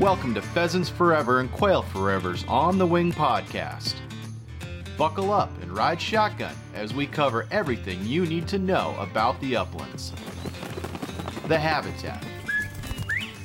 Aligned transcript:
Welcome 0.00 0.34
to 0.34 0.42
Pheasants 0.42 0.88
Forever 0.88 1.38
and 1.38 1.52
Quail 1.52 1.82
Forever's 1.82 2.44
On 2.48 2.78
the 2.78 2.86
Wing 2.86 3.12
podcast. 3.12 3.94
Buckle 4.98 5.32
up 5.32 5.50
and 5.62 5.70
ride 5.70 6.02
shotgun 6.02 6.56
as 6.74 6.92
we 6.92 7.06
cover 7.06 7.46
everything 7.52 8.04
you 8.04 8.26
need 8.26 8.48
to 8.48 8.58
know 8.58 8.96
about 8.98 9.40
the 9.40 9.54
uplands 9.54 10.12
the 11.46 11.56
habitat, 11.56 12.24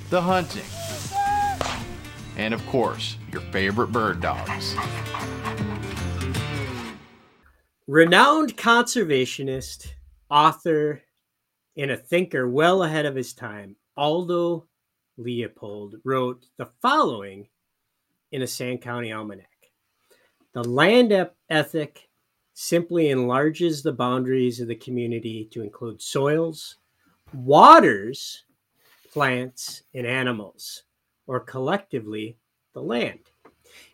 the 0.09 0.20
hunting, 0.20 0.64
and 2.36 2.52
of 2.52 2.66
course, 2.66 3.18
your 3.31 3.41
favorite 3.52 3.91
bird 3.91 4.20
dogs. 4.20 4.75
Renowned 7.86 8.57
conservationist, 8.57 9.89
author, 10.31 11.04
and 11.77 11.91
a 11.91 11.97
thinker 11.97 12.50
well 12.50 12.81
ahead 12.81 13.05
of 13.05 13.16
his 13.16 13.36
time, 13.36 13.75
Aldo 13.95 14.68
Leopold 15.20 15.96
wrote 16.04 16.46
the 16.57 16.69
following 16.82 17.47
in 18.32 18.41
a 18.41 18.47
Sand 18.47 18.82
County 18.82 19.11
Almanac 19.11 19.71
The 20.54 20.64
land 20.64 21.14
ethic 21.50 22.10
simply 22.54 23.10
enlarges 23.10 23.83
the 23.83 23.91
boundaries 23.91 24.60
of 24.60 24.68
the 24.68 24.75
community 24.75 25.47
to 25.51 25.61
include 25.61 26.01
soils, 26.01 26.77
waters, 27.33 28.43
plants, 29.11 29.83
and 29.93 30.07
animals, 30.07 30.83
or 31.27 31.39
collectively, 31.39 32.38
the 32.73 32.81
land. 32.81 33.19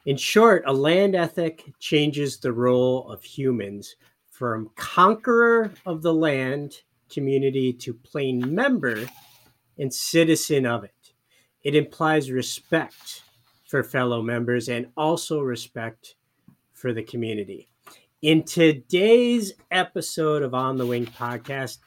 In 0.05 0.17
short, 0.17 0.63
a 0.66 0.73
land 0.73 1.16
ethic 1.16 1.63
changes 1.80 2.38
the 2.38 2.53
role 2.53 3.09
of 3.11 3.23
humans 3.23 3.95
from 4.31 4.69
conqueror 4.75 5.71
of 5.85 6.02
the 6.02 6.13
land 6.13 6.81
community 7.09 7.71
to 7.71 7.94
plain 7.94 8.53
member 8.53 9.05
and 9.77 9.94
citizen 9.94 10.66
of 10.66 10.83
it. 10.83 10.95
It 11.65 11.73
implies 11.73 12.29
respect 12.29 13.23
for 13.67 13.83
fellow 13.83 14.21
members 14.21 14.69
and 14.69 14.85
also 14.95 15.41
respect 15.41 16.13
for 16.73 16.94
the 16.94 17.02
community. 17.02 17.67
In 18.22 18.44
today's 18.44 19.53
episode 19.72 20.44
of 20.44 20.53
On 20.53 20.77
the 20.77 20.85
Wing 20.85 21.07
podcast, 21.07 21.80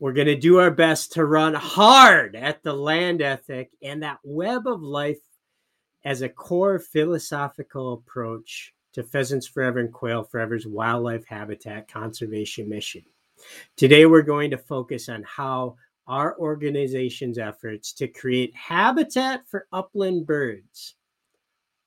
we're 0.00 0.14
going 0.14 0.26
to 0.26 0.34
do 0.34 0.58
our 0.58 0.72
best 0.72 1.12
to 1.12 1.24
run 1.24 1.54
hard 1.54 2.34
at 2.34 2.64
the 2.64 2.72
land 2.72 3.22
ethic 3.22 3.70
and 3.84 4.02
that 4.02 4.18
web 4.24 4.66
of 4.66 4.82
life 4.82 5.20
as 6.04 6.22
a 6.22 6.28
core 6.28 6.80
philosophical 6.80 7.92
approach 7.92 8.74
to 8.94 9.04
Pheasants 9.04 9.46
Forever 9.46 9.78
and 9.78 9.92
Quail 9.92 10.24
Forever's 10.24 10.66
wildlife 10.66 11.24
habitat 11.24 11.86
conservation 11.86 12.68
mission. 12.68 13.04
Today, 13.76 14.06
we're 14.06 14.22
going 14.22 14.50
to 14.50 14.58
focus 14.58 15.08
on 15.08 15.22
how 15.22 15.76
our 16.08 16.36
organization's 16.38 17.38
efforts 17.38 17.92
to 17.92 18.08
create 18.08 18.54
habitat 18.56 19.46
for 19.46 19.66
upland 19.72 20.26
birds 20.26 20.96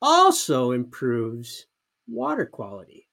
also 0.02 0.72
improves 0.72 1.66
water 2.08 2.46
quality 2.46 3.08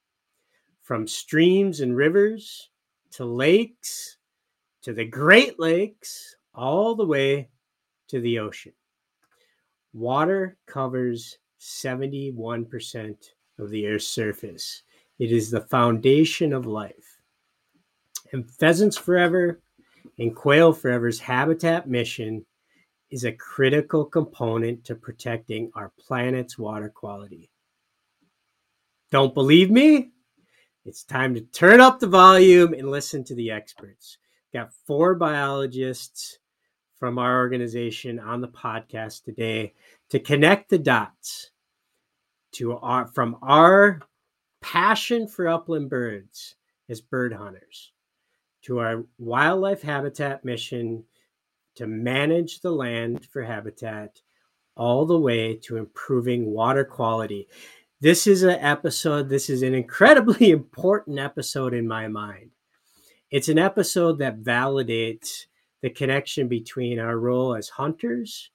from 0.83 1.07
streams 1.07 1.81
and 1.81 1.97
rivers 1.97 2.71
to 3.11 3.25
lakes 3.25 4.19
to 4.83 4.93
the 4.93 5.05
Great 5.05 5.59
Lakes, 5.59 6.37
all 6.55 6.95
the 6.95 7.05
way 7.05 7.51
to 8.09 8.21
the 8.21 8.39
ocean. 8.39 8.73
Water 9.93 10.57
covers 10.67 11.39
71% 11.61 13.17
of 13.59 13.71
the 13.71 13.87
Earth's 13.87 14.07
surface. 14.07 14.83
It 15.19 15.33
is 15.33 15.51
the 15.51 15.61
foundation 15.61 16.53
of 16.53 16.67
life. 16.67 17.21
And 18.33 18.51
Pheasants 18.51 18.97
Forever 18.97 19.61
and 20.19 20.35
Quail 20.35 20.73
Forever's 20.73 21.21
habitat 21.21 21.89
mission 21.89 22.45
is 23.11 23.25
a 23.25 23.33
critical 23.33 24.05
component 24.05 24.85
to 24.85 24.95
protecting 24.95 25.71
our 25.75 25.93
planet's 25.99 26.59
water 26.59 26.89
quality. 26.89 27.51
Don't 29.11 29.33
believe 29.33 29.71
me? 29.71 30.11
It's 30.85 31.05
time 31.05 31.35
to 31.35 31.41
turn 31.41 31.81
up 31.81 32.01
the 32.01 32.07
volume 32.07 32.75
and 32.75 32.91
listen 32.91 33.25
to 33.25 33.35
the 33.35 33.51
experts. 33.51 34.19
Got 34.53 34.73
four 34.87 35.15
biologists 35.15 36.39
from 36.99 37.19
our 37.19 37.39
organization 37.39 38.19
on 38.19 38.41
the 38.41 38.49
podcast 38.49 39.25
today 39.25 39.75
to 40.11 40.19
connect 40.19 40.69
the 40.69 40.79
dots 40.79 41.51
to 42.53 42.77
our 42.79 43.07
from 43.07 43.37
our 43.43 44.01
passion 44.61 45.29
for 45.29 45.47
upland 45.49 45.89
birds 45.91 46.57
as 46.89 47.01
bird 47.01 47.33
hunters 47.33 47.93
to 48.63 48.79
our 48.79 49.05
wildlife 49.19 49.83
habitat 49.83 50.45
mission 50.45 51.05
to 51.77 51.87
manage 51.87 52.61
the 52.61 52.71
land 52.71 53.25
for 53.27 53.43
habitat 53.43 54.21
all 54.77 55.07
the 55.07 55.19
way 55.19 55.55
to 55.55 55.77
improving 55.77 56.47
water 56.47 56.85
quality. 56.85 57.49
This 58.01 58.27
is 58.27 58.43
an 58.43 58.59
episode, 58.61 59.29
this 59.29 59.51
is 59.51 59.63
an 59.63 59.75
incredibly 59.75 60.51
important 60.53 61.19
episode 61.19 61.75
in 61.75 61.87
my 61.87 62.09
mind. 62.09 62.51
It's 63.31 63.49
an 63.49 63.59
episode 63.59 64.19
that 64.19 64.41
validates 64.41 65.47
the 65.83 65.91
connection 65.91 66.49
between 66.49 66.99
our 66.99 67.19
role 67.19 67.55
as 67.55 67.69
hunters 67.69 68.51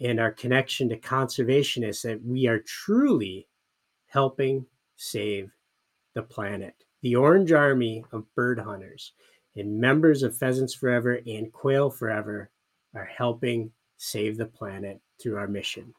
and 0.00 0.20
our 0.20 0.32
connection 0.32 0.88
to 0.88 0.98
conservationists 0.98 2.02
that 2.02 2.24
we 2.24 2.46
are 2.46 2.60
truly 2.60 3.48
helping 4.06 4.66
save 4.96 5.50
the 6.14 6.22
planet. 6.22 6.74
The 7.02 7.16
Orange 7.16 7.52
Army 7.52 8.04
of 8.12 8.32
bird 8.34 8.58
hunters 8.60 9.12
and 9.56 9.80
members 9.80 10.22
of 10.22 10.36
Pheasants 10.36 10.74
Forever 10.74 11.20
and 11.26 11.52
Quail 11.52 11.90
Forever 11.90 12.50
are 12.94 13.04
helping 13.04 13.70
save 13.96 14.36
the 14.36 14.46
planet 14.46 15.00
through 15.20 15.36
our 15.36 15.48
mission. 15.48 15.94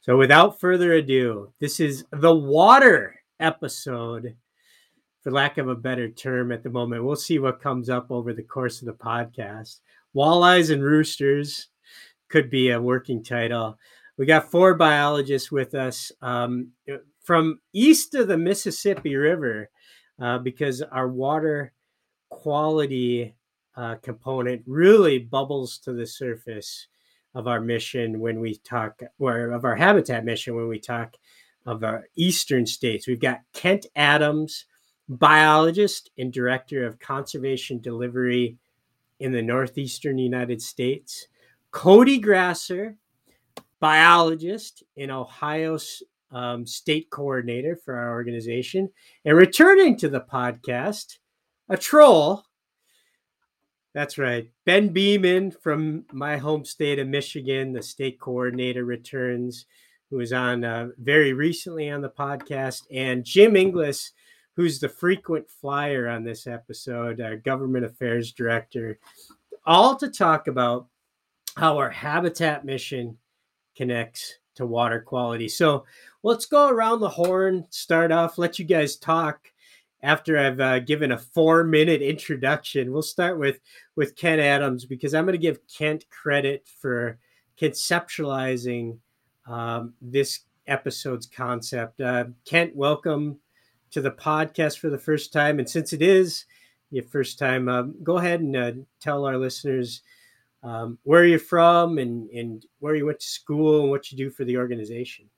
So, 0.00 0.16
without 0.16 0.58
further 0.58 0.94
ado, 0.94 1.52
this 1.60 1.80
is 1.80 2.04
the 2.10 2.34
water 2.34 3.20
episode 3.38 4.34
for 5.22 5.30
lack 5.30 5.58
of 5.58 5.68
a 5.68 5.76
better 5.76 6.08
term 6.08 6.50
at 6.50 6.62
the 6.62 6.70
moment. 6.70 7.04
We'll 7.04 7.14
see 7.14 7.38
what 7.38 7.60
comes 7.60 7.88
up 7.88 8.10
over 8.10 8.32
the 8.32 8.42
course 8.42 8.80
of 8.80 8.86
the 8.86 8.94
podcast. 8.94 9.80
Walleyes 10.16 10.72
and 10.72 10.82
roosters 10.82 11.68
could 12.28 12.50
be 12.50 12.70
a 12.70 12.80
working 12.80 13.22
title. 13.22 13.78
We 14.16 14.26
got 14.26 14.50
four 14.50 14.74
biologists 14.74 15.52
with 15.52 15.74
us 15.74 16.10
um, 16.20 16.72
from 17.22 17.60
east 17.72 18.14
of 18.14 18.28
the 18.28 18.36
Mississippi 18.36 19.14
River 19.14 19.70
uh, 20.20 20.38
because 20.38 20.82
our 20.82 21.08
water 21.08 21.72
quality 22.28 23.34
uh, 23.76 23.96
component 23.96 24.62
really 24.66 25.18
bubbles 25.18 25.78
to 25.78 25.92
the 25.92 26.06
surface 26.06 26.86
of 27.34 27.46
our 27.46 27.60
mission 27.60 28.20
when 28.20 28.40
we 28.40 28.56
talk, 28.56 29.00
or 29.18 29.50
of 29.50 29.64
our 29.64 29.76
habitat 29.76 30.24
mission 30.24 30.54
when 30.54 30.68
we 30.68 30.78
talk 30.78 31.14
of 31.66 31.84
our 31.84 32.06
eastern 32.16 32.66
states. 32.66 33.06
We've 33.06 33.20
got 33.20 33.40
Kent 33.52 33.86
Adams 33.96 34.66
biologist 35.08 36.10
and 36.18 36.32
director 36.32 36.86
of 36.86 36.98
conservation 36.98 37.80
delivery 37.80 38.56
in 39.20 39.32
the 39.32 39.42
northeastern 39.42 40.18
United 40.18 40.60
States. 40.60 41.28
Cody 41.70 42.18
Grasser, 42.18 42.96
biologist 43.80 44.82
in 44.96 45.10
Ohio 45.10 45.78
um, 46.32 46.66
state 46.66 47.10
coordinator 47.10 47.76
for 47.76 47.96
our 47.96 48.10
organization. 48.12 48.90
And 49.24 49.36
returning 49.36 49.96
to 49.98 50.08
the 50.08 50.20
podcast, 50.20 51.18
a 51.68 51.76
troll. 51.76 52.44
That's 53.94 54.16
right. 54.16 54.50
Ben 54.64 54.88
Beeman 54.88 55.50
from 55.50 56.06
my 56.12 56.38
home 56.38 56.64
state 56.64 56.98
of 56.98 57.08
Michigan, 57.08 57.72
the 57.72 57.82
state 57.82 58.18
coordinator, 58.18 58.84
returns, 58.84 59.66
who 60.10 60.16
was 60.16 60.32
on 60.32 60.64
uh, 60.64 60.88
very 60.98 61.32
recently 61.32 61.90
on 61.90 62.00
the 62.00 62.08
podcast. 62.08 62.82
And 62.90 63.24
Jim 63.24 63.54
Inglis, 63.54 64.12
who's 64.56 64.80
the 64.80 64.88
frequent 64.88 65.48
flyer 65.50 66.08
on 66.08 66.24
this 66.24 66.46
episode, 66.46 67.20
our 67.20 67.36
government 67.36 67.84
affairs 67.84 68.32
director, 68.32 68.98
all 69.64 69.96
to 69.96 70.08
talk 70.08 70.48
about 70.48 70.86
how 71.56 71.78
our 71.78 71.90
habitat 71.90 72.64
mission 72.64 73.18
connects 73.76 74.38
to 74.54 74.66
water 74.66 75.00
quality. 75.00 75.48
So 75.48 75.84
let's 76.22 76.46
go 76.46 76.68
around 76.68 77.00
the 77.00 77.08
horn, 77.08 77.66
start 77.70 78.12
off, 78.12 78.38
let 78.38 78.58
you 78.58 78.64
guys 78.64 78.96
talk 78.96 79.50
after 80.02 80.38
I've 80.38 80.60
uh, 80.60 80.78
given 80.80 81.12
a 81.12 81.18
four 81.18 81.64
minute 81.64 82.02
introduction. 82.02 82.92
We'll 82.92 83.02
start 83.02 83.38
with 83.38 83.60
with 83.96 84.16
Kent 84.16 84.40
Adams 84.40 84.84
because 84.84 85.14
I'm 85.14 85.24
going 85.24 85.32
to 85.32 85.38
give 85.38 85.66
Kent 85.66 86.04
credit 86.10 86.68
for 86.80 87.18
conceptualizing 87.60 88.98
um, 89.46 89.94
this 90.00 90.40
episode's 90.66 91.26
concept. 91.26 92.00
Uh, 92.00 92.26
Kent, 92.44 92.74
welcome 92.74 93.38
to 93.90 94.00
the 94.00 94.10
podcast 94.10 94.78
for 94.78 94.90
the 94.90 94.98
first 94.98 95.32
time. 95.32 95.58
And 95.58 95.68
since 95.68 95.92
it 95.92 96.02
is 96.02 96.44
your 96.90 97.04
first 97.04 97.38
time, 97.38 97.68
um, 97.68 97.94
go 98.02 98.18
ahead 98.18 98.40
and 98.40 98.56
uh, 98.56 98.72
tell 99.00 99.24
our 99.26 99.36
listeners 99.36 100.02
um, 100.62 100.98
where 101.02 101.24
you're 101.24 101.38
from 101.38 101.98
and, 101.98 102.30
and 102.30 102.64
where 102.78 102.94
you 102.94 103.06
went 103.06 103.20
to 103.20 103.26
school 103.26 103.82
and 103.82 103.90
what 103.90 104.10
you 104.10 104.16
do 104.16 104.30
for 104.30 104.44
the 104.44 104.56
organization. 104.56 105.28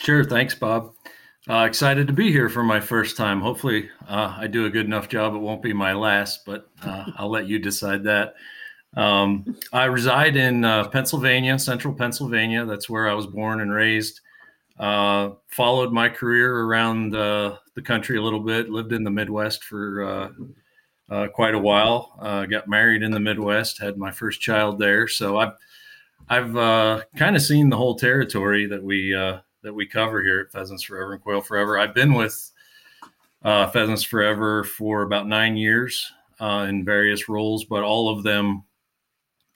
Sure. 0.00 0.24
Thanks, 0.24 0.54
Bob. 0.54 0.94
Uh, 1.48 1.64
excited 1.64 2.06
to 2.06 2.12
be 2.14 2.32
here 2.32 2.48
for 2.48 2.62
my 2.62 2.80
first 2.80 3.18
time. 3.18 3.42
Hopefully, 3.42 3.90
uh, 4.08 4.34
I 4.38 4.46
do 4.46 4.64
a 4.64 4.70
good 4.70 4.86
enough 4.86 5.10
job. 5.10 5.34
It 5.34 5.38
won't 5.38 5.62
be 5.62 5.74
my 5.74 5.92
last, 5.92 6.46
but 6.46 6.70
uh, 6.82 7.04
I'll 7.18 7.30
let 7.30 7.46
you 7.46 7.58
decide 7.58 8.04
that. 8.04 8.34
Um, 8.96 9.58
I 9.74 9.84
reside 9.84 10.36
in 10.36 10.64
uh, 10.64 10.88
Pennsylvania, 10.88 11.58
central 11.58 11.92
Pennsylvania. 11.92 12.64
That's 12.64 12.88
where 12.88 13.10
I 13.10 13.14
was 13.14 13.26
born 13.26 13.60
and 13.60 13.70
raised. 13.70 14.20
Uh, 14.78 15.32
followed 15.48 15.92
my 15.92 16.08
career 16.08 16.60
around 16.60 17.14
uh, 17.14 17.58
the 17.74 17.82
country 17.82 18.16
a 18.16 18.22
little 18.22 18.40
bit. 18.40 18.70
Lived 18.70 18.94
in 18.94 19.04
the 19.04 19.10
Midwest 19.10 19.64
for 19.64 20.02
uh, 20.02 20.28
uh, 21.10 21.28
quite 21.28 21.54
a 21.54 21.58
while. 21.58 22.16
Uh, 22.18 22.46
got 22.46 22.68
married 22.68 23.02
in 23.02 23.10
the 23.10 23.20
Midwest. 23.20 23.78
Had 23.78 23.98
my 23.98 24.10
first 24.10 24.40
child 24.40 24.78
there. 24.78 25.06
So 25.06 25.38
I've 25.38 25.52
I've 26.30 27.04
kind 27.16 27.36
of 27.36 27.42
seen 27.42 27.68
the 27.68 27.76
whole 27.76 27.96
territory 27.96 28.64
that 28.64 28.82
we 28.82 29.14
that 29.62 29.74
we 29.74 29.86
cover 29.86 30.22
here 30.22 30.40
at 30.40 30.52
Pheasants 30.52 30.82
Forever 30.82 31.14
and 31.14 31.22
Quail 31.22 31.40
Forever. 31.40 31.78
I've 31.78 31.94
been 31.94 32.14
with 32.14 32.50
Pheasants 33.42 34.02
Forever 34.02 34.64
for 34.64 35.02
about 35.02 35.26
nine 35.26 35.56
years 35.56 36.10
in 36.40 36.84
various 36.84 37.28
roles, 37.28 37.64
but 37.64 37.82
all 37.82 38.08
of 38.08 38.22
them 38.22 38.64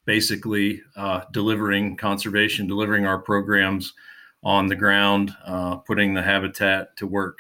basically 0.05 0.83
uh, 0.97 1.23
delivering 1.33 1.97
conservation, 1.97 2.67
delivering 2.67 3.07
our 3.07 3.19
programs 3.19 3.95
on 4.43 4.67
the 4.67 4.77
ground, 4.77 5.35
uh, 5.47 5.77
putting 5.77 6.15
the 6.15 6.23
habitat 6.23 6.97
to 6.97 7.07
work, 7.07 7.39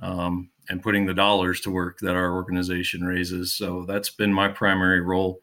um, 0.00 0.50
and 0.68 0.82
putting 0.82 1.06
the 1.06 1.14
dollars 1.14 1.60
to 1.60 1.70
work 1.70 1.98
that 1.98 2.14
our 2.14 2.34
organization 2.34 3.04
raises. 3.04 3.54
So 3.54 3.84
that's 3.84 4.10
been 4.10 4.32
my 4.32 4.48
primary 4.48 5.00
role. 5.00 5.40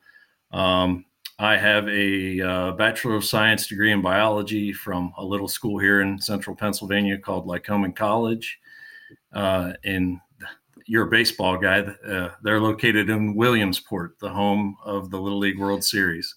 Um, 0.51 1.05
I 1.37 1.57
have 1.57 1.87
a 1.89 2.41
uh, 2.41 2.71
Bachelor 2.73 3.15
of 3.15 3.25
Science 3.25 3.67
degree 3.67 3.91
in 3.91 4.01
biology 4.01 4.71
from 4.71 5.11
a 5.17 5.25
little 5.25 5.49
school 5.49 5.77
here 5.77 6.01
in 6.01 6.19
central 6.19 6.55
Pennsylvania 6.55 7.17
called 7.17 7.45
Lycoming 7.45 7.95
College. 7.95 8.59
Uh, 9.33 9.73
in 9.83 10.21
you're 10.85 11.07
a 11.07 11.09
baseball 11.09 11.57
guy. 11.57 11.79
Uh, 11.79 12.31
they're 12.43 12.61
located 12.61 13.09
in 13.09 13.35
Williamsport, 13.35 14.17
the 14.19 14.29
home 14.29 14.77
of 14.85 15.09
the 15.09 15.19
Little 15.19 15.39
League 15.39 15.59
World 15.59 15.83
Series. 15.83 16.33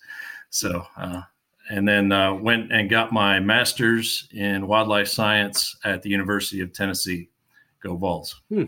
So, 0.50 0.84
uh, 0.96 1.22
and 1.70 1.86
then 1.86 2.10
uh, 2.10 2.34
went 2.34 2.72
and 2.72 2.88
got 2.88 3.12
my 3.12 3.38
master's 3.40 4.26
in 4.32 4.66
wildlife 4.66 5.08
science 5.08 5.76
at 5.84 6.02
the 6.02 6.08
University 6.08 6.60
of 6.60 6.72
Tennessee. 6.72 7.28
Go 7.82 7.96
Vols! 7.96 8.40
Hmm. 8.48 8.64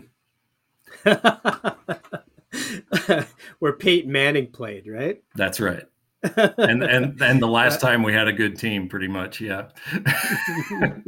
Where 3.59 3.73
Peyton 3.73 4.11
Manning 4.11 4.47
played, 4.47 4.87
right? 4.87 5.21
That's 5.35 5.59
right. 5.59 5.83
And 6.23 6.83
and 6.83 7.21
and 7.21 7.41
the 7.41 7.47
last 7.47 7.81
time 7.81 8.03
we 8.03 8.13
had 8.13 8.27
a 8.27 8.33
good 8.33 8.57
team, 8.57 8.87
pretty 8.87 9.07
much, 9.07 9.41
yeah. 9.41 9.69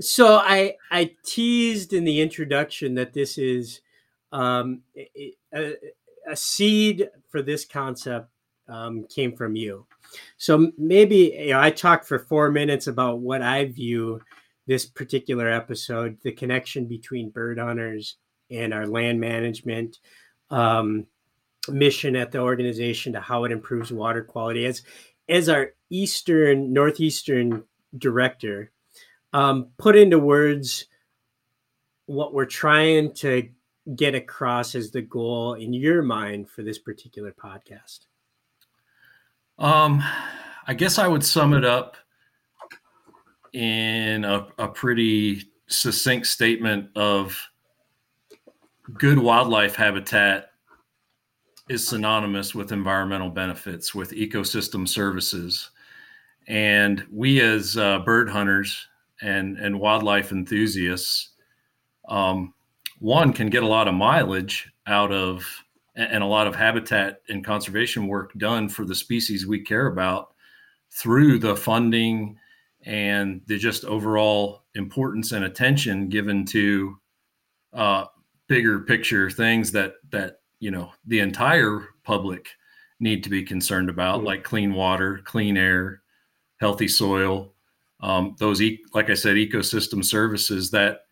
so 0.00 0.36
I 0.36 0.76
I 0.90 1.12
teased 1.24 1.92
in 1.92 2.04
the 2.04 2.20
introduction 2.20 2.94
that 2.94 3.12
this 3.12 3.38
is 3.38 3.80
um, 4.32 4.82
a, 4.96 5.74
a, 6.28 6.36
seed 6.36 7.10
for 7.28 7.42
this 7.42 7.66
concept 7.66 8.28
um, 8.68 9.04
came 9.14 9.36
from 9.36 9.56
you. 9.56 9.86
So 10.38 10.72
maybe 10.78 11.36
you 11.38 11.50
know, 11.50 11.60
I 11.60 11.70
talked 11.70 12.06
for 12.06 12.18
four 12.18 12.50
minutes 12.50 12.86
about 12.86 13.20
what 13.20 13.42
I 13.42 13.66
view 13.66 14.22
this 14.66 14.86
particular 14.86 15.50
episode, 15.50 16.18
the 16.22 16.32
connection 16.32 16.86
between 16.86 17.30
bird 17.30 17.58
hunters 17.58 18.16
and 18.50 18.72
our 18.72 18.86
land 18.86 19.20
management 19.20 19.98
um, 20.50 21.06
mission 21.68 22.16
at 22.16 22.32
the 22.32 22.38
organization 22.38 23.12
to 23.12 23.20
how 23.20 23.44
it 23.44 23.52
improves 23.52 23.92
water 23.92 24.22
quality. 24.22 24.66
As 24.66 24.82
as 25.28 25.48
our 25.48 25.70
eastern 25.90 26.72
northeastern 26.72 27.64
director, 27.96 28.72
um, 29.32 29.68
put 29.78 29.96
into 29.96 30.18
words 30.18 30.86
what 32.06 32.34
we're 32.34 32.44
trying 32.44 33.12
to 33.14 33.48
get 33.96 34.14
across 34.14 34.74
as 34.74 34.90
the 34.90 35.02
goal 35.02 35.54
in 35.54 35.72
your 35.72 36.02
mind 36.02 36.48
for 36.48 36.62
this 36.62 36.78
particular 36.78 37.32
podcast? 37.32 38.00
Um, 39.58 40.02
I 40.66 40.74
guess 40.74 40.98
I 40.98 41.08
would 41.08 41.24
sum 41.24 41.54
it 41.54 41.64
up 41.64 41.96
in 43.52 44.24
a, 44.24 44.46
a 44.58 44.68
pretty 44.68 45.50
succinct 45.66 46.26
statement 46.26 46.90
of 46.96 47.38
good 48.94 49.18
wildlife 49.18 49.74
habitat 49.74 50.51
is 51.68 51.86
synonymous 51.86 52.54
with 52.54 52.72
environmental 52.72 53.30
benefits, 53.30 53.94
with 53.94 54.10
ecosystem 54.10 54.88
services. 54.88 55.70
And 56.48 57.06
we, 57.10 57.40
as 57.40 57.76
uh, 57.76 58.00
bird 58.00 58.28
hunters, 58.28 58.88
and 59.22 59.56
and 59.58 59.78
wildlife 59.78 60.32
enthusiasts, 60.32 61.30
um, 62.08 62.52
one 62.98 63.32
can 63.32 63.48
get 63.48 63.62
a 63.62 63.68
lot 63.68 63.88
of 63.88 63.94
mileage 63.94 64.70
out 64.86 65.12
of 65.12 65.44
and 65.94 66.22
a 66.22 66.26
lot 66.26 66.46
of 66.46 66.56
habitat 66.56 67.20
and 67.28 67.44
conservation 67.44 68.06
work 68.06 68.32
done 68.38 68.68
for 68.68 68.84
the 68.84 68.94
species 68.94 69.46
we 69.46 69.60
care 69.60 69.86
about 69.86 70.34
through 70.90 71.38
the 71.38 71.54
funding 71.54 72.36
and 72.84 73.40
the 73.46 73.58
just 73.58 73.84
overall 73.84 74.64
importance 74.74 75.32
and 75.32 75.44
attention 75.44 76.08
given 76.08 76.44
to 76.44 76.98
uh, 77.74 78.04
bigger 78.48 78.80
picture 78.80 79.30
things 79.30 79.70
that 79.70 79.94
that 80.10 80.41
you 80.62 80.70
know 80.70 80.92
the 81.06 81.20
entire 81.20 81.88
public 82.04 82.48
need 83.00 83.24
to 83.24 83.30
be 83.30 83.42
concerned 83.42 83.90
about, 83.90 84.18
mm-hmm. 84.18 84.26
like 84.26 84.44
clean 84.44 84.72
water, 84.72 85.20
clean 85.24 85.56
air, 85.56 86.02
healthy 86.60 86.86
soil, 86.86 87.52
um, 88.02 88.34
those 88.38 88.60
e- 88.60 88.82
like 88.94 89.10
i 89.10 89.14
said 89.14 89.36
ecosystem 89.36 90.04
services 90.04 90.70
that 90.70 91.02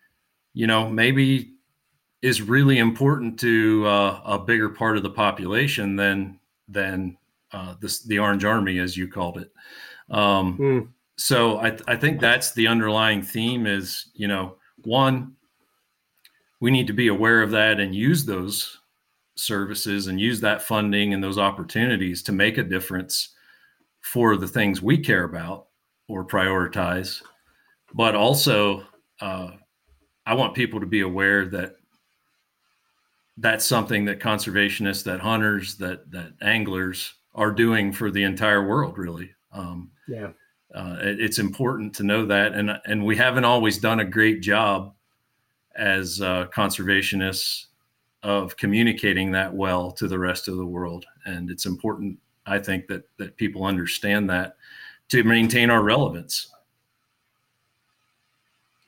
you 0.53 0.67
know 0.67 0.89
maybe 0.89 1.55
is 2.23 2.43
really 2.43 2.79
important 2.79 3.39
to 3.41 3.87
uh, 3.87 4.21
a 4.25 4.39
bigger 4.39 4.69
part 4.69 4.97
of 4.97 5.03
the 5.03 5.11
population 5.11 5.97
than 5.97 6.39
than 6.69 7.17
uh, 7.53 7.75
this, 7.81 8.03
the 8.03 8.19
orange 8.19 8.45
army 8.45 8.79
as 8.79 8.97
you 8.97 9.09
called 9.09 9.39
it 9.39 9.53
um, 10.11 10.59
mm. 10.59 10.89
so 11.17 11.59
I, 11.59 11.77
I 11.87 11.97
think 11.97 12.21
that's 12.21 12.53
the 12.53 12.67
underlying 12.67 13.23
theme 13.23 13.67
is 13.67 14.11
you 14.15 14.29
know 14.29 14.57
one 14.85 15.37
we 16.61 16.71
need 16.71 16.89
to 16.89 16.93
be 16.93 17.09
aware 17.09 17.43
of 17.43 17.53
that 17.53 17.81
and 17.81 17.95
use 17.95 18.25
those 18.25 18.80
services 19.41 20.07
and 20.07 20.21
use 20.21 20.41
that 20.41 20.63
funding 20.63 21.15
and 21.15 21.23
those 21.23 21.39
opportunities 21.39 22.23
to 22.23 22.33
make 22.33 22.59
a 22.59 22.63
difference 22.63 23.31
for 24.01 24.37
the 24.37 24.49
things 24.49 24.83
we 24.83 24.99
care 24.99 25.25
about 25.25 25.67
or 26.09 26.27
prioritize. 26.27 27.23
But 27.95 28.15
also, 28.15 28.87
uh, 29.21 29.51
I 30.27 30.35
want 30.35 30.55
people 30.55 30.81
to 30.81 30.87
be 30.87 31.01
aware 31.01 31.47
that 31.47 31.77
that's 33.37 33.65
something 33.65 34.05
that 34.05 34.21
conservationists, 34.21 35.05
that 35.05 35.21
hunters, 35.21 35.77
that 35.77 36.11
that 36.11 36.33
anglers 36.43 37.15
are 37.35 37.51
doing 37.51 37.93
for 37.93 38.11
the 38.11 38.23
entire 38.23 38.67
world. 38.67 38.99
Really, 38.99 39.31
um, 39.53 39.91
yeah. 40.09 40.31
Uh, 40.73 40.97
it, 41.01 41.21
it's 41.21 41.39
important 41.41 41.95
to 41.97 42.05
know 42.05 42.27
that, 42.27 42.53
and 42.53 42.71
and 42.85 43.05
we 43.05 43.17
haven't 43.17 43.45
always 43.45 43.79
done 43.79 44.01
a 44.01 44.05
great 44.05 44.41
job 44.41 44.95
as 45.75 46.21
uh, 46.21 46.47
conservationists 46.55 47.67
of 48.23 48.57
communicating 48.57 49.31
that 49.33 49.53
well 49.53 49.91
to 49.93 50.07
the 50.07 50.19
rest 50.19 50.49
of 50.49 50.57
the 50.57 50.67
world. 50.67 51.07
And 51.25 51.51
it's 51.51 51.67
important, 51.67 52.19
I 52.47 52.59
think, 52.59 52.87
that 52.89 53.05
that 53.19 53.37
people 53.37 53.65
understand 53.65 54.29
that 54.31 54.57
to 55.09 55.25
maintain 55.25 55.71
our 55.71 55.83
relevance. 55.83 56.51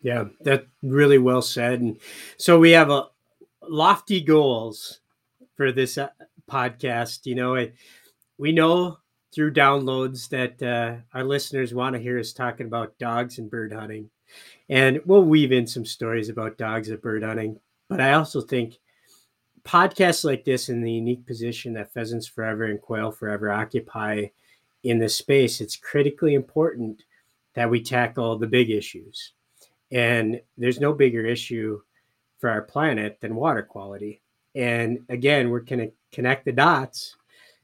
Yeah, 0.03 0.25
that 0.41 0.67
really 0.83 1.19
well 1.19 1.43
said. 1.43 1.81
And 1.81 1.99
so 2.37 2.59
we 2.59 2.73
have 2.73 2.91
a 2.91 3.09
lofty 3.63 4.21
goals 4.21 5.01
for 5.57 5.71
this 5.71 5.97
uh, 5.97 6.09
podcast. 6.51 7.25
You 7.25 7.37
know, 7.37 7.69
we 8.37 8.53
know 8.53 8.99
through 9.33 9.53
downloads 9.53 10.29
that 10.29 10.63
uh, 10.63 10.97
our 11.15 11.25
listeners 11.25 11.73
want 11.73 11.95
to 11.95 12.03
hear 12.03 12.19
us 12.19 12.33
talking 12.33 12.67
about 12.67 12.99
dogs 12.99 13.39
and 13.39 13.51
bird 13.51 13.73
hunting, 13.73 14.11
and 14.69 15.01
we'll 15.07 15.25
weave 15.25 15.53
in 15.53 15.67
some 15.67 15.85
stories 15.85 16.29
about 16.29 16.59
dogs 16.59 16.89
and 16.89 17.01
bird 17.01 17.23
hunting. 17.23 17.59
But 17.89 18.01
I 18.01 18.15
also 18.15 18.41
think 18.41 18.79
podcasts 19.65 20.25
like 20.25 20.45
this, 20.45 20.69
in 20.69 20.83
the 20.83 20.93
unique 20.93 21.27
position 21.27 21.73
that 21.75 21.93
Pheasants 21.93 22.27
Forever 22.27 22.65
and 22.65 22.81
Quail 22.81 23.13
Forever 23.13 23.51
occupy 23.51 24.27
in 24.83 24.99
this 24.99 25.15
space, 25.15 25.61
it's 25.61 25.77
critically 25.77 26.35
important 26.35 27.05
that 27.55 27.71
we 27.71 27.83
tackle 27.83 28.39
the 28.39 28.47
big 28.47 28.71
issues. 28.71 29.33
And 29.91 30.41
there's 30.57 30.81
no 30.81 30.93
bigger 30.93 31.25
issue 31.25 31.81
for 32.39 32.51
our 32.51 32.63
planet 32.63 33.19
than 33.21 33.37
water 33.37 33.63
quality. 33.63 34.21
And 34.55 35.05
again, 35.09 35.51
we're 35.51 35.61
going 35.61 35.89
to 35.89 35.93
connect 36.11 36.45
the 36.45 36.53
dots 36.53 37.17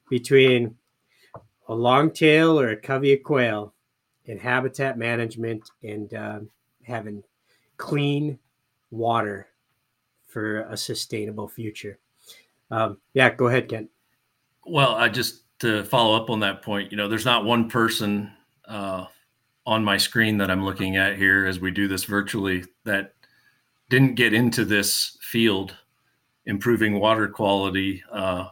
between 0.09 0.77
a 1.69 1.75
long 1.75 2.11
tail 2.11 2.59
or 2.59 2.71
a 2.71 2.77
covey 2.77 3.15
of 3.15 3.23
quail 3.23 3.75
and 4.27 4.41
habitat 4.41 4.97
management 4.97 5.71
and 5.83 6.15
uh, 6.15 6.41
having 6.85 7.23
clean 7.77 8.39
water 8.91 9.48
for 10.39 10.61
a 10.71 10.77
sustainable 10.77 11.49
future. 11.49 11.99
Um, 12.71 12.99
yeah, 13.13 13.35
go 13.35 13.49
ahead, 13.49 13.69
Kent. 13.69 13.91
Well, 14.65 14.95
I 14.95 15.09
just 15.09 15.43
to 15.59 15.83
follow 15.83 16.15
up 16.15 16.31
on 16.31 16.39
that 16.41 16.63
point, 16.63 16.93
you 16.93 16.97
know, 16.97 17.09
there's 17.09 17.25
not 17.25 17.45
one 17.45 17.69
person 17.69 18.31
uh, 18.69 19.07
on 19.67 19.83
my 19.83 19.97
screen 19.97 20.39
that 20.39 20.49
I'm 20.49 20.65
looking 20.65 20.97
at 20.97 21.17
here 21.17 21.45
as 21.45 21.59
we 21.59 21.73
do 21.73 21.89
this 21.89 22.05
virtually 22.05 22.65
that 22.85 23.15
didn't 23.91 24.15
get 24.15 24.33
into 24.33 24.65
this 24.65 25.19
field, 25.21 25.75
improving 26.47 27.01
water 27.01 27.27
quality, 27.27 28.05
uh, 28.13 28.51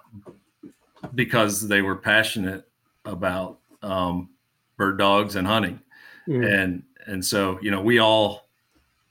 because 1.14 1.68
they 1.68 1.82
were 1.82 1.94
passionate 1.94 2.68
about 3.04 3.60
um, 3.82 4.30
bird 4.76 4.98
dogs 4.98 5.36
and 5.36 5.46
hunting, 5.46 5.78
mm. 6.26 6.52
and 6.52 6.82
and 7.06 7.24
so 7.24 7.60
you 7.62 7.70
know 7.70 7.80
we 7.80 8.00
all 8.00 8.45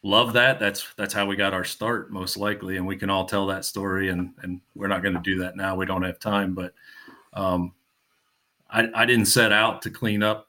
love 0.05 0.33
that. 0.33 0.59
That's 0.59 0.85
that's 0.95 1.13
how 1.13 1.25
we 1.25 1.35
got 1.35 1.53
our 1.53 1.65
start 1.65 2.11
most 2.11 2.37
likely, 2.37 2.77
and 2.77 2.87
we 2.87 2.95
can 2.95 3.09
all 3.09 3.25
tell 3.25 3.47
that 3.47 3.65
story. 3.65 4.09
And 4.09 4.33
and 4.41 4.61
we're 4.75 4.87
not 4.87 5.01
going 5.01 5.15
to 5.15 5.21
do 5.21 5.39
that 5.39 5.57
now. 5.57 5.75
We 5.75 5.85
don't 5.85 6.03
have 6.03 6.19
time, 6.19 6.53
but 6.53 6.73
um, 7.33 7.73
I, 8.69 8.87
I 8.93 9.05
didn't 9.05 9.25
set 9.25 9.51
out 9.51 9.81
to 9.81 9.89
clean 9.89 10.23
up 10.23 10.47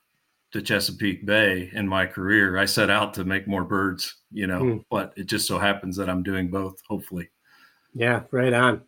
the 0.52 0.62
Chesapeake 0.62 1.26
Bay 1.26 1.70
in 1.72 1.88
my 1.88 2.06
career. 2.06 2.56
I 2.58 2.66
set 2.66 2.90
out 2.90 3.14
to 3.14 3.24
make 3.24 3.48
more 3.48 3.64
birds, 3.64 4.16
you 4.30 4.46
know, 4.46 4.60
mm. 4.60 4.84
but 4.90 5.12
it 5.16 5.26
just 5.26 5.48
so 5.48 5.58
happens 5.58 5.96
that 5.96 6.08
I'm 6.08 6.22
doing 6.22 6.48
both, 6.48 6.80
hopefully. 6.88 7.30
Yeah, 7.94 8.22
right 8.30 8.52
on. 8.52 8.82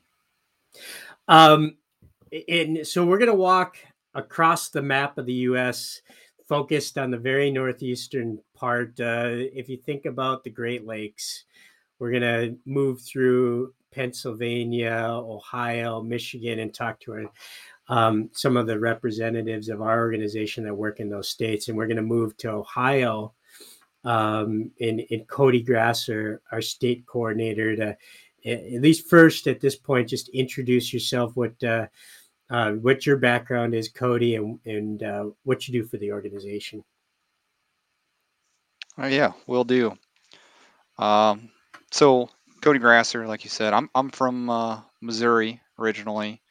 Um, 1.26 1.76
and 2.48 2.86
so 2.86 3.04
we're 3.04 3.18
going 3.18 3.30
to 3.30 3.34
walk 3.34 3.76
across 4.14 4.68
the 4.68 4.82
map 4.82 5.18
of 5.18 5.26
the 5.26 5.32
U.S., 5.34 6.00
focused 6.48 6.96
on 6.96 7.10
the 7.10 7.18
very 7.18 7.50
northeastern 7.50 8.38
part. 8.58 8.98
Uh, 9.00 9.30
if 9.30 9.68
you 9.68 9.76
think 9.76 10.04
about 10.04 10.42
the 10.42 10.50
Great 10.50 10.86
Lakes, 10.86 11.44
we're 11.98 12.10
going 12.10 12.22
to 12.22 12.56
move 12.64 13.00
through 13.00 13.72
Pennsylvania, 13.92 15.06
Ohio, 15.10 16.02
Michigan, 16.02 16.58
and 16.58 16.72
talk 16.72 17.00
to 17.00 17.12
our 17.12 17.24
um, 17.90 18.28
some 18.32 18.58
of 18.58 18.66
the 18.66 18.78
representatives 18.78 19.70
of 19.70 19.80
our 19.80 19.98
organization 19.98 20.62
that 20.64 20.74
work 20.74 21.00
in 21.00 21.08
those 21.08 21.30
states. 21.30 21.68
And 21.68 21.76
we're 21.76 21.86
going 21.86 21.96
to 21.96 22.02
move 22.02 22.36
to 22.38 22.50
Ohio 22.50 23.32
um, 24.04 24.70
in, 24.78 25.00
in 25.00 25.24
Cody 25.24 25.62
Grasser, 25.62 26.42
our 26.52 26.60
state 26.60 27.06
coordinator, 27.06 27.74
to 27.76 27.96
at 28.44 28.82
least 28.82 29.08
first 29.08 29.46
at 29.46 29.60
this 29.60 29.76
point, 29.76 30.08
just 30.08 30.28
introduce 30.28 30.92
yourself, 30.92 31.32
what 31.34 31.62
uh, 31.64 31.86
uh, 32.50 32.72
what 32.72 33.04
your 33.04 33.18
background 33.18 33.74
is, 33.74 33.88
Cody, 33.88 34.36
and, 34.36 34.58
and 34.64 35.02
uh, 35.02 35.26
what 35.44 35.66
you 35.66 35.82
do 35.82 35.86
for 35.86 35.98
the 35.98 36.12
organization. 36.12 36.82
Uh, 39.00 39.06
yeah, 39.06 39.32
we'll 39.46 39.64
do. 39.64 39.96
Um, 40.98 41.50
so 41.92 42.28
Cody 42.62 42.78
Grasser, 42.78 43.26
like 43.26 43.44
you 43.44 43.50
said, 43.50 43.72
I'm 43.72 43.88
I'm 43.94 44.10
from 44.10 44.50
uh, 44.50 44.80
Missouri 45.00 45.60
originally 45.78 46.42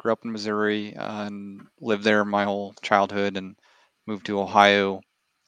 grew 0.00 0.12
up 0.12 0.24
in 0.24 0.32
Missouri 0.32 0.96
uh, 0.96 1.26
and 1.26 1.66
lived 1.80 2.02
there 2.04 2.24
my 2.24 2.44
whole 2.44 2.74
childhood 2.82 3.36
and 3.36 3.54
moved 4.06 4.26
to 4.26 4.40
Ohio. 4.40 5.02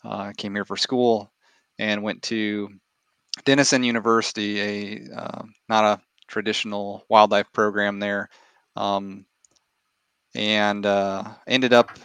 Uh, 0.04 0.32
came 0.36 0.54
here 0.54 0.64
for 0.64 0.76
school 0.76 1.32
and 1.78 2.02
went 2.02 2.22
to 2.22 2.68
Denison 3.44 3.82
University, 3.82 4.60
a 4.60 5.16
uh, 5.16 5.42
not 5.68 5.84
a 5.84 6.02
traditional 6.28 7.04
wildlife 7.08 7.50
program 7.52 7.98
there, 7.98 8.28
um, 8.76 9.24
and 10.34 10.84
uh, 10.84 11.24
ended 11.46 11.72
up 11.72 11.98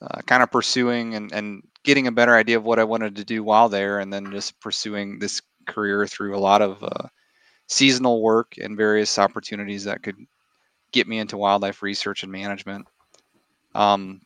uh, 0.00 0.20
kind 0.26 0.42
of 0.42 0.50
pursuing 0.52 1.14
and, 1.14 1.32
and 1.32 1.62
getting 1.86 2.08
a 2.08 2.12
better 2.12 2.34
idea 2.34 2.56
of 2.56 2.64
what 2.64 2.80
I 2.80 2.84
wanted 2.84 3.14
to 3.16 3.24
do 3.24 3.44
while 3.44 3.68
there, 3.68 4.00
and 4.00 4.12
then 4.12 4.32
just 4.32 4.58
pursuing 4.60 5.20
this 5.20 5.40
career 5.66 6.04
through 6.06 6.36
a 6.36 6.38
lot 6.38 6.60
of 6.60 6.82
uh, 6.82 7.08
seasonal 7.68 8.20
work 8.20 8.54
and 8.60 8.76
various 8.76 9.18
opportunities 9.20 9.84
that 9.84 10.02
could 10.02 10.16
get 10.90 11.06
me 11.06 11.20
into 11.20 11.36
wildlife 11.36 11.82
research 11.82 12.24
and 12.24 12.32
management. 12.32 12.86
Um, 13.76 14.20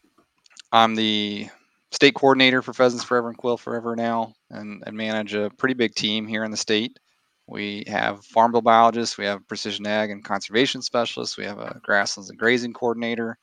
I'm 0.73 0.95
the 0.95 1.49
state 1.91 2.15
coordinator 2.15 2.63
for 2.63 2.73
Pheasants 2.73 3.05
Forever 3.05 3.29
and 3.29 3.37
Quail 3.37 3.59
Forever 3.59 3.95
now, 3.95 4.33
and, 4.49 4.83
and 4.87 4.97
manage 4.97 5.35
a 5.35 5.51
pretty 5.59 5.75
big 5.75 5.95
team 5.95 6.27
here 6.27 6.45
in 6.45 6.51
the 6.51 6.57
state. 6.57 6.99
We 7.47 7.85
have 7.89 8.25
farm 8.25 8.53
bill 8.53 8.63
biologists, 8.63 9.19
we 9.19 9.27
have 9.27 9.47
precision 9.47 9.87
ag 9.87 10.11
and 10.11 10.25
conservation 10.25 10.81
specialists, 10.81 11.37
we 11.37 11.45
have 11.45 11.59
a 11.59 11.79
grasslands 11.85 12.31
and 12.31 12.39
grazing 12.39 12.73
coordinator, 12.73 13.37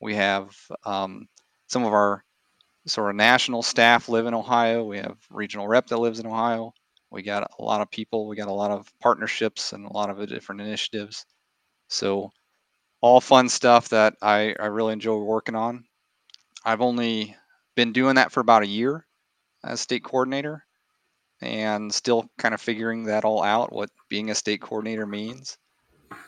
we 0.00 0.16
have 0.16 0.56
um, 0.84 1.28
some 1.68 1.84
of 1.84 1.92
our 1.92 2.24
sort 2.86 3.10
of 3.10 3.16
national 3.16 3.62
staff 3.62 4.08
live 4.08 4.26
in 4.26 4.34
Ohio. 4.34 4.84
We 4.84 4.98
have 4.98 5.18
regional 5.30 5.68
rep 5.68 5.86
that 5.88 5.98
lives 5.98 6.20
in 6.20 6.26
Ohio. 6.26 6.72
We 7.10 7.22
got 7.22 7.50
a 7.58 7.62
lot 7.62 7.80
of 7.80 7.90
people. 7.90 8.26
We 8.26 8.36
got 8.36 8.48
a 8.48 8.52
lot 8.52 8.70
of 8.70 8.90
partnerships 9.00 9.72
and 9.72 9.84
a 9.84 9.92
lot 9.92 10.10
of 10.10 10.26
different 10.28 10.60
initiatives. 10.60 11.26
So 11.88 12.30
all 13.00 13.20
fun 13.20 13.48
stuff 13.48 13.88
that 13.90 14.14
I, 14.22 14.54
I 14.58 14.66
really 14.66 14.92
enjoy 14.92 15.16
working 15.18 15.56
on. 15.56 15.84
I've 16.64 16.80
only 16.80 17.36
been 17.74 17.92
doing 17.92 18.14
that 18.14 18.32
for 18.32 18.40
about 18.40 18.62
a 18.62 18.68
year 18.68 19.06
as 19.64 19.80
state 19.80 20.04
coordinator 20.04 20.64
and 21.40 21.92
still 21.92 22.30
kind 22.38 22.54
of 22.54 22.60
figuring 22.60 23.04
that 23.04 23.24
all 23.24 23.42
out, 23.42 23.72
what 23.72 23.90
being 24.08 24.30
a 24.30 24.34
state 24.34 24.60
coordinator 24.60 25.06
means. 25.06 25.58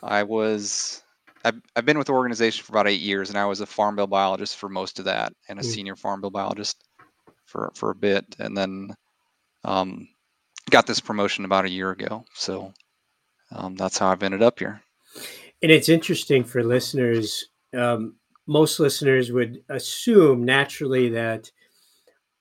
I 0.03 0.23
was, 0.23 1.04
I've, 1.45 1.61
I've 1.75 1.85
been 1.85 1.99
with 1.99 2.07
the 2.07 2.13
organization 2.13 2.65
for 2.65 2.73
about 2.73 2.87
eight 2.87 3.01
years 3.01 3.29
and 3.29 3.37
I 3.37 3.45
was 3.45 3.61
a 3.61 3.65
farm 3.67 3.95
bill 3.95 4.07
biologist 4.07 4.57
for 4.57 4.67
most 4.67 4.97
of 4.97 5.05
that 5.05 5.31
and 5.47 5.59
a 5.59 5.61
mm. 5.61 5.65
senior 5.65 5.95
farm 5.95 6.19
bill 6.19 6.31
biologist 6.31 6.83
for, 7.45 7.71
for 7.75 7.91
a 7.91 7.95
bit. 7.95 8.35
And 8.39 8.57
then 8.57 8.95
um, 9.63 10.07
got 10.71 10.87
this 10.87 10.99
promotion 10.99 11.45
about 11.45 11.65
a 11.65 11.69
year 11.69 11.91
ago. 11.91 12.25
So 12.33 12.73
um, 13.51 13.75
that's 13.75 13.99
how 13.99 14.07
I've 14.07 14.23
ended 14.23 14.41
up 14.41 14.57
here. 14.57 14.81
And 15.61 15.71
it's 15.71 15.87
interesting 15.87 16.43
for 16.43 16.63
listeners. 16.63 17.45
Um, 17.77 18.15
most 18.47 18.79
listeners 18.79 19.31
would 19.31 19.63
assume 19.69 20.43
naturally 20.45 21.09
that 21.09 21.51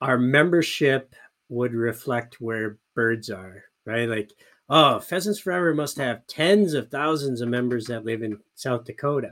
our 0.00 0.18
membership 0.18 1.14
would 1.48 1.74
reflect 1.74 2.40
where 2.40 2.78
birds 2.94 3.30
are, 3.30 3.64
right? 3.86 4.08
Like, 4.08 4.32
oh, 4.74 4.98
Pheasants 4.98 5.38
Forever 5.38 5.72
must 5.72 5.96
have 5.98 6.26
tens 6.26 6.74
of 6.74 6.90
thousands 6.90 7.40
of 7.40 7.48
members 7.48 7.86
that 7.86 8.04
live 8.04 8.24
in 8.24 8.38
South 8.56 8.84
Dakota. 8.84 9.30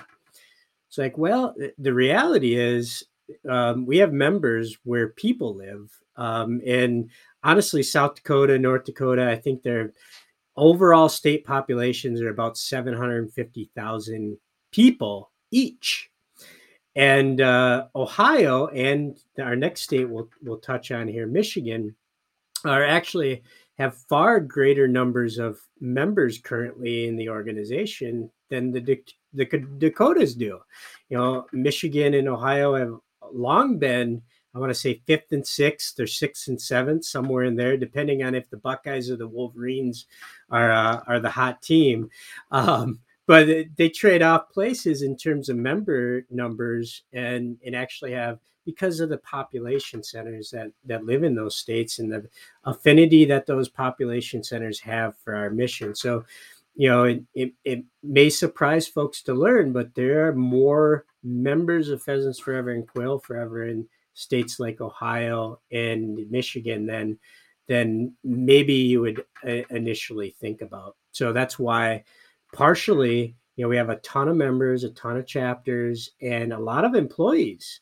It's 0.89 0.99
like, 0.99 1.19
well, 1.19 1.55
the 1.79 1.93
reality 1.93 2.55
is 2.55 3.03
um, 3.49 3.85
we 3.85 3.99
have 3.99 4.13
members 4.13 4.79
where 4.85 5.09
people 5.09 5.57
live. 5.57 5.91
Um, 6.17 6.61
and 6.65 7.11
honestly, 7.43 7.83
South 7.83 8.15
Dakota, 8.15 8.57
North 8.57 8.85
Dakota, 8.85 9.29
I 9.29 9.35
think 9.35 9.63
they're 9.63 9.93
overall 10.57 11.09
state 11.09 11.45
populations 11.45 12.21
are 12.21 12.31
about 12.31 12.57
750,000 12.57 14.37
people 14.71 15.33
each. 15.51 16.09
And 16.95 17.41
uh, 17.41 17.87
Ohio 17.97 18.69
and 18.69 19.19
our 19.41 19.57
next 19.57 19.83
state 19.83 20.09
we'll, 20.09 20.29
we'll 20.43 20.59
touch 20.59 20.93
on 20.93 21.09
here, 21.09 21.27
Michigan, 21.27 21.97
are 22.65 22.85
actually 22.85 23.43
have 23.79 23.97
far 24.09 24.41
greater 24.41 24.87
numbers 24.87 25.39
of 25.39 25.59
members 25.81 26.39
currently 26.39 27.09
in 27.09 27.17
the 27.17 27.29
organization 27.29 28.31
than 28.51 28.71
the, 28.71 29.03
the 29.33 29.47
Dakotas 29.79 30.35
do. 30.35 30.61
You 31.09 31.17
know, 31.17 31.47
Michigan 31.53 32.15
and 32.15 32.29
Ohio 32.29 32.75
have 32.75 32.95
long 33.33 33.79
been 33.79 34.23
I 34.55 34.59
want 34.59 34.71
to 34.71 34.75
say 34.75 35.03
fifth 35.07 35.33
and 35.33 35.47
sixth 35.47 35.99
or 35.99 36.07
sixth 36.07 36.49
and 36.49 36.61
seventh, 36.61 37.05
somewhere 37.05 37.45
in 37.45 37.57
there, 37.57 37.77
depending 37.77 38.23
on 38.23 38.35
if 38.35 38.51
the 38.51 38.59
Buckeyes 38.59 39.11
or 39.11 39.17
the 39.17 39.27
Wolverines 39.27 40.07
are 40.51 40.71
uh, 40.71 41.01
are 41.07 41.21
the 41.21 41.31
hot 41.31 41.63
team. 41.63 42.11
Um, 42.51 43.01
but 43.27 43.49
they 43.77 43.89
trade 43.89 44.21
off 44.21 44.51
places 44.51 45.03
in 45.03 45.17
terms 45.17 45.49
of 45.49 45.57
member 45.57 46.27
numbers 46.31 47.03
and 47.13 47.57
and 47.65 47.75
actually 47.75 48.13
have 48.13 48.41
because 48.65 49.01
of 49.01 49.09
the 49.09 49.19
population 49.19 50.03
centers 50.03 50.51
that 50.51 50.71
that 50.85 51.05
live 51.05 51.25
in 51.25 51.35
those 51.35 51.57
states 51.57 51.99
and 51.99 52.13
the 52.13 52.29
affinity 52.65 53.25
that 53.25 53.47
those 53.47 53.69
population 53.69 54.43
centers 54.43 54.81
have 54.81 55.17
for 55.19 55.35
our 55.35 55.51
mission. 55.51 55.95
So, 55.95 56.25
you 56.75 56.89
know, 56.89 57.05
it, 57.05 57.23
it, 57.35 57.53
it 57.65 57.85
may 58.03 58.31
surprise 58.31 58.87
folks 58.87 59.23
to 59.23 59.35
learn, 59.35 59.73
but 59.73 59.95
there 59.95 60.27
are 60.27 60.35
more 60.35 61.05
members 61.23 61.89
of 61.89 62.03
Pheasants 62.03 62.39
Forever 62.39 62.71
and 62.71 62.87
Quail 62.87 63.19
Forever 63.19 63.67
in 63.67 63.87
states 64.15 64.61
like 64.61 64.81
Ohio 64.81 65.61
and 65.71 66.31
Michigan 66.31 66.87
than 66.87 67.19
than 67.69 68.13
maybe 68.25 68.75
you 68.75 69.01
would 69.01 69.25
uh, 69.47 69.63
initially 69.71 70.35
think 70.41 70.63
about. 70.63 70.97
So 71.13 71.33
that's 71.33 71.59
why 71.59 72.05
partially, 72.53 73.37
you 73.57 73.65
know, 73.65 73.69
we 73.69 73.77
have 73.77 73.89
a 73.89 73.97
ton 73.97 74.29
of 74.29 74.37
members, 74.37 74.85
a 74.85 74.91
ton 74.91 75.17
of 75.17 75.27
chapters, 75.27 76.11
and 76.21 76.53
a 76.53 76.59
lot 76.59 76.85
of 76.85 76.95
employees 76.95 77.81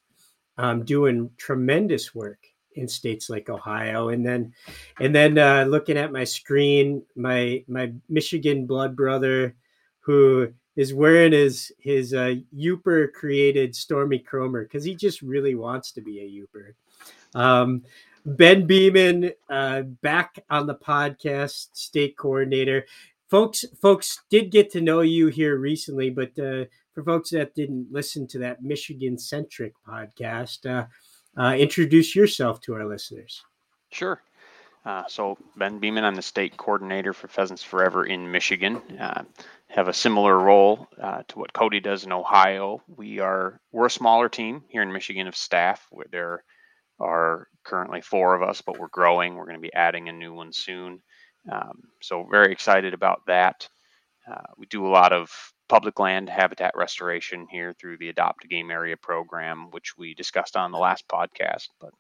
um, 0.61 0.85
doing 0.85 1.31
tremendous 1.39 2.15
work 2.15 2.47
in 2.75 2.87
states 2.87 3.31
like 3.31 3.49
Ohio. 3.49 4.11
And 4.11 4.25
then, 4.25 4.53
and 5.01 5.15
then 5.15 5.39
uh, 5.39 5.65
looking 5.65 5.97
at 5.97 6.13
my 6.13 6.25
screen, 6.25 7.03
my 7.17 7.65
my 7.67 7.93
Michigan 8.11 8.67
blood 8.67 8.95
brother, 8.95 9.57
who 10.01 10.53
is 10.77 10.93
wearing 10.93 11.33
his 11.33 11.73
his 11.79 12.13
uh, 12.13 12.35
Yooper 12.55 13.11
created 13.13 13.75
Stormy 13.75 14.19
Kromer 14.19 14.65
because 14.65 14.85
he 14.85 14.95
just 14.95 15.23
really 15.23 15.55
wants 15.55 15.93
to 15.93 16.03
be 16.03 16.21
a 16.21 16.29
Yooper. 16.29 16.75
Um, 17.35 17.83
ben 18.27 18.67
Beeman 18.67 19.33
uh, 19.49 19.83
back 19.83 20.45
on 20.51 20.67
the 20.67 20.75
podcast, 20.75 21.69
state 21.73 22.19
coordinator. 22.19 22.85
Folks, 23.31 23.65
folks 23.81 24.21
did 24.29 24.51
get 24.51 24.71
to 24.73 24.81
know 24.83 25.01
you 25.01 25.29
here 25.29 25.57
recently, 25.57 26.11
but 26.11 26.39
uh, 26.39 26.65
for 27.01 27.05
folks 27.05 27.31
that 27.31 27.55
didn't 27.55 27.89
listen 27.91 28.27
to 28.29 28.39
that 28.39 28.63
Michigan 28.63 29.19
centric 29.19 29.73
podcast, 29.87 30.67
uh, 30.67 30.87
uh, 31.41 31.55
introduce 31.55 32.15
yourself 32.15 32.61
to 32.61 32.75
our 32.75 32.87
listeners. 32.87 33.43
Sure. 33.91 34.21
Uh, 34.85 35.05
so 35.09 35.37
Ben 35.57 35.79
Beeman, 35.79 36.05
I'm 36.05 36.15
the 36.15 36.23
state 36.23 36.57
coordinator 36.57 37.13
for 37.13 37.29
Pheasants 37.29 37.63
Forever 37.63 38.05
in 38.05 38.31
Michigan. 38.31 38.77
Uh, 38.99 39.25
have 39.69 39.89
a 39.89 39.95
similar 39.95 40.39
role 40.39 40.89
uh, 41.01 41.23
to 41.29 41.39
what 41.39 41.53
Cody 41.53 41.81
does 41.81 42.05
in 42.05 42.13
Ohio. 42.13 42.83
We 42.97 43.21
are 43.21 43.61
we're 43.73 43.87
a 43.87 43.91
smaller 43.91 44.29
team 44.29 44.65
here 44.69 44.83
in 44.83 44.93
Michigan 44.93 45.27
of 45.27 45.37
staff. 45.37 45.87
Where 45.91 46.07
there 46.11 46.45
are 46.99 47.47
currently 47.65 48.01
four 48.01 48.35
of 48.35 48.43
us, 48.43 48.63
but 48.63 48.79
we're 48.79 48.89
growing. 48.89 49.35
We're 49.35 49.45
going 49.45 49.57
to 49.57 49.61
be 49.61 49.73
adding 49.75 50.09
a 50.09 50.13
new 50.13 50.33
one 50.33 50.53
soon. 50.53 51.01
Um, 51.51 51.83
so 52.01 52.27
very 52.31 52.53
excited 52.53 52.95
about 52.95 53.23
that. 53.27 53.69
Uh, 54.31 54.53
we 54.57 54.67
do 54.67 54.87
a 54.87 54.89
lot 54.89 55.13
of 55.13 55.31
public 55.71 56.01
land 56.01 56.29
habitat 56.29 56.73
restoration 56.75 57.47
here 57.49 57.73
through 57.73 57.97
the 57.97 58.09
Adopt 58.09 58.45
a 58.45 58.49
Game 58.49 58.73
Area 58.73 58.97
program, 58.97 59.71
which 59.71 59.97
we 59.97 60.15
discussed 60.15 60.57
on 60.57 60.73
the 60.73 60.79
last 60.79 61.07
podcast. 61.07 61.69
But 61.81 61.93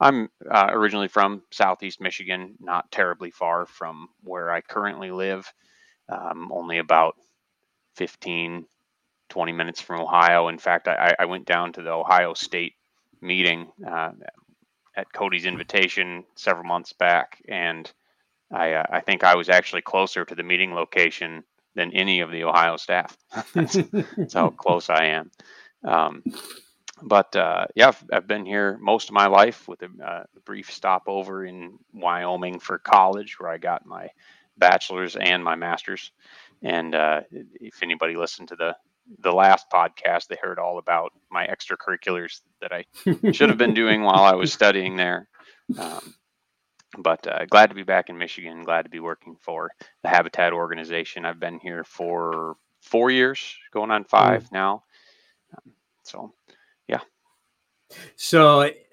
I'm 0.00 0.30
uh, 0.50 0.68
originally 0.70 1.08
from 1.08 1.42
Southeast 1.52 2.00
Michigan, 2.00 2.54
not 2.58 2.90
terribly 2.90 3.30
far 3.30 3.66
from 3.66 4.08
where 4.22 4.50
I 4.50 4.62
currently 4.62 5.10
live, 5.10 5.52
um, 6.08 6.50
only 6.50 6.78
about 6.78 7.16
15, 7.96 8.64
20 9.28 9.52
minutes 9.52 9.82
from 9.82 10.00
Ohio. 10.00 10.48
In 10.48 10.58
fact, 10.58 10.88
I, 10.88 11.14
I 11.18 11.26
went 11.26 11.44
down 11.44 11.74
to 11.74 11.82
the 11.82 11.92
Ohio 11.92 12.32
State 12.32 12.76
meeting 13.20 13.70
uh, 13.86 14.12
at 14.96 15.12
Cody's 15.12 15.44
invitation 15.44 16.24
several 16.34 16.64
months 16.64 16.94
back, 16.94 17.42
and 17.46 17.92
I, 18.50 18.72
uh, 18.72 18.84
I 18.88 19.00
think 19.00 19.22
I 19.22 19.36
was 19.36 19.50
actually 19.50 19.82
closer 19.82 20.24
to 20.24 20.34
the 20.34 20.42
meeting 20.42 20.72
location 20.72 21.44
than 21.78 21.92
any 21.92 22.20
of 22.20 22.32
the 22.32 22.42
Ohio 22.42 22.76
staff. 22.76 23.16
that's, 23.54 23.78
that's, 24.16 24.34
how 24.34 24.50
close 24.50 24.90
I 24.90 25.04
am. 25.04 25.30
Um, 25.84 26.24
but 27.00 27.36
uh, 27.36 27.66
yeah, 27.76 27.88
I've, 27.88 28.04
I've, 28.12 28.26
been 28.26 28.44
here 28.44 28.76
most 28.80 29.08
of 29.08 29.14
my 29.14 29.28
life 29.28 29.68
with 29.68 29.80
a, 29.82 30.04
uh, 30.04 30.24
brief 30.44 30.72
stopover 30.72 31.44
in 31.44 31.78
Wyoming 31.92 32.58
for 32.58 32.78
college, 32.78 33.38
where 33.38 33.48
I 33.48 33.58
got 33.58 33.86
my 33.86 34.08
bachelor's 34.56 35.14
and 35.14 35.44
my 35.44 35.54
master's. 35.54 36.10
And 36.62 36.96
uh, 36.96 37.20
if 37.30 37.80
anybody 37.84 38.16
listened 38.16 38.48
to 38.48 38.56
the 38.56 38.74
the 39.20 39.32
last 39.32 39.66
podcast, 39.72 40.26
they 40.26 40.36
heard 40.42 40.58
all 40.58 40.78
about 40.78 41.12
my 41.30 41.46
extracurriculars 41.46 42.40
that 42.60 42.72
I 42.72 42.84
should 43.32 43.48
have 43.48 43.56
been 43.56 43.72
doing 43.72 44.02
while 44.02 44.24
I 44.24 44.34
was 44.34 44.52
studying 44.52 44.96
there. 44.96 45.28
Um, 45.78 46.14
but 46.96 47.26
uh, 47.26 47.44
glad 47.46 47.68
to 47.68 47.74
be 47.74 47.82
back 47.82 48.08
in 48.08 48.16
Michigan. 48.16 48.64
Glad 48.64 48.82
to 48.82 48.90
be 48.90 49.00
working 49.00 49.36
for 49.40 49.70
the 50.02 50.08
Habitat 50.08 50.52
organization. 50.52 51.24
I've 51.24 51.40
been 51.40 51.58
here 51.58 51.84
for 51.84 52.56
four 52.80 53.10
years, 53.10 53.56
going 53.72 53.90
on 53.90 54.04
five 54.04 54.44
mm. 54.44 54.52
now. 54.52 54.84
Um, 55.52 55.72
so, 56.02 56.32
yeah. 56.86 57.00
So 58.16 58.70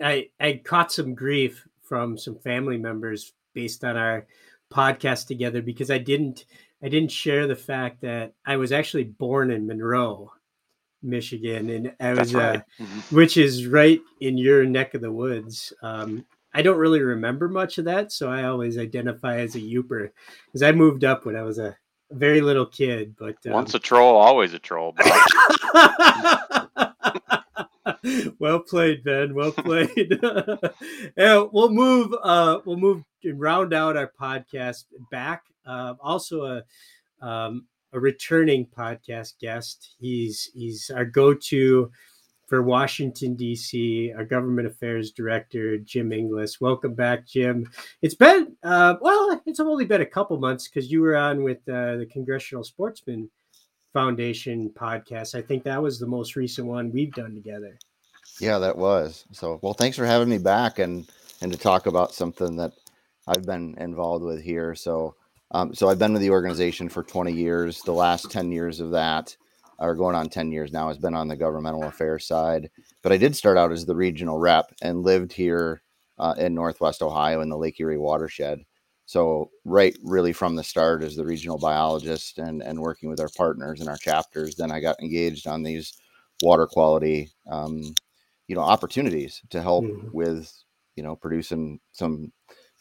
I 0.00 0.28
I 0.40 0.60
caught 0.64 0.92
some 0.92 1.14
grief 1.14 1.66
from 1.82 2.18
some 2.18 2.36
family 2.36 2.78
members 2.78 3.32
based 3.54 3.84
on 3.84 3.96
our 3.96 4.26
podcast 4.72 5.26
together 5.26 5.62
because 5.62 5.90
I 5.90 5.98
didn't 5.98 6.44
I 6.82 6.88
didn't 6.88 7.10
share 7.10 7.46
the 7.46 7.56
fact 7.56 8.02
that 8.02 8.32
I 8.44 8.56
was 8.56 8.72
actually 8.72 9.04
born 9.04 9.50
in 9.50 9.66
Monroe, 9.66 10.32
Michigan, 11.02 11.70
and 11.70 11.92
I 12.00 12.14
was 12.14 12.34
right. 12.34 12.56
uh, 12.56 12.82
mm-hmm. 12.82 13.16
which 13.16 13.36
is 13.36 13.66
right 13.66 14.00
in 14.20 14.36
your 14.36 14.64
neck 14.64 14.94
of 14.94 15.00
the 15.00 15.12
woods. 15.12 15.72
Um, 15.82 16.24
I 16.56 16.62
don't 16.62 16.78
really 16.78 17.02
remember 17.02 17.50
much 17.50 17.76
of 17.76 17.84
that, 17.84 18.10
so 18.10 18.30
I 18.30 18.44
always 18.44 18.78
identify 18.78 19.40
as 19.40 19.56
a 19.56 19.60
Yooper 19.60 20.08
because 20.46 20.62
I 20.62 20.72
moved 20.72 21.04
up 21.04 21.26
when 21.26 21.36
I 21.36 21.42
was 21.42 21.58
a 21.58 21.76
very 22.10 22.40
little 22.40 22.64
kid. 22.64 23.14
But 23.18 23.36
um... 23.44 23.52
once 23.52 23.74
a 23.74 23.78
troll, 23.78 24.16
always 24.16 24.54
a 24.54 24.58
troll. 24.58 24.94
well 28.38 28.60
played, 28.60 29.04
Ben. 29.04 29.34
Well 29.34 29.52
played. 29.52 30.18
and 31.18 31.48
we'll 31.52 31.68
move. 31.68 32.14
Uh, 32.22 32.60
we'll 32.64 32.78
move 32.78 33.04
and 33.22 33.38
round 33.38 33.74
out 33.74 33.98
our 33.98 34.10
podcast 34.18 34.86
back. 35.10 35.42
Uh, 35.66 35.92
also, 36.00 36.46
a 36.46 36.62
um, 37.20 37.66
a 37.92 38.00
returning 38.00 38.66
podcast 38.66 39.34
guest. 39.38 39.94
He's 39.98 40.50
he's 40.54 40.88
our 40.88 41.04
go-to 41.04 41.90
for 42.46 42.62
Washington, 42.62 43.34
D.C., 43.34 44.12
our 44.16 44.24
government 44.24 44.68
affairs 44.68 45.10
director, 45.10 45.78
Jim 45.78 46.12
Inglis. 46.12 46.60
Welcome 46.60 46.94
back, 46.94 47.26
Jim. 47.26 47.68
It's 48.02 48.14
been, 48.14 48.56
uh, 48.62 48.94
well, 49.00 49.40
it's 49.46 49.60
only 49.60 49.84
been 49.84 50.00
a 50.00 50.06
couple 50.06 50.38
months 50.38 50.68
because 50.68 50.90
you 50.90 51.02
were 51.02 51.16
on 51.16 51.42
with 51.42 51.58
uh, 51.68 51.96
the 51.96 52.08
Congressional 52.10 52.62
Sportsman 52.62 53.28
Foundation 53.92 54.70
podcast. 54.70 55.34
I 55.34 55.42
think 55.42 55.64
that 55.64 55.82
was 55.82 55.98
the 55.98 56.06
most 56.06 56.36
recent 56.36 56.68
one 56.68 56.92
we've 56.92 57.12
done 57.12 57.34
together. 57.34 57.78
Yeah, 58.40 58.58
that 58.58 58.76
was. 58.76 59.24
So, 59.32 59.58
well, 59.62 59.74
thanks 59.74 59.96
for 59.96 60.06
having 60.06 60.28
me 60.28 60.38
back 60.38 60.78
and 60.78 61.08
and 61.42 61.52
to 61.52 61.58
talk 61.58 61.86
about 61.86 62.14
something 62.14 62.56
that 62.56 62.72
I've 63.26 63.44
been 63.44 63.74
involved 63.78 64.24
with 64.24 64.42
here. 64.42 64.74
So, 64.74 65.14
um, 65.50 65.74
so 65.74 65.88
I've 65.88 65.98
been 65.98 66.12
with 66.12 66.22
the 66.22 66.30
organization 66.30 66.88
for 66.88 67.02
20 67.02 67.32
years. 67.32 67.82
The 67.82 67.92
last 67.92 68.30
10 68.30 68.52
years 68.52 68.80
of 68.80 68.90
that 68.92 69.36
or 69.78 69.94
going 69.94 70.14
on 70.14 70.28
10 70.28 70.52
years 70.52 70.72
now, 70.72 70.88
has 70.88 70.98
been 70.98 71.14
on 71.14 71.28
the 71.28 71.36
governmental 71.36 71.84
affairs 71.84 72.26
side. 72.26 72.70
But 73.02 73.12
I 73.12 73.16
did 73.16 73.36
start 73.36 73.58
out 73.58 73.72
as 73.72 73.86
the 73.86 73.96
regional 73.96 74.38
rep 74.38 74.72
and 74.82 75.02
lived 75.02 75.32
here 75.32 75.82
uh, 76.18 76.34
in 76.38 76.54
Northwest 76.54 77.02
Ohio 77.02 77.40
in 77.40 77.48
the 77.48 77.58
Lake 77.58 77.78
Erie 77.80 77.98
watershed. 77.98 78.64
So, 79.06 79.50
right, 79.64 79.96
really 80.02 80.32
from 80.32 80.56
the 80.56 80.64
start 80.64 81.04
as 81.04 81.14
the 81.14 81.24
regional 81.24 81.58
biologist 81.58 82.38
and, 82.38 82.60
and 82.60 82.80
working 82.80 83.08
with 83.08 83.20
our 83.20 83.28
partners 83.36 83.80
and 83.80 83.88
our 83.88 83.96
chapters, 83.96 84.56
then 84.56 84.72
I 84.72 84.80
got 84.80 85.00
engaged 85.00 85.46
on 85.46 85.62
these 85.62 85.96
water 86.42 86.66
quality, 86.66 87.30
um, 87.48 87.94
you 88.48 88.56
know, 88.56 88.62
opportunities 88.62 89.40
to 89.50 89.62
help 89.62 89.84
mm-hmm. 89.84 90.08
with, 90.12 90.52
you 90.96 91.04
know, 91.04 91.14
producing 91.14 91.78
some 91.92 92.32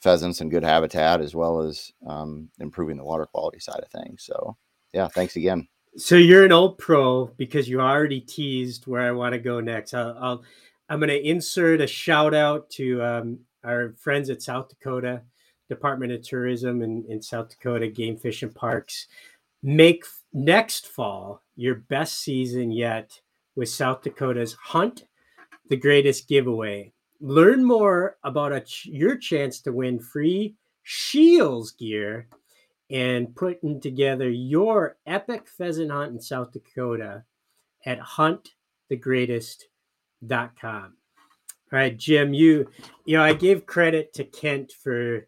pheasants 0.01 0.41
and 0.41 0.49
good 0.49 0.63
habitat 0.63 1.21
as 1.21 1.35
well 1.35 1.61
as 1.61 1.91
um, 2.07 2.49
improving 2.59 2.97
the 2.97 3.05
water 3.05 3.27
quality 3.27 3.59
side 3.59 3.81
of 3.83 3.89
things. 3.89 4.23
So, 4.25 4.57
yeah, 4.93 5.07
thanks 5.07 5.35
again. 5.35 5.67
So 5.97 6.15
you're 6.15 6.43
an 6.43 6.51
old 6.51 6.77
pro 6.77 7.27
because 7.37 7.69
you 7.69 7.79
already 7.79 8.19
teased 8.19 8.85
where 8.85 9.01
I 9.01 9.11
want 9.11 9.33
to 9.33 9.39
go 9.39 9.61
next. 9.61 9.93
I'll, 9.93 10.17
I'll 10.19 10.43
I'm 10.89 10.99
going 10.99 11.09
to 11.09 11.27
insert 11.27 11.81
a 11.81 11.87
shout 11.87 12.33
out 12.33 12.69
to 12.71 13.01
um, 13.01 13.39
our 13.63 13.93
friends 13.97 14.29
at 14.29 14.41
South 14.41 14.69
Dakota 14.69 15.21
Department 15.69 16.11
of 16.11 16.21
Tourism 16.21 16.81
in, 16.81 17.05
in 17.07 17.21
South 17.21 17.49
Dakota 17.49 17.87
Game 17.87 18.17
Fish 18.17 18.43
and 18.43 18.53
Parks. 18.53 19.07
Make 19.63 20.03
next 20.33 20.87
fall 20.87 21.41
your 21.55 21.75
best 21.75 22.19
season 22.19 22.71
yet 22.71 23.19
with 23.55 23.69
South 23.69 24.03
Dakota's 24.03 24.53
Hunt 24.53 25.05
the 25.69 25.77
Greatest 25.77 26.27
Giveaway. 26.27 26.91
Learn 27.21 27.63
more 27.63 28.17
about 28.23 28.51
a, 28.51 28.63
your 28.83 29.17
chance 29.17 29.59
to 29.61 29.71
win 29.71 29.99
free 29.99 30.55
Shields 30.83 31.71
gear 31.71 32.27
and 32.89 33.35
putting 33.35 33.81
together 33.81 34.29
your 34.29 34.97
epic 35.05 35.47
pheasant 35.47 35.91
hunt 35.91 36.13
in 36.13 36.21
South 36.21 36.51
Dakota 36.51 37.23
at 37.85 37.99
huntthegreatest.com. 37.99 40.93
All 41.73 41.79
right, 41.79 41.97
Jim, 41.97 42.33
you 42.33 42.69
you 43.05 43.17
know, 43.17 43.23
I 43.23 43.33
gave 43.33 43.65
credit 43.65 44.13
to 44.13 44.23
Kent 44.23 44.71
for 44.71 45.27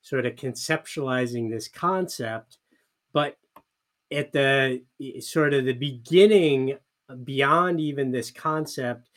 sort 0.00 0.26
of 0.26 0.34
conceptualizing 0.36 1.50
this 1.50 1.68
concept, 1.68 2.58
but 3.12 3.36
at 4.10 4.32
the 4.32 4.82
sort 5.20 5.54
of 5.54 5.64
the 5.64 5.72
beginning 5.72 6.78
beyond 7.24 7.80
even 7.80 8.10
this 8.10 8.30
concept, 8.30 9.10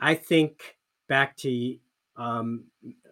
I 0.00 0.14
think 0.14 0.76
back 1.08 1.36
to 1.38 1.76
um, 2.16 2.64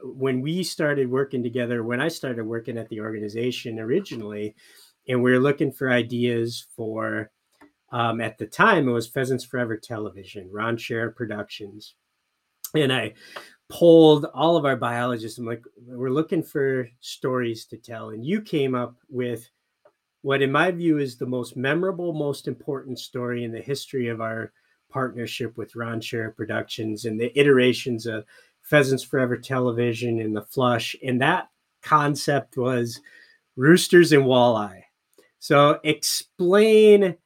when 0.02 0.40
we 0.40 0.62
started 0.62 1.10
working 1.10 1.42
together, 1.42 1.84
when 1.84 2.00
I 2.00 2.08
started 2.08 2.44
working 2.44 2.78
at 2.78 2.88
the 2.88 3.00
organization 3.00 3.78
originally, 3.78 4.54
and 5.08 5.22
we 5.22 5.32
were 5.32 5.40
looking 5.40 5.72
for 5.72 5.90
ideas 5.90 6.66
for, 6.76 7.30
um, 7.92 8.20
at 8.20 8.38
the 8.38 8.46
time, 8.46 8.88
it 8.88 8.92
was 8.92 9.08
Pheasants 9.08 9.44
Forever 9.44 9.76
Television, 9.76 10.48
Ron 10.52 10.76
Schara 10.76 11.14
Productions. 11.14 11.94
And 12.74 12.92
I 12.92 13.14
polled 13.68 14.26
all 14.34 14.56
of 14.56 14.64
our 14.64 14.76
biologists. 14.76 15.38
I'm 15.38 15.46
like, 15.46 15.62
we're 15.86 16.10
looking 16.10 16.42
for 16.42 16.88
stories 17.00 17.66
to 17.66 17.76
tell. 17.76 18.10
And 18.10 18.24
you 18.24 18.40
came 18.40 18.74
up 18.74 18.96
with 19.08 19.50
what, 20.22 20.42
in 20.42 20.52
my 20.52 20.70
view, 20.70 20.98
is 20.98 21.16
the 21.16 21.26
most 21.26 21.56
memorable, 21.56 22.12
most 22.12 22.48
important 22.48 22.98
story 22.98 23.44
in 23.44 23.52
the 23.52 23.60
history 23.60 24.08
of 24.08 24.20
our 24.20 24.52
partnership 24.90 25.56
with 25.56 25.74
Ron 25.74 26.00
Schara 26.00 26.34
Productions 26.34 27.06
and 27.06 27.18
the 27.18 27.36
iterations 27.38 28.06
of 28.06 28.24
Pheasants 28.62 29.02
Forever 29.02 29.36
Television 29.36 30.20
and 30.20 30.34
the 30.34 30.42
Flush, 30.42 30.96
and 31.02 31.20
that 31.20 31.48
concept 31.82 32.56
was 32.56 33.00
roosters 33.56 34.12
and 34.12 34.24
walleye. 34.24 34.82
So 35.38 35.80
explain. 35.84 37.16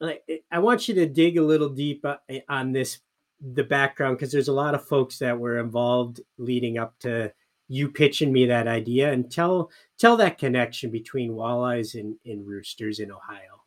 I 0.00 0.60
want 0.60 0.86
you 0.86 0.94
to 0.94 1.06
dig 1.06 1.38
a 1.38 1.42
little 1.42 1.68
deep 1.68 2.04
uh, 2.04 2.16
on 2.48 2.70
this, 2.70 3.00
the 3.40 3.64
background, 3.64 4.16
because 4.16 4.30
there's 4.30 4.46
a 4.46 4.52
lot 4.52 4.76
of 4.76 4.86
folks 4.86 5.18
that 5.18 5.38
were 5.38 5.58
involved 5.58 6.20
leading 6.38 6.78
up 6.78 6.94
to 7.00 7.32
you 7.66 7.88
pitching 7.90 8.32
me 8.32 8.46
that 8.46 8.68
idea, 8.68 9.12
and 9.12 9.30
tell 9.30 9.70
tell 9.98 10.16
that 10.16 10.38
connection 10.38 10.90
between 10.90 11.32
walleyes 11.32 11.98
and, 11.98 12.14
and 12.24 12.46
roosters 12.46 13.00
in 13.00 13.10
Ohio. 13.10 13.64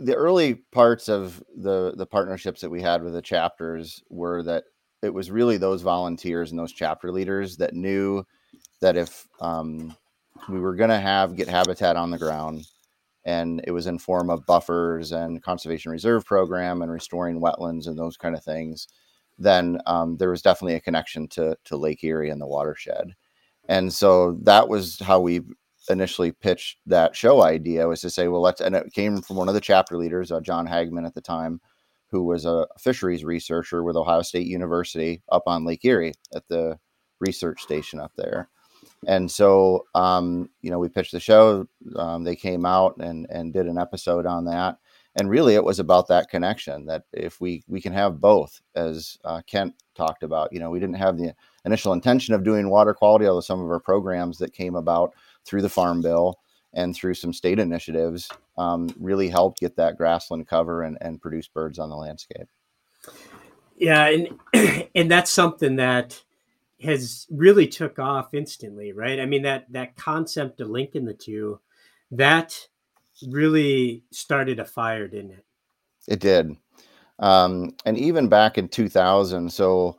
The 0.00 0.14
early 0.14 0.56
parts 0.72 1.08
of 1.08 1.42
the 1.56 1.94
the 1.96 2.06
partnerships 2.06 2.60
that 2.60 2.70
we 2.70 2.82
had 2.82 3.02
with 3.02 3.14
the 3.14 3.22
chapters 3.22 4.02
were 4.10 4.42
that 4.42 4.64
it 5.02 5.12
was 5.12 5.30
really 5.30 5.56
those 5.56 5.82
volunteers 5.82 6.50
and 6.50 6.58
those 6.58 6.72
chapter 6.72 7.12
leaders 7.12 7.56
that 7.58 7.74
knew 7.74 8.24
that 8.80 8.96
if 8.96 9.26
um, 9.40 9.94
we 10.48 10.60
were 10.60 10.74
going 10.74 10.90
to 10.90 10.98
have 10.98 11.36
get 11.36 11.48
habitat 11.48 11.96
on 11.96 12.10
the 12.10 12.18
ground 12.18 12.66
and 13.24 13.60
it 13.64 13.72
was 13.72 13.86
in 13.86 13.98
form 13.98 14.30
of 14.30 14.46
buffers 14.46 15.12
and 15.12 15.42
conservation 15.42 15.90
reserve 15.90 16.24
program 16.24 16.82
and 16.82 16.92
restoring 16.92 17.40
wetlands 17.40 17.86
and 17.86 17.98
those 17.98 18.16
kind 18.16 18.34
of 18.34 18.44
things 18.44 18.86
then 19.38 19.78
um, 19.86 20.16
there 20.16 20.30
was 20.30 20.42
definitely 20.42 20.74
a 20.74 20.80
connection 20.80 21.28
to 21.28 21.56
to 21.64 21.76
lake 21.76 22.02
erie 22.02 22.30
and 22.30 22.40
the 22.40 22.46
watershed. 22.46 23.14
And 23.68 23.92
so 23.92 24.38
that 24.42 24.68
was 24.68 24.98
how 25.00 25.20
we 25.20 25.42
initially 25.88 26.32
pitched 26.32 26.78
that 26.86 27.14
show 27.14 27.42
idea 27.42 27.86
was 27.86 28.00
to 28.00 28.10
say 28.10 28.26
well 28.26 28.40
let's 28.40 28.60
and 28.60 28.74
it 28.74 28.92
came 28.92 29.22
from 29.22 29.36
one 29.36 29.46
of 29.46 29.54
the 29.54 29.60
chapter 29.60 29.96
leaders 29.96 30.32
uh, 30.32 30.40
john 30.40 30.66
hagman 30.66 31.06
at 31.06 31.14
the 31.14 31.20
time 31.20 31.60
who 32.10 32.24
was 32.24 32.44
a 32.44 32.66
fisheries 32.78 33.24
researcher 33.24 33.82
with 33.82 33.96
ohio 33.96 34.22
state 34.22 34.46
university 34.46 35.22
up 35.30 35.42
on 35.46 35.64
lake 35.64 35.84
erie 35.84 36.14
at 36.34 36.46
the 36.48 36.78
research 37.20 37.62
station 37.62 38.00
up 38.00 38.12
there. 38.16 38.48
And 39.06 39.30
so 39.30 39.86
um, 39.94 40.50
you 40.60 40.70
know 40.70 40.78
we 40.78 40.88
pitched 40.88 41.12
the 41.12 41.20
show 41.20 41.66
um, 41.96 42.24
they 42.24 42.36
came 42.36 42.64
out 42.64 42.96
and 42.98 43.26
and 43.30 43.52
did 43.52 43.66
an 43.66 43.78
episode 43.78 44.26
on 44.26 44.44
that. 44.46 44.78
And 45.18 45.30
really 45.30 45.54
it 45.54 45.64
was 45.64 45.78
about 45.78 46.08
that 46.08 46.28
connection 46.28 46.86
that 46.86 47.04
if 47.12 47.40
we 47.40 47.64
we 47.68 47.80
can 47.80 47.92
have 47.92 48.20
both 48.20 48.60
as 48.74 49.16
uh, 49.24 49.40
kent 49.46 49.74
talked 49.94 50.22
about 50.22 50.52
you 50.52 50.60
know 50.60 50.70
we 50.70 50.80
didn't 50.80 50.96
have 50.96 51.16
the 51.16 51.34
initial 51.64 51.92
intention 51.92 52.34
of 52.34 52.44
doing 52.44 52.68
water 52.68 52.92
quality 52.92 53.26
although 53.26 53.40
some 53.40 53.60
of 53.60 53.70
our 53.70 53.80
programs 53.80 54.38
that 54.38 54.52
came 54.52 54.74
about 54.74 55.14
through 55.46 55.62
the 55.62 55.68
farm 55.70 56.02
bill 56.02 56.38
and 56.74 56.94
through 56.94 57.14
some 57.14 57.32
state 57.32 57.58
initiatives 57.58 58.28
um, 58.58 58.88
really 58.98 59.28
helped 59.28 59.60
get 59.60 59.76
that 59.76 59.96
grassland 59.96 60.46
cover 60.46 60.82
and, 60.82 60.98
and 61.00 61.20
produce 61.20 61.48
birds 61.48 61.78
on 61.78 61.90
the 61.90 61.96
landscape 61.96 62.48
yeah 63.76 64.06
and 64.06 64.88
and 64.94 65.10
that's 65.10 65.30
something 65.30 65.76
that 65.76 66.22
has 66.82 67.26
really 67.30 67.66
took 67.66 67.98
off 67.98 68.34
instantly, 68.34 68.92
right? 68.92 69.18
I 69.20 69.26
mean 69.26 69.42
that 69.42 69.72
that 69.72 69.96
concept 69.96 70.60
of 70.60 70.68
linking 70.68 71.04
the 71.04 71.14
two, 71.14 71.60
that 72.10 72.68
really 73.26 74.04
started 74.10 74.60
a 74.60 74.64
fire, 74.64 75.08
didn't 75.08 75.32
it? 75.32 75.44
It 76.08 76.20
did, 76.20 76.56
um, 77.18 77.74
and 77.84 77.96
even 77.98 78.28
back 78.28 78.58
in 78.58 78.68
2000. 78.68 79.50
So 79.50 79.98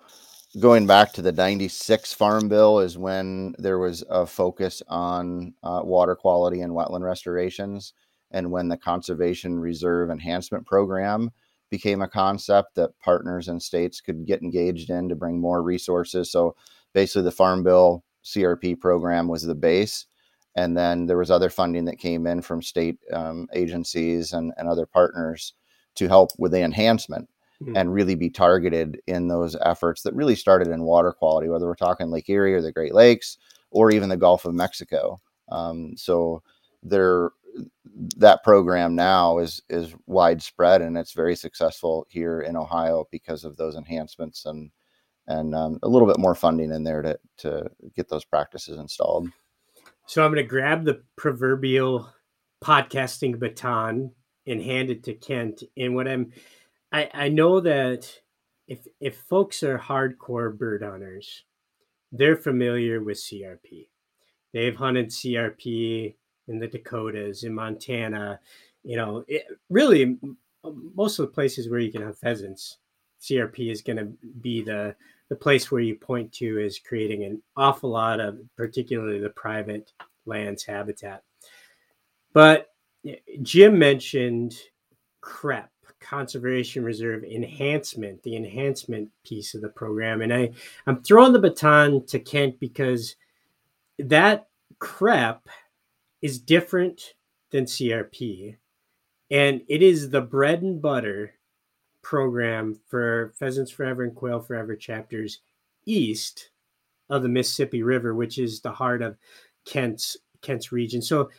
going 0.59 0.87
back 0.87 1.13
to 1.13 1.21
the 1.21 1.31
96 1.31 2.13
farm 2.13 2.47
bill 2.47 2.79
is 2.79 2.97
when 2.97 3.53
there 3.57 3.79
was 3.79 4.03
a 4.09 4.25
focus 4.25 4.81
on 4.87 5.53
uh, 5.63 5.81
water 5.83 6.15
quality 6.15 6.61
and 6.61 6.73
wetland 6.73 7.03
restorations 7.03 7.93
and 8.31 8.51
when 8.51 8.67
the 8.67 8.77
conservation 8.77 9.59
reserve 9.59 10.09
enhancement 10.09 10.65
program 10.65 11.31
became 11.69 12.01
a 12.01 12.07
concept 12.07 12.75
that 12.75 12.97
partners 12.99 13.47
and 13.47 13.61
states 13.61 14.01
could 14.01 14.25
get 14.25 14.41
engaged 14.41 14.89
in 14.89 15.09
to 15.09 15.15
bring 15.15 15.39
more 15.39 15.61
resources. 15.61 16.31
So 16.31 16.55
basically, 16.93 17.23
the 17.23 17.31
Farm 17.31 17.63
Bill 17.63 18.03
CRP 18.23 18.79
program 18.79 19.27
was 19.27 19.43
the 19.43 19.55
base, 19.55 20.05
and 20.55 20.77
then 20.77 21.05
there 21.05 21.17
was 21.17 21.31
other 21.31 21.49
funding 21.49 21.85
that 21.85 21.99
came 21.99 22.25
in 22.25 22.41
from 22.41 22.61
state 22.61 22.97
um, 23.13 23.47
agencies 23.53 24.33
and, 24.33 24.53
and 24.57 24.67
other 24.67 24.85
partners 24.85 25.53
to 25.95 26.07
help 26.07 26.31
with 26.37 26.51
the 26.51 26.61
enhancement 26.61 27.29
mm-hmm. 27.61 27.75
and 27.75 27.93
really 27.93 28.15
be 28.15 28.29
targeted 28.29 29.01
in 29.07 29.27
those 29.27 29.55
efforts 29.63 30.03
that 30.03 30.15
really 30.15 30.35
started 30.35 30.67
in 30.67 30.83
water 30.83 31.11
quality, 31.11 31.49
whether 31.49 31.65
we're 31.65 31.75
talking 31.75 32.09
Lake 32.09 32.29
Erie 32.29 32.53
or 32.53 32.61
the 32.61 32.71
Great 32.71 32.93
Lakes 32.93 33.37
or 33.71 33.91
even 33.91 34.09
the 34.09 34.17
Gulf 34.17 34.45
of 34.45 34.53
Mexico. 34.53 35.19
Um, 35.49 35.95
so 35.97 36.41
there 36.83 37.31
that 38.17 38.43
program 38.43 38.95
now 38.95 39.39
is 39.39 39.61
is 39.69 39.93
widespread 40.05 40.81
and 40.81 40.97
it's 40.97 41.13
very 41.13 41.35
successful 41.35 42.05
here 42.09 42.41
in 42.41 42.55
Ohio 42.55 43.07
because 43.11 43.43
of 43.43 43.57
those 43.57 43.75
enhancements 43.75 44.45
and 44.45 44.71
and 45.27 45.53
um, 45.53 45.79
a 45.83 45.89
little 45.89 46.07
bit 46.07 46.19
more 46.19 46.35
funding 46.35 46.71
in 46.71 46.83
there 46.83 47.01
to 47.01 47.19
to 47.37 47.69
get 47.95 48.09
those 48.09 48.25
practices 48.25 48.77
installed. 48.77 49.29
So 50.05 50.23
I'm 50.23 50.31
going 50.31 50.43
to 50.43 50.49
grab 50.49 50.85
the 50.85 51.03
proverbial 51.17 52.09
podcasting 52.63 53.39
baton 53.39 54.11
and 54.45 54.61
hand 54.61 54.89
it 54.89 55.03
to 55.03 55.13
Kent. 55.13 55.63
And 55.75 55.95
what 55.95 56.07
I'm, 56.07 56.31
I, 56.91 57.09
I 57.13 57.29
know 57.29 57.59
that 57.59 58.09
if 58.67 58.87
if 58.99 59.17
folks 59.17 59.63
are 59.63 59.77
hardcore 59.77 60.57
bird 60.57 60.81
hunters, 60.83 61.43
they're 62.11 62.37
familiar 62.37 63.03
with 63.03 63.17
CRP. 63.17 63.89
They've 64.53 64.75
hunted 64.75 65.09
CRP 65.09 66.15
in 66.47 66.60
the 66.60 66.67
Dakotas, 66.67 67.43
in 67.43 67.53
Montana, 67.53 68.39
you 68.83 68.95
know, 68.95 69.23
it, 69.27 69.45
really 69.69 70.17
most 70.63 71.19
of 71.19 71.25
the 71.25 71.33
places 71.33 71.69
where 71.69 71.79
you 71.79 71.91
can 71.91 72.01
have 72.01 72.17
pheasants, 72.17 72.77
CRP 73.21 73.71
is 73.71 73.81
going 73.81 73.97
to 73.97 74.12
be 74.41 74.62
the 74.62 74.95
the 75.29 75.36
place 75.36 75.69
where 75.69 75.81
you 75.81 75.95
point 75.95 76.31
to 76.31 76.57
is 76.57 76.79
creating 76.79 77.25
an 77.25 77.41
awful 77.57 77.89
lot 77.89 78.21
of, 78.21 78.39
particularly 78.55 79.19
the 79.19 79.29
private 79.31 79.91
lands 80.25 80.63
habitat. 80.63 81.21
But 82.31 82.69
Jim 83.41 83.77
mentioned 83.77 84.55
CREP, 85.21 85.69
Conservation 85.99 86.83
Reserve 86.83 87.25
Enhancement, 87.25 88.23
the 88.23 88.38
enhancement 88.38 89.10
piece 89.25 89.53
of 89.53 89.62
the 89.62 89.69
program, 89.69 90.21
and 90.21 90.33
I 90.33 90.51
I'm 90.86 91.03
throwing 91.03 91.33
the 91.33 91.39
baton 91.39 92.05
to 92.05 92.19
Kent 92.19 92.60
because 92.60 93.15
that 93.99 94.47
CREP 94.79 95.41
is 96.21 96.39
different 96.39 97.13
than 97.51 97.65
CRP. 97.65 98.58
And 99.30 99.62
it 99.67 99.82
is 99.82 100.10
the 100.10 100.21
bread 100.21 100.62
and 100.62 100.82
butter 100.82 101.34
program 102.01 102.80
for 102.88 103.34
Pheasants 103.38 103.71
Forever 103.71 104.03
and 104.03 104.15
Quail 104.15 104.39
Forever 104.39 104.75
chapters 104.75 105.41
east 105.86 106.51
of 107.10 107.23
the 107.23 107.30
Mississippi 107.30 107.84
River, 107.84 108.13
which 108.13 108.38
is 108.38 108.62
the 108.62 108.71
heart 108.71 109.01
of 109.01 109.17
Kent's 109.65 110.17
Kent's 110.41 110.71
region. 110.71 111.01
So 111.01 111.30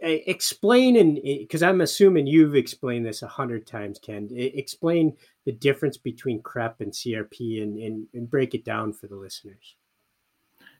explain 0.00 0.96
and 0.96 1.20
because 1.22 1.62
I'm 1.62 1.80
assuming 1.80 2.26
you've 2.26 2.54
explained 2.54 3.06
this 3.06 3.22
a 3.22 3.28
hundred 3.28 3.66
times, 3.66 3.98
Ken. 3.98 4.28
Explain 4.32 5.16
the 5.44 5.52
difference 5.52 5.96
between 5.96 6.42
CREP 6.42 6.80
and 6.80 6.92
CRP 6.92 7.62
and, 7.62 7.78
and, 7.78 8.06
and 8.12 8.30
break 8.30 8.54
it 8.54 8.64
down 8.64 8.92
for 8.92 9.06
the 9.06 9.16
listeners. 9.16 9.76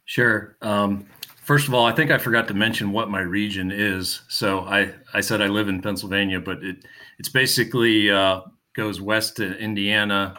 Sure. 0.05 0.57
Um, 0.61 1.07
first 1.43 1.69
of 1.69 1.75
all, 1.75 1.87
I 1.87 1.93
think 1.93 2.11
I 2.11 2.19
forgot 2.19 2.49
to 2.49 2.55
mention 2.55 2.93
what 2.93 3.11
my 3.11 3.21
region 3.21 3.71
is. 3.73 4.23
So 4.29 4.61
I, 4.61 4.93
I 5.13 5.21
said 5.21 5.41
I 5.41 5.47
live 5.47 5.69
in 5.69 5.81
Pennsylvania, 5.81 6.41
but 6.41 6.63
it 6.63 6.85
it's 7.19 7.29
basically 7.29 8.11
uh, 8.11 8.43
goes 8.75 9.01
west 9.01 9.37
to 9.37 9.57
Indiana, 9.59 10.37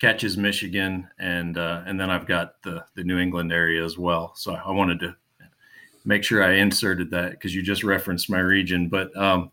catches 0.00 0.36
Michigan, 0.36 1.08
and 1.18 1.56
uh, 1.56 1.82
and 1.86 1.98
then 1.98 2.10
I've 2.10 2.26
got 2.26 2.62
the 2.62 2.84
the 2.94 3.04
New 3.04 3.18
England 3.18 3.52
area 3.52 3.84
as 3.84 3.96
well. 3.96 4.32
So 4.36 4.54
I 4.54 4.70
wanted 4.72 5.00
to 5.00 5.16
make 6.04 6.24
sure 6.24 6.42
I 6.42 6.54
inserted 6.54 7.10
that 7.10 7.32
because 7.32 7.54
you 7.54 7.62
just 7.62 7.84
referenced 7.84 8.28
my 8.28 8.40
region. 8.40 8.88
But 8.88 9.16
um, 9.16 9.50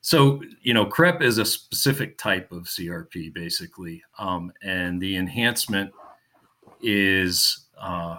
so 0.00 0.42
you 0.62 0.74
know, 0.74 0.84
CREP 0.84 1.22
is 1.22 1.38
a 1.38 1.44
specific 1.44 2.18
type 2.18 2.52
of 2.52 2.64
CRP 2.64 3.32
basically, 3.32 4.02
um, 4.18 4.52
and 4.62 5.00
the 5.00 5.16
enhancement 5.16 5.90
is 6.82 7.66
uh, 7.80 8.18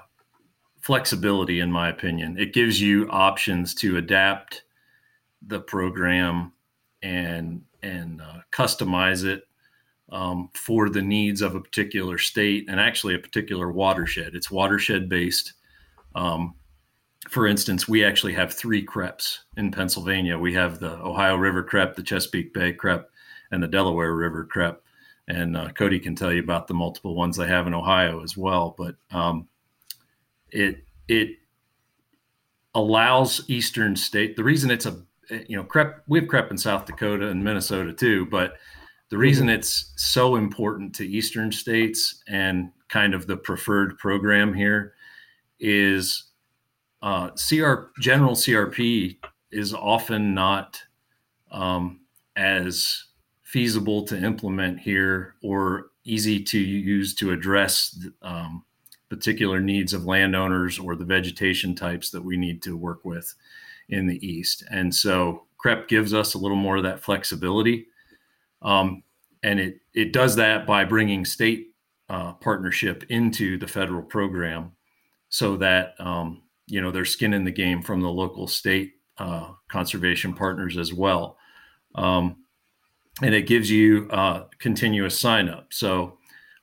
flexibility, 0.85 1.61
in 1.61 1.71
my 1.71 1.89
opinion. 1.89 2.37
It 2.37 2.53
gives 2.53 2.79
you 2.79 3.09
options 3.09 3.73
to 3.75 3.97
adapt 3.97 4.65
the 5.41 5.59
program 5.59 6.53
and 7.01 7.63
and 7.81 8.21
uh, 8.21 8.39
customize 8.51 9.25
it 9.25 9.47
um, 10.11 10.49
for 10.53 10.89
the 10.89 11.01
needs 11.01 11.41
of 11.41 11.55
a 11.55 11.59
particular 11.59 12.19
state 12.19 12.65
and 12.69 12.79
actually 12.79 13.15
a 13.15 13.19
particular 13.19 13.71
watershed. 13.71 14.35
It's 14.35 14.51
watershed 14.51 15.09
based. 15.09 15.53
Um, 16.13 16.53
for 17.29 17.47
instance, 17.47 17.87
we 17.87 18.05
actually 18.05 18.33
have 18.33 18.53
three 18.53 18.85
CREPs 18.85 19.39
in 19.57 19.71
Pennsylvania. 19.71 20.37
We 20.37 20.53
have 20.53 20.79
the 20.79 20.93
Ohio 20.97 21.35
River 21.35 21.63
CREP, 21.63 21.95
the 21.95 22.03
Chesapeake 22.03 22.53
Bay 22.53 22.73
CREP, 22.73 23.05
and 23.51 23.61
the 23.61 23.67
Delaware 23.67 24.13
River 24.13 24.47
CREP. 24.51 24.77
And 25.27 25.57
uh, 25.57 25.69
Cody 25.71 25.99
can 25.99 26.15
tell 26.15 26.31
you 26.31 26.43
about 26.43 26.67
the 26.67 26.75
multiple 26.75 27.15
ones 27.15 27.37
they 27.37 27.47
have 27.47 27.65
in 27.65 27.73
Ohio 27.73 28.21
as 28.21 28.37
well. 28.37 28.75
But 28.77 28.95
um, 29.09 29.47
it 30.51 30.83
it 31.07 31.29
allows 32.73 33.43
eastern 33.47 33.95
state 33.95 34.35
the 34.35 34.43
reason 34.43 34.69
it's 34.69 34.85
a 34.85 35.01
you 35.47 35.55
know 35.55 35.63
crep 35.63 36.03
we 36.07 36.19
have 36.19 36.27
crep 36.27 36.51
in 36.51 36.57
south 36.57 36.85
dakota 36.85 37.27
and 37.27 37.43
minnesota 37.43 37.93
too 37.93 38.25
but 38.27 38.55
the 39.09 39.17
reason 39.17 39.47
mm-hmm. 39.47 39.55
it's 39.55 39.93
so 39.95 40.35
important 40.35 40.93
to 40.93 41.07
eastern 41.07 41.51
states 41.51 42.23
and 42.27 42.71
kind 42.89 43.13
of 43.13 43.27
the 43.27 43.37
preferred 43.37 43.97
program 43.97 44.53
here 44.53 44.93
is 45.59 46.25
uh, 47.01 47.29
cr 47.29 47.89
general 47.99 48.35
crp 48.35 49.17
is 49.51 49.73
often 49.73 50.33
not 50.33 50.81
um, 51.51 52.01
as 52.35 53.05
feasible 53.43 54.03
to 54.03 54.17
implement 54.17 54.79
here 54.79 55.35
or 55.41 55.91
easy 56.03 56.43
to 56.43 56.59
use 56.59 57.15
to 57.15 57.31
address 57.31 57.97
um, 58.21 58.65
particular 59.15 59.59
needs 59.59 59.93
of 59.93 60.05
landowners 60.05 60.79
or 60.79 60.95
the 60.95 61.05
vegetation 61.05 61.75
types 61.75 62.09
that 62.11 62.23
we 62.23 62.37
need 62.37 62.61
to 62.63 62.75
work 62.75 63.05
with 63.05 63.33
in 63.89 64.07
the 64.07 64.25
east. 64.25 64.63
And 64.69 64.93
so 64.93 65.43
CREP 65.57 65.87
gives 65.87 66.13
us 66.13 66.33
a 66.33 66.37
little 66.37 66.57
more 66.57 66.77
of 66.77 66.83
that 66.83 67.03
flexibility. 67.03 67.87
Um, 68.61 69.03
and 69.43 69.59
it, 69.59 69.79
it 69.93 70.13
does 70.13 70.35
that 70.35 70.65
by 70.65 70.85
bringing 70.85 71.25
state 71.25 71.67
uh, 72.09 72.33
partnership 72.33 73.03
into 73.09 73.57
the 73.57 73.67
federal 73.67 74.03
program. 74.03 74.71
so 75.29 75.57
that 75.57 75.95
um, 75.99 76.41
you 76.67 76.81
know 76.81 76.91
they're 76.91 77.05
skin 77.05 77.33
in 77.33 77.43
the 77.43 77.51
game 77.51 77.81
from 77.81 78.01
the 78.01 78.09
local 78.09 78.47
state 78.47 78.93
uh, 79.17 79.51
conservation 79.67 80.33
partners 80.33 80.77
as 80.77 80.93
well. 80.93 81.37
Um, 81.95 82.37
and 83.21 83.33
it 83.33 83.47
gives 83.47 83.69
you 83.69 84.07
uh, 84.11 84.45
continuous 84.59 85.19
sign 85.19 85.49
up. 85.49 85.67
So 85.71 86.17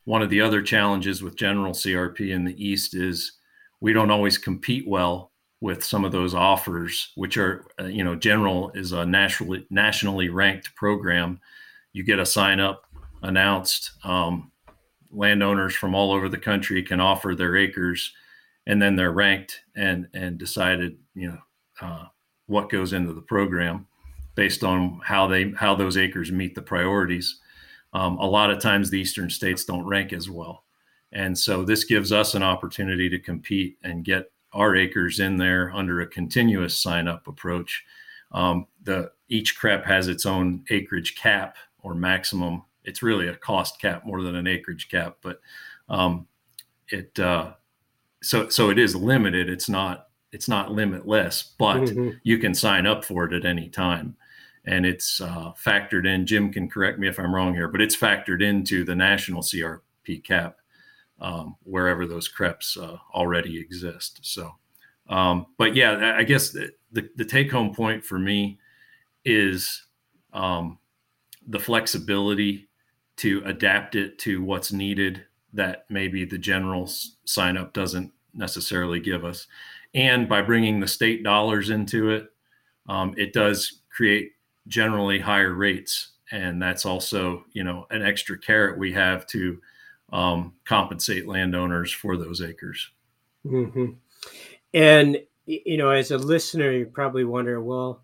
one 0.05 0.23
of 0.23 0.31
the 0.31 0.41
other 0.41 0.63
challenges 0.63 1.23
with 1.23 1.37
general 1.37 1.73
CRP 1.73 2.31
in 2.31 2.45
the 2.45 2.65
East 2.65 2.95
is 2.95 3.33
we 3.81 3.93
don't 3.93 4.11
always 4.11 4.39
compete 4.39 4.87
well 4.87 5.33
with 5.61 5.85
some 5.85 6.05
of 6.05 6.11
those 6.11 6.35
offers, 6.35 7.13
which 7.15 7.37
are, 7.37 7.65
uh, 7.81 7.85
you 7.85 8.03
know, 8.03 8.17
general 8.17 8.73
is 8.75 8.91
a 8.91 9.07
nationally 9.07 9.65
nationally 9.71 10.29
ranked 10.29 10.75
program. 10.75 11.41
You 11.93 12.03
get 12.03 12.19
a 12.19 12.27
sign 12.27 12.59
up 12.59 12.85
announced. 13.23 13.93
Um, 14.05 14.51
landowners 15.13 15.75
from 15.75 15.95
all 15.95 16.11
over 16.11 16.29
the 16.29 16.39
country 16.39 16.83
can 16.83 17.01
offer 17.01 17.35
their 17.35 17.57
acres, 17.57 18.13
and 18.67 18.83
then 18.83 18.97
they're 18.97 19.13
ranked 19.13 19.61
and 19.77 20.09
and 20.15 20.37
decided, 20.37 20.99
you 21.15 21.29
know, 21.29 21.39
uh, 21.81 22.07
what 22.47 22.71
goes 22.71 22.93
into 22.93 23.13
the 23.13 23.21
program 23.21 23.87
based 24.35 24.65
on 24.65 25.01
how 25.05 25.27
they 25.27 25.53
how 25.53 25.75
those 25.75 25.97
acres 25.97 26.33
meet 26.33 26.55
the 26.55 26.63
priorities. 26.63 27.39
Um, 27.93 28.19
a 28.19 28.27
lot 28.27 28.51
of 28.51 28.59
times 28.59 28.89
the 28.89 29.01
eastern 29.01 29.29
states 29.31 29.65
don't 29.65 29.87
rank 29.87 30.13
as 30.13 30.31
well, 30.31 30.65
and 31.13 31.37
so 31.37 31.65
this 31.65 31.85
gives 31.85 32.13
us 32.13 32.35
an 32.35 32.43
opportunity 32.43 33.09
to 33.11 33.19
compete 33.19 33.79
and 33.83 34.05
get 34.05 34.31
our 34.53 34.77
acres 34.77 35.21
in 35.21 35.37
there 35.37 35.73
under 35.73 36.01
a 36.01 36.07
continuous 36.07 36.77
sign 36.77 37.09
up 37.09 37.27
approach. 37.27 37.85
Um, 38.33 38.67
the 38.83 39.11
each 39.29 39.59
CREP 39.59 39.85
has 39.85 40.09
its 40.09 40.27
own 40.27 40.65
acreage 40.71 41.17
cap 41.17 41.57
or 41.81 41.95
maximum. 41.95 42.63
It's 42.85 43.03
really 43.03 43.29
a 43.29 43.37
cost 43.37 43.81
cap 43.81 44.05
more 44.05 44.23
than 44.23 44.37
an 44.37 44.47
acreage 44.47 44.89
cap, 44.89 45.19
but 45.23 45.41
um, 45.89 46.27
it 46.89 47.19
uh, 47.19 47.53
so 48.23 48.49
so 48.49 48.71
it 48.71 48.79
is 48.79 48.95
limited. 48.95 49.49
It's 49.49 49.69
not 49.69 50.09
it's 50.33 50.49
not 50.49 50.73
limitless, 50.73 51.55
but 51.59 51.81
mm-hmm. 51.81 52.11
you 52.23 52.39
can 52.39 52.55
sign 52.55 52.87
up 52.87 53.05
for 53.05 53.25
it 53.25 53.33
at 53.33 53.45
any 53.45 53.69
time. 53.69 54.17
And 54.65 54.87
it's 54.87 55.21
uh, 55.21 55.53
factored 55.53 56.07
in. 56.07 56.27
Jim 56.27 56.53
can 56.53 56.69
correct 56.69 56.99
me 56.99 57.09
if 57.09 57.19
I'm 57.19 57.35
wrong 57.35 57.55
here, 57.55 57.69
but 57.69 57.81
it's 57.81 57.97
factored 57.97 58.43
into 58.43 58.85
the 58.85 58.95
national 58.95 59.43
CRP 59.43 60.23
cap 60.25 60.59
um, 61.21 61.57
wherever 61.65 62.07
those 62.07 62.29
CREPs 62.33 62.77
uh, 62.77 62.99
already 63.15 63.59
exist. 63.59 64.21
So, 64.23 64.53
um, 65.09 65.47
but 65.59 65.75
yeah, 65.75 66.15
I 66.17 66.23
guess 66.23 66.51
the, 66.51 66.71
the, 66.93 67.09
the 67.17 67.25
take 67.25 67.51
home 67.51 67.75
point 67.75 68.05
for 68.05 68.19
me 68.19 68.59
is 69.25 69.85
um, 70.33 70.79
the 71.47 71.59
flexibility 71.59 72.69
to 73.17 73.43
adapt 73.45 73.95
it 73.97 74.19
to 74.21 74.43
what's 74.43 74.73
needed 74.73 75.25
that 75.53 75.85
maybe 75.91 76.25
the 76.25 76.39
general 76.39 76.89
sign 77.25 77.57
up 77.57 77.73
doesn't 77.73 78.13
necessarily 78.33 79.01
give 79.01 79.25
us 79.25 79.47
and 79.95 80.29
by 80.29 80.43
bringing 80.43 80.81
the 80.81 80.89
state 80.89 81.23
dollars 81.23 81.71
into 81.71 82.11
it, 82.11 82.31
um, 82.89 83.15
it 83.17 83.33
does 83.33 83.81
create 83.95 84.33
generally 84.67 85.19
higher 85.19 85.53
rates, 85.53 86.13
and 86.31 86.61
that's 86.61 86.87
also 86.87 87.45
you 87.53 87.65
know 87.65 87.87
an 87.91 88.03
extra 88.03 88.39
carrot 88.39 88.79
we 88.79 88.93
have 88.93 89.27
to 89.29 89.61
um, 90.13 90.55
compensate 90.65 91.27
landowners 91.27 91.93
for 91.93 92.17
those 92.17 92.41
acres. 92.41 92.91
Mm-hmm. 93.47 93.93
And 94.75 95.19
you 95.47 95.77
know, 95.77 95.91
as 95.91 96.11
a 96.11 96.19
listener, 96.19 96.71
you 96.71 96.87
probably 96.87 97.25
wonder, 97.25 97.61
well, 97.61 98.03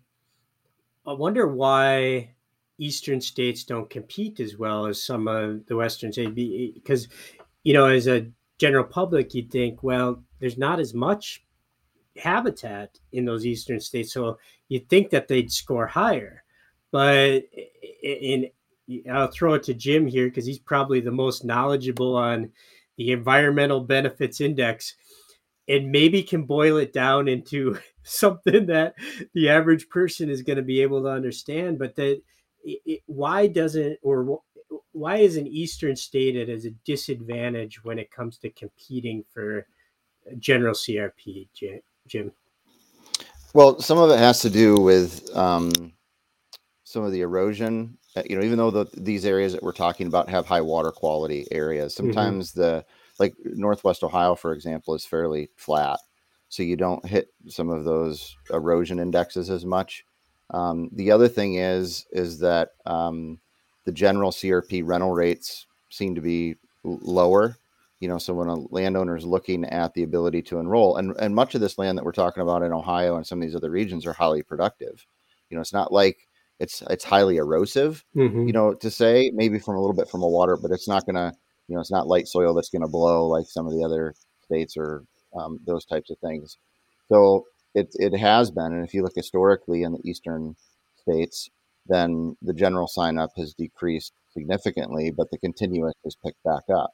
I 1.07 1.13
wonder 1.13 1.47
why 1.47 2.31
eastern 2.77 3.21
states 3.21 3.63
don't 3.63 3.89
compete 3.89 4.39
as 4.39 4.57
well 4.57 4.85
as 4.85 5.03
some 5.03 5.27
of 5.27 5.65
the 5.65 5.75
western 5.75 6.13
states 6.13 6.31
because 6.33 7.09
you 7.63 7.73
know 7.73 7.87
as 7.87 8.07
a 8.07 8.25
general 8.57 8.85
public 8.85 9.33
you'd 9.33 9.51
think 9.51 9.83
well 9.83 10.23
there's 10.39 10.57
not 10.57 10.79
as 10.79 10.93
much 10.93 11.43
habitat 12.19 12.99
in 13.11 13.25
those 13.25 13.45
eastern 13.45 13.79
states. 13.79 14.13
So 14.13 14.37
you'd 14.67 14.89
think 14.89 15.09
that 15.09 15.27
they'd 15.27 15.51
score 15.51 15.87
higher. 15.87 16.43
But 16.91 17.43
in 18.03 18.49
I'll 19.11 19.27
throw 19.27 19.53
it 19.53 19.63
to 19.63 19.73
Jim 19.73 20.07
here 20.07 20.27
because 20.27 20.45
he's 20.45 20.59
probably 20.59 20.99
the 20.99 21.11
most 21.11 21.45
knowledgeable 21.45 22.15
on 22.15 22.51
the 22.97 23.11
environmental 23.11 23.81
benefits 23.81 24.41
index 24.41 24.95
and 25.67 25.91
maybe 25.91 26.23
can 26.23 26.43
boil 26.43 26.77
it 26.77 26.91
down 26.91 27.27
into 27.27 27.77
something 28.03 28.65
that 28.65 28.95
the 29.33 29.49
average 29.49 29.87
person 29.89 30.29
is 30.29 30.41
going 30.41 30.57
to 30.57 30.63
be 30.63 30.81
able 30.81 31.03
to 31.03 31.09
understand 31.09 31.77
but 31.77 31.95
that 31.95 32.19
it, 32.63 33.01
why 33.05 33.47
doesn't 33.47 33.97
or 34.01 34.39
why 34.91 35.17
is 35.17 35.37
an 35.37 35.47
eastern 35.47 35.95
state 35.95 36.35
at 36.35 36.49
a 36.49 36.71
disadvantage 36.85 37.83
when 37.83 37.97
it 37.99 38.11
comes 38.11 38.37
to 38.37 38.49
competing 38.49 39.23
for 39.31 39.65
general 40.39 40.73
crp 40.73 41.47
Jim? 42.07 42.31
Well, 43.53 43.79
some 43.79 43.97
of 43.97 44.11
it 44.11 44.19
has 44.19 44.41
to 44.41 44.49
do 44.49 44.75
with 44.75 45.35
um, 45.35 45.71
some 46.89 47.03
of 47.03 47.11
the 47.11 47.21
erosion. 47.21 47.95
Uh, 48.15 48.23
you 48.27 48.35
know, 48.35 48.43
even 48.43 48.57
though 48.57 48.71
the, 48.71 48.87
these 48.95 49.23
areas 49.23 49.53
that 49.53 49.61
we're 49.61 49.71
talking 49.71 50.07
about 50.07 50.27
have 50.27 50.47
high 50.47 50.59
water 50.59 50.89
quality 50.89 51.45
areas, 51.51 51.93
mm-hmm. 51.93 52.07
sometimes 52.07 52.51
mm-hmm. 52.51 52.61
the 52.61 52.85
like 53.19 53.35
Northwest 53.45 54.03
Ohio, 54.03 54.33
for 54.33 54.53
example, 54.53 54.95
is 54.95 55.05
fairly 55.05 55.51
flat, 55.55 55.99
so 56.47 56.63
you 56.63 56.75
don't 56.75 57.05
hit 57.05 57.31
some 57.47 57.69
of 57.69 57.83
those 57.83 58.35
erosion 58.51 58.97
indexes 58.97 59.51
as 59.51 59.65
much. 59.65 60.03
Um, 60.49 60.89
the 60.93 61.11
other 61.11 61.27
thing 61.27 61.55
is 61.55 62.07
is 62.11 62.39
that 62.39 62.71
um, 62.87 63.39
the 63.85 63.91
general 63.91 64.31
CRP 64.31 64.81
rental 64.83 65.11
rates 65.11 65.67
seem 65.91 66.15
to 66.15 66.21
be 66.21 66.55
lower 66.83 67.55
you 67.99 68.07
know 68.07 68.17
so 68.17 68.33
when 68.33 68.47
a 68.47 68.55
landowner 68.73 69.17
is 69.17 69.25
looking 69.25 69.65
at 69.65 69.93
the 69.93 70.03
ability 70.03 70.41
to 70.41 70.59
enroll 70.59 70.95
and 70.95 71.13
and 71.19 71.35
much 71.35 71.55
of 71.55 71.59
this 71.59 71.77
land 71.77 71.97
that 71.97 72.05
we're 72.05 72.13
talking 72.13 72.41
about 72.41 72.63
in 72.63 72.71
ohio 72.71 73.17
and 73.17 73.27
some 73.27 73.37
of 73.37 73.45
these 73.45 73.55
other 73.55 73.69
regions 73.69 74.05
are 74.05 74.13
highly 74.13 74.41
productive 74.41 75.05
you 75.49 75.55
know 75.55 75.61
it's 75.61 75.73
not 75.73 75.91
like 75.91 76.28
it's 76.59 76.81
it's 76.89 77.03
highly 77.03 77.37
erosive 77.37 78.03
mm-hmm. 78.15 78.47
you 78.47 78.53
know 78.53 78.73
to 78.73 78.89
say 78.89 79.31
maybe 79.33 79.59
from 79.59 79.75
a 79.75 79.79
little 79.79 79.95
bit 79.95 80.09
from 80.09 80.23
a 80.23 80.27
water 80.27 80.57
but 80.57 80.71
it's 80.71 80.87
not 80.87 81.05
gonna 81.05 81.33
you 81.67 81.75
know 81.75 81.81
it's 81.81 81.91
not 81.91 82.07
light 82.07 82.27
soil 82.27 82.53
that's 82.53 82.69
gonna 82.69 82.87
blow 82.87 83.27
like 83.27 83.45
some 83.47 83.65
of 83.65 83.73
the 83.73 83.83
other 83.83 84.13
states 84.43 84.75
or 84.77 85.03
um, 85.37 85.59
those 85.65 85.85
types 85.85 86.09
of 86.09 86.17
things 86.19 86.57
so 87.07 87.45
it, 87.75 87.87
it 87.93 88.17
has 88.17 88.51
been 88.51 88.73
and 88.73 88.85
if 88.85 88.93
you 88.93 89.03
look 89.03 89.15
historically 89.15 89.83
in 89.83 89.93
the 89.93 90.09
eastern 90.09 90.55
states 91.01 91.49
then 91.87 92.35
the 92.41 92.53
general 92.53 92.87
sign 92.87 93.17
up 93.17 93.31
has 93.37 93.53
decreased 93.53 94.13
significantly 94.33 95.11
but 95.11 95.29
the 95.31 95.37
continuous 95.37 95.95
has 96.03 96.15
picked 96.15 96.43
back 96.43 96.63
up 96.73 96.91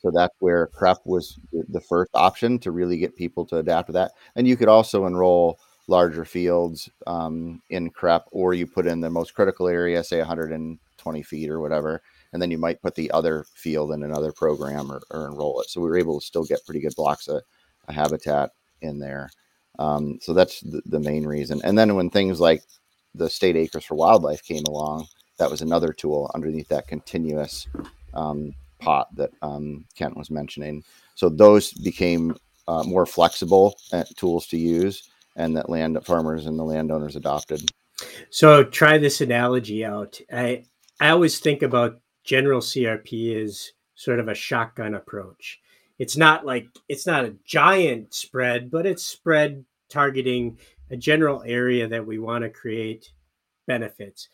so 0.00 0.10
that's 0.12 0.34
where 0.38 0.68
CREP 0.68 0.98
was 1.04 1.38
the 1.52 1.80
first 1.80 2.10
option 2.14 2.58
to 2.60 2.70
really 2.70 2.98
get 2.98 3.16
people 3.16 3.44
to 3.46 3.56
adapt 3.56 3.88
to 3.88 3.92
that. 3.94 4.12
And 4.36 4.46
you 4.46 4.56
could 4.56 4.68
also 4.68 5.06
enroll 5.06 5.58
larger 5.88 6.24
fields 6.24 6.88
um, 7.06 7.60
in 7.70 7.90
CREP, 7.90 8.24
or 8.30 8.54
you 8.54 8.66
put 8.66 8.86
in 8.86 9.00
the 9.00 9.10
most 9.10 9.34
critical 9.34 9.66
area, 9.66 10.04
say 10.04 10.18
120 10.18 11.22
feet 11.22 11.50
or 11.50 11.60
whatever, 11.60 12.02
and 12.32 12.40
then 12.40 12.50
you 12.50 12.58
might 12.58 12.82
put 12.82 12.94
the 12.94 13.10
other 13.10 13.44
field 13.54 13.92
in 13.92 14.04
another 14.04 14.30
program 14.30 14.92
or, 14.92 15.00
or 15.10 15.26
enroll 15.26 15.60
it. 15.60 15.70
So 15.70 15.80
we 15.80 15.88
were 15.88 15.98
able 15.98 16.20
to 16.20 16.26
still 16.26 16.44
get 16.44 16.64
pretty 16.64 16.80
good 16.80 16.94
blocks 16.94 17.26
of, 17.26 17.42
of 17.88 17.94
habitat 17.94 18.50
in 18.82 18.98
there. 18.98 19.30
Um, 19.78 20.18
so 20.20 20.34
that's 20.34 20.60
the, 20.60 20.82
the 20.86 21.00
main 21.00 21.26
reason. 21.26 21.60
And 21.64 21.78
then 21.78 21.94
when 21.94 22.10
things 22.10 22.40
like 22.40 22.62
the 23.14 23.30
state 23.30 23.56
acres 23.56 23.84
for 23.84 23.94
wildlife 23.94 24.42
came 24.44 24.64
along, 24.64 25.06
that 25.38 25.50
was 25.50 25.62
another 25.62 25.92
tool 25.92 26.30
underneath 26.34 26.68
that 26.68 26.88
continuous 26.88 27.66
um, 28.12 28.54
pot 28.80 29.14
that 29.16 29.30
um, 29.40 29.86
Kent 29.96 30.16
was 30.16 30.30
mentioning. 30.30 30.84
So 31.14 31.28
those 31.28 31.72
became 31.72 32.36
uh, 32.66 32.82
more 32.82 33.06
flexible 33.06 33.78
uh, 33.92 34.04
tools 34.16 34.46
to 34.48 34.58
use, 34.58 35.08
and 35.38 35.56
that 35.56 35.70
land 35.70 35.98
farmers 36.04 36.46
and 36.46 36.58
the 36.58 36.64
landowners 36.64 37.16
adopted. 37.16 37.70
So 38.30 38.64
try 38.64 38.98
this 38.98 39.20
analogy 39.20 39.84
out. 39.84 40.20
I 40.32 40.64
I 41.00 41.10
always 41.10 41.38
think 41.38 41.62
about 41.62 42.00
general 42.24 42.60
CRP 42.60 43.42
as 43.42 43.72
sort 43.94 44.20
of 44.20 44.28
a 44.28 44.34
shotgun 44.34 44.94
approach. 44.94 45.60
It's 45.98 46.16
not 46.16 46.44
like 46.44 46.68
it's 46.88 47.06
not 47.06 47.24
a 47.24 47.36
giant 47.44 48.12
spread, 48.12 48.70
but 48.70 48.86
it's 48.86 49.04
spread 49.04 49.64
targeting 49.88 50.58
a 50.90 50.96
general 50.96 51.42
area 51.46 51.88
that 51.88 52.06
we 52.06 52.18
want 52.18 52.44
to 52.44 52.50
create 52.50 53.12
benefits. 53.66 54.28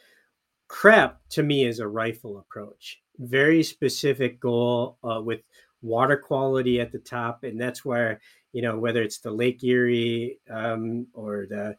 CREP 0.69 1.17
to 1.31 1.43
me 1.43 1.65
is 1.65 1.79
a 1.79 1.87
rifle 1.87 2.39
approach 2.39 3.01
very 3.19 3.63
specific 3.63 4.41
goal 4.41 4.99
uh, 5.05 5.21
with 5.21 5.41
water 5.83 6.17
quality 6.17 6.81
at 6.81 6.93
the 6.93 6.99
top, 6.99 7.45
and 7.45 7.61
that's 7.61 7.85
where 7.85 8.21
you 8.55 8.63
know 8.63 8.79
whether 8.79 9.03
it's 9.03 9.19
the 9.19 9.33
Lake 9.33 9.63
Erie 9.65 10.39
um, 10.49 11.09
or 11.13 11.47
the 11.51 11.77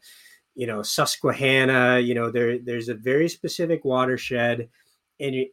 you 0.54 0.66
know 0.66 0.82
Susquehanna, 0.82 1.98
you 1.98 2.14
know 2.14 2.30
there 2.30 2.58
there's 2.58 2.88
a 2.88 2.94
very 2.94 3.28
specific 3.28 3.84
watershed, 3.84 4.68
and 5.18 5.34
you, 5.34 5.48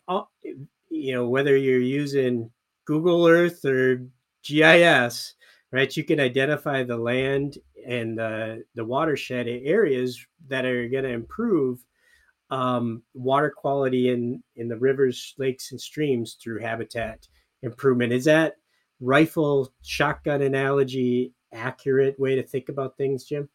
you 0.89 1.13
know 1.13 1.27
whether 1.27 1.55
you're 1.55 1.79
using 1.79 2.51
Google 2.85 3.25
Earth 3.25 3.63
or 3.63 4.05
GIS, 4.43 5.35
right? 5.71 5.95
You 5.95 6.03
can 6.03 6.19
identify 6.19 6.83
the 6.83 6.97
land 6.97 7.57
and 7.87 8.17
the 8.17 8.63
the 8.75 8.83
watershed 8.85 9.47
areas 9.47 10.23
that 10.49 10.65
are 10.65 10.89
going 10.89 11.05
to 11.05 11.09
improve 11.09 11.79
um, 12.49 13.01
water 13.13 13.49
quality 13.49 14.09
in 14.09 14.43
in 14.57 14.67
the 14.67 14.77
rivers, 14.77 15.35
lakes, 15.37 15.71
and 15.71 15.79
streams 15.79 16.37
through 16.41 16.59
habitat 16.59 17.25
improvement. 17.61 18.11
Is 18.11 18.25
that 18.25 18.55
rifle 19.03 19.71
shotgun 19.81 20.41
analogy 20.41 21.33
accurate 21.53 22.19
way 22.19 22.35
to 22.35 22.43
think 22.43 22.69
about 22.69 22.97
things, 22.97 23.25
Jim? 23.25 23.49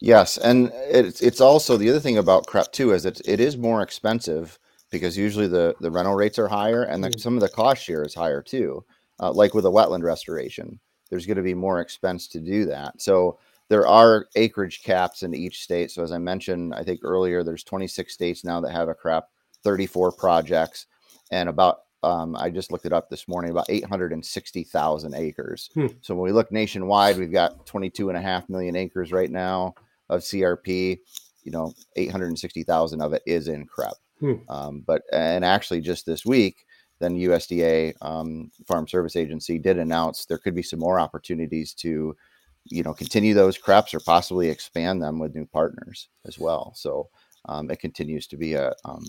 Yes, 0.00 0.38
and 0.38 0.70
it's 0.74 1.20
it's 1.20 1.40
also 1.40 1.76
the 1.76 1.90
other 1.90 2.00
thing 2.00 2.18
about 2.18 2.46
CREP 2.46 2.72
too 2.72 2.92
is 2.92 3.04
it 3.06 3.20
it 3.24 3.40
is 3.40 3.56
more 3.56 3.82
expensive 3.82 4.58
because 4.90 5.16
usually 5.16 5.46
the 5.48 5.74
the 5.80 5.90
rental 5.90 6.14
rates 6.14 6.38
are 6.38 6.48
higher 6.48 6.84
and 6.84 7.02
the, 7.02 7.10
Mm. 7.10 7.20
some 7.20 7.34
of 7.34 7.40
the 7.40 7.48
cost 7.48 7.82
share 7.82 8.04
is 8.04 8.14
higher 8.14 8.42
too. 8.42 8.84
Uh, 9.20 9.32
like 9.32 9.54
with 9.54 9.64
a 9.64 9.70
wetland 9.70 10.02
restoration, 10.02 10.78
there's 11.08 11.26
going 11.26 11.38
to 11.38 11.42
be 11.42 11.54
more 11.54 11.80
expense 11.80 12.28
to 12.28 12.40
do 12.40 12.66
that. 12.66 13.00
So 13.00 13.38
there 13.68 13.86
are 13.86 14.28
acreage 14.36 14.82
caps 14.82 15.22
in 15.22 15.34
each 15.34 15.62
state. 15.62 15.90
So 15.90 16.02
as 16.02 16.12
I 16.12 16.18
mentioned, 16.18 16.74
I 16.74 16.84
think 16.84 17.00
earlier, 17.02 17.42
there's 17.42 17.64
26 17.64 18.12
states 18.12 18.44
now 18.44 18.60
that 18.60 18.72
have 18.72 18.88
a 18.88 18.94
CREP, 18.94 19.24
34 19.64 20.12
projects, 20.12 20.86
and 21.30 21.48
about 21.48 21.78
um, 22.02 22.36
I 22.36 22.50
just 22.50 22.70
looked 22.70 22.86
it 22.86 22.92
up 22.92 23.08
this 23.08 23.26
morning, 23.26 23.50
about 23.50 23.70
860,000 23.70 25.14
acres. 25.14 25.70
Hmm. 25.74 25.86
So 26.02 26.14
when 26.14 26.24
we 26.24 26.32
look 26.32 26.52
nationwide, 26.52 27.16
we've 27.16 27.32
got 27.32 27.66
22 27.66 28.08
and 28.08 28.18
a 28.18 28.22
half 28.22 28.48
million 28.48 28.76
acres 28.76 29.12
right 29.12 29.30
now 29.30 29.74
of 30.08 30.20
CRP. 30.20 30.98
You 31.42 31.52
know, 31.52 31.72
860,000 31.96 33.00
of 33.00 33.12
it 33.12 33.22
is 33.26 33.48
in 33.48 33.66
CREP. 33.66 33.94
Hmm. 34.20 34.34
Um, 34.48 34.84
but 34.86 35.02
and 35.12 35.44
actually, 35.44 35.80
just 35.80 36.06
this 36.06 36.24
week, 36.24 36.66
then 36.98 37.18
USDA 37.18 37.94
um, 38.00 38.50
Farm 38.66 38.88
Service 38.88 39.16
Agency 39.16 39.58
did 39.58 39.78
announce 39.78 40.24
there 40.24 40.38
could 40.38 40.54
be 40.54 40.62
some 40.62 40.80
more 40.80 40.98
opportunities 40.98 41.74
to, 41.74 42.16
you 42.64 42.82
know, 42.82 42.94
continue 42.94 43.34
those 43.34 43.58
CREPs 43.58 43.94
or 43.94 44.00
possibly 44.00 44.48
expand 44.48 45.02
them 45.02 45.18
with 45.18 45.34
new 45.34 45.46
partners 45.46 46.08
as 46.26 46.38
well. 46.38 46.72
So 46.74 47.08
um, 47.46 47.70
it 47.70 47.80
continues 47.80 48.26
to 48.28 48.36
be 48.36 48.54
a, 48.54 48.72
um, 48.84 49.04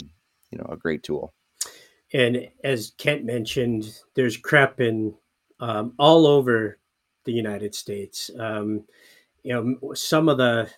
you 0.52 0.58
know, 0.58 0.68
a 0.70 0.78
great 0.78 1.04
tool. 1.04 1.34
And 2.14 2.48
as 2.64 2.94
Kent 2.98 3.26
mentioned, 3.26 4.00
there's 4.16 4.38
CREP 4.38 4.80
in 4.80 5.16
um, 5.60 5.94
all 6.00 6.26
over 6.26 6.80
the 7.26 7.34
United 7.34 7.76
States. 7.76 8.32
Um, 8.40 8.86
you 9.44 9.54
know, 9.54 9.94
some 9.94 10.30
of 10.30 10.38
the 10.38 10.70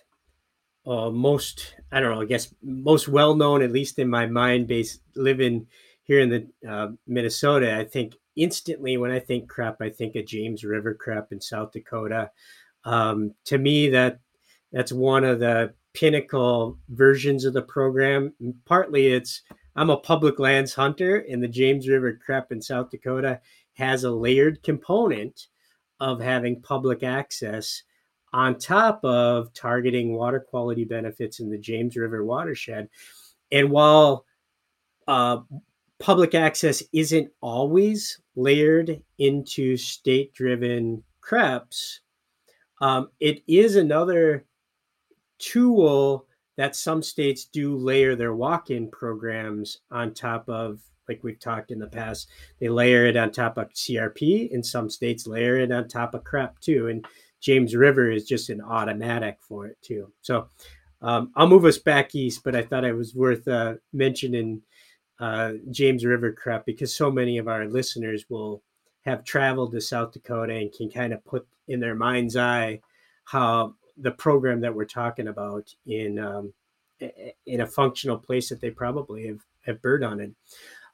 uh, 0.86 1.10
most, 1.10 1.74
I 1.92 2.00
don't 2.00 2.14
know, 2.14 2.22
I 2.22 2.26
guess 2.26 2.52
most 2.62 3.08
well 3.08 3.34
known, 3.34 3.62
at 3.62 3.72
least 3.72 3.98
in 3.98 4.08
my 4.08 4.26
mind, 4.26 4.66
based 4.66 5.00
living 5.14 5.66
here 6.02 6.20
in 6.20 6.30
the 6.30 6.68
uh, 6.68 6.88
Minnesota, 7.06 7.76
I 7.76 7.84
think 7.84 8.14
instantly 8.36 8.96
when 8.96 9.10
I 9.10 9.20
think 9.20 9.48
CREP, 9.48 9.76
I 9.80 9.90
think 9.90 10.16
of 10.16 10.26
James 10.26 10.64
River 10.64 10.94
CREP 10.94 11.30
in 11.30 11.40
South 11.40 11.72
Dakota. 11.72 12.30
Um, 12.84 13.34
to 13.44 13.58
me, 13.58 13.90
that 13.90 14.18
that's 14.72 14.92
one 14.92 15.24
of 15.24 15.40
the 15.40 15.74
pinnacle 15.92 16.78
versions 16.88 17.44
of 17.44 17.52
the 17.52 17.62
program. 17.62 18.32
Partly, 18.64 19.08
it's 19.08 19.42
I'm 19.76 19.90
a 19.90 19.96
public 19.96 20.38
lands 20.38 20.74
hunter, 20.74 21.24
and 21.30 21.42
the 21.42 21.48
James 21.48 21.88
River 21.88 22.18
CREP 22.24 22.52
in 22.52 22.60
South 22.60 22.90
Dakota 22.90 23.40
has 23.74 24.04
a 24.04 24.10
layered 24.10 24.62
component 24.62 25.46
of 26.00 26.20
having 26.20 26.60
public 26.60 27.02
access 27.02 27.82
on 28.32 28.58
top 28.58 29.04
of 29.04 29.52
targeting 29.54 30.14
water 30.14 30.40
quality 30.40 30.84
benefits 30.84 31.40
in 31.40 31.50
the 31.50 31.58
James 31.58 31.96
River 31.96 32.24
watershed. 32.24 32.88
And 33.52 33.70
while 33.70 34.24
uh, 35.08 35.38
public 35.98 36.34
access 36.34 36.82
isn't 36.92 37.30
always 37.40 38.20
layered 38.36 39.02
into 39.18 39.76
state 39.76 40.32
driven 40.32 41.02
CREPs, 41.22 42.00
um, 42.80 43.10
it 43.20 43.42
is 43.46 43.76
another 43.76 44.44
tool 45.38 46.26
that 46.60 46.76
some 46.76 47.02
states 47.02 47.46
do 47.46 47.74
layer 47.74 48.14
their 48.14 48.34
walk-in 48.34 48.86
programs 48.90 49.78
on 49.90 50.12
top 50.12 50.46
of 50.46 50.78
like 51.08 51.24
we've 51.24 51.40
talked 51.40 51.70
in 51.70 51.78
the 51.78 51.86
past 51.86 52.28
they 52.58 52.68
layer 52.68 53.06
it 53.06 53.16
on 53.16 53.32
top 53.32 53.56
of 53.56 53.70
crp 53.70 54.52
and 54.52 54.64
some 54.64 54.90
states 54.90 55.26
layer 55.26 55.56
it 55.56 55.72
on 55.72 55.88
top 55.88 56.14
of 56.14 56.22
crep 56.22 56.60
too 56.60 56.88
and 56.88 57.06
james 57.40 57.74
river 57.74 58.10
is 58.10 58.26
just 58.26 58.50
an 58.50 58.60
automatic 58.60 59.38
for 59.40 59.68
it 59.68 59.78
too. 59.80 60.12
So 60.20 60.48
um, 61.00 61.32
i'll 61.34 61.48
move 61.48 61.64
us 61.64 61.78
back 61.78 62.14
east 62.14 62.44
but 62.44 62.54
i 62.54 62.60
thought 62.60 62.84
it 62.84 62.92
was 62.92 63.14
worth 63.14 63.48
uh, 63.48 63.76
mentioning 63.94 64.60
uh, 65.18 65.52
james 65.70 66.04
river 66.04 66.30
crep 66.30 66.66
because 66.66 66.94
so 66.94 67.10
many 67.10 67.38
of 67.38 67.48
our 67.48 67.68
listeners 67.68 68.26
will 68.28 68.62
have 69.06 69.24
traveled 69.24 69.72
to 69.72 69.80
south 69.80 70.12
dakota 70.12 70.52
and 70.52 70.74
can 70.74 70.90
kind 70.90 71.14
of 71.14 71.24
put 71.24 71.46
in 71.68 71.80
their 71.80 71.94
mind's 71.94 72.36
eye 72.36 72.78
how 73.24 73.74
the 73.96 74.10
program 74.12 74.60
that 74.60 74.74
we're 74.74 74.84
talking 74.84 75.28
about 75.28 75.74
in 75.86 76.18
um, 76.18 76.52
in 77.46 77.62
a 77.62 77.66
functional 77.66 78.18
place 78.18 78.48
that 78.48 78.60
they 78.60 78.70
probably 78.70 79.26
have, 79.26 79.40
have 79.64 79.82
bird 79.82 80.02
hunted. 80.02 80.34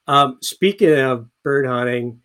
Um, 0.06 0.38
speaking 0.40 0.98
of 0.98 1.28
bird 1.42 1.66
hunting, 1.66 2.20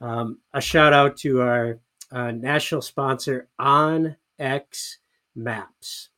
um, 0.00 0.38
a 0.52 0.60
shout 0.60 0.92
out 0.92 1.16
to 1.18 1.40
our 1.40 1.78
uh, 2.12 2.30
national 2.30 2.82
sponsor 2.82 3.48
OnX 3.60 4.96
Maps. 5.34 6.10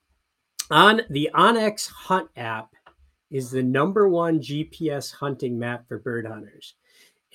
On 0.70 1.00
the 1.08 1.30
OnX 1.34 1.88
Hunt 1.88 2.28
app 2.36 2.74
is 3.30 3.50
the 3.50 3.62
number 3.62 4.08
one 4.08 4.40
GPS 4.40 5.12
hunting 5.12 5.58
map 5.58 5.86
for 5.88 5.98
bird 5.98 6.26
hunters. 6.26 6.74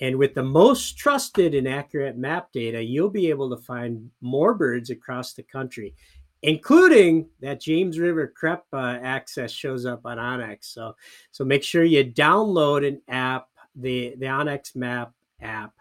And 0.00 0.16
with 0.16 0.34
the 0.34 0.42
most 0.42 0.96
trusted 0.96 1.54
and 1.54 1.68
accurate 1.68 2.16
map 2.16 2.50
data, 2.52 2.82
you'll 2.82 3.10
be 3.10 3.30
able 3.30 3.50
to 3.50 3.62
find 3.62 4.10
more 4.20 4.54
birds 4.54 4.90
across 4.90 5.32
the 5.32 5.42
country 5.42 5.94
including 6.42 7.28
that 7.40 7.60
James 7.60 7.98
River 7.98 8.32
CREP 8.36 8.62
uh, 8.72 8.98
access 9.02 9.52
shows 9.52 9.86
up 9.86 10.00
on 10.04 10.18
OnX. 10.18 10.64
So, 10.64 10.94
so 11.30 11.44
make 11.44 11.62
sure 11.62 11.84
you 11.84 12.04
download 12.04 12.86
an 12.86 13.00
app, 13.08 13.48
the 13.74 14.14
the 14.18 14.26
OnX 14.26 14.76
Map 14.76 15.12
app, 15.40 15.72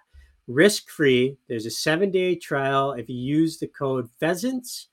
risk 0.47 0.89
free. 0.89 1.37
There's 1.49 1.65
a 1.65 1.71
seven 1.71 2.11
day 2.11 2.35
trial. 2.35 2.93
If 2.93 3.09
you 3.09 3.15
use 3.15 3.57
the 3.57 3.67
code 3.67 4.07
pheasants 4.19 4.87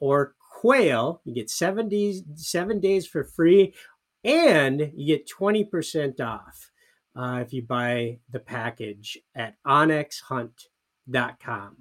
or 0.00 0.34
quail, 0.38 1.20
you 1.24 1.34
get 1.34 1.50
seven 1.50 1.88
days 1.88 2.22
seven 2.34 2.80
days 2.80 3.06
for 3.06 3.24
free, 3.24 3.74
and 4.24 4.92
you 4.94 5.16
get 5.16 5.28
twenty 5.28 5.64
percent 5.64 6.20
off 6.20 6.70
uh, 7.16 7.38
if 7.40 7.52
you 7.52 7.62
buy 7.62 8.18
the 8.30 8.40
package 8.40 9.18
at 9.34 9.56
onxhunt.com. 9.66 11.76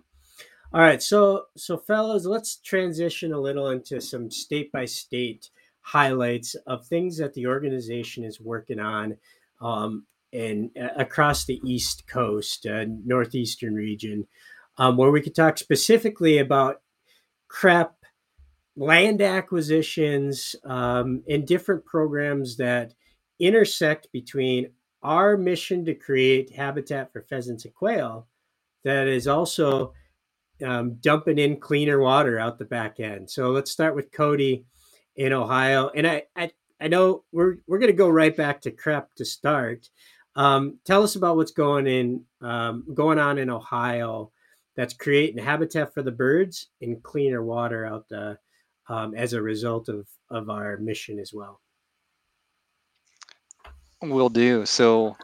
All 0.74 0.80
right, 0.80 1.04
so 1.04 1.48
so 1.58 1.78
fellows, 1.78 2.26
let's 2.26 2.56
transition 2.56 3.34
a 3.34 3.40
little 3.40 3.70
into 3.72 4.00
some 4.00 4.32
state 4.32 4.72
by 4.72 4.86
state 4.86 5.50
highlights 5.82 6.56
of 6.66 6.86
things 6.86 7.18
that 7.18 7.34
the 7.34 7.48
organization 7.48 8.24
is 8.24 8.40
working 8.40 8.80
on 8.80 9.18
um, 9.60 10.06
and 10.32 10.70
uh, 10.82 10.88
across 10.96 11.44
the 11.44 11.60
East 11.66 12.08
Coast, 12.08 12.66
uh, 12.66 12.86
northeastern 13.04 13.76
region, 13.76 14.26
um, 14.78 14.96
where 14.96 15.12
we 15.12 15.20
could 15.22 15.36
talk 15.36 15.58
specifically 15.58 16.38
about 16.38 16.82
CREP, 17.50 17.92
land 18.78 19.22
acquisitions, 19.22 20.56
um, 20.64 21.22
and 21.28 21.46
different 21.46 21.84
programs 21.84 22.56
that 22.56 22.94
intersect 23.42 24.08
between 24.14 24.72
our 25.04 25.36
mission 25.36 25.84
to 25.84 25.94
create 25.94 26.56
habitat 26.56 27.12
for 27.12 27.24
pheasants 27.24 27.66
and 27.66 27.74
quail, 27.74 28.28
that 28.86 29.08
is 29.08 29.28
also 29.28 29.94
um, 30.63 30.95
dumping 31.02 31.39
in 31.39 31.60
cleaner 31.60 32.00
water 32.00 32.39
out 32.39 32.58
the 32.58 32.65
back 32.65 33.00
end. 33.00 33.30
So 33.30 33.52
let's 33.52 33.71
start 33.71 33.95
with 33.95 34.12
Cody 34.12 34.65
in 35.15 35.34
Ohio, 35.34 35.89
and 35.95 36.08
I 36.08 36.24
I, 36.36 36.52
I 36.80 36.88
know 36.88 37.24
we're 37.32 37.58
we're 37.67 37.80
going 37.80 37.91
to 37.91 37.97
go 37.97 38.10
right 38.10 38.36
back 38.36 38.62
to 38.62 38.71
CREP 38.71 39.08
to 39.15 39.26
start. 39.26 39.89
Um, 40.36 40.80
tell 40.86 41.04
us 41.04 41.15
about 41.15 41.36
what's 41.36 41.52
going 41.52 41.88
in 41.88 42.24
um, 42.41 42.86
going 42.93 43.19
on 43.19 43.38
in 43.38 43.50
Ohio 43.50 44.32
that's 44.76 44.93
creating 44.93 45.43
habitat 45.43 45.93
for 45.93 46.02
the 46.02 46.12
birds 46.12 46.67
and 46.82 47.04
cleaner 47.04 47.43
water 47.43 47.86
out 47.86 48.08
the, 48.08 48.38
um, 48.88 49.13
as 49.13 49.34
a 49.34 49.41
result 49.41 49.89
of 49.89 50.08
of 50.30 50.50
our 50.50 50.78
mission 50.78 51.19
as 51.19 51.34
well. 51.34 51.60
Will 54.02 54.30
do. 54.30 54.65
So, 54.65 55.15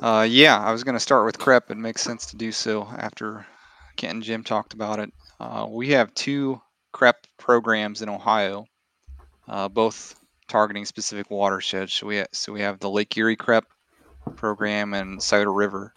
uh, 0.00 0.26
yeah, 0.28 0.58
I 0.58 0.72
was 0.72 0.84
going 0.84 0.94
to 0.94 1.00
start 1.00 1.26
with 1.26 1.38
CREP. 1.38 1.70
It 1.70 1.76
makes 1.76 2.00
sense 2.00 2.24
to 2.26 2.36
do 2.36 2.50
so 2.50 2.88
after 2.96 3.44
Kent 3.96 4.14
and 4.14 4.22
Jim 4.22 4.44
talked 4.44 4.74
about 4.74 4.98
it. 4.98 5.12
Uh, 5.40 5.66
we 5.68 5.90
have 5.90 6.14
two 6.14 6.60
CREP 6.92 7.14
programs 7.38 8.02
in 8.02 8.08
Ohio, 8.08 8.66
uh, 9.48 9.68
both 9.68 10.14
targeting 10.48 10.84
specific 10.84 11.30
watersheds. 11.30 11.92
So 11.92 12.06
we 12.06 12.18
ha- 12.18 12.26
so 12.32 12.52
we 12.52 12.60
have 12.60 12.78
the 12.78 12.90
Lake 12.90 13.16
Erie 13.16 13.36
CREP 13.36 13.64
program 14.36 14.94
and 14.94 15.22
Scioto 15.22 15.52
River. 15.52 15.92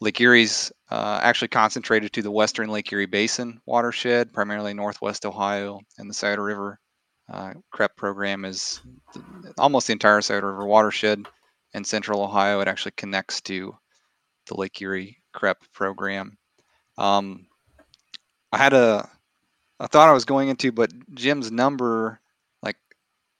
Lake 0.00 0.20
Erie's 0.20 0.72
uh, 0.90 1.20
actually 1.22 1.48
concentrated 1.48 2.12
to 2.12 2.22
the 2.22 2.30
western 2.30 2.68
Lake 2.68 2.92
Erie 2.92 3.06
Basin 3.06 3.60
watershed, 3.66 4.32
primarily 4.32 4.74
northwest 4.74 5.24
Ohio, 5.24 5.80
and 5.98 6.10
the 6.10 6.14
Scioto 6.14 6.42
River 6.42 6.80
uh, 7.32 7.52
CREP 7.72 7.96
program 7.96 8.44
is 8.44 8.80
th- 9.14 9.24
almost 9.58 9.86
the 9.86 9.92
entire 9.92 10.20
Scioto 10.20 10.48
River 10.48 10.66
watershed 10.66 11.24
in 11.74 11.84
central 11.84 12.22
Ohio. 12.22 12.60
It 12.60 12.68
actually 12.68 12.92
connects 12.96 13.40
to 13.42 13.76
the 14.46 14.56
Lake 14.56 14.80
Erie 14.82 15.18
CREP 15.32 15.58
program. 15.72 16.36
Um, 17.02 17.46
I 18.52 18.58
had 18.58 18.72
a, 18.72 19.08
I 19.80 19.88
thought 19.88 20.08
I 20.08 20.12
was 20.12 20.24
going 20.24 20.48
into, 20.48 20.70
but 20.70 20.92
Jim's 21.14 21.50
number 21.50 22.20
like 22.62 22.76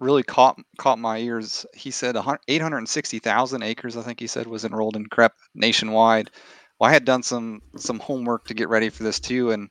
really 0.01 0.25
caught 0.25 0.61
caught 0.79 0.99
my 0.99 1.19
ears. 1.19 1.65
He 1.73 1.93
said 1.93 2.17
860,000 2.49 3.63
acres, 3.63 3.97
I 3.97 4.03
think 4.03 4.19
he 4.19 4.27
said, 4.27 4.49
was 4.49 4.65
enrolled 4.65 4.97
in 4.97 5.07
CREP 5.07 5.33
nationwide. 5.55 6.31
Well, 6.79 6.91
I 6.91 6.93
had 6.93 7.05
done 7.05 7.23
some 7.23 7.63
some 7.77 8.01
homework 8.01 8.47
to 8.47 8.55
get 8.55 8.69
ready 8.69 8.91
for 8.91 9.05
this 9.05 9.21
too, 9.21 9.53
and 9.53 9.71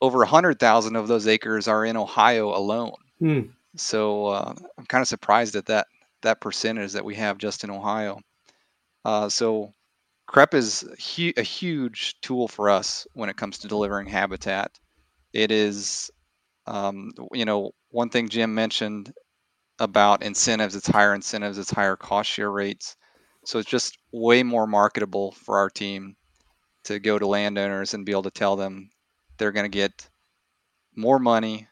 over 0.00 0.18
100,000 0.18 0.94
of 0.94 1.08
those 1.08 1.26
acres 1.26 1.66
are 1.66 1.84
in 1.84 1.96
Ohio 1.96 2.56
alone. 2.56 2.94
Hmm. 3.18 3.40
So 3.76 4.26
uh, 4.26 4.54
I'm 4.78 4.86
kind 4.86 5.02
of 5.02 5.08
surprised 5.08 5.56
at 5.56 5.66
that 5.66 5.88
that 6.22 6.40
percentage 6.40 6.92
that 6.92 7.04
we 7.04 7.16
have 7.16 7.38
just 7.38 7.64
in 7.64 7.70
Ohio. 7.70 8.20
Uh, 9.04 9.28
so 9.28 9.72
CREP 10.26 10.54
is 10.54 10.82
hu- 11.16 11.32
a 11.36 11.42
huge 11.42 12.20
tool 12.20 12.48
for 12.48 12.68
us 12.70 13.06
when 13.14 13.28
it 13.30 13.36
comes 13.36 13.58
to 13.58 13.68
delivering 13.68 14.06
habitat. 14.08 14.78
It 15.32 15.50
is, 15.52 16.10
um, 16.66 17.12
you 17.32 17.44
know, 17.46 17.72
one 17.90 18.10
thing 18.10 18.28
Jim 18.28 18.54
mentioned 18.54 19.12
about 19.78 20.22
incentives. 20.22 20.76
It's 20.76 20.88
higher 20.88 21.14
incentives. 21.14 21.58
It's 21.58 21.70
higher 21.70 21.96
cost 21.96 22.30
share 22.30 22.50
rates. 22.52 22.96
So 23.44 23.58
it's 23.58 23.70
just 23.70 23.98
way 24.12 24.42
more 24.42 24.66
marketable 24.66 25.32
for 25.32 25.58
our 25.58 25.70
team 25.70 26.16
to 26.84 26.98
go 27.00 27.18
to 27.18 27.26
landowners 27.26 27.94
and 27.94 28.06
be 28.06 28.12
able 28.12 28.22
to 28.24 28.30
tell 28.30 28.56
them 28.56 28.90
they're 29.38 29.52
going 29.52 29.70
to 29.70 29.78
get 29.78 30.08
more 30.96 31.18
money 31.18 31.68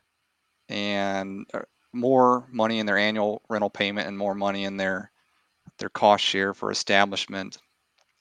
and 0.68 1.46
uh, 1.54 1.60
more 1.92 2.46
money 2.50 2.78
in 2.80 2.86
their 2.86 2.98
annual 2.98 3.42
rental 3.48 3.70
payment 3.70 4.08
and 4.08 4.18
more 4.18 4.34
money 4.34 4.64
in 4.64 4.76
their 4.76 5.12
their 5.78 5.90
cost 5.90 6.24
share 6.24 6.54
for 6.54 6.70
establishment. 6.70 7.58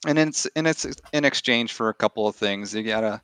And 0.07 0.17
it's 0.17 0.47
and 0.55 0.67
it's 0.67 0.85
in 1.13 1.25
exchange 1.25 1.73
for 1.73 1.89
a 1.89 1.93
couple 1.93 2.27
of 2.27 2.35
things. 2.35 2.73
You 2.73 2.83
gotta 2.83 3.21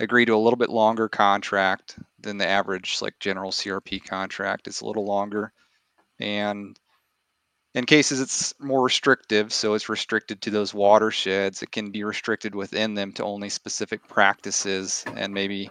agree 0.00 0.24
to 0.24 0.34
a 0.34 0.38
little 0.38 0.56
bit 0.56 0.70
longer 0.70 1.08
contract 1.08 1.98
than 2.18 2.38
the 2.38 2.48
average 2.48 3.00
like 3.00 3.18
general 3.20 3.50
CRP 3.50 4.04
contract. 4.04 4.66
It's 4.66 4.80
a 4.80 4.86
little 4.86 5.04
longer. 5.04 5.52
And 6.18 6.78
in 7.74 7.84
cases 7.86 8.20
it's 8.20 8.52
more 8.58 8.82
restrictive, 8.82 9.52
so 9.52 9.74
it's 9.74 9.88
restricted 9.88 10.42
to 10.42 10.50
those 10.50 10.74
watersheds. 10.74 11.62
It 11.62 11.70
can 11.70 11.90
be 11.90 12.02
restricted 12.02 12.54
within 12.54 12.94
them 12.94 13.12
to 13.12 13.24
only 13.24 13.48
specific 13.48 14.06
practices 14.08 15.04
and 15.14 15.32
maybe 15.32 15.70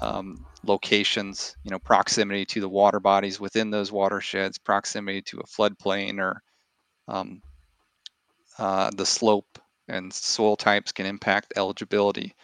um, 0.00 0.46
locations, 0.64 1.56
you 1.64 1.70
know, 1.70 1.78
proximity 1.78 2.44
to 2.46 2.60
the 2.60 2.68
water 2.68 3.00
bodies 3.00 3.40
within 3.40 3.70
those 3.70 3.90
watersheds, 3.90 4.58
proximity 4.58 5.22
to 5.22 5.40
a 5.40 5.44
floodplain 5.44 6.20
or 6.20 6.42
um, 7.08 7.42
uh, 8.58 8.90
the 8.94 9.06
slope 9.06 9.58
and 9.88 10.12
soil 10.12 10.56
types 10.56 10.92
can 10.92 11.06
impact 11.06 11.54
eligibility. 11.56 12.34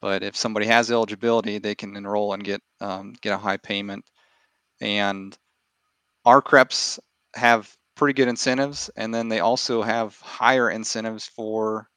But 0.00 0.22
if 0.22 0.36
somebody 0.36 0.66
has 0.66 0.90
eligibility, 0.90 1.58
they 1.58 1.74
can 1.74 1.96
enroll 1.96 2.32
and 2.32 2.42
get 2.42 2.60
um, 2.80 3.14
get 3.20 3.32
a 3.32 3.38
high 3.38 3.56
payment. 3.56 4.04
And 4.80 5.36
our 6.24 6.42
CREPs 6.42 6.98
have 7.34 7.74
pretty 7.94 8.14
good 8.14 8.28
incentives, 8.28 8.90
and 8.96 9.14
then 9.14 9.28
they 9.28 9.40
also 9.40 9.82
have 9.82 10.16
higher 10.18 10.70
incentives 10.70 11.26
for 11.26 11.88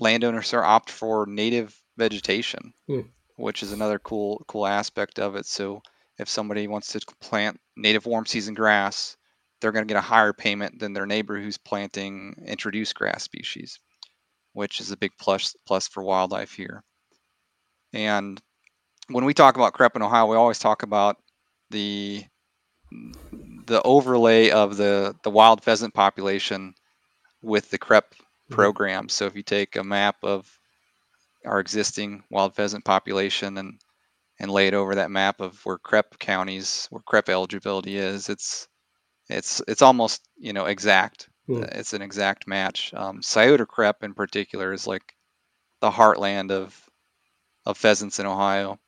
landowners 0.00 0.50
who 0.50 0.58
opt 0.58 0.90
for 0.90 1.26
native 1.26 1.76
vegetation. 1.96 2.72
Hmm 2.86 3.00
which 3.36 3.62
is 3.62 3.72
another 3.72 3.98
cool 3.98 4.44
cool 4.48 4.66
aspect 4.66 5.18
of 5.18 5.36
it. 5.36 5.46
So 5.46 5.82
if 6.18 6.28
somebody 6.28 6.68
wants 6.68 6.92
to 6.92 7.00
plant 7.20 7.60
native 7.76 8.06
warm 8.06 8.26
season 8.26 8.54
grass, 8.54 9.16
they're 9.64 9.72
going 9.72 9.88
to 9.88 9.90
get 9.90 9.98
a 9.98 10.02
higher 10.02 10.34
payment 10.34 10.78
than 10.78 10.92
their 10.92 11.06
neighbor 11.06 11.40
who's 11.40 11.56
planting 11.56 12.34
introduced 12.46 12.94
grass 12.94 13.22
species, 13.22 13.80
which 14.52 14.78
is 14.78 14.90
a 14.90 14.96
big 14.98 15.12
plus 15.18 15.56
plus 15.66 15.88
for 15.88 16.02
wildlife 16.02 16.52
here. 16.52 16.84
And 17.94 18.38
when 19.08 19.24
we 19.24 19.32
talk 19.32 19.56
about 19.56 19.72
CREP 19.72 19.96
in 19.96 20.02
Ohio, 20.02 20.26
we 20.26 20.36
always 20.36 20.58
talk 20.58 20.82
about 20.82 21.16
the 21.70 22.24
the 23.66 23.80
overlay 23.86 24.50
of 24.50 24.76
the 24.76 25.16
the 25.22 25.30
wild 25.30 25.64
pheasant 25.64 25.94
population 25.94 26.74
with 27.40 27.70
the 27.70 27.78
CREP 27.78 28.10
mm-hmm. 28.10 28.54
program. 28.54 29.08
So 29.08 29.24
if 29.24 29.34
you 29.34 29.42
take 29.42 29.76
a 29.76 29.82
map 29.82 30.16
of 30.22 30.46
our 31.46 31.58
existing 31.58 32.22
wild 32.28 32.54
pheasant 32.54 32.84
population 32.84 33.56
and 33.56 33.80
and 34.38 34.50
lay 34.50 34.66
it 34.66 34.74
over 34.74 34.94
that 34.96 35.10
map 35.10 35.40
of 35.40 35.64
where 35.64 35.78
CREP 35.78 36.18
counties, 36.18 36.86
where 36.90 37.00
CREP 37.00 37.30
eligibility 37.30 37.96
is, 37.96 38.28
it's 38.28 38.68
it's 39.28 39.62
it's 39.66 39.82
almost 39.82 40.22
you 40.36 40.52
know 40.52 40.66
exact. 40.66 41.28
Mm. 41.48 41.64
It's 41.76 41.92
an 41.92 42.02
exact 42.02 42.46
match. 42.46 42.92
Um, 42.94 43.22
Scioto 43.22 43.66
CREP 43.66 44.02
in 44.02 44.14
particular 44.14 44.72
is 44.72 44.86
like 44.86 45.14
the 45.80 45.90
heartland 45.90 46.50
of 46.50 46.78
of 47.66 47.78
pheasants 47.78 48.18
in 48.18 48.26
Ohio, 48.26 48.78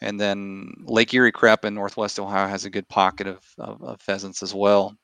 and 0.00 0.20
then 0.20 0.72
Lake 0.84 1.12
Erie 1.14 1.32
CREP 1.32 1.64
in 1.64 1.74
Northwest 1.74 2.18
Ohio 2.18 2.48
has 2.48 2.64
a 2.64 2.70
good 2.70 2.88
pocket 2.88 3.26
of 3.26 3.40
of, 3.58 3.82
of 3.82 4.00
pheasants 4.00 4.42
as 4.42 4.54
well. 4.54 4.96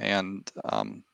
And 0.00 0.50
um, 0.64 1.04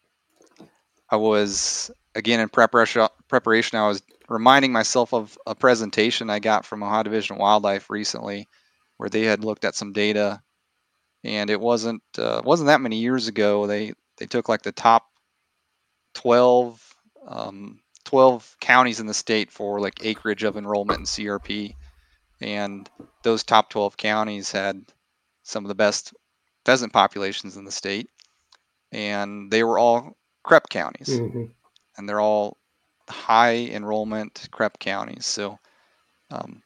I 1.10 1.16
was 1.16 1.90
again 2.14 2.40
in 2.40 2.48
preparation. 2.48 3.06
Preparation, 3.28 3.78
I 3.78 3.88
was 3.88 4.02
reminding 4.28 4.72
myself 4.72 5.12
of 5.12 5.36
a 5.46 5.54
presentation 5.54 6.30
I 6.30 6.38
got 6.38 6.64
from 6.64 6.82
Ohio 6.82 7.02
Division 7.02 7.36
of 7.36 7.40
Wildlife 7.40 7.90
recently, 7.90 8.48
where 8.96 9.08
they 9.08 9.22
had 9.22 9.44
looked 9.44 9.64
at 9.64 9.74
some 9.74 9.92
data, 9.92 10.42
and 11.24 11.50
it 11.50 11.60
wasn't 11.60 12.02
uh, 12.18 12.42
wasn't 12.44 12.66
that 12.68 12.80
many 12.80 12.96
years 12.96 13.28
ago. 13.28 13.66
They 13.66 13.94
they 14.18 14.26
took 14.26 14.48
like 14.48 14.62
the 14.62 14.72
top 14.72 15.06
12, 16.14 16.94
um, 17.26 17.80
12 18.04 18.56
counties 18.60 19.00
in 19.00 19.06
the 19.06 19.14
state 19.14 19.50
for 19.50 19.80
like 19.80 20.04
acreage 20.04 20.42
of 20.42 20.56
enrollment 20.56 21.00
in 21.00 21.04
CRP, 21.06 21.74
and 22.40 22.88
those 23.22 23.42
top 23.42 23.70
12 23.70 23.96
counties 23.96 24.50
had 24.50 24.84
some 25.42 25.64
of 25.64 25.68
the 25.68 25.74
best 25.74 26.14
pheasant 26.64 26.92
populations 26.92 27.56
in 27.56 27.64
the 27.64 27.72
state, 27.72 28.08
and 28.90 29.50
they 29.50 29.64
were 29.64 29.78
all 29.78 30.16
CREP 30.44 30.68
counties, 30.68 31.08
mm-hmm. 31.08 31.44
and 31.96 32.08
they're 32.08 32.20
all 32.20 32.56
high 33.08 33.56
enrollment 33.56 34.48
CREP 34.50 34.78
counties. 34.78 35.26
So 35.26 35.58
um, 36.30 36.62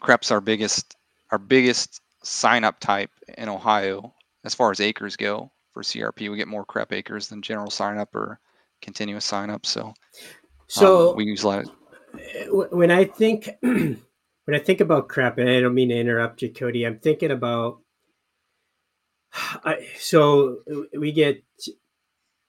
CREP's 0.00 0.30
our 0.30 0.40
biggest 0.40 0.96
our 1.30 1.38
biggest 1.38 2.00
sign 2.24 2.64
up 2.64 2.80
type 2.80 3.10
in 3.38 3.48
Ohio 3.48 4.12
as 4.44 4.54
far 4.54 4.70
as 4.70 4.80
acres 4.80 5.16
go 5.16 5.50
for 5.72 5.82
CRP. 5.82 6.30
We 6.30 6.36
get 6.36 6.48
more 6.48 6.64
CREP 6.64 6.92
acres 6.92 7.28
than 7.28 7.42
general 7.42 7.70
sign 7.70 7.98
up 7.98 8.14
or 8.14 8.40
continuous 8.82 9.24
sign 9.24 9.50
up. 9.50 9.66
So 9.66 9.94
so 10.66 11.10
um, 11.10 11.16
we 11.16 11.24
use 11.24 11.42
a 11.42 11.48
lot. 11.48 11.64
Of, 11.64 12.72
when 12.72 12.90
I 12.90 13.04
think 13.04 13.50
when 13.60 13.98
I 14.48 14.58
think 14.58 14.80
about 14.80 15.08
CREP, 15.08 15.38
and 15.38 15.48
I 15.48 15.60
don't 15.60 15.74
mean 15.74 15.90
to 15.90 15.96
interrupt 15.96 16.42
you, 16.42 16.52
Cody, 16.52 16.84
I'm 16.84 16.98
thinking 16.98 17.30
about. 17.30 17.80
I, 19.64 19.88
so 19.98 20.58
we 20.96 21.10
get 21.10 21.42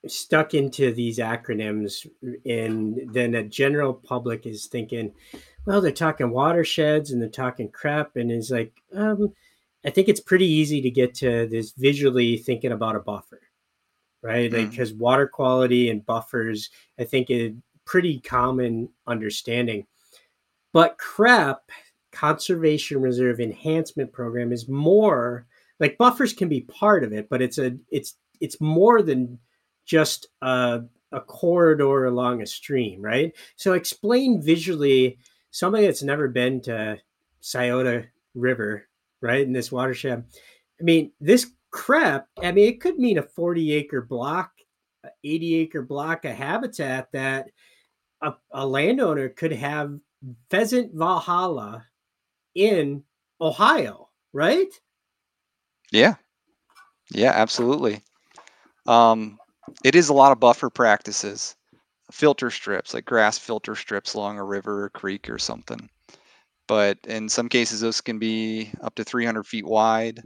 stuck 0.07 0.53
into 0.53 0.93
these 0.93 1.17
acronyms 1.17 2.05
and 2.45 3.01
then 3.11 3.31
the 3.31 3.41
general 3.41 3.91
public 3.91 4.45
is 4.45 4.67
thinking 4.67 5.11
well 5.65 5.81
they're 5.81 5.91
talking 5.91 6.29
watersheds 6.29 7.09
and 7.09 7.19
they're 7.19 7.29
talking 7.29 7.69
crap, 7.69 8.15
and 8.15 8.31
it's 8.31 8.51
like 8.51 8.71
um, 8.93 9.33
i 9.85 9.89
think 9.89 10.07
it's 10.07 10.19
pretty 10.19 10.45
easy 10.45 10.81
to 10.81 10.89
get 10.89 11.13
to 11.13 11.47
this 11.47 11.73
visually 11.77 12.37
thinking 12.37 12.71
about 12.71 12.95
a 12.95 12.99
buffer 12.99 13.41
right 14.21 14.51
mm. 14.51 14.57
like 14.57 14.71
because 14.71 14.93
water 14.93 15.27
quality 15.27 15.89
and 15.89 16.05
buffers 16.05 16.69
i 16.99 17.03
think 17.03 17.29
is 17.29 17.53
pretty 17.85 18.19
common 18.21 18.89
understanding 19.07 19.85
but 20.73 20.97
CREP 20.97 21.57
conservation 22.11 23.01
reserve 23.01 23.39
enhancement 23.39 24.11
program 24.11 24.51
is 24.51 24.67
more 24.67 25.45
like 25.79 25.97
buffers 25.97 26.33
can 26.33 26.49
be 26.49 26.61
part 26.61 27.03
of 27.03 27.13
it 27.13 27.29
but 27.29 27.41
it's 27.41 27.57
a 27.57 27.77
it's 27.91 28.15
it's 28.41 28.59
more 28.59 29.01
than 29.01 29.39
just 29.85 30.27
a, 30.41 30.81
a 31.11 31.21
corridor 31.21 32.05
along 32.05 32.41
a 32.41 32.45
stream, 32.45 33.01
right? 33.01 33.33
So 33.55 33.73
explain 33.73 34.41
visually 34.41 35.19
somebody 35.51 35.85
that's 35.85 36.03
never 36.03 36.27
been 36.27 36.61
to 36.61 36.99
Scioto 37.41 38.03
River, 38.33 38.87
right, 39.25 39.41
in 39.41 39.51
this 39.51 39.71
watershed. 39.71 40.23
I 40.79 40.83
mean, 40.83 41.11
this 41.19 41.51
CREP, 41.71 42.25
I 42.41 42.51
mean, 42.51 42.69
it 42.69 42.79
could 42.79 42.97
mean 42.97 43.17
a 43.17 43.23
40 43.23 43.73
acre 43.73 44.01
block, 44.01 44.51
80 45.23 45.55
acre 45.55 45.81
block 45.81 46.25
of 46.25 46.31
habitat 46.31 47.09
that 47.11 47.47
a, 48.21 48.33
a 48.51 48.65
landowner 48.65 49.29
could 49.29 49.51
have 49.51 49.97
pheasant 50.49 50.93
Valhalla 50.93 51.85
in 52.53 53.03
Ohio, 53.41 54.09
right? 54.31 54.69
Yeah. 55.91 56.15
Yeah, 57.11 57.31
absolutely. 57.31 58.01
Um, 58.87 59.37
it 59.83 59.95
is 59.95 60.09
a 60.09 60.13
lot 60.13 60.31
of 60.31 60.39
buffer 60.39 60.69
practices, 60.69 61.55
filter 62.11 62.49
strips, 62.49 62.93
like 62.93 63.05
grass 63.05 63.37
filter 63.37 63.75
strips 63.75 64.13
along 64.13 64.37
a 64.37 64.43
river 64.43 64.85
or 64.85 64.89
creek 64.89 65.29
or 65.29 65.37
something. 65.37 65.89
But 66.67 66.97
in 67.07 67.29
some 67.29 67.49
cases, 67.49 67.81
those 67.81 68.01
can 68.01 68.19
be 68.19 68.71
up 68.81 68.95
to 68.95 69.03
300 69.03 69.45
feet 69.45 69.65
wide, 69.65 70.21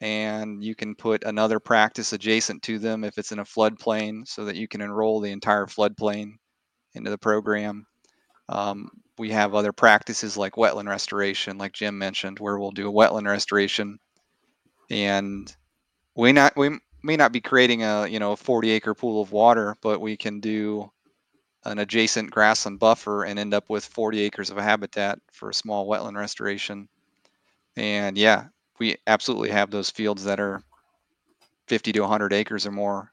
and 0.00 0.62
you 0.62 0.74
can 0.74 0.94
put 0.94 1.24
another 1.24 1.60
practice 1.60 2.12
adjacent 2.12 2.62
to 2.64 2.78
them 2.78 3.04
if 3.04 3.18
it's 3.18 3.32
in 3.32 3.38
a 3.38 3.44
floodplain 3.44 4.26
so 4.26 4.44
that 4.44 4.56
you 4.56 4.68
can 4.68 4.80
enroll 4.80 5.20
the 5.20 5.30
entire 5.30 5.66
floodplain 5.66 6.32
into 6.94 7.10
the 7.10 7.18
program. 7.18 7.86
Um, 8.48 8.90
we 9.18 9.30
have 9.30 9.54
other 9.54 9.72
practices 9.72 10.36
like 10.36 10.54
wetland 10.54 10.88
restoration, 10.88 11.58
like 11.58 11.72
Jim 11.72 11.96
mentioned, 11.98 12.38
where 12.38 12.58
we'll 12.58 12.70
do 12.70 12.88
a 12.88 12.92
wetland 12.92 13.28
restoration 13.28 13.98
and 14.90 15.54
we 16.14 16.32
not 16.32 16.56
we 16.56 16.78
may 17.02 17.16
not 17.16 17.32
be 17.32 17.40
creating 17.40 17.82
a 17.82 18.06
you 18.06 18.18
know 18.18 18.32
a 18.32 18.36
40 18.36 18.70
acre 18.70 18.94
pool 18.94 19.22
of 19.22 19.32
water, 19.32 19.76
but 19.82 20.00
we 20.00 20.16
can 20.16 20.40
do 20.40 20.90
an 21.66 21.78
adjacent 21.80 22.30
grassland 22.30 22.78
buffer 22.78 23.24
and 23.24 23.38
end 23.38 23.52
up 23.52 23.68
with 23.68 23.84
40 23.84 24.20
acres 24.20 24.50
of 24.50 24.56
habitat 24.56 25.18
for 25.32 25.50
a 25.50 25.54
small 25.54 25.88
wetland 25.88 26.16
restoration. 26.16 26.88
And 27.76 28.16
yeah, 28.16 28.46
we 28.78 28.96
absolutely 29.06 29.50
have 29.50 29.70
those 29.70 29.90
fields 29.90 30.24
that 30.24 30.40
are 30.40 30.62
50 31.68 31.92
to 31.92 32.00
100 32.00 32.32
acres 32.32 32.66
or 32.66 32.70
more 32.70 33.12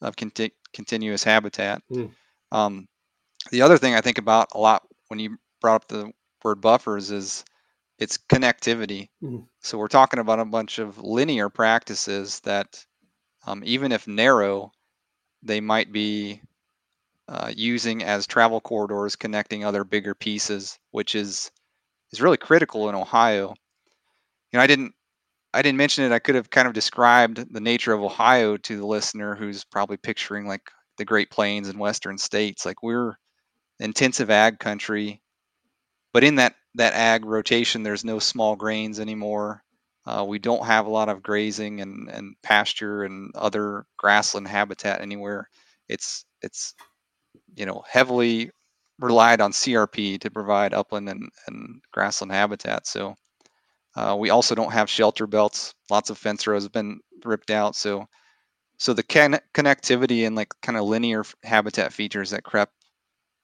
of 0.00 0.16
conti- 0.16 0.54
continuous 0.72 1.22
habitat. 1.22 1.82
Mm. 1.92 2.10
Um, 2.52 2.88
the 3.50 3.62
other 3.62 3.76
thing 3.76 3.94
I 3.94 4.00
think 4.00 4.18
about 4.18 4.48
a 4.54 4.58
lot 4.58 4.86
when 5.08 5.18
you 5.18 5.36
brought 5.60 5.82
up 5.82 5.88
the 5.88 6.10
word 6.42 6.60
buffers 6.60 7.10
is 7.10 7.44
it's 7.98 8.16
connectivity. 8.16 9.10
Mm. 9.22 9.46
So 9.60 9.76
we're 9.76 9.88
talking 9.88 10.20
about 10.20 10.40
a 10.40 10.44
bunch 10.46 10.78
of 10.78 10.98
linear 10.98 11.50
practices 11.50 12.40
that, 12.40 12.82
um, 13.46 13.62
even 13.64 13.92
if 13.92 14.08
narrow, 14.08 14.72
they 15.42 15.60
might 15.60 15.92
be 15.92 16.40
uh, 17.30 17.52
using 17.56 18.02
as 18.04 18.26
travel 18.26 18.60
corridors 18.60 19.16
connecting 19.16 19.64
other 19.64 19.84
bigger 19.84 20.14
pieces, 20.16 20.78
which 20.90 21.14
is 21.14 21.50
is 22.12 22.20
really 22.20 22.36
critical 22.36 22.88
in 22.88 22.94
Ohio. 22.96 23.54
You 24.52 24.58
know, 24.58 24.62
I 24.62 24.66
didn't 24.66 24.94
I 25.54 25.62
didn't 25.62 25.78
mention 25.78 26.04
it. 26.04 26.12
I 26.12 26.20
could 26.20 26.36
have 26.36 26.50
kind 26.50 26.68
of 26.68 26.74
described 26.74 27.52
the 27.52 27.60
nature 27.60 27.92
of 27.92 28.02
Ohio 28.02 28.56
to 28.58 28.76
the 28.76 28.86
listener 28.86 29.36
who's 29.36 29.64
probably 29.64 29.96
picturing 29.96 30.46
like 30.46 30.62
the 30.98 31.04
Great 31.04 31.30
Plains 31.30 31.68
and 31.68 31.78
Western 31.78 32.18
states. 32.18 32.66
Like 32.66 32.82
we're 32.82 33.16
intensive 33.80 34.30
ag 34.30 34.58
country, 34.60 35.22
but 36.12 36.24
in 36.24 36.36
that 36.36 36.54
that 36.76 36.94
ag 36.94 37.24
rotation, 37.24 37.82
there's 37.82 38.04
no 38.04 38.18
small 38.18 38.56
grains 38.56 39.00
anymore. 39.00 39.62
Uh, 40.06 40.24
we 40.26 40.38
don't 40.38 40.66
have 40.66 40.86
a 40.86 40.90
lot 40.90 41.08
of 41.08 41.22
grazing 41.22 41.80
and, 41.80 42.08
and 42.08 42.34
pasture 42.42 43.04
and 43.04 43.32
other 43.34 43.86
grassland 43.98 44.48
habitat 44.48 45.00
anywhere. 45.02 45.48
It's 45.88 46.24
it's 46.42 46.74
you 47.56 47.66
know 47.66 47.82
heavily 47.88 48.50
relied 48.98 49.40
on 49.40 49.52
CRP 49.52 50.20
to 50.20 50.30
provide 50.30 50.74
upland 50.74 51.08
and, 51.08 51.28
and 51.46 51.80
grassland 51.92 52.32
habitat. 52.32 52.86
So 52.86 53.14
uh, 53.96 54.16
we 54.18 54.30
also 54.30 54.54
don't 54.54 54.72
have 54.72 54.90
shelter 54.90 55.26
belts. 55.26 55.74
Lots 55.90 56.10
of 56.10 56.18
fence 56.18 56.46
rows 56.46 56.64
have 56.64 56.72
been 56.72 57.00
ripped 57.24 57.50
out. 57.50 57.74
So 57.76 58.06
so 58.78 58.94
the 58.94 59.02
con- 59.02 59.40
connectivity 59.54 60.26
and 60.26 60.36
like 60.36 60.54
kind 60.62 60.78
of 60.78 60.84
linear 60.84 61.24
habitat 61.44 61.92
features 61.92 62.30
that 62.30 62.44
CREP 62.44 62.70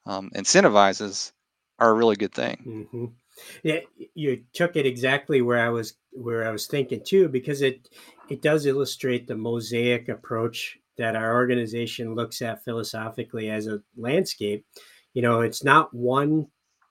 um, 0.05 0.31
incentivizes 0.35 1.31
are 1.79 1.91
a 1.91 1.93
really 1.93 2.15
good 2.15 2.33
thing. 2.33 2.63
Mm-hmm. 2.65 3.05
Yeah, 3.61 3.81
you 4.15 4.43
took 4.53 4.75
it 4.75 4.87
exactly 4.87 5.41
where 5.41 5.59
I 5.59 5.69
was 5.69 5.93
where 6.11 6.47
I 6.47 6.51
was 6.51 6.65
thinking 6.65 7.03
too, 7.05 7.27
because 7.27 7.61
it 7.61 7.87
it 8.29 8.41
does 8.41 8.65
illustrate 8.65 9.27
the 9.27 9.35
mosaic 9.35 10.09
approach 10.09 10.79
that 10.97 11.15
our 11.15 11.35
organization 11.35 12.15
looks 12.15 12.41
at 12.41 12.63
philosophically 12.63 13.49
as 13.49 13.67
a 13.67 13.81
landscape. 13.95 14.65
You 15.13 15.21
know, 15.21 15.41
it's 15.41 15.63
not 15.63 15.93
one 15.93 16.47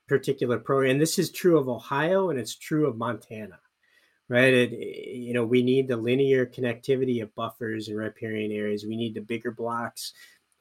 particular 0.07 0.59
program. 0.59 0.93
And 0.93 1.01
this 1.01 1.19
is 1.19 1.31
true 1.31 1.59
of 1.59 1.69
Ohio 1.69 2.31
and 2.31 2.39
it's 2.39 2.57
true 2.57 2.87
of 2.87 2.97
Montana, 2.97 3.59
right? 4.29 4.53
It, 4.53 4.73
eh, 4.73 5.13
you 5.17 5.33
know, 5.33 5.45
we 5.45 5.63
need 5.63 5.89
the 5.89 5.97
linear 5.97 6.47
connectivity 6.47 7.23
of 7.23 7.35
buffers 7.35 7.89
and 7.89 7.97
riparian 7.97 8.53
areas. 8.53 8.85
We 8.85 8.97
need 8.97 9.15
the 9.15 9.21
bigger 9.21 9.51
blocks 9.51 10.13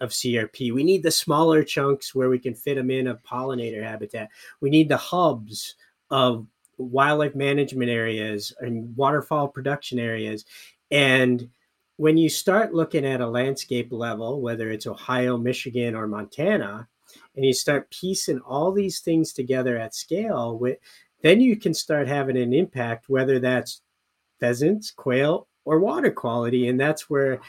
of 0.01 0.09
CRP. 0.09 0.73
We 0.73 0.83
need 0.83 1.03
the 1.03 1.11
smaller 1.11 1.63
chunks 1.63 2.13
where 2.13 2.29
we 2.29 2.39
can 2.39 2.53
fit 2.53 2.75
them 2.75 2.91
in 2.91 3.07
of 3.07 3.23
pollinator 3.23 3.83
habitat. 3.83 4.29
We 4.59 4.69
need 4.69 4.89
the 4.89 4.97
hubs 4.97 5.75
of 6.09 6.47
wildlife 6.77 7.35
management 7.35 7.89
areas 7.89 8.53
and 8.59 8.95
waterfowl 8.97 9.47
production 9.49 9.99
areas. 9.99 10.45
And 10.91 11.49
when 11.97 12.17
you 12.17 12.29
start 12.29 12.73
looking 12.73 13.05
at 13.05 13.21
a 13.21 13.27
landscape 13.27 13.91
level, 13.91 14.41
whether 14.41 14.69
it's 14.69 14.87
Ohio, 14.87 15.37
Michigan, 15.37 15.95
or 15.95 16.07
Montana, 16.07 16.87
and 17.35 17.45
you 17.45 17.53
start 17.53 17.89
piecing 17.91 18.39
all 18.39 18.71
these 18.71 18.99
things 18.99 19.31
together 19.31 19.77
at 19.77 19.95
scale, 19.95 20.57
with, 20.57 20.77
then 21.21 21.39
you 21.39 21.55
can 21.55 21.73
start 21.73 22.07
having 22.07 22.37
an 22.37 22.53
impact, 22.53 23.07
whether 23.07 23.39
that's 23.39 23.81
pheasants, 24.39 24.91
quail, 24.91 25.47
or 25.63 25.79
water 25.79 26.11
quality. 26.11 26.67
And 26.67 26.79
that's 26.79 27.09
where 27.09 27.39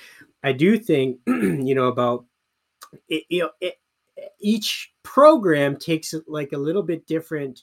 I 0.42 0.53
do 0.53 0.78
think, 0.78 1.18
you 1.26 1.74
know, 1.74 1.86
about 1.86 2.24
it, 3.09 3.24
you 3.28 3.42
know, 3.42 3.51
it, 3.61 3.74
each 4.40 4.92
program 5.03 5.76
takes 5.76 6.14
like 6.26 6.53
a 6.53 6.59
little 6.59 6.82
bit 6.82 7.07
different 7.07 7.62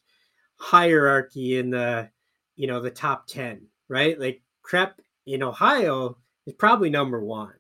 hierarchy 0.58 1.58
in 1.58 1.70
the, 1.70 2.10
you 2.56 2.68
know, 2.68 2.82
the 2.82 2.92
top 2.92 3.26
10, 3.28 3.68
right? 3.88 4.20
Like 4.20 4.42
CREP 4.62 5.00
in 5.26 5.42
Ohio 5.42 6.18
is 6.46 6.54
probably 6.54 6.89
number 6.89 7.24
one, 7.24 7.54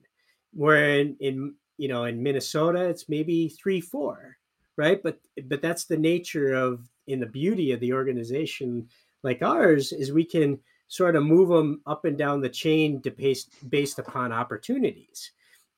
where 0.53 0.99
in, 0.99 1.15
in 1.19 1.55
you 1.77 1.87
know, 1.87 2.05
in 2.05 2.21
Minnesota, 2.21 2.83
it's 2.85 3.09
maybe 3.09 3.49
three, 3.49 3.81
four, 3.81 4.37
right? 4.77 5.01
But 5.01 5.19
but 5.45 5.61
that's 5.61 5.85
the 5.85 5.97
nature 5.97 6.53
of 6.53 6.87
in 7.07 7.19
the 7.19 7.25
beauty 7.25 7.71
of 7.71 7.79
the 7.79 7.93
organization 7.93 8.87
like 9.23 9.41
ours 9.41 9.91
is 9.91 10.11
we 10.11 10.25
can 10.25 10.59
sort 10.87 11.15
of 11.15 11.23
move 11.23 11.49
them 11.49 11.81
up 11.85 12.05
and 12.05 12.17
down 12.17 12.41
the 12.41 12.49
chain 12.49 13.01
to 13.01 13.11
based 13.11 13.49
based 13.69 13.99
upon 13.99 14.31
opportunities. 14.31 15.31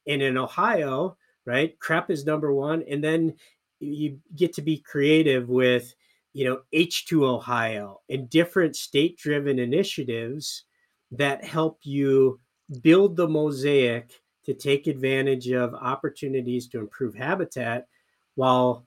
And 0.07 0.21
in 0.21 0.37
Ohio, 0.37 1.17
right, 1.45 1.77
CREP 1.79 2.09
is 2.09 2.25
number 2.25 2.53
one, 2.53 2.83
and 2.89 3.03
then 3.03 3.35
you 3.79 4.19
get 4.35 4.53
to 4.53 4.61
be 4.61 4.77
creative 4.77 5.49
with 5.49 5.93
you 6.33 6.45
know 6.45 6.61
H2 6.73 7.23
Ohio 7.23 8.01
and 8.09 8.29
different 8.29 8.75
state-driven 8.75 9.59
initiatives 9.59 10.65
that 11.11 11.43
help 11.43 11.79
you 11.83 12.39
build 12.81 13.15
the 13.15 13.27
mosaic 13.27 14.21
to 14.45 14.53
take 14.53 14.87
advantage 14.87 15.49
of 15.49 15.73
opportunities 15.73 16.67
to 16.67 16.79
improve 16.79 17.15
habitat 17.15 17.87
while 18.35 18.85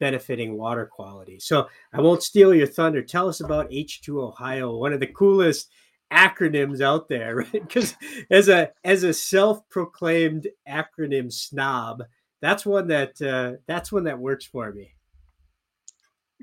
benefiting 0.00 0.56
water 0.56 0.86
quality. 0.86 1.38
So 1.38 1.68
I 1.92 2.00
won't 2.00 2.22
steal 2.22 2.54
your 2.54 2.66
thunder. 2.66 3.02
Tell 3.02 3.28
us 3.28 3.40
about 3.40 3.70
H2 3.70 4.08
Ohio, 4.16 4.76
one 4.76 4.92
of 4.92 5.00
the 5.00 5.06
coolest 5.06 5.70
acronyms 6.12 6.80
out 6.80 7.08
there, 7.08 7.36
right? 7.52 7.52
Because 7.52 7.94
as 8.30 8.48
a 8.48 8.72
as 8.84 9.02
a 9.02 9.12
self-proclaimed 9.12 10.48
acronym 10.68 11.32
snob, 11.32 12.02
that's 12.40 12.66
one 12.66 12.88
that 12.88 13.20
uh, 13.22 13.58
that's 13.66 13.92
one 13.92 14.04
that 14.04 14.18
works 14.18 14.44
for 14.44 14.72
me. 14.72 14.92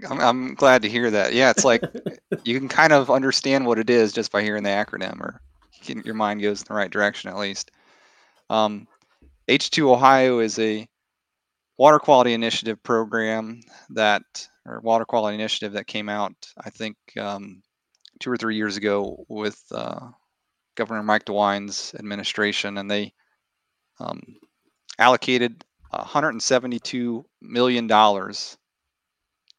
I'm, 0.09 0.19
I'm 0.19 0.55
glad 0.55 0.81
to 0.83 0.89
hear 0.89 1.11
that. 1.11 1.33
Yeah, 1.33 1.51
it's 1.51 1.65
like 1.65 1.83
you 2.43 2.57
can 2.59 2.69
kind 2.69 2.93
of 2.93 3.11
understand 3.11 3.65
what 3.65 3.79
it 3.79 3.89
is 3.89 4.11
just 4.13 4.31
by 4.31 4.41
hearing 4.41 4.63
the 4.63 4.69
acronym, 4.69 5.19
or 5.19 5.41
can, 5.81 6.03
your 6.03 6.15
mind 6.15 6.41
goes 6.41 6.61
in 6.61 6.65
the 6.67 6.73
right 6.73 6.91
direction 6.91 7.29
at 7.29 7.37
least. 7.37 7.71
Um, 8.49 8.87
H2 9.49 9.91
Ohio 9.91 10.39
is 10.39 10.59
a 10.59 10.87
water 11.77 11.99
quality 11.99 12.33
initiative 12.33 12.81
program 12.83 13.61
that, 13.91 14.23
or 14.65 14.79
water 14.81 15.05
quality 15.05 15.35
initiative 15.35 15.73
that 15.73 15.87
came 15.87 16.09
out, 16.09 16.33
I 16.57 16.69
think, 16.69 16.95
um, 17.19 17.63
two 18.19 18.31
or 18.31 18.37
three 18.37 18.55
years 18.55 18.77
ago 18.77 19.25
with 19.27 19.59
uh, 19.71 20.09
Governor 20.75 21.03
Mike 21.03 21.25
DeWine's 21.25 21.93
administration, 21.97 22.77
and 22.77 22.89
they 22.89 23.13
um, 23.99 24.21
allocated 24.99 25.63
172 25.89 27.25
million 27.41 27.87
dollars 27.87 28.57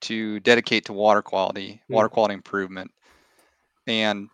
to 0.03 0.41
dedicate 0.41 0.87
to 0.87 0.93
water 0.93 1.23
quality, 1.23 1.83
water 1.89 2.09
quality 2.09 2.35
improvement, 2.35 2.91
and 3.87 4.29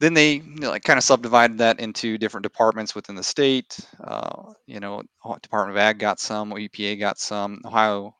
then 0.00 0.14
they 0.14 0.34
you 0.34 0.42
know, 0.42 0.70
like 0.70 0.82
kind 0.84 0.98
of 0.98 1.04
subdivided 1.04 1.58
that 1.58 1.80
into 1.80 2.18
different 2.18 2.42
departments 2.42 2.94
within 2.94 3.14
the 3.16 3.22
state. 3.22 3.78
Uh, 4.02 4.52
you 4.66 4.80
know, 4.80 5.02
Department 5.42 5.76
of 5.76 5.80
Ag 5.80 5.98
got 5.98 6.20
some, 6.20 6.52
EPA 6.52 6.98
got 6.98 7.18
some, 7.18 7.60
Ohio 7.64 8.14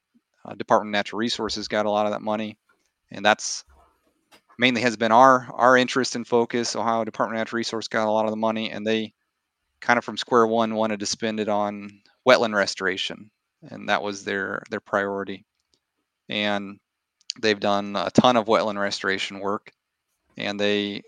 uh, 0.45 0.55
Department 0.55 0.89
of 0.89 0.99
Natural 0.99 1.19
Resources 1.19 1.69
got 1.69 1.87
a 1.87 1.91
lot 1.91 2.07
of 2.07 2.13
that 2.13 2.23
money, 2.23 2.59
and 3.11 3.25
that's 3.25 3.65
mainly 4.59 4.81
has 4.81 4.97
been 4.97 5.13
our 5.13 5.49
our 5.53 5.77
interest 5.77 6.17
and 6.17 6.27
focus. 6.27 6.77
Ohio 6.77 7.05
Department 7.05 7.37
of 7.37 7.41
Natural 7.41 7.59
Resource 7.59 7.89
got 7.89 8.09
a 8.09 8.11
lot 8.11 8.25
of 8.25 8.31
the 8.31 8.37
money, 8.37 8.71
and 8.71 8.87
they 8.87 9.13
kind 9.81 9.99
of 9.99 10.05
from 10.05 10.17
square 10.17 10.47
one 10.47 10.75
wanted 10.75 11.01
to 11.01 11.07
spend 11.07 11.41
it 11.41 11.49
on 11.49 11.91
wetland 12.27 12.55
restoration, 12.55 13.31
and 13.71 13.89
that 13.89 14.03
was 14.03 14.25
their 14.25 14.63
their 14.71 14.81
priority. 14.81 15.45
And 16.29 16.79
they've 17.41 17.61
done 17.61 17.97
a 17.97 18.11
ton 18.11 18.37
of 18.37 18.47
wetland 18.47 18.81
restoration 18.81 19.41
work, 19.41 19.71
and 20.39 20.59
they 20.59 21.03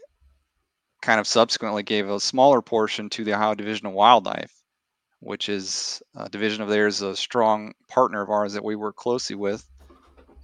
kind 1.00 1.20
of 1.20 1.26
subsequently 1.26 1.82
gave 1.82 2.08
a 2.08 2.20
smaller 2.20 2.60
portion 2.60 3.08
to 3.10 3.24
the 3.24 3.34
Ohio 3.34 3.54
Division 3.54 3.86
of 3.86 3.92
Wildlife, 3.92 4.52
which 5.20 5.48
is 5.48 6.02
a 6.14 6.28
division 6.28 6.62
of 6.62 6.68
theirs, 6.68 7.02
a 7.02 7.16
strong 7.16 7.72
partner 7.88 8.22
of 8.22 8.30
ours 8.30 8.54
that 8.54 8.64
we 8.64 8.76
work 8.76 8.96
closely 8.96 9.36
with. 9.36 9.64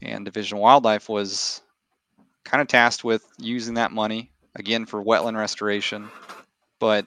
And 0.03 0.25
Division 0.25 0.59
of 0.59 0.63
Wildlife 0.63 1.09
was 1.09 1.63
kind 2.45 2.61
of 2.61 2.69
tasked 2.69 3.05
with 3.05 3.25
using 3.39 3.75
that 3.75 3.93
money 3.93 4.31
again 4.55 4.87
for 4.87 5.03
wetland 5.03 5.37
restoration, 5.37 6.11
but 6.79 7.07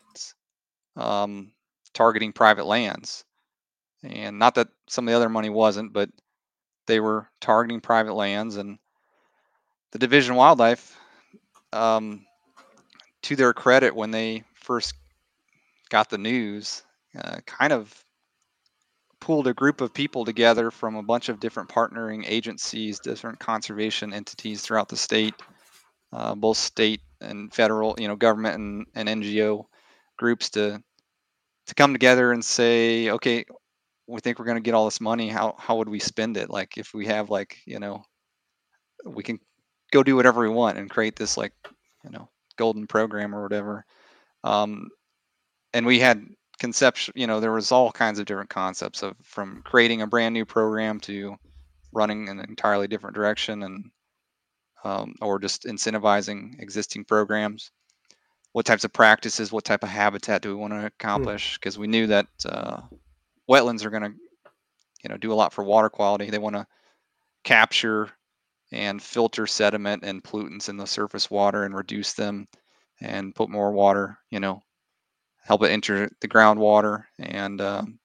um, 0.96 1.52
targeting 1.94 2.34
private 2.34 2.66
lands. 2.66 3.24
And 4.04 4.40
not 4.40 4.56
that 4.56 4.68
some 4.88 5.08
of 5.08 5.12
the 5.12 5.16
other 5.16 5.30
money 5.30 5.50
wasn't, 5.50 5.94
but 5.94 6.10
they 6.86 7.00
were 7.00 7.28
targeting 7.42 7.82
private 7.82 8.14
lands. 8.14 8.58
And 8.58 8.78
the 9.92 10.00
Division 10.00 10.34
of 10.34 10.38
Wildlife 10.38 10.98
um, 11.74 12.27
to 13.28 13.36
their 13.36 13.54
credit, 13.54 13.94
when 13.94 14.12
they 14.12 14.42
first 14.54 14.96
got 15.90 16.10
the 16.10 16.18
news, 16.18 16.84
uh, 17.22 17.40
kind 17.46 17.74
of 17.74 17.94
pooled 19.20 19.48
a 19.48 19.54
group 19.54 19.82
of 19.82 19.94
people 19.94 20.24
together 20.24 20.72
from 20.72 20.96
a 20.96 21.04
bunch 21.04 21.28
of 21.28 21.42
different 21.42 21.68
partnering 21.68 22.24
agencies, 22.26 23.00
different 23.00 23.38
conservation 23.38 24.14
entities 24.14 24.62
throughout 24.62 24.88
the 24.88 24.96
state, 24.96 25.34
uh, 26.14 26.36
both 26.36 26.56
state 26.56 27.02
and 27.20 27.54
federal, 27.54 27.98
you 28.00 28.08
know, 28.08 28.16
government 28.16 28.56
and, 28.56 28.86
and 28.96 29.22
NGO 29.22 29.66
groups 30.18 30.50
to 30.52 30.82
to 31.66 31.76
come 31.76 31.92
together 31.92 32.32
and 32.32 32.46
say, 32.46 33.10
okay, 33.10 33.44
we 34.08 34.22
think 34.22 34.40
we're 34.40 34.46
going 34.46 34.56
to 34.56 34.62
get 34.62 34.74
all 34.74 34.86
this 34.86 35.02
money. 35.02 35.28
How 35.28 35.54
how 35.60 35.76
would 35.76 35.90
we 35.90 36.00
spend 36.00 36.38
it? 36.38 36.50
Like 36.50 36.78
if 36.78 36.94
we 36.94 37.08
have 37.08 37.30
like 37.30 37.58
you 37.66 37.80
know, 37.80 38.04
we 39.06 39.22
can 39.22 39.38
go 39.92 40.02
do 40.02 40.16
whatever 40.16 40.40
we 40.40 40.50
want 40.50 40.78
and 40.78 40.90
create 40.90 41.18
this 41.18 41.36
like 41.36 41.52
you 42.06 42.12
know 42.12 42.30
golden 42.58 42.88
program 42.88 43.34
or 43.34 43.44
whatever. 43.44 43.86
Um, 44.44 44.90
and 45.74 45.86
we 45.86 46.00
had 46.00 46.26
conception 46.60 47.14
you 47.16 47.28
know 47.28 47.40
there 47.40 47.52
was 47.52 47.72
all 47.72 47.92
kinds 47.92 48.18
of 48.18 48.26
different 48.26 48.50
concepts 48.50 49.04
of 49.04 49.16
from 49.22 49.62
creating 49.64 50.02
a 50.02 50.08
brand 50.08 50.34
new 50.34 50.44
program 50.44 51.00
to 51.00 51.36
running 51.92 52.28
in 52.28 52.40
an 52.40 52.46
entirely 52.50 52.88
different 52.88 53.16
direction 53.16 53.64
and 53.64 53.92
um, 54.84 55.16
or 55.22 55.40
just 55.40 55.66
incentivizing 55.66 56.60
existing 56.60 57.04
programs. 57.04 57.72
What 58.54 58.66
types 58.66 58.84
of 58.84 58.94
practices 58.94 59.52
what 59.52 59.66
type 59.66 59.84
of 59.84 59.90
habitat 59.90 60.42
do 60.42 60.50
we 60.50 60.56
want 60.56 60.74
to 60.74 60.86
accomplish? 60.86 61.58
Because 61.58 61.78
we 61.78 61.88
knew 61.88 62.08
that 62.08 62.28
uh, 62.46 62.82
wetlands 63.50 63.86
are 63.86 63.90
going 63.90 64.04
to 64.04 64.14
you 65.04 65.10
know 65.10 65.18
do 65.18 65.32
a 65.32 65.36
lot 65.36 65.54
for 65.54 65.64
water 65.64 65.90
quality. 65.90 66.30
They 66.30 66.40
want 66.40 66.56
to 66.56 66.66
capture 67.44 68.10
and 68.72 69.02
filter 69.02 69.48
sediment 69.48 70.04
and 70.04 70.24
pollutants 70.24 70.70
in 70.70 70.78
the 70.78 70.88
surface 70.88 71.32
water 71.32 71.64
and 71.64 71.76
reduce 71.76 72.14
them 72.14 72.48
and 73.02 73.36
put 73.36 73.50
more 73.50 73.72
water 73.72 74.18
you 74.30 74.40
know 74.40 74.62
help 75.48 75.64
it 75.64 75.72
enter 75.72 76.10
the 76.22 76.28
groundwater 76.28 77.06
and 77.20 77.62
um, 77.62 77.98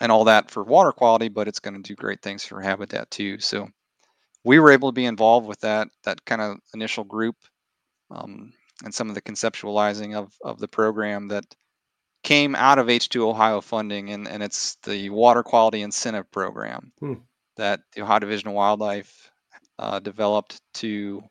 and 0.00 0.10
all 0.10 0.24
that 0.24 0.50
for 0.50 0.64
water 0.64 0.92
quality, 0.92 1.28
but 1.28 1.46
it's 1.46 1.60
going 1.60 1.74
to 1.74 1.86
do 1.86 1.94
great 1.94 2.22
things 2.22 2.44
for 2.44 2.60
habitat 2.60 3.10
too. 3.10 3.38
So 3.38 3.68
we 4.44 4.58
were 4.58 4.72
able 4.72 4.88
to 4.88 4.94
be 4.94 5.04
involved 5.04 5.46
with 5.46 5.60
that 5.60 5.88
that 6.04 6.24
kind 6.24 6.40
of 6.40 6.56
initial 6.74 7.04
group 7.04 7.36
um, 8.10 8.52
and 8.82 8.94
some 8.94 9.08
of 9.08 9.14
the 9.14 9.22
conceptualizing 9.22 10.16
of 10.16 10.32
of 10.42 10.58
the 10.58 10.68
program 10.68 11.28
that 11.28 11.44
came 12.22 12.54
out 12.54 12.78
of 12.78 12.88
H2 12.88 13.20
Ohio 13.22 13.60
funding, 13.60 14.10
and, 14.10 14.28
and 14.28 14.42
it's 14.42 14.76
the 14.82 15.08
Water 15.10 15.42
Quality 15.42 15.82
Incentive 15.82 16.30
Program 16.30 16.92
Hmm. 17.00 17.14
that 17.56 17.80
the 17.94 18.02
Ohio 18.02 18.18
Division 18.18 18.48
of 18.48 18.54
Wildlife 18.54 19.29
uh, 19.80 19.98
developed 19.98 20.60
to 20.74 21.22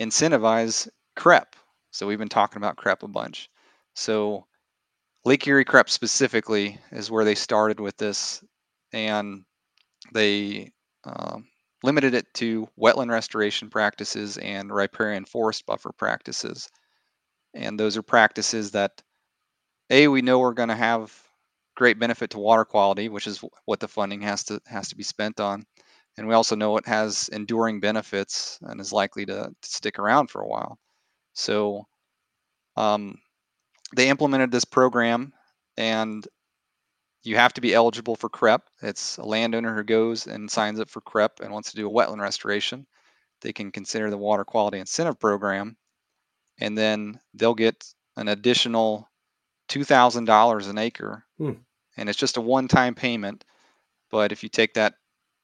incentivize 0.00 0.88
CREP. 1.16 1.54
So 1.90 2.06
we've 2.06 2.18
been 2.18 2.28
talking 2.28 2.58
about 2.58 2.76
CREP 2.76 3.02
a 3.02 3.08
bunch. 3.08 3.48
So 3.96 4.46
Lake 5.24 5.46
Erie 5.46 5.64
CREP 5.64 5.88
specifically 5.88 6.78
is 6.92 7.10
where 7.10 7.24
they 7.24 7.34
started 7.34 7.80
with 7.80 7.96
this, 7.96 8.44
and 8.92 9.44
they 10.12 10.70
um, 11.04 11.46
limited 11.82 12.14
it 12.14 12.32
to 12.34 12.68
wetland 12.78 13.10
restoration 13.10 13.70
practices 13.70 14.36
and 14.38 14.72
riparian 14.72 15.24
forest 15.24 15.64
buffer 15.66 15.90
practices. 15.92 16.68
And 17.54 17.80
those 17.80 17.96
are 17.96 18.02
practices 18.02 18.70
that, 18.72 19.02
A, 19.90 20.08
we 20.08 20.20
know 20.20 20.42
are 20.42 20.52
going 20.52 20.68
to 20.68 20.76
have 20.76 21.18
great 21.74 21.98
benefit 21.98 22.30
to 22.30 22.38
water 22.38 22.66
quality, 22.66 23.08
which 23.08 23.26
is 23.26 23.42
what 23.64 23.80
the 23.80 23.88
funding 23.88 24.20
has 24.20 24.44
to 24.44 24.60
has 24.66 24.88
to 24.90 24.96
be 24.96 25.02
spent 25.02 25.40
on. 25.40 25.64
And 26.18 26.26
we 26.26 26.34
also 26.34 26.56
know 26.56 26.76
it 26.76 26.86
has 26.86 27.28
enduring 27.32 27.78
benefits 27.78 28.58
and 28.62 28.80
is 28.80 28.92
likely 28.92 29.24
to, 29.26 29.34
to 29.34 29.68
stick 29.68 30.00
around 30.00 30.30
for 30.30 30.42
a 30.42 30.48
while. 30.48 30.76
So 31.32 31.86
um, 32.76 33.18
they 33.94 34.08
implemented 34.08 34.50
this 34.50 34.64
program 34.64 35.32
and 35.76 36.26
you 37.22 37.36
have 37.36 37.52
to 37.54 37.60
be 37.60 37.72
eligible 37.72 38.16
for 38.16 38.28
CREP. 38.28 38.62
It's 38.82 39.16
a 39.18 39.22
landowner 39.22 39.76
who 39.76 39.84
goes 39.84 40.26
and 40.26 40.50
signs 40.50 40.80
up 40.80 40.90
for 40.90 41.00
CREP 41.00 41.38
and 41.40 41.52
wants 41.52 41.70
to 41.70 41.76
do 41.76 41.88
a 41.88 41.92
wetland 41.92 42.20
restoration. 42.20 42.84
They 43.40 43.52
can 43.52 43.70
consider 43.70 44.10
the 44.10 44.18
water 44.18 44.44
quality 44.44 44.80
incentive 44.80 45.20
program 45.20 45.76
and 46.60 46.76
then 46.76 47.20
they'll 47.32 47.54
get 47.54 47.94
an 48.16 48.26
additional 48.26 49.08
$2,000 49.68 50.68
an 50.68 50.78
acre. 50.78 51.24
Hmm. 51.38 51.52
And 51.96 52.08
it's 52.08 52.18
just 52.18 52.38
a 52.38 52.40
one-time 52.40 52.96
payment. 52.96 53.44
But 54.10 54.32
if 54.32 54.42
you 54.42 54.48
take 54.48 54.74
that, 54.74 54.94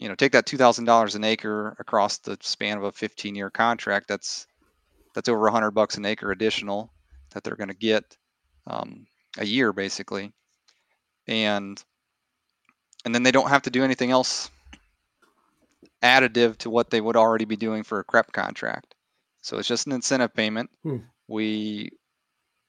you 0.05 0.11
know, 0.11 0.15
take 0.15 0.33
that 0.33 0.45
$2,000 0.45 1.15
an 1.15 1.25
acre 1.25 1.75
across 1.79 2.19
the 2.19 2.37
span 2.43 2.77
of 2.77 2.85
a 2.85 2.93
15-year 2.93 3.49
contract, 3.49 4.07
that's 4.07 4.47
that's 5.15 5.31
over 5.31 5.41
100 5.45 5.71
bucks 5.71 5.97
an 5.97 6.05
acre 6.05 6.31
additional 6.31 6.93
that 7.31 7.43
they're 7.43 7.57
going 7.57 7.69
to 7.69 7.75
get 7.75 8.05
um, 8.67 9.07
a 9.39 9.47
year 9.47 9.73
basically. 9.73 10.31
And 11.27 11.83
and 13.07 13.15
then 13.15 13.23
they 13.23 13.31
don't 13.31 13.49
have 13.49 13.63
to 13.63 13.71
do 13.71 13.83
anything 13.83 14.11
else 14.11 14.51
additive 16.03 16.59
to 16.59 16.69
what 16.69 16.91
they 16.91 17.01
would 17.01 17.17
already 17.17 17.47
be 17.47 17.57
doing 17.57 17.83
for 17.83 17.99
a 17.99 18.05
crep 18.05 18.31
contract. 18.31 18.95
So 19.41 19.57
it's 19.57 19.69
just 19.69 19.87
an 19.87 19.95
incentive 19.95 20.35
payment. 20.35 20.69
Hmm. 20.83 20.99
we 21.29 21.89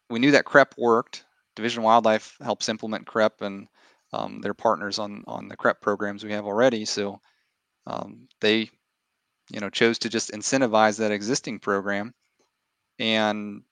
we 0.10 0.20
knew 0.20 0.32
that 0.32 0.46
crep 0.46 0.74
worked. 0.78 1.26
Division 1.58 1.80
of 1.80 1.86
wildlife 1.86 2.38
helps 2.42 2.70
implement 2.70 3.06
crep 3.06 3.42
and 3.42 3.68
um, 4.16 4.42
they're 4.42 4.54
partners 4.56 5.00
on 5.00 5.24
on 5.28 5.50
the 5.50 5.58
crep 5.58 5.82
programs 5.82 6.24
we 6.24 6.32
have 6.34 6.46
already 6.46 6.86
so 6.86 7.20
um, 7.88 8.28
they 8.42 8.70
you 9.50 9.60
know 9.62 9.70
chose 9.70 10.00
to 10.00 10.10
just 10.10 10.32
incentivize 10.32 11.00
that 11.00 11.12
existing 11.12 11.60
program. 11.60 12.14
And 13.00 13.64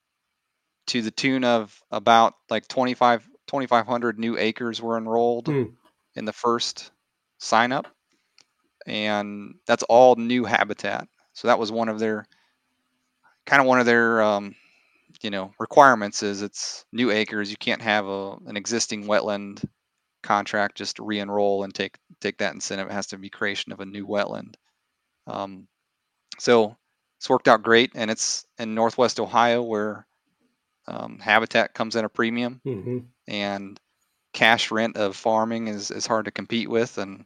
to 0.87 1.01
the 1.01 1.11
tune 1.11 1.43
of 1.43 1.79
about 1.91 2.35
like 2.49 2.67
25 2.67 3.27
2500 3.47 4.19
new 4.19 4.37
acres 4.37 4.81
were 4.81 4.97
enrolled 4.97 5.53
Hmm. 5.53 5.63
in 6.15 6.25
the 6.25 6.33
first 6.33 6.91
sign 7.39 7.71
up 7.71 7.87
and 8.87 9.55
that's 9.67 9.83
all 9.83 10.15
new 10.15 10.45
habitat. 10.45 11.07
So 11.33 11.47
that 11.47 11.59
was 11.59 11.71
one 11.71 11.89
of 11.89 11.99
their 11.99 12.25
kind 13.45 13.61
of 13.61 13.67
one 13.67 13.79
of 13.79 13.85
their 13.85 14.21
um, 14.21 14.55
you 15.21 15.31
know 15.31 15.53
requirements 15.59 16.23
is 16.23 16.41
it's 16.41 16.85
new 16.93 17.11
acres. 17.11 17.51
You 17.51 17.57
can't 17.57 17.81
have 17.81 18.05
a, 18.07 18.37
an 18.47 18.57
existing 18.57 19.05
wetland 19.05 19.63
contract 20.23 20.75
just 20.75 20.99
re-enroll 20.99 21.63
and 21.63 21.73
take 21.73 21.97
take 22.21 22.37
that 22.37 22.53
incentive. 22.53 22.87
It 22.87 22.93
has 22.93 23.07
to 23.07 23.17
be 23.17 23.29
creation 23.29 23.71
of 23.71 23.79
a 23.79 23.85
new 23.85 24.07
wetland. 24.07 24.55
Um, 25.27 25.67
so 26.39 26.75
it's 27.17 27.29
worked 27.29 27.47
out 27.47 27.63
great 27.63 27.91
and 27.95 28.09
it's 28.09 28.45
in 28.57 28.73
northwest 28.75 29.19
ohio 29.19 29.61
where 29.61 30.05
um, 30.87 31.19
habitat 31.19 31.73
comes 31.73 31.95
at 31.95 32.05
a 32.05 32.09
premium 32.09 32.59
hmm 32.63 32.99
and 33.27 33.79
cash 34.33 34.71
rent 34.71 34.97
of 34.97 35.15
farming 35.15 35.67
is, 35.67 35.91
is 35.91 36.07
hard 36.07 36.25
to 36.25 36.31
compete 36.31 36.69
with 36.69 36.97
and 36.97 37.23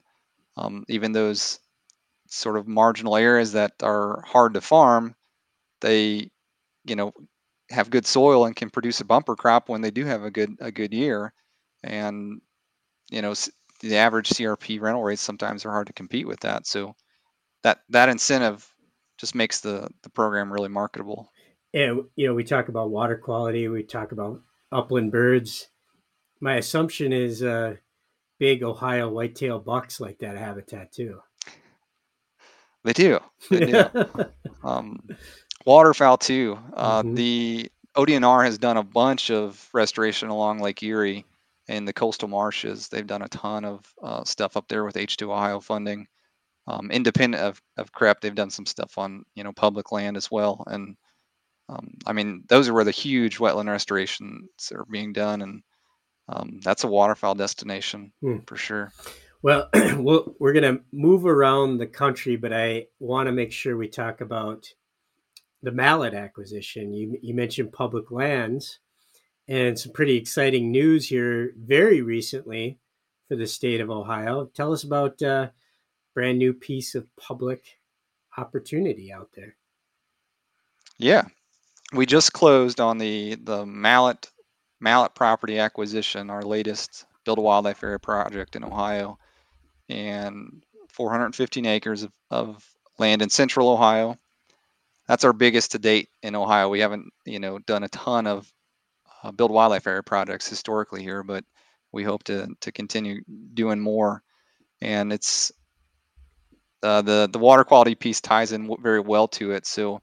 um, 0.57 0.83
even 0.89 1.11
those 1.11 1.59
sort 2.27 2.57
of 2.57 2.67
marginal 2.67 3.15
areas 3.15 3.53
that 3.53 3.71
are 3.81 4.21
hard 4.27 4.53
to 4.53 4.61
farm 4.61 5.15
they 5.81 6.29
you 6.85 6.95
know 6.95 7.13
have 7.69 7.89
good 7.89 8.05
soil 8.05 8.45
and 8.45 8.55
can 8.55 8.69
produce 8.69 9.01
a 9.01 9.05
bumper 9.05 9.35
crop 9.35 9.69
when 9.69 9.81
they 9.81 9.91
do 9.91 10.05
have 10.05 10.23
a 10.23 10.31
good 10.31 10.55
a 10.59 10.71
good 10.71 10.93
year. 10.93 11.33
And 11.83 12.41
you 13.09 13.21
know 13.21 13.33
the 13.81 13.95
average 13.95 14.29
crp 14.29 14.81
rental 14.81 15.03
rates 15.03 15.21
sometimes 15.21 15.65
are 15.65 15.71
hard 15.71 15.87
to 15.87 15.93
compete 15.93 16.27
with 16.27 16.39
that 16.41 16.65
so 16.65 16.95
that 17.63 17.79
that 17.89 18.09
incentive 18.09 18.69
just 19.17 19.35
makes 19.35 19.59
the 19.59 19.89
the 20.03 20.09
program 20.09 20.51
really 20.51 20.69
marketable 20.69 21.31
And 21.73 22.03
you 22.15 22.27
know, 22.27 22.33
we 22.33 22.43
talk 22.43 22.69
about 22.69 22.91
water 22.91 23.17
quality. 23.17 23.67
We 23.67 23.83
talk 23.83 24.11
about 24.11 24.41
upland 24.71 25.11
birds. 25.11 25.67
My 26.39 26.55
assumption 26.55 27.11
is 27.11 27.43
uh, 27.43 27.75
big 28.39 28.63
Ohio 28.63 29.09
whitetail 29.09 29.59
bucks 29.59 29.99
like 29.99 30.19
that 30.19 30.37
habitat 30.37 30.91
too. 30.91 31.19
they 32.83 32.93
do 32.93 33.19
they 33.49 33.65
do 33.65 33.85
um, 34.63 34.99
waterfowl 35.65 36.17
too. 36.17 36.57
Uh, 36.73 37.03
Mhm. 37.03 37.15
The 37.15 37.71
ODNR 37.95 38.43
has 38.45 38.57
done 38.57 38.77
a 38.77 38.83
bunch 38.83 39.29
of 39.31 39.67
restoration 39.73 40.29
along 40.29 40.59
Lake 40.59 40.81
Erie 40.83 41.25
and 41.67 41.87
the 41.87 41.93
coastal 41.93 42.27
marshes. 42.27 42.87
They've 42.87 43.05
done 43.05 43.21
a 43.21 43.29
ton 43.29 43.65
of 43.65 43.85
uh, 44.01 44.23
stuff 44.23 44.57
up 44.57 44.67
there 44.67 44.83
with 44.85 44.95
H2 44.95 45.29
Ohio 45.29 45.59
funding. 45.59 46.07
Um, 46.67 46.91
independent 46.91 47.41
of, 47.41 47.61
of 47.77 47.93
CREP, 47.93 48.19
they've 48.19 48.35
done 48.35 48.49
some 48.49 48.65
stuff 48.65 48.97
on 48.97 49.23
you 49.35 49.43
know 49.43 49.53
public 49.53 49.91
land 49.91 50.17
as 50.17 50.29
well. 50.29 50.63
And 50.67 50.97
um, 51.69 51.93
I 52.05 52.13
mean, 52.13 52.43
those 52.47 52.67
are 52.67 52.73
where 52.73 52.83
the 52.83 52.91
huge 52.91 53.37
wetland 53.37 53.69
restorations 53.69 54.71
are 54.73 54.85
being 54.89 55.13
done, 55.13 55.41
and 55.41 55.63
um, 56.29 56.59
that's 56.61 56.83
a 56.83 56.87
waterfowl 56.87 57.35
destination 57.35 58.11
Hmm. 58.21 58.39
for 58.45 58.57
sure. 58.57 58.91
Well, 59.41 59.69
we'll 59.97 60.35
we're 60.39 60.53
gonna 60.53 60.79
move 60.91 61.25
around 61.25 61.77
the 61.77 61.87
country, 61.87 62.35
but 62.35 62.51
I 62.53 62.87
want 62.99 63.27
to 63.27 63.31
make 63.31 63.51
sure 63.51 63.77
we 63.77 63.87
talk 63.87 64.21
about 64.21 64.73
the 65.63 65.71
mallet 65.71 66.13
acquisition. 66.13 66.93
You 66.93 67.17
you 67.21 67.33
mentioned 67.33 67.71
public 67.71 68.11
lands, 68.11 68.79
and 69.47 69.77
some 69.77 69.93
pretty 69.93 70.15
exciting 70.15 70.71
news 70.71 71.07
here 71.07 71.53
very 71.57 72.01
recently 72.01 72.79
for 73.27 73.35
the 73.35 73.47
state 73.47 73.81
of 73.81 73.89
Ohio. 73.89 74.45
Tell 74.53 74.73
us 74.73 74.83
about 74.83 75.21
uh, 75.21 75.49
brand 76.13 76.37
new 76.37 76.53
piece 76.53 76.95
of 76.95 77.07
public 77.15 77.79
opportunity 78.37 79.11
out 79.11 79.29
there. 79.35 79.55
Yeah, 80.97 81.23
we 81.93 82.05
just 82.05 82.33
closed 82.33 82.79
on 82.79 82.97
the 82.97 83.35
the 83.35 83.65
mallet 83.65 84.29
mallet 84.79 85.15
property 85.15 85.59
acquisition, 85.59 86.29
our 86.29 86.43
latest 86.43 87.05
build 87.25 87.37
a 87.39 87.41
wildlife 87.41 87.83
area 87.83 87.99
project 87.99 88.55
in 88.55 88.63
Ohio. 88.63 89.17
and 89.89 90.63
415 90.89 91.65
acres 91.67 92.03
of, 92.03 92.11
of 92.31 92.65
land 92.97 93.21
in 93.21 93.29
central 93.29 93.69
Ohio. 93.69 94.17
That's 95.07 95.23
our 95.23 95.33
biggest 95.33 95.71
to 95.71 95.79
date 95.79 96.09
in 96.23 96.35
Ohio. 96.35 96.69
We 96.69 96.79
haven't, 96.79 97.13
you 97.25 97.39
know, 97.39 97.59
done 97.59 97.83
a 97.83 97.89
ton 97.89 98.25
of 98.27 98.51
uh, 99.23 99.31
build 99.31 99.51
wildlife 99.51 99.87
area 99.87 100.03
projects 100.03 100.47
historically 100.47 101.01
here, 101.01 101.23
but 101.23 101.43
we 101.91 102.03
hope 102.03 102.23
to 102.23 102.47
to 102.61 102.71
continue 102.71 103.21
doing 103.53 103.79
more. 103.79 104.23
And 104.81 105.11
it's 105.11 105.51
uh, 106.83 107.01
the 107.01 107.29
the 107.31 107.39
water 107.39 107.63
quality 107.63 107.95
piece 107.95 108.21
ties 108.21 108.51
in 108.51 108.75
very 108.81 108.99
well 108.99 109.27
to 109.29 109.51
it. 109.51 109.65
So 109.65 110.01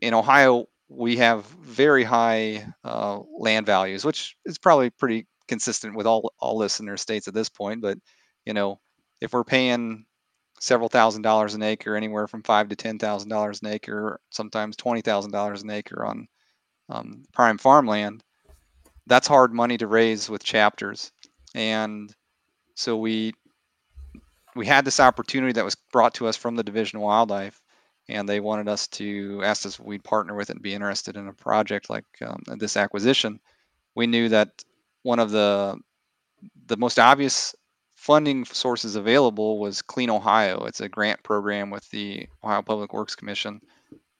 in 0.00 0.14
Ohio, 0.14 0.66
we 0.88 1.16
have 1.16 1.46
very 1.46 2.04
high 2.04 2.66
uh, 2.84 3.20
land 3.38 3.66
values, 3.66 4.04
which 4.04 4.36
is 4.44 4.58
probably 4.58 4.90
pretty 4.90 5.26
consistent 5.48 5.94
with 5.94 6.06
all 6.06 6.32
all 6.38 6.56
listener 6.56 6.96
states 6.96 7.28
at 7.28 7.34
this 7.34 7.48
point. 7.48 7.82
But 7.82 7.98
you 8.46 8.54
know, 8.54 8.80
if 9.20 9.32
we're 9.32 9.44
paying 9.44 10.04
several 10.60 10.88
thousand 10.88 11.22
dollars 11.22 11.54
an 11.54 11.62
acre, 11.62 11.96
anywhere 11.96 12.26
from 12.26 12.42
five 12.42 12.68
to 12.68 12.76
ten 12.76 12.98
thousand 12.98 13.28
dollars 13.28 13.60
an 13.62 13.68
acre, 13.68 14.20
sometimes 14.30 14.76
twenty 14.76 15.02
thousand 15.02 15.32
dollars 15.32 15.62
an 15.62 15.70
acre 15.70 16.04
on 16.04 16.26
um, 16.92 17.24
prime 17.32 17.58
farmland, 17.58 18.22
that's 19.06 19.26
hard 19.26 19.52
money 19.52 19.78
to 19.78 19.86
raise 19.86 20.28
with 20.28 20.44
chapters. 20.44 21.10
And 21.54 22.14
so 22.74 22.96
we 22.96 23.32
we 24.54 24.66
had 24.66 24.84
this 24.84 25.00
opportunity 25.00 25.52
that 25.54 25.64
was 25.64 25.76
brought 25.92 26.14
to 26.14 26.26
us 26.26 26.36
from 26.36 26.56
the 26.56 26.62
Division 26.62 26.98
of 26.98 27.04
Wildlife, 27.04 27.62
and 28.08 28.28
they 28.28 28.40
wanted 28.40 28.68
us 28.68 28.86
to 28.88 29.40
ask 29.42 29.64
us 29.64 29.78
if 29.78 29.84
we'd 29.84 30.04
partner 30.04 30.34
with 30.34 30.50
it 30.50 30.56
and 30.56 30.62
be 30.62 30.74
interested 30.74 31.16
in 31.16 31.28
a 31.28 31.32
project 31.32 31.88
like 31.88 32.04
um, 32.20 32.42
this 32.58 32.76
acquisition. 32.76 33.40
We 33.94 34.06
knew 34.06 34.28
that 34.28 34.64
one 35.02 35.18
of 35.18 35.30
the 35.30 35.78
the 36.66 36.76
most 36.76 36.98
obvious 36.98 37.54
funding 37.94 38.44
sources 38.44 38.96
available 38.96 39.58
was 39.58 39.80
Clean 39.80 40.10
Ohio. 40.10 40.64
It's 40.64 40.80
a 40.80 40.88
grant 40.88 41.22
program 41.22 41.70
with 41.70 41.88
the 41.90 42.26
Ohio 42.42 42.62
Public 42.62 42.92
Works 42.92 43.14
Commission, 43.14 43.60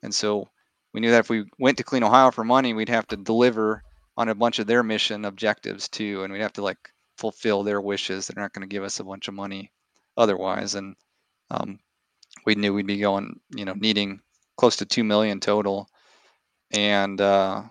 and 0.03 0.14
so 0.14 0.49
we 0.93 1.01
knew 1.01 1.11
that 1.11 1.20
if 1.20 1.30
we 1.30 1.45
went 1.59 1.78
to 1.78 1.84
Clean 1.84 2.03
Ohio 2.03 2.30
for 2.30 2.45
money, 2.45 2.74
we'd 2.74 2.88
have 2.88 3.07
to 3.09 3.16
deliver 3.16 3.82
on 4.16 4.28
a 4.28 4.34
bunch 4.34 4.59
of 4.59 4.66
their 4.66 4.82
mission 4.82 5.24
objectives 5.24 5.88
too, 5.88 6.22
and 6.22 6.32
we'd 6.32 6.43
have 6.43 6.53
to 6.55 6.62
like 6.62 6.90
fulfill 7.16 7.62
their 7.62 7.80
wishes. 7.80 8.26
They're 8.26 8.43
not 8.43 8.53
going 8.53 8.68
to 8.68 8.72
give 8.72 8.84
us 8.84 9.01
a 9.01 9.05
bunch 9.05 9.28
of 9.28 9.34
money 9.34 9.70
otherwise, 10.16 10.74
and 10.74 10.95
um, 11.51 11.78
we 12.45 12.55
knew 12.55 12.74
we'd 12.74 12.86
be 12.86 12.99
going, 12.99 13.40
you 13.55 13.64
know, 13.64 13.74
needing 13.74 14.20
close 14.57 14.76
to 14.76 14.86
two 14.86 15.05
million 15.05 15.40
total, 15.40 15.88
and 16.72 17.20
uh, 17.20 17.62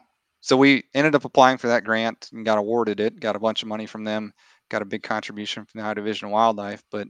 so 0.42 0.58
we 0.58 0.84
ended 0.94 1.16
up 1.16 1.26
applying 1.26 1.58
for 1.60 1.68
that 1.68 1.84
grant 1.84 2.30
and 2.34 2.46
got 2.46 2.58
awarded 2.58 3.00
it. 3.00 3.20
Got 3.20 3.36
a 3.36 3.40
bunch 3.40 3.62
of 3.62 3.70
money 3.70 3.86
from 3.86 4.04
them. 4.04 4.34
Got 4.70 4.82
a 4.82 4.86
big 4.86 5.04
contribution 5.04 5.66
from 5.66 5.80
the 5.80 5.84
Ohio 5.84 5.94
Division 5.94 6.28
of 6.28 6.32
Wildlife, 6.32 6.84
but 6.90 7.08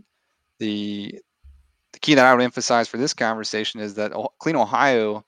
the 0.60 1.20
the 1.94 2.00
key 2.00 2.16
that 2.16 2.26
I 2.26 2.34
would 2.34 2.44
emphasize 2.44 2.88
for 2.88 2.98
this 2.98 3.14
conversation 3.14 3.80
is 3.80 3.96
that 3.96 4.14
Clean 4.40 4.56
Ohio 4.56 5.26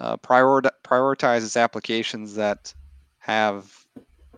uh, 0.00 0.16
priori- 0.16 0.62
prioritizes 0.82 1.60
applications 1.60 2.34
that 2.34 2.74
have 3.18 3.72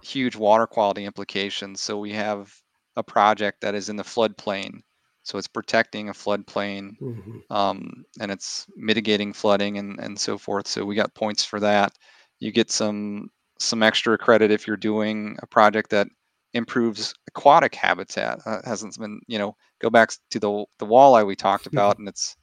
huge 0.03 0.35
water 0.35 0.67
quality 0.67 1.05
implications. 1.05 1.81
So 1.81 1.99
we 1.99 2.13
have 2.13 2.53
a 2.97 3.03
project 3.03 3.61
that 3.61 3.75
is 3.75 3.89
in 3.89 3.97
the 3.97 4.03
floodplain. 4.03 4.83
So 5.23 5.39
it's 5.39 5.47
protecting 5.47 6.09
a 6.09 6.13
floodplain 6.13 6.99
mm-hmm. 6.99 7.53
um, 7.53 8.05
and 8.21 8.33
it's 8.33 8.67
mitigating 8.77 9.33
flooding 9.33 9.79
and, 9.79 10.01
and 10.01 10.19
so 10.19 10.37
forth. 10.37 10.67
So 10.67 10.85
we 10.85 10.97
got 10.97 11.15
points 11.15 11.45
for 11.45 11.61
that. 11.61 11.93
You 12.41 12.51
get 12.51 12.71
some 12.71 13.31
some 13.61 13.85
extra 13.85 14.19
credit 14.19 14.51
if 14.51 14.67
you're 14.67 14.77
doing 14.77 15.37
a 15.41 15.47
project 15.47 15.91
that 15.91 16.09
improves 16.55 17.15
aquatic 17.29 17.73
habitat. 17.77 18.41
Uh, 18.45 18.59
hasn't 18.65 18.99
been, 18.99 19.21
you 19.29 19.39
know, 19.39 19.55
go 19.81 19.91
back 19.91 20.11
to 20.31 20.41
the 20.41 20.65
the 20.81 20.87
walleye 20.87 21.25
we 21.25 21.37
talked 21.37 21.67
about, 21.73 21.99
and 21.99 22.09
it's 22.09 22.37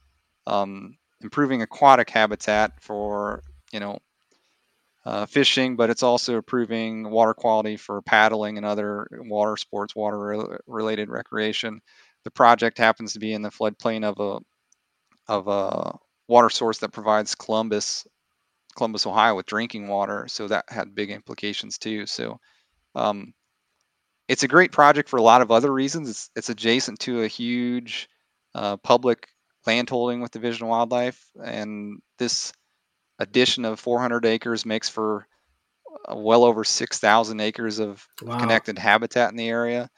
um, 0.46 0.96
improving 1.22 1.62
aquatic 1.62 2.10
habitat 2.10 2.72
for 2.80 3.42
you 3.72 3.80
know 3.80 3.98
uh, 5.04 5.26
fishing, 5.26 5.76
but 5.76 5.90
it's 5.90 6.02
also 6.02 6.36
improving 6.36 7.10
water 7.10 7.34
quality 7.34 7.76
for 7.76 8.02
paddling 8.02 8.56
and 8.56 8.66
other 8.66 9.06
water 9.12 9.56
sports, 9.56 9.96
water 9.96 10.18
re- 10.18 10.58
related 10.66 11.08
recreation. 11.08 11.80
The 12.24 12.30
project 12.30 12.76
happens 12.76 13.14
to 13.14 13.18
be 13.18 13.32
in 13.32 13.42
the 13.42 13.50
floodplain 13.50 14.04
of 14.04 14.20
a 14.20 14.40
of 15.32 15.48
a 15.48 15.96
water 16.28 16.50
source 16.50 16.78
that 16.78 16.92
provides 16.92 17.34
Columbus, 17.34 18.06
Columbus, 18.76 19.06
Ohio, 19.06 19.36
with 19.36 19.46
drinking 19.46 19.88
water. 19.88 20.26
So 20.28 20.48
that 20.48 20.64
had 20.68 20.94
big 20.94 21.10
implications 21.10 21.78
too. 21.78 22.06
So 22.06 22.38
um, 22.94 23.32
it's 24.28 24.42
a 24.42 24.48
great 24.48 24.72
project 24.72 25.08
for 25.08 25.16
a 25.16 25.22
lot 25.22 25.42
of 25.42 25.50
other 25.50 25.72
reasons. 25.72 26.10
It's 26.10 26.30
it's 26.36 26.50
adjacent 26.50 26.98
to 27.00 27.22
a 27.22 27.28
huge 27.28 28.08
uh, 28.54 28.76
public 28.78 29.28
landholding 29.70 30.20
with 30.20 30.32
Division 30.32 30.64
of 30.64 30.70
Wildlife, 30.70 31.24
and 31.44 32.02
this 32.18 32.52
addition 33.20 33.64
of 33.64 33.78
400 33.78 34.26
acres 34.26 34.66
makes 34.66 34.88
for 34.88 35.28
uh, 36.10 36.16
well 36.16 36.42
over 36.42 36.64
6,000 36.64 37.40
acres 37.40 37.78
of 37.78 38.04
wow. 38.22 38.40
connected 38.40 38.78
habitat 38.78 39.30
in 39.30 39.36
the 39.36 39.48
area. 39.48 39.88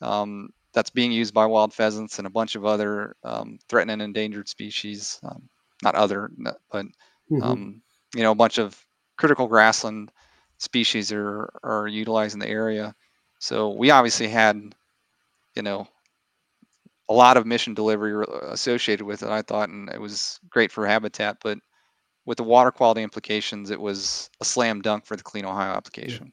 Um, 0.00 0.50
that's 0.72 0.90
being 0.90 1.12
used 1.12 1.32
by 1.32 1.46
wild 1.46 1.72
pheasants 1.72 2.18
and 2.18 2.26
a 2.26 2.30
bunch 2.38 2.56
of 2.56 2.64
other 2.64 3.14
um, 3.22 3.58
threatened 3.68 3.92
and 3.92 4.02
endangered 4.02 4.48
species. 4.48 5.20
Um, 5.22 5.48
not 5.82 5.94
other, 5.94 6.30
but 6.72 6.86
mm-hmm. 7.30 7.42
Um, 7.42 7.82
you 8.14 8.22
know, 8.22 8.32
a 8.32 8.42
bunch 8.42 8.58
of 8.58 8.76
critical 9.16 9.46
grassland 9.46 10.10
species 10.58 11.12
are 11.12 11.48
are 11.62 11.86
utilizing 11.86 12.40
the 12.40 12.48
area. 12.48 12.94
So 13.38 13.70
we 13.70 13.90
obviously 13.90 14.28
had, 14.28 14.74
you 15.54 15.62
know, 15.62 15.88
a 17.10 17.12
lot 17.12 17.36
of 17.36 17.44
mission 17.44 17.74
delivery 17.74 18.24
associated 18.44 19.04
with 19.04 19.22
it. 19.22 19.28
I 19.28 19.42
thought, 19.42 19.68
and 19.68 19.90
it 19.90 20.00
was 20.00 20.38
great 20.48 20.70
for 20.70 20.86
habitat, 20.86 21.38
but 21.42 21.58
with 22.24 22.38
the 22.38 22.44
water 22.44 22.70
quality 22.70 23.02
implications, 23.02 23.70
it 23.70 23.80
was 23.80 24.30
a 24.40 24.44
slam 24.44 24.80
dunk 24.80 25.04
for 25.04 25.16
the 25.16 25.22
Clean 25.22 25.44
Ohio 25.44 25.72
application. 25.72 26.32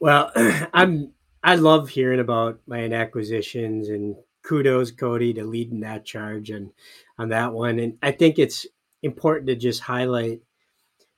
Well, 0.00 0.32
I'm 0.72 1.12
I 1.44 1.56
love 1.56 1.90
hearing 1.90 2.18
about 2.18 2.58
land 2.66 2.94
acquisitions 2.94 3.88
and 3.88 4.16
kudos 4.42 4.90
Cody 4.90 5.34
to 5.34 5.44
leading 5.44 5.80
that 5.80 6.04
charge 6.04 6.50
and 6.50 6.70
on 7.18 7.28
that 7.28 7.52
one. 7.52 7.78
And 7.78 7.98
I 8.02 8.12
think 8.12 8.38
it's 8.38 8.66
important 9.02 9.48
to 9.48 9.54
just 9.54 9.82
highlight. 9.82 10.40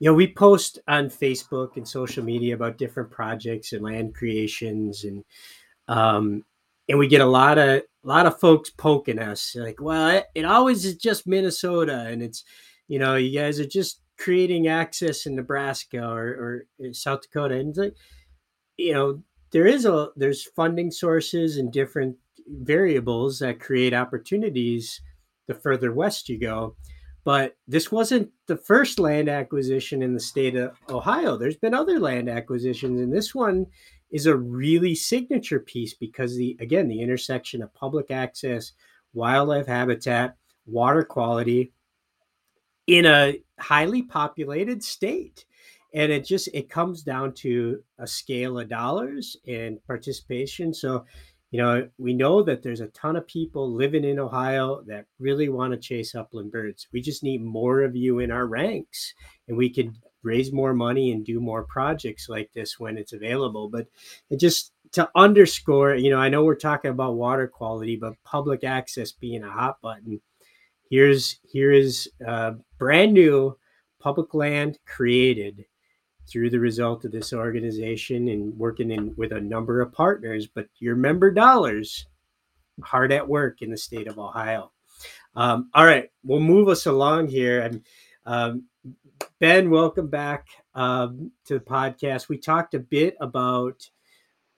You 0.00 0.10
know, 0.10 0.14
we 0.14 0.32
post 0.32 0.80
on 0.88 1.08
Facebook 1.08 1.76
and 1.76 1.86
social 1.86 2.24
media 2.24 2.54
about 2.54 2.78
different 2.78 3.10
projects 3.10 3.72
and 3.72 3.82
land 3.82 4.14
creations, 4.14 5.04
and 5.04 5.24
um, 5.88 6.44
and 6.88 6.98
we 6.98 7.08
get 7.08 7.20
a 7.20 7.26
lot 7.26 7.58
of 7.58 7.82
a 8.04 8.08
lot 8.08 8.26
of 8.26 8.38
folks 8.38 8.70
poking 8.70 9.18
us 9.18 9.54
like, 9.56 9.80
well, 9.80 10.22
it, 10.34 10.44
always 10.44 10.84
is 10.84 10.96
just 10.96 11.26
Minnesota, 11.26 12.06
and 12.08 12.22
it's 12.22 12.44
you 12.88 12.98
know, 12.98 13.16
you 13.16 13.38
guys 13.38 13.60
are 13.60 13.66
just 13.66 14.00
creating 14.18 14.66
access 14.66 15.26
in 15.26 15.36
Nebraska 15.36 16.02
or, 16.02 16.26
or 16.26 16.64
uh, 16.84 16.92
South 16.92 17.22
Dakota, 17.22 17.56
and 17.56 17.76
like, 17.76 17.94
you 18.76 18.92
know, 18.92 19.22
there 19.52 19.66
is 19.66 19.84
a 19.84 20.08
there's 20.16 20.44
funding 20.56 20.90
sources 20.90 21.56
and 21.56 21.72
different 21.72 22.16
variables 22.48 23.38
that 23.40 23.60
create 23.60 23.94
opportunities 23.94 25.00
the 25.46 25.54
further 25.54 25.92
west 25.92 26.28
you 26.28 26.38
go. 26.38 26.76
But 27.24 27.56
this 27.66 27.92
wasn't 27.92 28.30
the 28.46 28.56
first 28.56 28.98
land 28.98 29.28
acquisition 29.28 30.02
in 30.02 30.14
the 30.14 30.20
state 30.20 30.56
of 30.56 30.72
Ohio. 30.88 31.36
There's 31.36 31.56
been 31.56 31.74
other 31.74 31.98
land 31.98 32.28
acquisitions, 32.28 33.00
and 33.00 33.12
this 33.12 33.34
one 33.34 33.66
is 34.10 34.26
a 34.26 34.36
really 34.36 34.94
signature 34.94 35.60
piece 35.60 35.94
because 35.94 36.36
the 36.36 36.56
again 36.60 36.88
the 36.88 37.00
intersection 37.00 37.62
of 37.62 37.74
public 37.74 38.10
access, 38.10 38.72
wildlife 39.12 39.66
habitat, 39.66 40.36
water 40.66 41.04
quality, 41.04 41.72
in 42.86 43.06
a 43.06 43.40
highly 43.58 44.02
populated 44.02 44.82
state. 44.82 45.44
And 45.94 46.12
it 46.12 46.24
just 46.24 46.48
it 46.52 46.68
comes 46.68 47.02
down 47.02 47.32
to 47.34 47.82
a 47.98 48.06
scale 48.06 48.58
of 48.58 48.68
dollars 48.68 49.36
and 49.46 49.82
participation. 49.86 50.74
So 50.74 51.04
you 51.50 51.60
know 51.60 51.88
we 51.96 52.12
know 52.12 52.42
that 52.42 52.62
there's 52.62 52.80
a 52.80 52.88
ton 52.88 53.16
of 53.16 53.26
people 53.26 53.72
living 53.72 54.04
in 54.04 54.18
ohio 54.18 54.82
that 54.86 55.06
really 55.18 55.48
want 55.48 55.72
to 55.72 55.78
chase 55.78 56.14
upland 56.14 56.52
birds. 56.52 56.88
We 56.92 57.00
just 57.00 57.22
need 57.22 57.42
more 57.42 57.82
of 57.82 57.96
you 57.96 58.18
in 58.18 58.30
our 58.30 58.46
ranks 58.46 59.14
and 59.48 59.56
we 59.56 59.70
could 59.70 59.94
raise 60.22 60.52
more 60.52 60.74
money 60.74 61.12
and 61.12 61.24
do 61.24 61.40
more 61.40 61.64
projects 61.64 62.28
like 62.28 62.52
this 62.52 62.78
when 62.78 62.98
it's 62.98 63.12
available. 63.12 63.68
But 63.68 63.86
it 64.30 64.40
just 64.40 64.72
to 64.92 65.08
underscore 65.14 65.94
you 65.94 66.10
know 66.10 66.18
i 66.18 66.28
know 66.28 66.44
we're 66.44 66.54
talking 66.54 66.90
about 66.90 67.14
water 67.14 67.46
quality 67.46 67.96
but 67.96 68.14
public 68.24 68.64
access 68.64 69.12
being 69.12 69.42
a 69.44 69.50
hot 69.50 69.80
button 69.82 70.20
here's 70.90 71.38
here 71.42 71.72
is 71.72 72.08
uh, 72.26 72.52
brand 72.78 73.12
new 73.12 73.56
public 74.00 74.32
land 74.34 74.78
created 74.86 75.64
through 76.30 76.50
the 76.50 76.60
result 76.60 77.04
of 77.04 77.12
this 77.12 77.32
organization 77.32 78.28
and 78.28 78.56
working 78.58 78.90
in 78.90 79.14
with 79.16 79.32
a 79.32 79.40
number 79.40 79.80
of 79.80 79.92
partners 79.92 80.46
but 80.46 80.68
your 80.78 80.96
member 80.96 81.30
dollars 81.30 82.06
hard 82.82 83.12
at 83.12 83.28
work 83.28 83.60
in 83.60 83.70
the 83.70 83.76
state 83.76 84.06
of 84.06 84.18
ohio. 84.18 84.70
Um, 85.34 85.70
all 85.74 85.84
right 85.84 86.10
we'll 86.24 86.40
move 86.40 86.68
us 86.68 86.86
along 86.86 87.28
here. 87.28 87.60
And 87.60 87.82
um, 88.24 88.64
ben 89.40 89.70
welcome 89.70 90.08
back 90.08 90.48
um, 90.74 91.30
to 91.44 91.54
the 91.54 91.64
podcast 91.64 92.28
we 92.28 92.38
talked 92.38 92.74
a 92.74 92.78
bit 92.78 93.16
about 93.20 93.88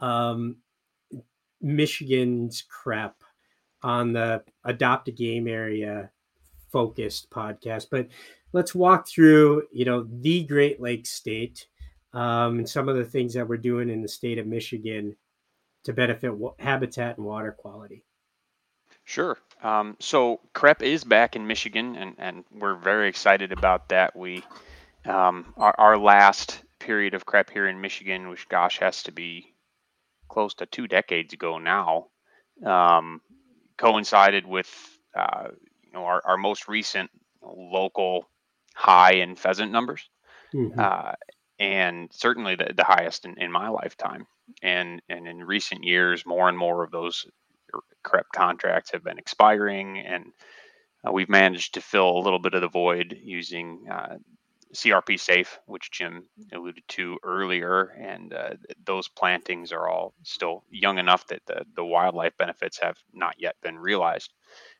um, 0.00 0.56
michigan's 1.60 2.62
crep 2.62 3.16
on 3.82 4.12
the 4.12 4.42
adopt 4.64 5.08
a 5.08 5.12
game 5.12 5.48
area 5.48 6.10
focused 6.70 7.30
podcast, 7.30 7.86
but 7.90 8.08
let's 8.52 8.74
walk 8.74 9.08
through, 9.08 9.64
you 9.72 9.84
know, 9.84 10.06
the 10.20 10.44
Great 10.44 10.80
Lakes 10.80 11.10
state 11.10 11.66
um, 12.12 12.58
and 12.58 12.68
some 12.68 12.88
of 12.88 12.96
the 12.96 13.04
things 13.04 13.34
that 13.34 13.48
we're 13.48 13.56
doing 13.56 13.90
in 13.90 14.02
the 14.02 14.08
state 14.08 14.38
of 14.38 14.46
Michigan 14.46 15.16
to 15.84 15.92
benefit 15.92 16.32
habitat 16.58 17.16
and 17.16 17.26
water 17.26 17.52
quality. 17.52 18.04
Sure. 19.04 19.38
Um, 19.62 19.96
so 20.00 20.40
CREP 20.54 20.82
is 20.82 21.04
back 21.04 21.36
in 21.36 21.46
Michigan, 21.46 21.96
and, 21.96 22.14
and 22.18 22.44
we're 22.50 22.76
very 22.76 23.08
excited 23.08 23.52
about 23.52 23.88
that. 23.90 24.16
We 24.16 24.42
um, 25.04 25.54
our, 25.56 25.74
our 25.78 25.98
last 25.98 26.62
period 26.78 27.14
of 27.14 27.26
CREP 27.26 27.50
here 27.50 27.68
in 27.68 27.80
Michigan, 27.80 28.28
which 28.28 28.48
gosh 28.48 28.78
has 28.78 29.02
to 29.04 29.12
be 29.12 29.54
close 30.28 30.54
to 30.54 30.66
two 30.66 30.86
decades 30.86 31.32
ago 31.32 31.58
now, 31.58 32.06
um, 32.64 33.20
coincided 33.76 34.46
with 34.46 34.68
uh, 35.14 35.48
you 35.82 35.92
know 35.92 36.04
our, 36.04 36.22
our 36.24 36.36
most 36.36 36.68
recent 36.68 37.10
local 37.42 38.28
high 38.74 39.14
in 39.14 39.36
pheasant 39.36 39.72
numbers, 39.72 40.08
mm-hmm. 40.54 40.78
uh, 40.78 41.12
and 41.58 42.08
certainly 42.12 42.54
the, 42.54 42.72
the 42.74 42.84
highest 42.84 43.24
in, 43.24 43.38
in 43.38 43.52
my 43.52 43.68
lifetime. 43.68 44.26
And 44.62 45.00
and 45.08 45.28
in 45.28 45.44
recent 45.44 45.84
years, 45.84 46.26
more 46.26 46.48
and 46.48 46.58
more 46.58 46.82
of 46.82 46.90
those 46.90 47.24
CREP 48.02 48.26
contracts 48.34 48.92
have 48.92 49.04
been 49.04 49.18
expiring, 49.18 49.98
and 49.98 50.32
uh, 51.06 51.12
we've 51.12 51.28
managed 51.28 51.74
to 51.74 51.80
fill 51.80 52.16
a 52.16 52.22
little 52.22 52.38
bit 52.38 52.54
of 52.54 52.60
the 52.60 52.68
void 52.68 53.16
using 53.22 53.86
uh, 53.90 54.16
CRP 54.74 55.18
safe, 55.18 55.58
which 55.66 55.90
Jim 55.90 56.24
alluded 56.52 56.84
to 56.88 57.18
earlier, 57.24 57.94
and 57.98 58.32
uh, 58.32 58.50
those 58.84 59.08
plantings 59.08 59.72
are 59.72 59.88
all 59.88 60.14
still 60.22 60.64
young 60.70 60.98
enough 60.98 61.26
that 61.28 61.42
the, 61.46 61.64
the 61.74 61.84
wildlife 61.84 62.36
benefits 62.36 62.78
have 62.80 62.96
not 63.12 63.34
yet 63.38 63.56
been 63.62 63.78
realized. 63.78 64.32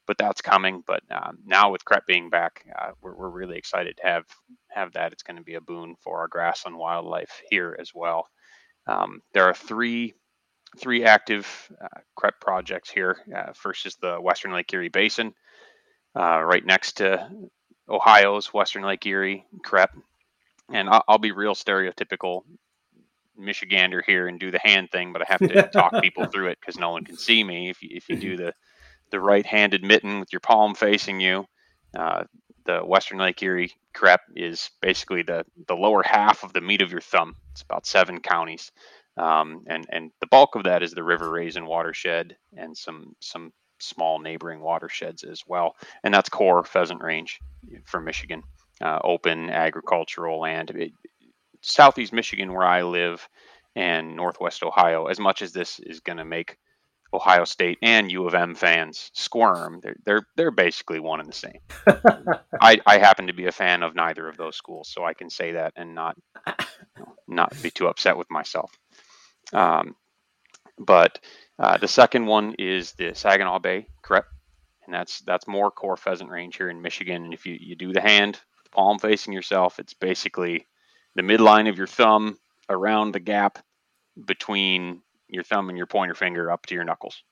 But 0.07 0.19
that's 0.19 0.43
coming. 0.43 0.83
But 0.87 1.03
um, 1.11 1.39
now 1.45 1.71
with 1.71 1.85
CREP 1.85 2.07
being 2.07 2.31
back, 2.31 2.65
uh, 2.77 2.91
we're, 3.01 3.15
we're 3.15 3.31
really 3.31 3.59
excited 3.59 3.97
to 3.99 4.07
have 4.07 4.25
have 4.69 4.93
that. 4.93 5.13
It's 5.13 5.23
going 5.23 5.37
to 5.37 5.43
be 5.43 5.55
a 5.55 5.61
boon 5.61 5.97
for 6.01 6.21
our 6.21 6.29
grassland 6.29 6.77
wildlife 6.77 7.43
here 7.51 7.77
as 7.79 7.93
well. 7.95 8.29
Um, 8.87 9.21
there 9.35 9.45
are 9.45 9.55
three 9.55 10.15
three 10.79 11.05
active 11.05 11.47
uh, 11.81 12.01
CREP 12.17 12.41
projects 12.41 12.91
here. 12.91 13.19
Uh, 13.35 13.53
first 13.55 13.87
is 13.87 13.97
the 13.97 14.21
Western 14.21 14.53
Lake 14.53 14.73
Erie 14.73 14.89
Basin, 14.89 15.35
uh, 16.17 16.41
right 16.41 16.65
next 16.65 16.99
to 16.99 17.29
Ohio's 17.89 18.53
Western 18.55 18.83
Lake 18.83 19.05
Erie 19.07 19.47
CREP. 19.65 19.91
And 20.73 20.89
I'll, 20.89 21.05
I'll 21.09 21.19
be 21.19 21.33
real 21.33 21.55
stereotypical 21.55 22.43
Michigander 23.41 24.03
here 24.07 24.29
and 24.29 24.39
do 24.39 24.51
the 24.51 24.61
hand 24.63 24.91
thing, 24.91 25.13
but 25.13 25.23
I 25.23 25.25
have 25.29 25.41
to 25.41 25.63
talk 25.73 26.01
people 26.03 26.27
through 26.27 26.49
it 26.49 26.59
because 26.61 26.79
no 26.79 26.91
one 26.91 27.05
can 27.05 27.17
see 27.17 27.43
me. 27.43 27.71
If 27.71 27.83
you, 27.83 27.91
if 27.93 28.09
you 28.09 28.17
do 28.17 28.37
the 28.37 28.55
the 29.11 29.21
right-handed 29.21 29.83
mitten 29.83 30.21
with 30.21 30.33
your 30.33 30.39
palm 30.39 30.73
facing 30.77 31.19
you, 31.19 31.45
uh, 31.99 32.23
the 32.65 32.79
Western 32.79 33.19
Lake 33.19 33.43
Erie 33.43 33.73
CREP 33.93 34.21
is 34.37 34.71
basically 34.81 35.23
the 35.23 35.45
the 35.67 35.75
lower 35.75 36.03
half 36.03 36.45
of 36.45 36.53
the 36.53 36.61
meat 36.61 36.83
of 36.83 36.93
your 36.93 37.01
thumb. 37.01 37.35
It's 37.53 37.63
about 37.63 37.87
seven 37.87 38.21
counties, 38.21 38.71
um, 39.17 39.65
and 39.67 39.87
and 39.91 40.11
the 40.21 40.27
bulk 40.27 40.55
of 40.55 40.65
that 40.65 40.83
is 40.83 40.93
the 40.93 41.05
River 41.05 41.31
Raisin 41.31 41.67
watershed 41.67 42.37
and 42.57 42.77
some 42.77 43.15
some 43.21 43.53
small 43.79 44.19
neighboring 44.19 44.61
watersheds 44.61 45.25
as 45.25 45.43
well. 45.47 45.75
And 46.05 46.13
that's 46.13 46.29
core 46.29 46.65
pheasant 46.65 47.03
range 47.03 47.41
for 47.87 48.01
Michigan, 48.01 48.43
uh, 48.81 48.99
open 49.03 49.51
agricultural 49.51 50.41
land. 50.41 50.71
It, 50.71 50.93
southeast 51.63 52.13
Michigan, 52.13 52.53
where 52.53 52.67
I 52.67 52.83
live, 52.83 53.29
and 53.77 54.17
northwest 54.17 54.63
Ohio, 54.63 55.07
as 55.07 55.21
much 55.21 55.43
as 55.43 55.53
this 55.53 55.79
is 55.81 56.01
going 56.01 56.19
to 56.19 56.25
make 56.25 56.57
Ohio 57.13 57.45
State 57.45 57.79
and 57.83 58.11
U 58.11 58.27
of 58.27 58.35
M 58.35 58.55
fans 58.55 59.11
squirm, 59.15 59.81
they're 59.83 59.97
they're, 60.05 60.27
they're 60.37 60.51
basically 60.51 61.01
one 61.01 61.21
and 61.21 61.29
the 61.29 61.33
same. 61.33 61.59
I, 62.61 62.81
I 62.87 62.99
happen 62.99 63.27
to 63.27 63.33
be 63.33 63.47
a 63.47 63.53
fan 63.53 63.83
of 63.83 63.95
neither 63.95 64.29
of 64.29 64.37
those 64.37 64.57
schools, 64.57 64.89
so 64.89 65.05
I 65.05 65.15
can 65.15 65.29
say 65.29 65.53
that 65.53 65.73
and 65.77 65.95
not 65.95 66.17
you 66.47 66.55
know, 66.99 67.15
not 67.27 67.63
be 67.63 67.71
too 67.71 67.89
upset 67.89 68.17
with 68.17 68.31
myself. 68.31 68.73
Um, 69.53 69.97
but 70.79 71.21
uh, 71.59 71.77
the 71.77 71.89
second 71.89 72.27
one 72.27 72.55
is 72.59 72.93
the 72.93 73.15
Saginaw 73.15 73.59
Bay 73.59 73.87
CREP, 74.03 74.25
and 74.85 74.95
that's 74.95 75.21
that's 75.21 75.47
more 75.47 75.71
core 75.71 75.97
pheasant 75.97 76.31
range 76.31 76.57
here 76.57 76.71
in 76.71 76.83
Michigan. 76.83 77.25
And 77.25 77.35
if 77.35 77.47
you, 77.47 77.57
you 77.61 77.77
do 77.77 77.93
the 77.93 78.01
hand, 78.01 78.41
palm 78.73 78.99
facing 78.99 79.33
yourself, 79.33 79.79
it's 79.79 79.95
basically 79.95 80.67
the 81.15 81.23
midline 81.23 81.69
of 81.69 81.77
your 81.77 81.87
thumb 81.87 82.39
around 82.69 83.13
the 83.13 83.21
gap 83.21 83.59
between 84.25 85.03
your 85.29 85.45
thumb 85.45 85.69
and 85.69 85.79
your 85.79 85.87
pointer 85.87 86.15
finger 86.15 86.51
up 86.51 86.67
to 86.67 86.75
your 86.75 86.85
knuckles. 86.85 87.23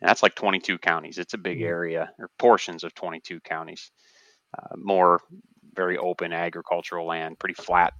And 0.00 0.08
that's 0.08 0.22
like 0.22 0.34
22 0.34 0.78
counties. 0.78 1.18
It's 1.18 1.34
a 1.34 1.38
big 1.38 1.58
mm-hmm. 1.58 1.66
area, 1.66 2.12
or 2.18 2.30
portions 2.38 2.84
of 2.84 2.94
22 2.94 3.40
counties. 3.40 3.90
Uh, 4.56 4.76
more 4.76 5.20
very 5.74 5.98
open 5.98 6.32
agricultural 6.32 7.06
land, 7.06 7.38
pretty 7.38 7.54
flat 7.54 7.92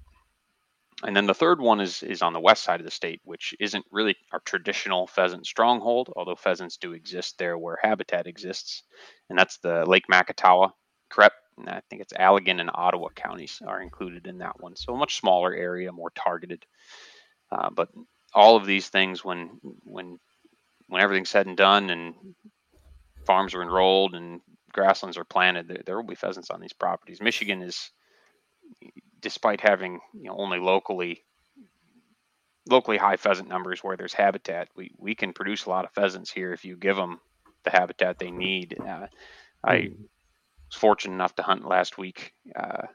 and 1.05 1.15
then 1.15 1.27
the 1.27 1.35
third 1.35 1.61
one 1.61 1.81
is 1.81 2.03
is 2.03 2.23
on 2.23 2.33
the 2.33 2.41
west 2.41 2.63
side 2.63 2.81
of 2.81 2.87
the 2.87 2.91
state, 2.91 3.21
which 3.25 3.55
isn't 3.61 3.85
really 3.91 4.17
our 4.33 4.41
traditional 4.41 5.07
pheasant 5.07 5.47
stronghold, 5.47 6.13
although 6.17 6.37
pheasants 6.37 6.79
do 6.79 6.93
exist 6.93 7.37
there 7.39 7.59
where 7.59 7.79
habitat 7.83 8.27
exists, 8.27 8.83
and 9.29 9.39
that's 9.39 9.59
the 9.59 9.85
Lake 9.87 10.05
Macatawa 10.11 10.73
CREP. 11.11 11.33
And 11.59 11.69
I 11.69 11.81
think 11.89 12.03
it's 12.03 12.13
Allegan 12.13 12.61
and 12.61 12.71
Ottawa 12.73 13.09
counties 13.15 13.61
are 13.67 13.81
included 13.81 14.27
in 14.27 14.39
that 14.39 14.61
one, 14.61 14.77
so 14.77 14.95
a 14.95 14.99
much 14.99 15.19
smaller 15.19 15.55
area, 15.55 15.93
more 15.93 16.11
targeted. 16.15 16.65
Uh, 17.51 17.71
but 17.71 17.89
all 18.35 18.57
of 18.57 18.67
these 18.67 18.89
things, 18.89 19.25
when 19.25 19.59
when 19.85 20.19
when 20.89 21.03
everything's 21.03 21.31
said 21.31 21.47
and 21.47 21.57
done, 21.57 21.91
and 21.91 22.15
farms 23.27 23.55
are 23.55 23.63
enrolled 23.63 24.15
and 24.15 24.41
grasslands 24.73 25.19
are 25.19 25.25
planted, 25.25 25.69
there, 25.69 25.83
there 25.85 25.97
will 25.97 26.05
be 26.05 26.15
pheasants 26.15 26.51
on 26.51 26.61
these 26.61 26.73
properties. 26.73 27.21
Michigan 27.21 27.63
is 27.63 27.91
despite 29.27 29.61
having 29.61 29.99
you 30.15 30.29
know 30.29 30.37
only 30.39 30.61
locally 30.61 31.25
locally 32.69 32.97
high 32.97 33.17
pheasant 33.17 33.49
numbers 33.49 33.83
where 33.83 33.97
there's 33.97 34.13
habitat, 34.13 34.69
we 34.77 34.93
we 34.99 35.17
can 35.17 35.33
produce 35.33 35.65
a 35.65 35.69
lot 35.69 35.85
of 35.85 35.91
pheasants 35.91 36.31
here 36.31 36.53
if 36.53 36.65
you 36.65 36.77
give 36.77 36.95
them 36.95 37.19
the 37.65 37.73
habitat 37.73 38.21
they 38.21 38.31
need. 38.31 38.77
Uh, 38.81 39.09
I 39.65 39.79
hmm. 39.79 40.03
was 40.69 40.77
fortunate 40.77 41.15
enough 41.15 41.35
to 41.35 41.43
hunt 41.43 41.67
last 41.67 41.99
week, 41.99 42.35
uh, 42.55 42.87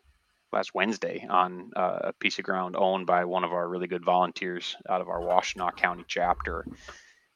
last 0.54 0.74
Wednesday, 0.74 1.28
on 1.30 1.72
uh, 1.76 2.00
a 2.04 2.14
piece 2.14 2.40
of 2.40 2.46
ground 2.46 2.78
owned 2.78 3.08
by 3.08 3.26
one 3.26 3.44
of 3.44 3.52
our 3.52 3.68
really 3.68 3.88
good 3.88 4.06
volunteers 4.06 4.78
out 4.90 5.02
of 5.02 5.10
our 5.10 5.20
Washtenaw 5.20 5.76
County 5.76 6.06
chapter. 6.08 6.66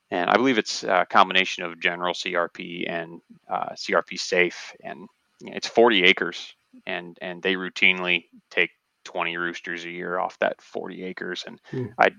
And 0.09 0.29
I 0.29 0.37
believe 0.37 0.57
it's 0.57 0.85
a 0.85 1.05
combination 1.09 1.65
of 1.65 1.81
general 1.81 2.13
CRP 2.13 2.89
and 2.89 3.19
uh, 3.49 3.71
CRP 3.71 4.17
safe, 4.17 4.73
and 4.81 5.09
you 5.41 5.49
know, 5.49 5.57
it's 5.57 5.67
40 5.67 6.05
acres 6.05 6.55
and 6.85 7.17
and 7.21 7.41
they 7.41 7.55
routinely 7.55 8.25
take 8.49 8.71
20 9.05 9.37
roosters 9.37 9.85
a 9.85 9.89
year 9.89 10.19
off 10.19 10.37
that 10.39 10.61
40 10.61 11.03
acres 11.03 11.43
and 11.47 11.59
mm. 11.71 11.93
i 11.97 12.09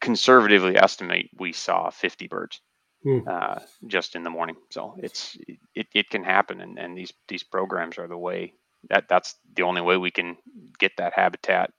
conservatively 0.00 0.76
estimate 0.76 1.30
we 1.38 1.52
saw 1.52 1.90
50 1.90 2.28
birds 2.28 2.60
mm. 3.04 3.26
uh, 3.26 3.58
just 3.86 4.14
in 4.14 4.22
the 4.22 4.30
morning 4.30 4.56
so 4.70 4.94
it's 4.98 5.36
it, 5.74 5.86
it 5.94 6.10
can 6.10 6.22
happen 6.22 6.60
and, 6.60 6.78
and 6.78 6.96
these 6.96 7.12
these 7.28 7.42
programs 7.42 7.98
are 7.98 8.08
the 8.08 8.18
way 8.18 8.52
that 8.90 9.04
that's 9.08 9.34
the 9.54 9.62
only 9.62 9.80
way 9.80 9.96
we 9.96 10.10
can 10.10 10.36
get 10.78 10.92
that 10.98 11.12
habitat 11.14 11.70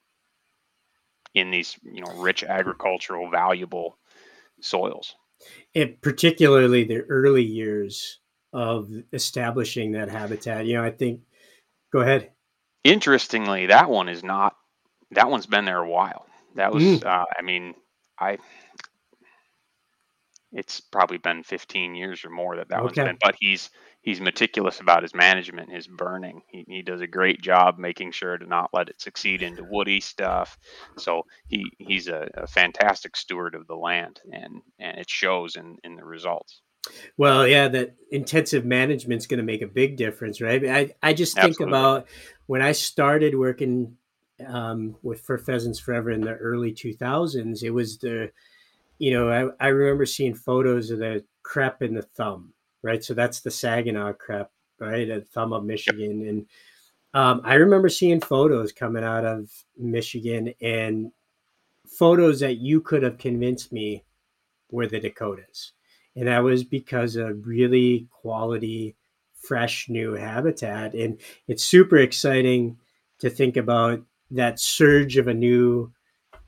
in 1.33 1.51
these 1.51 1.77
you 1.83 2.01
know 2.01 2.13
rich 2.17 2.43
agricultural 2.43 3.29
valuable 3.29 3.97
soils 4.61 5.15
and 5.75 6.01
particularly 6.01 6.83
the 6.83 7.01
early 7.01 7.43
years 7.43 8.19
of 8.53 8.89
establishing 9.11 9.91
that 9.91 10.09
habitat 10.09 10.65
you 10.65 10.73
know 10.73 10.83
i 10.83 10.91
think 10.91 11.21
Go 11.93 11.99
ahead. 11.99 12.31
Interestingly, 12.83 13.67
that 13.67 13.89
one 13.89 14.09
is 14.09 14.23
not. 14.23 14.55
That 15.11 15.29
one's 15.29 15.45
been 15.45 15.65
there 15.65 15.79
a 15.79 15.89
while. 15.89 16.25
That 16.55 16.73
was. 16.73 16.83
Mm. 16.83 17.05
Uh, 17.05 17.25
I 17.37 17.41
mean, 17.41 17.75
I. 18.19 18.37
It's 20.55 20.81
probably 20.81 21.17
been 21.17 21.41
15 21.41 21.95
years 21.95 22.23
or 22.23 22.29
more 22.29 22.57
that 22.57 22.69
that 22.69 22.81
okay. 22.81 23.01
one's 23.01 23.09
been. 23.09 23.17
But 23.21 23.35
he's 23.39 23.69
he's 24.03 24.21
meticulous 24.21 24.81
about 24.81 25.01
his 25.01 25.15
management, 25.15 25.71
his 25.71 25.87
burning. 25.87 26.43
He, 26.47 26.65
he 26.67 26.81
does 26.83 27.01
a 27.01 27.07
great 27.07 27.41
job 27.41 27.79
making 27.79 28.11
sure 28.11 28.37
to 28.37 28.45
not 28.45 28.69
let 28.73 28.89
it 28.89 29.01
succeed 29.01 29.41
into 29.41 29.63
woody 29.63 29.99
stuff. 29.99 30.57
So 30.97 31.25
he 31.47 31.65
he's 31.79 32.07
a, 32.07 32.29
a 32.35 32.47
fantastic 32.47 33.15
steward 33.15 33.55
of 33.55 33.65
the 33.65 33.75
land, 33.75 34.19
and 34.31 34.61
and 34.77 34.99
it 34.99 35.09
shows 35.09 35.55
in 35.55 35.77
in 35.83 35.95
the 35.95 36.05
results. 36.05 36.61
Well, 37.17 37.47
yeah, 37.47 37.67
that 37.69 37.95
intensive 38.11 38.65
management 38.65 39.21
is 39.21 39.27
going 39.27 39.37
to 39.37 39.43
make 39.43 39.61
a 39.61 39.67
big 39.67 39.97
difference, 39.97 40.41
right? 40.41 40.65
I, 40.67 40.93
I 41.01 41.13
just 41.13 41.35
think 41.35 41.51
Absolutely. 41.51 41.77
about 41.77 42.07
when 42.47 42.61
I 42.61 42.71
started 42.71 43.37
working 43.37 43.97
um, 44.45 44.95
with 45.01 45.21
for 45.21 45.37
Pheasants 45.37 45.79
Forever 45.79 46.11
in 46.11 46.21
the 46.21 46.35
early 46.35 46.73
2000s, 46.73 47.63
it 47.63 47.69
was 47.69 47.97
the, 47.99 48.31
you 48.97 49.11
know, 49.11 49.29
I, 49.29 49.65
I 49.65 49.69
remember 49.69 50.05
seeing 50.05 50.33
photos 50.33 50.89
of 50.89 50.99
the 50.99 51.23
CREP 51.43 51.81
in 51.81 51.93
the 51.93 52.01
thumb, 52.01 52.53
right? 52.81 53.03
So 53.03 53.13
that's 53.13 53.39
the 53.41 53.51
Saginaw 53.51 54.13
CREP, 54.13 54.49
right? 54.79 55.09
At 55.09 55.29
thumb 55.29 55.53
of 55.53 55.63
Michigan. 55.63 56.21
Yep. 56.21 56.29
And 56.29 56.45
um, 57.13 57.41
I 57.43 57.55
remember 57.55 57.89
seeing 57.89 58.19
photos 58.19 58.71
coming 58.71 59.03
out 59.03 59.23
of 59.23 59.49
Michigan 59.77 60.53
and 60.61 61.11
photos 61.87 62.39
that 62.39 62.57
you 62.57 62.81
could 62.81 63.03
have 63.03 63.17
convinced 63.17 63.71
me 63.71 64.03
were 64.71 64.87
the 64.87 64.99
Dakotas 64.99 65.73
And 66.15 66.27
that 66.27 66.43
was 66.43 66.63
because 66.63 67.15
of 67.15 67.47
really 67.47 68.07
quality, 68.11 68.95
fresh 69.35 69.89
new 69.89 70.13
habitat. 70.13 70.93
And 70.93 71.19
it's 71.47 71.63
super 71.63 71.97
exciting 71.97 72.77
to 73.19 73.29
think 73.29 73.57
about 73.57 74.01
that 74.31 74.59
surge 74.59 75.17
of 75.17 75.27
a 75.27 75.33
new 75.33 75.91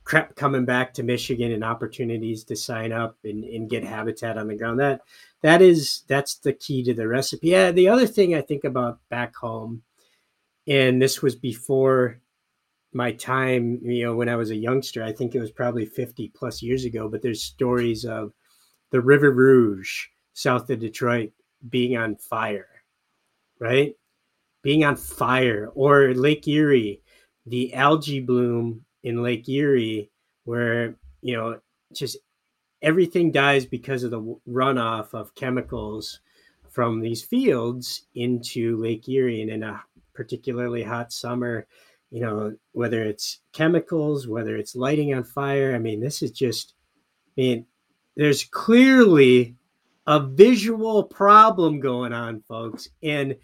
crep 0.04 0.36
coming 0.36 0.66
back 0.66 0.94
to 0.94 1.04
Michigan 1.04 1.52
and 1.52 1.64
opportunities 1.64 2.44
to 2.46 2.56
sign 2.56 2.92
up 2.92 3.18
and, 3.24 3.44
and 3.44 3.70
get 3.70 3.84
habitat 3.84 4.38
on 4.38 4.48
the 4.48 4.56
ground. 4.56 4.80
That 4.80 5.02
that 5.42 5.62
is 5.62 6.04
that's 6.08 6.36
the 6.36 6.54
key 6.54 6.84
to 6.84 6.94
the 6.94 7.08
recipe. 7.08 7.50
Yeah, 7.50 7.72
the 7.72 7.90
other 7.90 8.08
thing 8.08 8.36
I 8.36 8.42
think 8.42 8.64
about 8.64 9.00
back 9.10 9.36
home, 9.36 9.82
and 10.68 11.02
this 11.02 11.22
was 11.22 11.36
before 11.36 12.20
my 12.94 13.12
time, 13.12 13.82
you 13.84 14.06
know, 14.06 14.16
when 14.16 14.30
I 14.30 14.38
was 14.38 14.52
a 14.52 14.56
youngster, 14.56 15.04
I 15.04 15.12
think 15.12 15.36
it 15.36 15.42
was 15.42 15.52
probably 15.52 15.86
50 15.86 16.30
plus 16.30 16.62
years 16.62 16.86
ago, 16.86 17.10
but 17.10 17.22
there's 17.22 17.44
stories 17.44 18.06
of 18.06 18.32
the 18.96 19.02
River 19.02 19.30
Rouge 19.30 20.06
south 20.32 20.70
of 20.70 20.80
Detroit 20.80 21.34
being 21.68 21.98
on 21.98 22.16
fire, 22.16 22.70
right? 23.60 23.94
Being 24.62 24.86
on 24.86 24.96
fire, 24.96 25.70
or 25.76 26.14
Lake 26.14 26.48
Erie, 26.48 27.02
the 27.46 27.74
algae 27.74 28.22
bloom 28.22 28.86
in 29.04 29.22
Lake 29.22 29.50
Erie, 29.50 30.10
where, 30.46 30.96
you 31.22 31.36
know, 31.36 31.60
just 31.94 32.16
everything 32.82 33.34
dies 33.34 33.66
because 33.66 34.04
of 34.04 34.12
the 34.12 34.38
runoff 34.48 35.14
of 35.14 35.36
chemicals 35.36 36.22
from 36.70 37.02
these 37.02 37.22
fields 37.22 38.06
into 38.16 38.78
Lake 38.78 39.10
Erie. 39.10 39.42
And 39.42 39.52
in 39.52 39.62
a 39.62 39.84
particularly 40.14 40.84
hot 40.84 41.12
summer, 41.12 41.68
you 42.12 42.22
know, 42.22 42.56
whether 42.72 43.04
it's 43.04 43.40
chemicals, 43.52 44.26
whether 44.26 44.56
it's 44.56 44.74
lighting 44.74 45.14
on 45.14 45.26
fire. 45.26 45.76
I 45.76 45.80
mean, 45.80 46.00
this 46.00 46.22
is 46.22 46.32
just, 46.32 46.76
I 47.38 47.42
mean, 47.42 47.66
there's 48.16 48.44
clearly 48.46 49.56
a 50.08 50.20
visual 50.20 51.04
problem 51.04 51.80
going 51.80 52.14
on, 52.14 52.42
folks. 52.48 52.90
And 53.04 53.36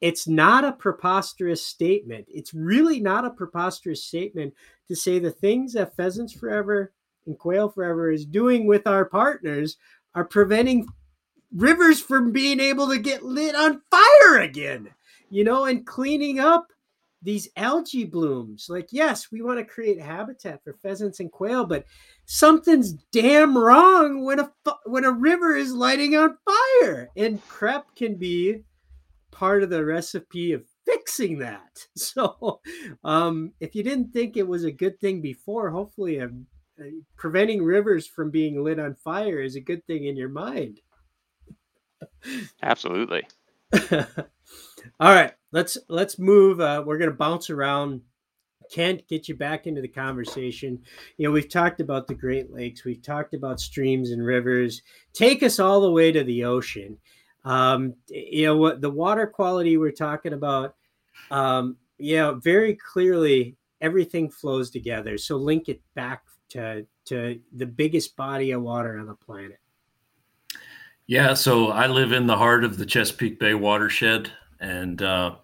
it's 0.00 0.26
not 0.26 0.64
a 0.64 0.72
preposterous 0.72 1.64
statement. 1.64 2.26
It's 2.28 2.54
really 2.54 3.00
not 3.00 3.24
a 3.24 3.30
preposterous 3.30 4.04
statement 4.04 4.54
to 4.88 4.96
say 4.96 5.18
the 5.18 5.30
things 5.30 5.74
that 5.74 5.94
Pheasants 5.96 6.32
Forever 6.32 6.92
and 7.26 7.38
Quail 7.38 7.68
Forever 7.68 8.10
is 8.10 8.24
doing 8.24 8.66
with 8.66 8.86
our 8.86 9.04
partners 9.04 9.76
are 10.14 10.24
preventing 10.24 10.86
rivers 11.54 12.00
from 12.00 12.32
being 12.32 12.60
able 12.60 12.88
to 12.88 12.98
get 12.98 13.24
lit 13.24 13.54
on 13.54 13.82
fire 13.90 14.40
again, 14.40 14.88
you 15.30 15.44
know, 15.44 15.66
and 15.66 15.86
cleaning 15.86 16.40
up 16.40 16.72
these 17.22 17.48
algae 17.56 18.04
blooms. 18.04 18.66
Like, 18.68 18.88
yes, 18.90 19.30
we 19.30 19.42
want 19.42 19.58
to 19.58 19.64
create 19.64 20.00
habitat 20.00 20.64
for 20.64 20.72
pheasants 20.72 21.20
and 21.20 21.30
quail, 21.30 21.66
but 21.66 21.84
something's 22.30 22.92
damn 23.10 23.58
wrong 23.58 24.24
when 24.24 24.38
a 24.38 24.52
when 24.86 25.04
a 25.04 25.10
river 25.10 25.56
is 25.56 25.72
lighting 25.72 26.14
on 26.16 26.38
fire. 26.44 27.10
And 27.16 27.44
crep 27.48 27.86
can 27.96 28.14
be 28.14 28.62
part 29.32 29.64
of 29.64 29.70
the 29.70 29.84
recipe 29.84 30.52
of 30.52 30.64
fixing 30.86 31.38
that. 31.38 31.86
So, 31.96 32.60
um, 33.04 33.52
if 33.60 33.74
you 33.74 33.82
didn't 33.82 34.12
think 34.12 34.36
it 34.36 34.46
was 34.46 34.64
a 34.64 34.70
good 34.70 35.00
thing 35.00 35.20
before, 35.20 35.70
hopefully, 35.70 36.20
um, 36.20 36.46
uh, 36.80 36.84
preventing 37.16 37.62
rivers 37.62 38.06
from 38.06 38.30
being 38.30 38.62
lit 38.62 38.78
on 38.78 38.94
fire 38.94 39.40
is 39.40 39.56
a 39.56 39.60
good 39.60 39.84
thing 39.86 40.04
in 40.04 40.16
your 40.16 40.28
mind. 40.28 40.80
Absolutely. 42.62 43.26
All 43.92 45.14
right, 45.14 45.32
let's 45.52 45.78
let's 45.88 46.18
move. 46.18 46.60
Uh, 46.60 46.82
we're 46.86 46.98
going 46.98 47.10
to 47.10 47.16
bounce 47.16 47.50
around. 47.50 48.02
Kent, 48.70 49.06
get 49.08 49.28
you 49.28 49.34
back 49.34 49.66
into 49.66 49.80
the 49.80 49.88
conversation. 49.88 50.80
You 51.16 51.26
know, 51.26 51.32
we've 51.32 51.48
talked 51.48 51.80
about 51.80 52.06
the 52.06 52.14
Great 52.14 52.52
Lakes, 52.52 52.84
we've 52.84 53.02
talked 53.02 53.34
about 53.34 53.60
streams 53.60 54.10
and 54.10 54.24
rivers. 54.24 54.82
Take 55.12 55.42
us 55.42 55.58
all 55.58 55.80
the 55.80 55.90
way 55.90 56.12
to 56.12 56.24
the 56.24 56.44
ocean. 56.44 56.98
Um, 57.44 57.94
you 58.08 58.46
know 58.46 58.56
what 58.56 58.80
the 58.80 58.90
water 58.90 59.26
quality 59.26 59.76
we're 59.76 59.92
talking 59.92 60.34
about. 60.34 60.76
Um, 61.30 61.76
yeah, 61.98 62.32
very 62.32 62.74
clearly 62.74 63.56
everything 63.80 64.30
flows 64.30 64.70
together. 64.70 65.16
So 65.18 65.36
link 65.36 65.68
it 65.68 65.80
back 65.94 66.22
to 66.50 66.86
to 67.06 67.40
the 67.52 67.66
biggest 67.66 68.16
body 68.16 68.50
of 68.52 68.62
water 68.62 68.98
on 68.98 69.06
the 69.06 69.14
planet. 69.14 69.58
Yeah, 71.06 71.34
so 71.34 71.68
I 71.70 71.88
live 71.88 72.12
in 72.12 72.26
the 72.26 72.36
heart 72.36 72.62
of 72.62 72.76
the 72.76 72.86
Chesapeake 72.86 73.40
Bay 73.40 73.54
watershed, 73.54 74.30
and 74.60 75.02
uh, 75.02 75.34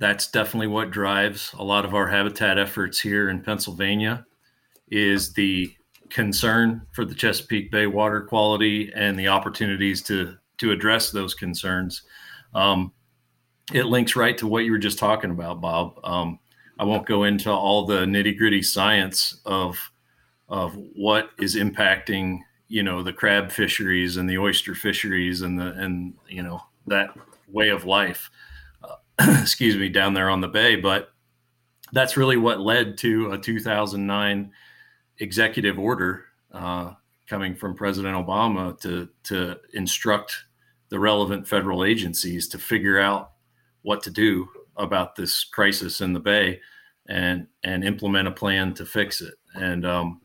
that's 0.00 0.28
definitely 0.28 0.66
what 0.66 0.90
drives 0.90 1.54
a 1.58 1.62
lot 1.62 1.84
of 1.84 1.94
our 1.94 2.08
habitat 2.08 2.58
efforts 2.58 2.98
here 2.98 3.28
in 3.28 3.42
Pennsylvania. 3.42 4.26
Is 4.90 5.32
the 5.34 5.72
concern 6.08 6.82
for 6.90 7.04
the 7.04 7.14
Chesapeake 7.14 7.70
Bay 7.70 7.86
water 7.86 8.22
quality 8.22 8.90
and 8.94 9.16
the 9.16 9.28
opportunities 9.28 10.02
to 10.02 10.36
to 10.58 10.72
address 10.72 11.10
those 11.10 11.34
concerns. 11.34 12.02
Um, 12.54 12.92
it 13.72 13.86
links 13.86 14.16
right 14.16 14.36
to 14.38 14.46
what 14.46 14.64
you 14.64 14.72
were 14.72 14.78
just 14.78 14.98
talking 14.98 15.30
about, 15.30 15.60
Bob. 15.60 15.98
Um, 16.02 16.38
I 16.78 16.84
won't 16.84 17.06
go 17.06 17.24
into 17.24 17.50
all 17.50 17.86
the 17.86 18.04
nitty 18.04 18.36
gritty 18.36 18.62
science 18.62 19.40
of 19.44 19.78
of 20.48 20.76
what 20.96 21.30
is 21.38 21.56
impacting 21.56 22.40
you 22.68 22.82
know 22.82 23.02
the 23.02 23.12
crab 23.12 23.52
fisheries 23.52 24.16
and 24.16 24.28
the 24.28 24.38
oyster 24.38 24.74
fisheries 24.74 25.42
and 25.42 25.58
the 25.58 25.72
and 25.74 26.14
you 26.26 26.42
know 26.42 26.60
that 26.86 27.10
way 27.48 27.68
of 27.68 27.84
life 27.84 28.30
excuse 29.40 29.76
me 29.76 29.88
down 29.88 30.14
there 30.14 30.30
on 30.30 30.40
the 30.40 30.48
bay 30.48 30.76
but 30.76 31.12
that's 31.92 32.16
really 32.16 32.36
what 32.36 32.60
led 32.60 32.96
to 32.98 33.32
a 33.32 33.38
2009 33.38 34.52
executive 35.18 35.78
order 35.78 36.24
uh, 36.52 36.92
coming 37.28 37.54
from 37.54 37.74
president 37.74 38.14
obama 38.14 38.78
to 38.80 39.08
to 39.22 39.56
instruct 39.74 40.44
the 40.88 40.98
relevant 40.98 41.46
federal 41.46 41.84
agencies 41.84 42.48
to 42.48 42.58
figure 42.58 42.98
out 42.98 43.32
what 43.82 44.02
to 44.02 44.10
do 44.10 44.48
about 44.76 45.14
this 45.14 45.44
crisis 45.44 46.00
in 46.00 46.12
the 46.12 46.20
bay 46.20 46.60
and 47.08 47.46
and 47.64 47.84
implement 47.84 48.28
a 48.28 48.32
plan 48.32 48.72
to 48.72 48.86
fix 48.86 49.20
it 49.20 49.34
and 49.54 49.84
um, 49.84 50.20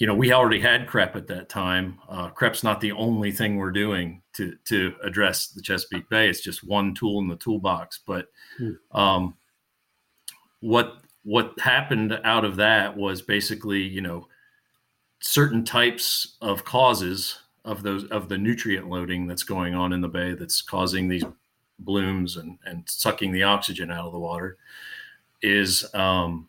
you 0.00 0.06
know, 0.06 0.14
we 0.14 0.32
already 0.32 0.60
had 0.60 0.86
CREP 0.86 1.14
at 1.14 1.26
that 1.26 1.50
time. 1.50 1.98
Uh, 2.08 2.30
CREP's 2.30 2.64
not 2.64 2.80
the 2.80 2.92
only 2.92 3.30
thing 3.30 3.56
we're 3.56 3.70
doing 3.70 4.22
to 4.40 4.56
to 4.64 4.94
address 5.02 5.48
the 5.48 5.60
Chesapeake 5.60 6.08
Bay. 6.08 6.28
It's 6.28 6.40
just 6.40 6.66
one 6.66 6.94
tool 6.94 7.20
in 7.20 7.28
the 7.28 7.36
toolbox. 7.36 8.00
But 8.06 8.28
hmm. 8.56 8.72
um, 8.92 9.34
what 10.60 10.98
what 11.22 11.58
happened 11.60 12.18
out 12.24 12.44
of 12.44 12.56
that 12.56 12.96
was 12.96 13.20
basically, 13.20 13.82
you 13.82 14.00
know, 14.00 14.26
certain 15.20 15.64
types 15.64 16.38
of 16.40 16.64
causes 16.64 17.38
of 17.64 17.82
those 17.82 18.04
of 18.06 18.28
the 18.28 18.38
nutrient 18.38 18.88
loading 18.88 19.26
that's 19.26 19.42
going 19.42 19.74
on 19.74 19.92
in 19.92 20.00
the 20.00 20.08
bay 20.08 20.32
that's 20.32 20.62
causing 20.62 21.08
these 21.08 21.24
blooms 21.78 22.36
and 22.36 22.58
and 22.64 22.88
sucking 22.88 23.32
the 23.32 23.42
oxygen 23.42 23.90
out 23.90 24.06
of 24.06 24.12
the 24.12 24.18
water 24.18 24.56
is 25.42 25.86
um, 25.94 26.48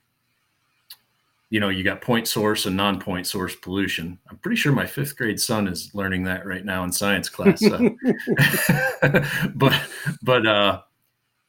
you 1.52 1.60
know, 1.60 1.68
you 1.68 1.84
got 1.84 1.99
point 1.99 2.30
source 2.30 2.66
and 2.66 2.78
non-point 2.78 3.28
source 3.28 3.56
pollution. 3.58 4.18
I'm 4.30 4.38
pretty 4.38 4.56
sure 4.56 4.72
my 4.72 4.86
fifth 4.86 5.18
grade 5.18 5.39
son 5.39 5.68
is 5.68 5.93
learning 5.93 6.24
that 6.24 6.45
right 6.45 6.64
now 6.64 6.86
in 6.86 6.93
science 6.93 7.28
class. 7.28 7.62
but, 9.56 9.82
but, 10.24 10.47
uh, 10.47 10.82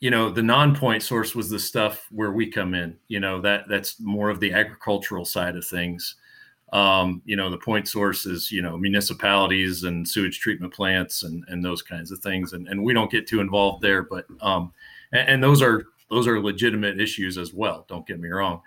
you 0.00 0.10
know, 0.10 0.28
the 0.28 0.42
non-point 0.42 1.04
source 1.04 1.36
was 1.36 1.48
the 1.48 1.60
stuff 1.60 2.08
where 2.10 2.32
we 2.32 2.50
come 2.50 2.74
in. 2.74 2.98
You 3.06 3.20
know 3.20 3.40
that 3.42 3.68
that's 3.68 4.00
more 4.00 4.30
of 4.30 4.40
the 4.40 4.52
agricultural 4.52 5.24
side 5.24 5.54
of 5.54 5.64
things. 5.64 6.16
Um, 6.72 7.22
you 7.24 7.36
know, 7.36 7.48
the 7.48 7.58
point 7.58 7.86
source 7.86 8.26
is 8.26 8.50
you 8.50 8.62
know 8.62 8.76
municipalities 8.76 9.84
and 9.84 10.08
sewage 10.08 10.40
treatment 10.40 10.74
plants 10.74 11.22
and 11.22 11.44
and 11.46 11.64
those 11.64 11.82
kinds 11.82 12.10
of 12.10 12.18
things, 12.18 12.52
and 12.52 12.66
and 12.66 12.82
we 12.82 12.92
don't 12.92 13.12
get 13.12 13.28
too 13.28 13.38
involved 13.40 13.80
there. 13.80 14.02
But 14.02 14.26
um, 14.40 14.72
and, 15.12 15.28
and 15.28 15.44
those 15.44 15.62
are 15.62 15.84
those 16.10 16.26
are 16.26 16.40
legitimate 16.40 17.00
issues 17.00 17.38
as 17.38 17.54
well. 17.54 17.86
Don't 17.88 18.04
get 18.04 18.18
me 18.18 18.28
wrong 18.28 18.60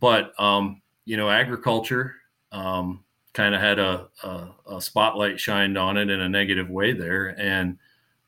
but 0.00 0.38
um, 0.40 0.82
you 1.04 1.16
know, 1.16 1.30
agriculture 1.30 2.14
um, 2.52 3.04
kind 3.32 3.54
of 3.54 3.60
had 3.60 3.78
a, 3.78 4.08
a, 4.22 4.48
a, 4.72 4.80
spotlight 4.80 5.38
shined 5.38 5.76
on 5.76 5.96
it 5.96 6.10
in 6.10 6.20
a 6.20 6.28
negative 6.28 6.70
way 6.70 6.92
there, 6.92 7.34
and 7.38 7.78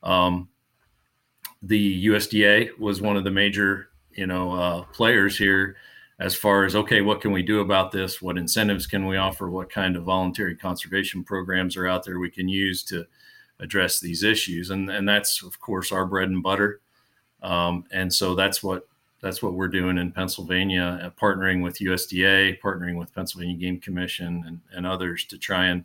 um, 0.03 0.49
the 1.62 2.07
USDA 2.07 2.79
was 2.79 3.01
one 3.01 3.16
of 3.16 3.25
the 3.25 3.31
major 3.31 3.89
you 4.12 4.27
know 4.27 4.53
uh, 4.53 4.83
players 4.85 5.37
here 5.37 5.77
as 6.21 6.35
far 6.35 6.64
as 6.64 6.77
okay, 6.77 7.01
what 7.01 7.23
can 7.23 7.33
we 7.33 7.43
do 7.43 7.61
about 7.61 7.91
this? 7.91 8.21
What 8.21 8.37
incentives 8.37 8.87
can 8.87 9.07
we 9.07 9.16
offer? 9.16 9.51
What 9.51 9.71
kind 9.71 9.97
of 9.97 10.05
voluntary 10.05 10.55
conservation 10.55 11.25
programs 11.25 11.77
are 11.77 11.89
out 11.89 12.05
there 12.05 12.18
we 12.18 12.31
can 12.31 12.47
use 12.47 12.83
to 12.85 13.07
address 13.59 14.01
these 14.01 14.23
issues? 14.23 14.71
And 14.71 14.91
and 14.91 15.09
that's 15.09 15.43
of 15.43 15.59
course 15.61 15.91
our 15.91 16.05
bread 16.05 16.29
and 16.29 16.43
butter. 16.43 16.81
Um, 17.43 17.85
and 17.91 18.12
so 18.12 18.35
that's 18.35 18.62
what 18.62 18.87
that's 19.21 19.43
what 19.43 19.55
we're 19.55 19.68
doing 19.68 19.99
in 19.99 20.12
Pennsylvania, 20.12 21.01
uh, 21.03 21.11
partnering 21.21 21.62
with 21.62 21.79
USDA, 21.79 22.59
partnering 22.61 22.99
with 22.99 23.14
Pennsylvania 23.14 23.57
Game 23.57 23.81
Commission, 23.81 24.45
and, 24.47 24.61
and 24.73 24.87
others 24.87 25.25
to 25.27 25.39
try 25.39 25.66
and 25.66 25.85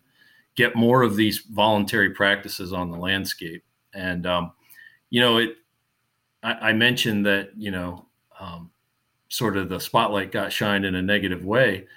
get 0.55 0.75
more 0.75 1.01
of 1.01 1.15
these 1.15 1.39
voluntary 1.39 2.11
practices 2.11 2.71
on 2.71 2.89
the 2.89 2.97
landscape. 2.97 3.63
And 3.93 4.25
um, 4.25 4.51
you 5.09 5.21
know, 5.21 5.37
it. 5.37 5.57
I, 6.43 6.69
I, 6.69 6.73
mentioned 6.73 7.25
that 7.25 7.49
you 7.57 7.71
know, 7.71 8.05
um, 8.39 8.71
sort 9.29 9.57
of 9.57 9.69
the 9.69 9.79
spotlight 9.79 10.31
got 10.31 10.53
shined 10.53 10.85
in 10.85 10.95
a 10.95 11.01
negative 11.01 11.43
way. 11.43 11.87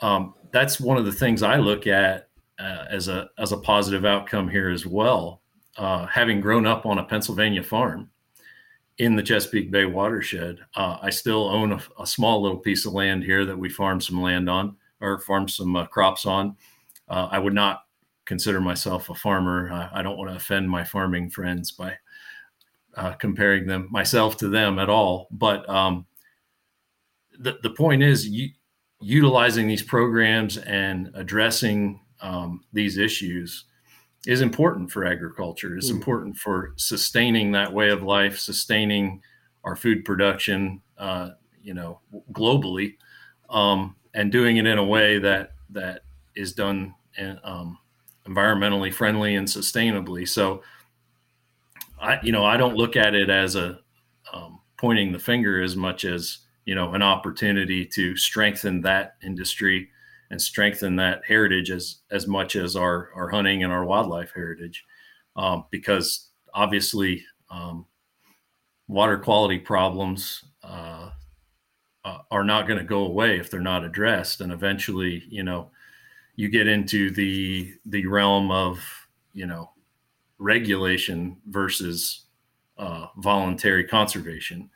Um, 0.00 0.34
that's 0.50 0.80
one 0.80 0.96
of 0.98 1.06
the 1.06 1.12
things 1.12 1.42
I 1.42 1.56
look 1.56 1.86
at 1.86 2.28
uh, 2.58 2.84
as 2.90 3.08
a 3.08 3.30
as 3.38 3.52
a 3.52 3.58
positive 3.58 4.04
outcome 4.04 4.48
here 4.48 4.70
as 4.70 4.84
well. 4.86 5.40
Uh, 5.78 6.04
having 6.04 6.42
grown 6.42 6.66
up 6.66 6.84
on 6.84 6.98
a 6.98 7.04
Pennsylvania 7.04 7.62
farm 7.62 8.10
in 8.98 9.16
the 9.16 9.22
Chesapeake 9.22 9.70
Bay 9.70 9.84
watershed, 9.84 10.58
uh, 10.76 10.98
I 11.00 11.10
still 11.10 11.48
own 11.48 11.72
a, 11.72 11.82
a, 11.98 12.06
small 12.06 12.42
little 12.42 12.58
piece 12.58 12.84
of 12.84 12.92
land 12.92 13.24
here 13.24 13.44
that 13.44 13.58
we 13.58 13.68
farm 13.68 14.00
some 14.00 14.20
land 14.20 14.50
on 14.50 14.76
or 15.00 15.18
farm 15.18 15.48
some 15.48 15.74
uh, 15.76 15.86
crops 15.86 16.26
on. 16.26 16.56
Uh, 17.08 17.28
I 17.30 17.38
would 17.38 17.54
not 17.54 17.84
consider 18.24 18.60
myself 18.60 19.08
a 19.08 19.14
farmer. 19.14 19.70
I, 19.72 20.00
I 20.00 20.02
don't 20.02 20.18
want 20.18 20.30
to 20.30 20.36
offend 20.36 20.68
my 20.68 20.84
farming 20.84 21.30
friends 21.30 21.72
by 21.72 21.96
uh, 22.96 23.12
comparing 23.14 23.66
them 23.66 23.88
myself 23.90 24.36
to 24.38 24.48
them 24.48 24.78
at 24.78 24.90
all. 24.90 25.28
But 25.30 25.68
um, 25.68 26.06
the 27.38 27.58
the 27.62 27.70
point 27.70 28.02
is, 28.02 28.28
you, 28.28 28.50
utilizing 29.00 29.66
these 29.66 29.82
programs 29.82 30.58
and 30.58 31.10
addressing 31.14 32.00
um, 32.20 32.62
these 32.72 32.98
issues 32.98 33.64
is 34.26 34.40
important 34.40 34.90
for 34.90 35.04
agriculture. 35.04 35.76
It's 35.76 35.90
mm. 35.90 35.94
important 35.96 36.36
for 36.36 36.74
sustaining 36.76 37.52
that 37.52 37.72
way 37.72 37.90
of 37.90 38.02
life, 38.02 38.38
sustaining 38.38 39.20
our 39.64 39.76
food 39.76 40.04
production, 40.04 40.80
uh, 40.98 41.30
you 41.62 41.74
know, 41.74 42.00
globally, 42.32 42.96
um, 43.50 43.96
and 44.14 44.30
doing 44.30 44.56
it 44.56 44.66
in 44.66 44.78
a 44.78 44.84
way 44.84 45.18
that 45.18 45.52
that 45.70 46.02
is 46.34 46.52
done 46.52 46.94
in, 47.18 47.38
um, 47.44 47.78
environmentally 48.26 48.92
friendly 48.92 49.36
and 49.36 49.46
sustainably. 49.46 50.28
So, 50.28 50.62
I, 52.00 52.18
you 52.22 52.32
know, 52.32 52.44
I 52.44 52.56
don't 52.56 52.76
look 52.76 52.96
at 52.96 53.14
it 53.14 53.30
as 53.30 53.56
a 53.56 53.80
um, 54.32 54.60
pointing 54.76 55.12
the 55.12 55.18
finger 55.18 55.62
as 55.62 55.76
much 55.76 56.04
as 56.04 56.38
you 56.64 56.74
know 56.74 56.94
an 56.94 57.02
opportunity 57.02 57.84
to 57.86 58.16
strengthen 58.16 58.80
that 58.82 59.16
industry 59.22 59.88
and 60.32 60.40
strengthen 60.40 60.96
that 60.96 61.20
heritage 61.28 61.70
as 61.70 61.98
as 62.10 62.26
much 62.26 62.56
as 62.56 62.74
our 62.74 63.10
our 63.14 63.28
hunting 63.28 63.62
and 63.62 63.72
our 63.72 63.84
wildlife 63.84 64.32
heritage, 64.34 64.84
um, 65.36 65.66
because 65.70 66.30
obviously 66.54 67.22
um, 67.50 67.84
water 68.88 69.18
quality 69.18 69.58
problems 69.58 70.42
uh, 70.64 71.10
uh, 72.06 72.18
are 72.30 72.44
not 72.44 72.66
going 72.66 72.78
to 72.78 72.84
go 72.84 73.04
away 73.04 73.38
if 73.38 73.50
they're 73.50 73.60
not 73.60 73.84
addressed, 73.84 74.40
and 74.40 74.52
eventually, 74.52 75.22
you 75.28 75.42
know, 75.42 75.70
you 76.34 76.48
get 76.48 76.66
into 76.66 77.10
the 77.10 77.74
the 77.84 78.06
realm 78.06 78.50
of 78.50 78.80
you 79.34 79.46
know 79.46 79.70
regulation 80.38 81.36
versus 81.50 82.22
uh, 82.78 83.08
voluntary 83.18 83.84
conservation, 83.84 84.70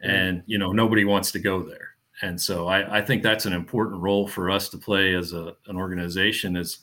and 0.00 0.44
you 0.46 0.58
know 0.58 0.70
nobody 0.70 1.04
wants 1.04 1.32
to 1.32 1.40
go 1.40 1.60
there 1.60 1.91
and 2.22 2.40
so 2.40 2.68
I, 2.68 2.98
I, 2.98 3.02
think 3.02 3.22
that's 3.22 3.46
an 3.46 3.52
important 3.52 4.00
role 4.00 4.26
for 4.26 4.50
us 4.50 4.68
to 4.70 4.78
play 4.78 5.14
as 5.14 5.32
a, 5.32 5.54
an 5.66 5.76
organization 5.76 6.56
is 6.56 6.78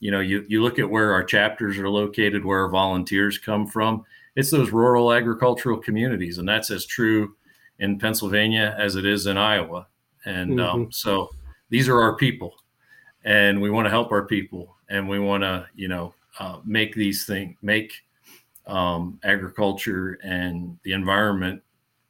you 0.00 0.10
know 0.10 0.20
you, 0.20 0.44
you 0.48 0.62
look 0.62 0.78
at 0.78 0.88
where 0.88 1.12
our 1.12 1.24
chapters 1.24 1.78
are 1.78 1.88
located 1.88 2.44
where 2.44 2.60
our 2.60 2.70
volunteers 2.70 3.38
come 3.38 3.66
from 3.66 4.04
it's 4.36 4.50
those 4.50 4.70
rural 4.70 5.12
agricultural 5.12 5.78
communities. 5.78 6.38
And 6.38 6.48
that's 6.48 6.70
as 6.70 6.86
true 6.86 7.34
in 7.78 7.98
pennsylvania 7.98 8.74
as 8.78 8.96
it 8.96 9.04
is 9.04 9.26
in 9.26 9.36
iowa. 9.36 9.86
And 10.24 10.60
um, 10.60 10.66
mm-hmm. 10.66 10.82
um, 10.82 10.92
so 10.92 11.30
these 11.70 11.88
are 11.88 12.00
our 12.00 12.16
people. 12.16 12.54
And 13.24 13.60
we 13.60 13.70
want 13.70 13.86
to 13.86 13.90
help 13.90 14.12
our 14.12 14.26
people. 14.26 14.76
And 14.88 15.08
we 15.08 15.18
want 15.18 15.42
to 15.42 15.66
you 15.74 15.88
know 15.88 16.14
uh, 16.38 16.58
make 16.64 16.94
these 16.94 17.24
things 17.24 17.56
make 17.62 17.92
um, 18.66 19.18
agriculture 19.24 20.18
and 20.22 20.78
the 20.82 20.92
environment 20.92 21.62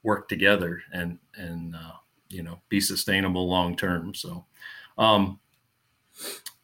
work 0.03 0.29
together 0.29 0.83
and 0.93 1.19
and 1.37 1.75
uh, 1.75 1.93
you 2.29 2.43
know 2.43 2.61
be 2.69 2.81
sustainable 2.81 3.49
long 3.49 3.77
term. 3.77 4.15
So, 4.15 4.45
um, 4.99 5.39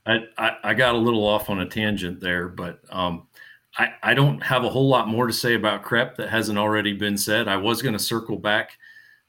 I, 0.06 0.20
I, 0.38 0.56
I 0.64 0.74
got 0.74 0.94
a 0.94 0.98
little 0.98 1.26
off 1.26 1.50
on 1.50 1.60
a 1.60 1.66
tangent 1.66 2.20
there, 2.20 2.48
but 2.48 2.80
um, 2.90 3.28
I 3.76 3.92
I 4.02 4.14
don't 4.14 4.42
have 4.42 4.64
a 4.64 4.70
whole 4.70 4.88
lot 4.88 5.08
more 5.08 5.26
to 5.26 5.32
say 5.32 5.54
about 5.54 5.82
CREP 5.82 6.16
that 6.16 6.30
hasn't 6.30 6.58
already 6.58 6.92
been 6.92 7.16
said. 7.16 7.48
I 7.48 7.56
was 7.56 7.82
going 7.82 7.92
to 7.92 7.98
circle 7.98 8.38
back 8.38 8.78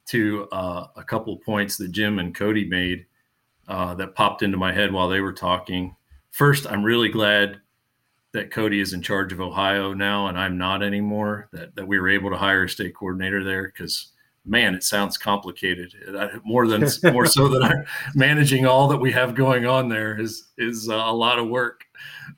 to 0.08 0.48
uh, 0.52 0.88
a 0.96 1.04
couple 1.04 1.38
points 1.38 1.78
that 1.78 1.92
Jim 1.92 2.20
and 2.20 2.36
Cody 2.36 2.66
made 2.66 3.06
uh, 3.68 3.94
that 3.96 4.16
popped 4.16 4.44
into 4.44 4.58
my 4.58 4.74
head 4.74 4.92
while 4.92 5.08
they 5.08 5.22
were 5.22 5.34
talking. 5.34 5.96
First, 6.32 6.66
I'm 6.68 6.84
really 6.84 7.10
glad 7.10 7.62
that 8.34 8.52
Cody 8.52 8.80
is 8.80 8.94
in 8.94 9.02
charge 9.02 9.34
of 9.34 9.42
Ohio 9.42 9.94
now 9.94 10.28
and 10.28 10.40
I'm 10.40 10.58
not 10.58 10.82
anymore. 10.82 11.50
That 11.52 11.76
that 11.76 11.88
we 11.88 12.00
were 12.00 12.10
able 12.10 12.30
to 12.32 12.38
hire 12.38 12.64
a 12.64 12.70
state 12.70 12.96
coordinator 12.96 13.44
there 13.44 13.68
because 13.68 14.14
man, 14.46 14.74
it 14.74 14.84
sounds 14.84 15.18
complicated. 15.18 15.94
More 16.44 16.68
than 16.68 16.88
more 17.14 17.26
so 17.26 17.48
than 17.48 17.64
I'm 17.64 17.86
managing 18.16 18.66
all 18.66 18.88
that 18.88 18.98
we 18.98 19.12
have 19.12 19.36
going 19.36 19.66
on 19.66 19.90
there 19.90 20.20
is 20.20 20.50
is 20.58 20.88
a 20.88 20.96
lot 20.96 21.40
of 21.40 21.48
work, 21.48 21.86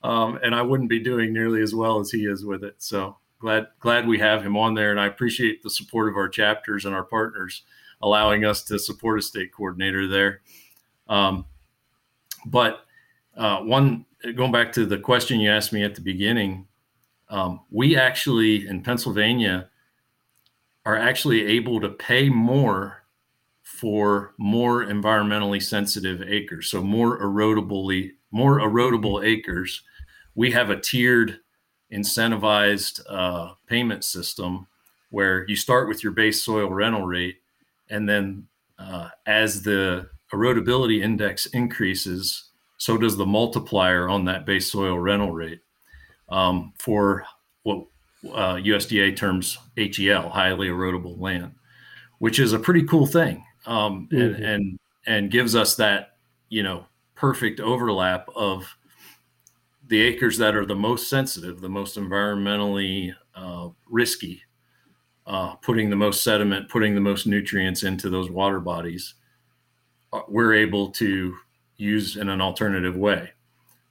um, 0.04 0.39
and 0.43 0.54
I 0.54 0.62
wouldn't 0.62 0.89
be 0.89 0.99
doing 0.99 1.34
nearly 1.34 1.62
as 1.62 1.74
well 1.74 1.99
as 1.99 2.12
he 2.12 2.26
is 2.26 2.45
with 2.45 2.64
it. 2.64 2.76
So 2.80 3.18
glad 3.39 3.68
glad 3.80 4.08
we 4.08 4.20
have 4.20 4.43
him 4.43 4.58
on 4.58 4.74
there, 4.74 4.91
and 4.91 4.99
I 4.99 5.08
appreciate 5.08 5.64
the 5.64 5.70
support 5.70 6.10
of 6.10 6.18
our 6.18 6.30
chapters 6.30 6.86
and 6.86 6.93
our 6.93 7.04
partners 7.04 7.64
allowing 8.01 8.43
us 8.43 8.64
to 8.64 8.78
support 8.78 9.18
a 9.18 9.22
state 9.22 9.54
coordinator 9.54 10.08
there. 10.08 10.41
Um, 11.08 11.45
but 12.45 12.86
uh, 13.38 13.60
one 13.62 14.06
going 14.36 14.51
back 14.51 14.74
to 14.74 14.86
the 14.86 14.97
question 14.97 15.39
you 15.39 15.49
asked 15.49 15.72
me 15.72 15.84
at 15.84 15.95
the 15.95 16.01
beginning, 16.01 16.68
um, 17.30 17.62
we 17.72 17.97
actually 17.97 18.68
in 18.68 18.84
Pennsylvania 18.84 19.70
are 20.86 20.98
actually 20.98 21.46
able 21.46 21.80
to 21.80 21.90
pay 21.90 22.30
more 22.30 23.04
for 23.64 24.34
more 24.38 24.86
environmentally 24.86 25.62
sensitive 25.62 26.22
acres. 26.22 26.70
So 26.70 26.84
more 26.84 27.20
erodably, 27.22 28.12
more 28.32 28.60
erodible 28.60 29.26
acres. 29.26 29.84
We 30.36 30.52
have 30.52 30.70
a 30.70 30.80
tiered 30.80 31.40
incentivized 31.92 33.02
uh, 33.10 33.54
payment 33.68 34.04
system 34.04 34.68
where 35.10 35.46
you 35.48 35.56
start 35.56 35.88
with 35.88 36.04
your 36.04 36.12
base 36.12 36.44
soil 36.44 36.70
rental 36.70 37.04
rate, 37.06 37.38
and 37.90 38.10
then 38.10 38.48
uh, 38.80 39.10
as 39.28 39.62
the 39.62 40.10
erodibility 40.34 41.02
index 41.04 41.46
increases, 41.48 42.50
so 42.78 42.98
does 42.98 43.16
the 43.16 43.26
multiplier 43.26 44.10
on 44.10 44.26
that 44.26 44.46
base 44.46 44.72
soil 44.72 44.98
rental 44.98 45.32
rate. 45.32 45.62
Um, 46.30 46.74
for 46.80 47.26
what 47.62 47.86
uh, 48.32 48.55
USDA 48.55 49.15
terms 49.15 49.57
HEL, 49.78 50.30
highly 50.30 50.67
erodible 50.67 51.19
land, 51.19 51.53
which 52.19 52.39
is 52.39 52.53
a 52.53 52.59
pretty 52.59 52.84
cool 52.84 53.05
thing, 53.05 53.43
um, 53.65 54.07
mm-hmm. 54.11 54.21
and 54.21 54.45
and 54.45 54.80
and 55.05 55.32
gives 55.32 55.55
us 55.55 55.76
that 55.76 56.17
you 56.49 56.63
know 56.63 56.86
perfect 57.15 57.59
overlap 57.59 58.28
of 58.36 58.78
the 59.88 60.01
acres 60.01 60.38
that 60.38 60.55
are 60.55 60.65
the 60.65 60.76
most 60.76 61.09
sensitive, 61.09 61.61
the 61.61 61.69
most 61.69 61.97
environmentally 61.97 63.13
uh, 63.36 63.69
risky, 63.89 64.41
uh, 65.28 65.55
putting 65.55 65.89
the 65.89 65.95
most 65.95 66.24
sediment, 66.24 66.69
putting 66.69 66.95
the 66.95 67.01
most 67.01 67.28
nutrients 67.28 67.83
into 67.83 68.09
those 68.09 68.29
water 68.29 68.59
bodies, 68.59 69.16
uh, 70.12 70.21
we're 70.28 70.54
able 70.54 70.89
to 70.89 71.36
use 71.78 72.17
in 72.17 72.29
an 72.29 72.41
alternative 72.41 72.95
way 72.95 73.29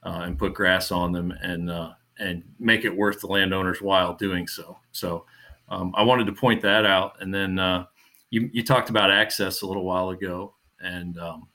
uh, 0.04 0.22
and 0.24 0.38
put 0.38 0.54
grass 0.54 0.90
on 0.90 1.12
them 1.12 1.32
and 1.42 1.70
uh, 1.70 1.90
and 2.18 2.42
make 2.58 2.84
it 2.84 2.94
worth 2.94 3.20
the 3.20 3.26
landowner's 3.26 3.80
while 3.80 4.14
doing 4.14 4.46
so. 4.46 4.78
So 4.92 5.24
um, 5.68 5.92
I 5.96 6.02
wanted 6.02 6.26
to 6.26 6.32
point 6.32 6.60
that 6.62 6.84
out. 6.84 7.16
And 7.20 7.34
then 7.34 7.58
uh, 7.58 7.86
you, 8.30 8.50
you 8.52 8.62
talked 8.62 8.90
about 8.90 9.10
access 9.10 9.62
a 9.62 9.66
little 9.66 9.84
while 9.84 10.10
ago, 10.10 10.54
and 10.80 11.18
um, 11.18 11.48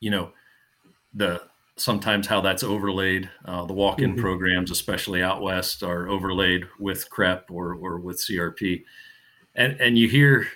you 0.00 0.10
know 0.10 0.30
the 1.14 1.42
sometimes 1.76 2.26
how 2.26 2.40
that's 2.40 2.62
overlaid. 2.62 3.28
Uh, 3.44 3.64
the 3.64 3.72
walk-in 3.72 4.12
mm-hmm. 4.12 4.20
programs, 4.20 4.70
especially 4.70 5.22
out 5.22 5.42
west, 5.42 5.82
are 5.82 6.08
overlaid 6.08 6.64
with 6.78 7.08
CREP 7.10 7.50
or 7.50 7.74
or 7.74 7.98
with 7.98 8.18
CRP, 8.18 8.84
and 9.54 9.80
and 9.80 9.98
you 9.98 10.08
hear. 10.08 10.46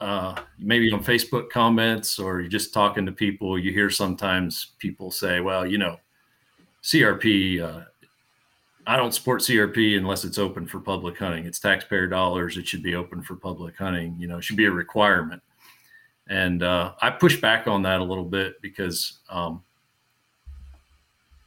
Uh, 0.00 0.38
maybe 0.58 0.90
on 0.92 1.02
Facebook 1.02 1.48
comments 1.48 2.18
or 2.18 2.40
you're 2.40 2.50
just 2.50 2.72
talking 2.72 3.04
to 3.06 3.12
people, 3.12 3.58
you 3.58 3.72
hear 3.72 3.88
sometimes 3.88 4.74
people 4.78 5.10
say, 5.10 5.40
well, 5.40 5.66
you 5.66 5.78
know, 5.78 5.96
CRP 6.82 7.62
uh, 7.62 7.84
I 8.86 8.96
don't 8.96 9.12
support 9.12 9.40
CRP 9.40 9.98
unless 9.98 10.24
it's 10.24 10.38
open 10.38 10.66
for 10.66 10.78
public 10.78 11.18
hunting. 11.18 11.44
It's 11.44 11.58
taxpayer 11.58 12.06
dollars. 12.06 12.56
It 12.56 12.68
should 12.68 12.84
be 12.84 12.94
open 12.94 13.20
for 13.20 13.34
public 13.34 13.76
hunting. 13.76 14.14
You 14.18 14.28
know, 14.28 14.38
it 14.38 14.44
should 14.44 14.56
be 14.56 14.66
a 14.66 14.70
requirement. 14.70 15.42
And 16.28 16.62
uh, 16.62 16.92
I 17.02 17.10
push 17.10 17.40
back 17.40 17.66
on 17.66 17.82
that 17.82 18.00
a 18.00 18.04
little 18.04 18.24
bit 18.24 18.60
because 18.62 19.18
um, 19.28 19.62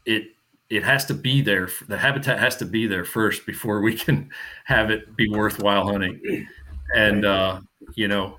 it 0.05 0.27
it 0.69 0.83
has 0.83 1.05
to 1.05 1.13
be 1.13 1.41
there. 1.41 1.69
The 1.87 1.97
habitat 1.97 2.39
has 2.39 2.55
to 2.57 2.65
be 2.65 2.87
there 2.87 3.05
first 3.05 3.45
before 3.45 3.81
we 3.81 3.95
can 3.95 4.29
have 4.65 4.91
it 4.91 5.15
be 5.15 5.29
worthwhile 5.29 5.87
hunting. 5.87 6.47
And 6.95 7.25
uh, 7.25 7.61
you 7.95 8.07
know 8.07 8.37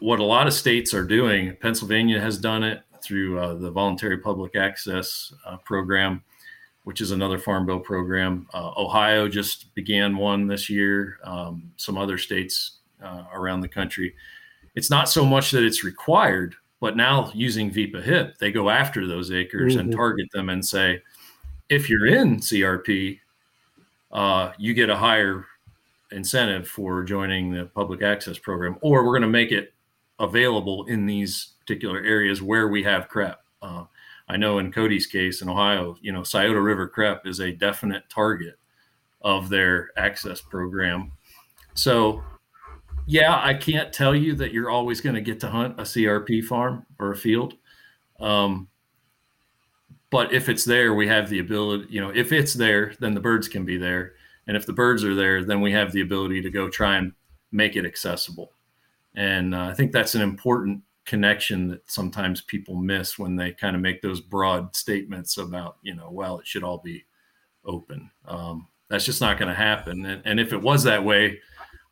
what 0.00 0.18
a 0.18 0.24
lot 0.24 0.46
of 0.46 0.52
states 0.52 0.92
are 0.92 1.04
doing. 1.04 1.56
Pennsylvania 1.60 2.20
has 2.20 2.38
done 2.38 2.64
it 2.64 2.82
through 3.02 3.38
uh, 3.38 3.54
the 3.54 3.70
voluntary 3.70 4.18
public 4.18 4.56
access 4.56 5.32
uh, 5.46 5.56
program 5.58 6.22
which 6.84 7.00
is 7.00 7.10
another 7.10 7.38
farm 7.38 7.66
bill 7.66 7.80
program. 7.80 8.46
Uh, 8.54 8.70
Ohio 8.76 9.28
just 9.28 9.74
began 9.74 10.16
one 10.16 10.46
this 10.46 10.70
year. 10.70 11.18
Um, 11.24 11.72
some 11.76 11.98
other 11.98 12.18
states 12.18 12.78
uh, 13.02 13.24
around 13.32 13.60
the 13.60 13.68
country. 13.68 14.14
It's 14.74 14.90
not 14.90 15.08
so 15.08 15.24
much 15.24 15.50
that 15.50 15.64
it's 15.64 15.84
required, 15.84 16.54
But 16.80 16.96
now 16.96 17.30
using 17.34 17.70
VPA 17.70 18.02
HIP, 18.02 18.38
they 18.38 18.52
go 18.52 18.68
after 18.68 19.06
those 19.06 19.32
acres 19.32 19.72
mm-hmm. 19.72 19.80
and 19.80 19.92
target 19.92 20.28
them 20.32 20.50
and 20.50 20.64
say, 20.64 21.00
if 21.70 21.88
you're 21.88 22.06
in 22.06 22.36
CRP, 22.36 23.18
uh, 24.12 24.52
you 24.58 24.74
get 24.74 24.90
a 24.90 24.96
higher 24.96 25.46
incentive 26.12 26.68
for 26.68 27.02
joining 27.02 27.50
the 27.50 27.66
public 27.66 28.02
access 28.02 28.38
program, 28.38 28.76
or 28.82 29.04
we're 29.04 29.12
going 29.12 29.22
to 29.22 29.28
make 29.28 29.50
it 29.50 29.72
available 30.18 30.84
in 30.86 31.06
these 31.06 31.54
particular 31.60 32.02
areas 32.02 32.42
where 32.42 32.68
we 32.68 32.82
have 32.82 33.08
CREP. 33.08 33.36
Uh, 33.62 33.84
I 34.28 34.36
know 34.36 34.58
in 34.58 34.72
Cody's 34.72 35.06
case 35.06 35.42
in 35.42 35.48
Ohio, 35.48 35.96
you 36.00 36.12
know, 36.12 36.22
Scioto 36.22 36.58
River 36.58 36.88
CREP 36.88 37.26
is 37.26 37.40
a 37.40 37.52
definite 37.52 38.04
target 38.08 38.58
of 39.20 39.48
their 39.48 39.90
access 39.96 40.40
program. 40.40 41.12
So, 41.74 42.22
yeah, 43.06 43.40
I 43.42 43.54
can't 43.54 43.92
tell 43.92 44.14
you 44.14 44.34
that 44.36 44.52
you're 44.52 44.70
always 44.70 45.00
going 45.00 45.14
to 45.14 45.20
get 45.20 45.40
to 45.40 45.48
hunt 45.48 45.78
a 45.78 45.82
CRP 45.82 46.44
farm 46.44 46.86
or 46.98 47.12
a 47.12 47.16
field. 47.16 47.54
Um, 48.20 48.68
but 50.10 50.32
if 50.32 50.48
it's 50.48 50.64
there, 50.64 50.94
we 50.94 51.08
have 51.08 51.28
the 51.28 51.40
ability, 51.40 51.86
you 51.90 52.00
know, 52.00 52.10
if 52.14 52.32
it's 52.32 52.54
there, 52.54 52.94
then 53.00 53.14
the 53.14 53.20
birds 53.20 53.48
can 53.48 53.64
be 53.64 53.76
there. 53.76 54.12
And 54.46 54.56
if 54.56 54.64
the 54.64 54.72
birds 54.72 55.04
are 55.04 55.14
there, 55.14 55.42
then 55.42 55.60
we 55.60 55.72
have 55.72 55.92
the 55.92 56.02
ability 56.02 56.40
to 56.42 56.50
go 56.50 56.68
try 56.68 56.96
and 56.96 57.12
make 57.50 57.76
it 57.76 57.84
accessible. 57.84 58.52
And 59.14 59.54
uh, 59.54 59.64
I 59.64 59.74
think 59.74 59.92
that's 59.92 60.14
an 60.14 60.22
important 60.22 60.82
connection 61.04 61.68
that 61.68 61.90
sometimes 61.90 62.40
people 62.40 62.76
miss 62.76 63.18
when 63.18 63.36
they 63.36 63.52
kind 63.52 63.76
of 63.76 63.82
make 63.82 64.00
those 64.00 64.20
broad 64.20 64.74
statements 64.74 65.36
about, 65.36 65.76
you 65.82 65.94
know, 65.94 66.10
well, 66.10 66.38
it 66.38 66.46
should 66.46 66.64
all 66.64 66.78
be 66.78 67.04
open. 67.64 68.10
Um, 68.26 68.68
that's 68.88 69.04
just 69.04 69.20
not 69.20 69.38
going 69.38 69.48
to 69.48 69.54
happen. 69.54 70.04
And, 70.06 70.22
and 70.24 70.40
if 70.40 70.52
it 70.52 70.60
was 70.60 70.82
that 70.84 71.04
way, 71.04 71.40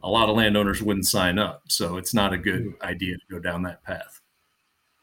a 0.02 0.08
lot 0.08 0.28
of 0.28 0.36
landowners 0.36 0.82
wouldn't 0.82 1.06
sign 1.06 1.38
up. 1.38 1.62
So 1.68 1.96
it's 1.96 2.14
not 2.14 2.32
a 2.32 2.38
good 2.38 2.64
mm. 2.64 2.80
idea 2.82 3.16
to 3.16 3.22
go 3.30 3.38
down 3.38 3.62
that 3.62 3.82
path. 3.84 4.20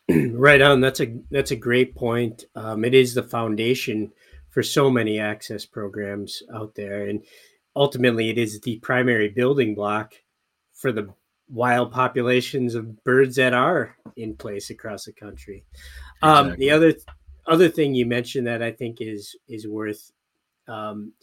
right 0.32 0.62
on. 0.62 0.82
That's 0.82 1.02
a 1.02 1.16
that's 1.30 1.52
a 1.52 1.56
great 1.56 1.96
point. 1.96 2.46
Um, 2.56 2.84
it 2.84 2.94
is 2.94 3.14
the 3.14 3.24
foundation 3.24 4.12
for 4.50 4.64
so 4.64 4.90
many 4.90 5.20
access 5.20 5.66
programs 5.66 6.42
out 6.54 6.74
there, 6.74 7.08
and 7.08 7.24
ultimately, 7.76 8.30
it 8.30 8.38
is 8.38 8.60
the 8.62 8.80
primary 8.80 9.30
building 9.30 9.76
block 9.76 10.16
for 10.74 10.92
the 10.92 11.14
wild 11.50 11.92
populations 11.92 12.76
of 12.76 13.04
birds 13.04 13.36
that 13.36 13.54
are 13.54 13.96
in 14.16 14.36
place 14.36 14.70
across 14.70 15.06
the 15.06 15.14
country. 15.14 15.66
Exactly. 16.22 16.52
Um, 16.52 16.60
the 16.60 16.72
other 16.72 16.94
other 17.48 17.70
thing 17.70 17.96
you 17.96 18.06
mentioned 18.06 18.48
that 18.48 18.62
I 18.62 18.72
think 18.72 18.98
is 19.02 19.36
is 19.48 19.68
worth 19.68 20.12
um, 20.68 21.14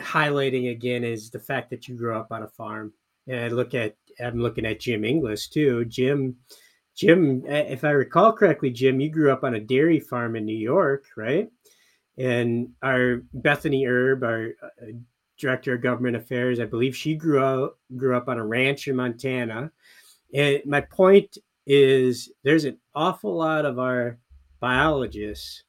highlighting 0.00 0.70
again 0.70 1.04
is 1.04 1.30
the 1.30 1.40
fact 1.40 1.70
that 1.70 1.88
you 1.88 1.96
grew 1.96 2.16
up 2.16 2.28
on 2.30 2.42
a 2.42 2.48
farm. 2.48 2.92
And 3.26 3.40
I 3.40 3.48
look 3.48 3.74
at 3.74 3.96
I'm 4.20 4.40
looking 4.40 4.66
at 4.66 4.80
Jim 4.80 5.04
Inglis 5.04 5.48
too. 5.48 5.84
Jim, 5.86 6.36
Jim, 6.96 7.42
if 7.46 7.84
I 7.84 7.90
recall 7.90 8.32
correctly, 8.32 8.70
Jim, 8.70 9.00
you 9.00 9.10
grew 9.10 9.32
up 9.32 9.44
on 9.44 9.54
a 9.54 9.60
dairy 9.60 10.00
farm 10.00 10.36
in 10.36 10.44
New 10.44 10.56
York, 10.56 11.04
right? 11.16 11.48
And 12.18 12.70
our 12.82 13.22
Bethany 13.32 13.86
Herb, 13.86 14.22
our 14.22 14.48
uh, 14.62 14.92
director 15.40 15.74
of 15.74 15.82
government 15.82 16.16
affairs, 16.16 16.60
I 16.60 16.66
believe 16.66 16.96
she 16.96 17.14
grew 17.14 17.42
up 17.42 17.78
grew 17.96 18.16
up 18.16 18.28
on 18.28 18.38
a 18.38 18.44
ranch 18.44 18.86
in 18.88 18.96
Montana. 18.96 19.72
And 20.32 20.60
my 20.64 20.80
point 20.80 21.38
is, 21.66 22.30
there's 22.44 22.64
an 22.64 22.78
awful 22.94 23.36
lot 23.36 23.64
of 23.64 23.78
our 23.78 24.18
biologists 24.60 25.64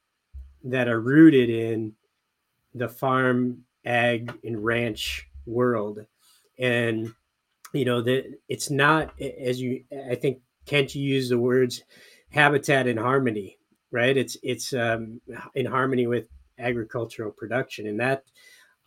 that 0.64 0.88
are 0.88 1.00
rooted 1.00 1.50
in 1.50 1.94
the 2.76 2.88
farm, 2.88 3.64
ag, 3.86 4.32
and 4.44 4.64
ranch 4.64 5.28
world, 5.46 6.06
and 6.60 7.14
you 7.74 7.86
know 7.86 8.02
that 8.02 8.26
it's 8.48 8.70
not 8.70 9.20
as 9.20 9.60
you. 9.60 9.84
I 10.10 10.16
think 10.16 10.40
can't 10.66 10.94
you 10.94 11.02
use 11.02 11.30
the 11.30 11.40
words 11.40 11.84
habitat 12.30 12.88
in 12.88 12.98
harmony, 12.98 13.58
right? 13.92 14.16
It's 14.16 14.38
it's 14.44 14.74
um, 14.74 15.22
in 15.56 15.66
harmony 15.66 16.08
with 16.08 16.26
agricultural 16.60 17.32
production, 17.32 17.88
and 17.88 18.00
that 18.00 18.24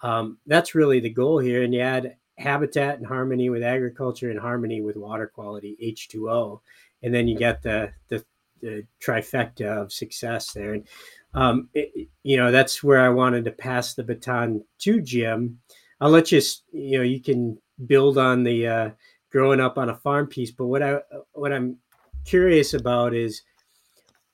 um, 0.05 0.37
that's 0.47 0.75
really 0.75 1.01
the 1.01 1.09
goal 1.09 1.39
here. 1.39 1.63
And 1.63 1.73
you 1.73 1.81
add 1.81 2.17
habitat 2.37 2.99
in 2.99 3.05
harmony 3.05 3.49
with 3.49 3.63
agriculture 3.63 4.31
in 4.31 4.37
harmony 4.37 4.83
with 4.83 4.97
water 4.97 5.27
quality, 5.27 5.79
H2O, 5.83 6.61
and 7.03 7.15
then 7.15 7.27
you 7.27 7.39
get 7.39 7.63
the 7.63 7.91
the, 8.09 8.23
the 8.61 8.87
trifecta 9.03 9.67
of 9.67 9.93
success 9.93 10.53
there. 10.53 10.75
And 10.75 10.87
um, 11.33 11.71
it, 11.73 12.09
you 12.23 12.37
know, 12.37 12.53
that's 12.53 12.85
where 12.85 13.01
I 13.01 13.09
wanted 13.09 13.47
to 13.47 13.51
pass 13.51 13.95
the 13.95 14.05
baton 14.05 14.63
to 14.81 15.01
Jim. 15.01 15.61
I'll 16.03 16.11
let 16.11 16.31
you, 16.31 16.43
you 16.71 16.99
know, 16.99 17.05
you 17.05 17.23
can 17.23 17.59
build 17.87 18.19
on 18.19 18.45
the 18.45 18.67
uh, 18.67 18.91
growing 19.33 19.59
up 19.61 19.79
on 19.79 19.89
a 19.89 19.97
farm 19.97 20.27
piece. 20.27 20.51
But 20.51 20.67
what 20.67 20.83
I 20.83 20.99
what 21.33 21.51
I'm 21.51 21.79
curious 22.27 22.75
about 22.75 23.15
is 23.15 23.41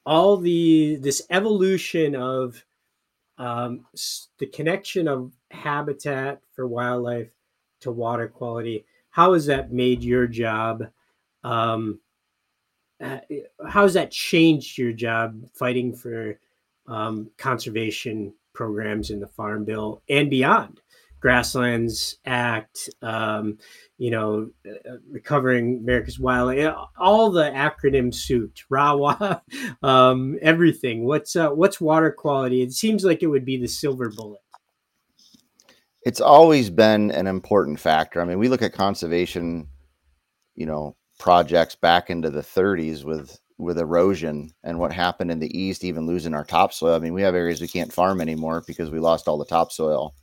all 0.04 0.36
the 0.36 0.96
this 0.96 1.22
evolution 1.30 2.16
of 2.16 2.64
um, 3.40 3.86
the 4.38 4.46
connection 4.46 5.08
of 5.08 5.32
habitat 5.50 6.40
for 6.54 6.66
wildlife 6.66 7.30
to 7.80 7.90
water 7.90 8.28
quality. 8.28 8.84
How 9.10 9.32
has 9.32 9.46
that 9.46 9.72
made 9.72 10.04
your 10.04 10.26
job? 10.26 10.84
Um, 11.42 12.00
uh, 13.02 13.20
how 13.66 13.82
has 13.82 13.94
that 13.94 14.10
changed 14.10 14.76
your 14.76 14.92
job 14.92 15.42
fighting 15.54 15.94
for 15.94 16.38
um, 16.86 17.30
conservation 17.38 18.34
programs 18.52 19.10
in 19.10 19.20
the 19.20 19.28
Farm 19.28 19.64
Bill 19.64 20.02
and 20.08 20.28
beyond. 20.28 20.80
Grasslands 21.20 22.16
Act, 22.24 22.88
um, 23.02 23.58
you 23.98 24.10
know, 24.10 24.50
uh, 24.66 24.96
recovering 25.10 25.80
America's 25.82 26.18
wildlife, 26.18 26.74
all 26.98 27.30
the 27.30 27.50
acronym 27.50 28.12
suit, 28.12 28.62
RAWA, 28.70 29.42
um, 29.82 30.38
everything. 30.42 31.04
What's 31.04 31.36
uh, 31.36 31.50
what's 31.50 31.80
water 31.80 32.10
quality? 32.10 32.62
It 32.62 32.72
seems 32.72 33.04
like 33.04 33.22
it 33.22 33.28
would 33.28 33.44
be 33.44 33.58
the 33.58 33.68
silver 33.68 34.10
bullet. 34.10 34.40
It's 36.02 36.20
always 36.20 36.70
been 36.70 37.10
an 37.10 37.26
important 37.26 37.78
factor. 37.78 38.22
I 38.22 38.24
mean, 38.24 38.38
we 38.38 38.48
look 38.48 38.62
at 38.62 38.72
conservation, 38.72 39.68
you 40.54 40.64
know, 40.64 40.96
projects 41.18 41.74
back 41.74 42.08
into 42.08 42.30
the 42.30 42.40
30s 42.40 43.04
with 43.04 43.38
with 43.58 43.78
erosion 43.78 44.50
and 44.64 44.78
what 44.78 44.90
happened 44.90 45.30
in 45.30 45.38
the 45.38 45.58
east, 45.58 45.84
even 45.84 46.06
losing 46.06 46.34
our 46.34 46.44
topsoil. 46.44 46.94
I 46.94 46.98
mean, 46.98 47.12
we 47.12 47.20
have 47.22 47.34
areas 47.34 47.60
we 47.60 47.68
can't 47.68 47.92
farm 47.92 48.22
anymore 48.22 48.64
because 48.66 48.90
we 48.90 48.98
lost 48.98 49.28
all 49.28 49.36
the 49.36 49.44
topsoil, 49.44 50.14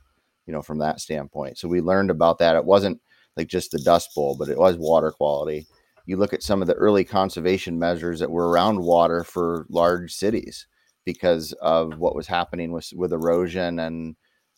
you 0.48 0.52
know, 0.52 0.62
from 0.62 0.78
that 0.78 1.00
standpoint. 1.00 1.58
So 1.58 1.68
we 1.68 1.80
learned 1.80 2.10
about 2.10 2.38
that. 2.38 2.56
It 2.56 2.64
wasn't 2.64 3.00
like 3.36 3.46
just 3.46 3.70
the 3.70 3.78
dust 3.78 4.10
bowl, 4.16 4.34
but 4.36 4.48
it 4.48 4.58
was 4.58 4.76
water 4.76 5.12
quality. 5.12 5.68
You 6.06 6.16
look 6.16 6.32
at 6.32 6.42
some 6.42 6.60
of 6.60 6.66
the 6.66 6.74
early 6.74 7.04
conservation 7.04 7.78
measures 7.78 8.18
that 8.18 8.30
were 8.30 8.48
around 8.48 8.80
water 8.80 9.22
for 9.22 9.66
large 9.68 10.12
cities 10.12 10.66
because 11.04 11.52
of 11.60 11.98
what 11.98 12.16
was 12.16 12.26
happening 12.26 12.72
with 12.72 12.90
with 12.96 13.12
erosion 13.12 13.78
and 13.78 14.16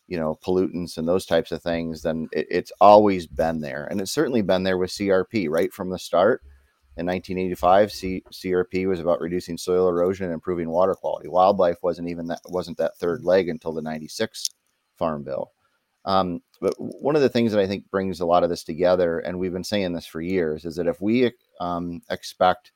you 0.09 0.19
know 0.19 0.39
pollutants 0.45 0.97
and 0.97 1.07
those 1.07 1.27
types 1.27 1.53
of 1.53 1.63
things 1.63 2.03
then 2.03 2.29
it, 2.33 2.47
it's 2.51 2.73
always 2.81 3.29
been 3.29 3.61
there 3.61 3.87
and 3.89 4.01
it's 4.01 4.11
certainly 4.11 4.43
been 4.43 4.65
there 4.65 4.77
with 4.79 4.91
crp 4.91 5.49
right 5.49 5.73
from 5.73 5.91
the 5.91 5.99
start 5.99 6.43
in 6.97 7.07
1985, 7.07 7.93
C- 7.93 8.25
CRP 8.31 8.87
was 8.87 9.01
about 9.01 9.21
reducing 9.21 9.57
soil 9.57 9.89
erosion 9.89 10.27
and 10.27 10.35
improving 10.35 10.69
water 10.69 10.95
quality. 10.95 11.29
Wildlife 11.29 11.79
wasn't 11.83 12.09
even 12.09 12.27
that 12.27 12.41
wasn't 12.49 12.77
that 12.79 12.99
third 12.99 13.25
leg 13.25 13.49
until 13.49 13.73
the 13.73 13.81
96 13.81 14.51
Farm 14.97 15.23
Bill. 15.23 15.51
Um, 16.05 16.41
but 16.61 16.75
one 16.79 17.17
of 17.17 17.23
the 17.23 17.29
things 17.29 17.53
that 17.53 17.61
I 17.61 17.67
think 17.67 17.91
brings 17.91 18.21
a 18.21 18.27
lot 18.27 18.43
of 18.43 18.51
this 18.51 18.65
together, 18.65 19.21
and 19.21 19.39
we've 19.39 19.53
been 19.53 19.65
saying 19.65 19.93
this 19.93 20.07
for 20.07 20.21
years, 20.21 20.65
is 20.65 20.77
that 20.77 20.87
if 20.87 21.01
we 21.01 21.33
um, 21.61 22.01
expect 22.11 22.73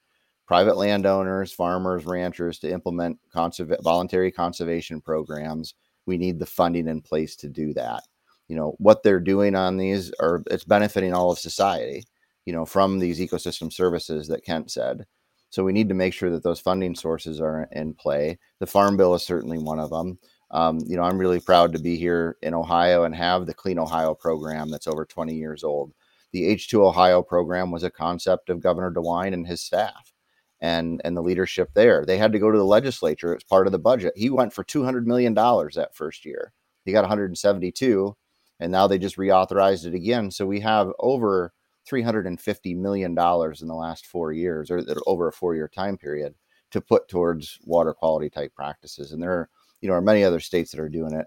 private 0.46 0.76
landowners, 0.76 1.52
farmers, 1.52 2.04
ranchers 2.04 2.58
to 2.60 2.70
implement 2.70 3.18
voluntary 3.32 4.30
conservation 4.30 5.00
programs, 5.00 5.74
we 6.06 6.18
need 6.18 6.38
the 6.38 6.46
funding 6.46 6.88
in 6.88 7.00
place 7.00 7.34
to 7.36 7.48
do 7.48 7.72
that. 7.74 8.02
You 8.48 8.56
know 8.56 8.74
what 8.78 9.02
they're 9.02 9.20
doing 9.20 9.54
on 9.54 9.78
these 9.78 10.12
are 10.20 10.42
it's 10.50 10.64
benefiting 10.64 11.14
all 11.14 11.30
of 11.30 11.38
society 11.38 12.04
you 12.44 12.52
know, 12.52 12.64
from 12.64 12.98
these 12.98 13.20
ecosystem 13.20 13.72
services 13.72 14.28
that 14.28 14.44
Kent 14.44 14.70
said. 14.70 15.06
So 15.50 15.64
we 15.64 15.72
need 15.72 15.88
to 15.88 15.94
make 15.94 16.12
sure 16.12 16.30
that 16.30 16.42
those 16.42 16.60
funding 16.60 16.94
sources 16.94 17.40
are 17.40 17.68
in 17.72 17.94
play. 17.94 18.38
The 18.58 18.66
Farm 18.66 18.96
Bill 18.96 19.14
is 19.14 19.22
certainly 19.22 19.58
one 19.58 19.78
of 19.78 19.90
them. 19.90 20.18
Um, 20.54 20.78
you 20.86 20.96
know, 20.96 21.02
I'm 21.02 21.18
really 21.18 21.40
proud 21.40 21.72
to 21.72 21.80
be 21.80 21.96
here 21.96 22.36
in 22.40 22.54
Ohio 22.54 23.02
and 23.02 23.14
have 23.14 23.44
the 23.44 23.54
Clean 23.54 23.78
Ohio 23.78 24.14
program 24.14 24.70
that's 24.70 24.86
over 24.86 25.04
20 25.04 25.34
years 25.34 25.64
old. 25.64 25.92
The 26.32 26.54
H2 26.54 26.78
Ohio 26.78 27.22
program 27.22 27.72
was 27.72 27.82
a 27.82 27.90
concept 27.90 28.48
of 28.48 28.62
Governor 28.62 28.92
DeWine 28.92 29.34
and 29.34 29.46
his 29.46 29.60
staff 29.60 30.12
and 30.60 31.00
and 31.04 31.16
the 31.16 31.22
leadership 31.22 31.70
there. 31.74 32.04
They 32.06 32.18
had 32.18 32.32
to 32.32 32.38
go 32.38 32.52
to 32.52 32.58
the 32.58 32.64
legislature. 32.64 33.34
It's 33.34 33.44
part 33.44 33.66
of 33.66 33.72
the 33.72 33.80
budget. 33.80 34.14
He 34.16 34.30
went 34.30 34.52
for 34.52 34.62
200 34.62 35.06
million 35.08 35.34
dollars 35.34 35.74
that 35.74 35.96
first 35.96 36.24
year. 36.24 36.52
He 36.84 36.92
got 36.92 37.02
172, 37.02 38.16
and 38.60 38.70
now 38.70 38.86
they 38.86 38.98
just 38.98 39.16
reauthorized 39.16 39.86
it 39.86 39.94
again. 39.94 40.30
So 40.30 40.46
we 40.46 40.60
have 40.60 40.92
over 41.00 41.52
350 41.86 42.74
million 42.74 43.14
dollars 43.14 43.60
in 43.60 43.68
the 43.68 43.74
last 43.74 44.06
four 44.06 44.32
years 44.32 44.70
or 44.70 44.82
over 45.06 45.28
a 45.28 45.32
four 45.32 45.56
year 45.56 45.68
time 45.68 45.98
period 45.98 46.34
to 46.70 46.80
put 46.80 47.08
towards 47.08 47.58
water 47.64 47.92
quality 47.92 48.30
type 48.30 48.54
practices 48.54 49.12
and 49.12 49.22
there 49.22 49.32
are 49.32 49.50
you 49.84 49.90
know 49.90 49.96
are 49.96 50.02
many 50.02 50.24
other 50.24 50.40
states 50.40 50.72
that 50.72 50.80
are 50.80 50.90
doing 50.90 51.14
it 51.14 51.26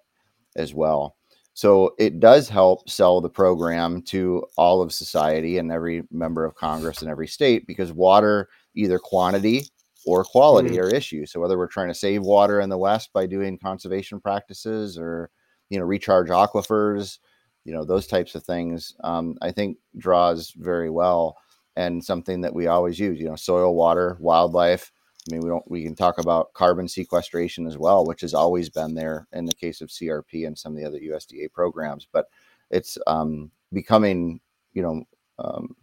as 0.58 0.74
well 0.74 1.18
so 1.54 1.96
it 2.00 2.20
does 2.20 2.50
help 2.50 2.90
sell 2.90 3.22
the 3.22 3.30
program 3.30 4.02
to 4.04 4.44
all 4.58 4.82
of 4.82 4.94
society 4.94 5.60
and 5.60 5.72
every 5.72 6.04
member 6.12 6.46
of 6.46 6.56
congress 6.56 7.04
in 7.04 7.10
every 7.10 7.28
state 7.28 7.68
because 7.68 7.94
water 7.94 8.50
either 8.76 9.00
quantity 9.00 9.64
or 10.06 10.24
quality 10.24 10.78
Mhm. 10.78 10.84
are 10.84 10.90
issues. 10.96 11.32
So 11.32 11.42
whether 11.42 11.58
we're 11.58 11.68
trying 11.68 11.90
to 11.90 11.94
save 11.94 12.24
water 12.24 12.62
in 12.62 12.70
the 12.70 12.78
West 12.78 13.12
by 13.14 13.26
doing 13.26 13.58
conservation 13.58 14.22
practices 14.22 14.98
or 14.98 15.32
you 15.70 15.80
know 15.80 15.86
recharge 15.86 16.30
aquifers, 16.30 17.20
you 17.66 17.74
know 17.74 17.84
those 17.84 18.08
types 18.08 18.36
of 18.36 18.44
things, 18.44 18.96
um, 19.04 19.36
I 19.42 19.52
think 19.52 19.78
draws 19.98 20.52
very 20.52 20.90
well 20.90 21.38
and 21.76 22.04
something 22.04 22.42
that 22.42 22.54
we 22.56 22.68
always 22.68 23.00
use. 23.00 23.20
You 23.20 23.28
know, 23.30 23.36
soil, 23.36 23.76
water, 23.76 24.18
wildlife. 24.22 24.92
I 25.28 25.34
mean, 25.34 25.42
we 25.42 25.50
don't. 25.50 25.70
We 25.70 25.84
can 25.84 25.96
talk 25.96 26.18
about 26.20 26.54
carbon 26.54 26.88
sequestration 26.88 27.68
as 27.68 27.78
well, 27.78 28.06
which 28.06 28.22
has 28.22 28.34
always 28.34 28.70
been 28.70 28.96
there 28.96 29.28
in 29.34 29.46
the 29.46 29.54
case 29.54 29.82
of 29.82 29.90
CRP 29.90 30.46
and 30.46 30.58
some 30.58 30.74
of 30.74 30.80
the 30.80 30.86
other 30.86 31.00
USDA 31.00 31.52
programs. 31.52 32.08
But 32.12 32.28
it's 32.70 32.98
um, 33.08 33.52
becoming, 33.72 34.40
you 34.74 34.82
know, 34.82 35.04
um, 35.40 35.76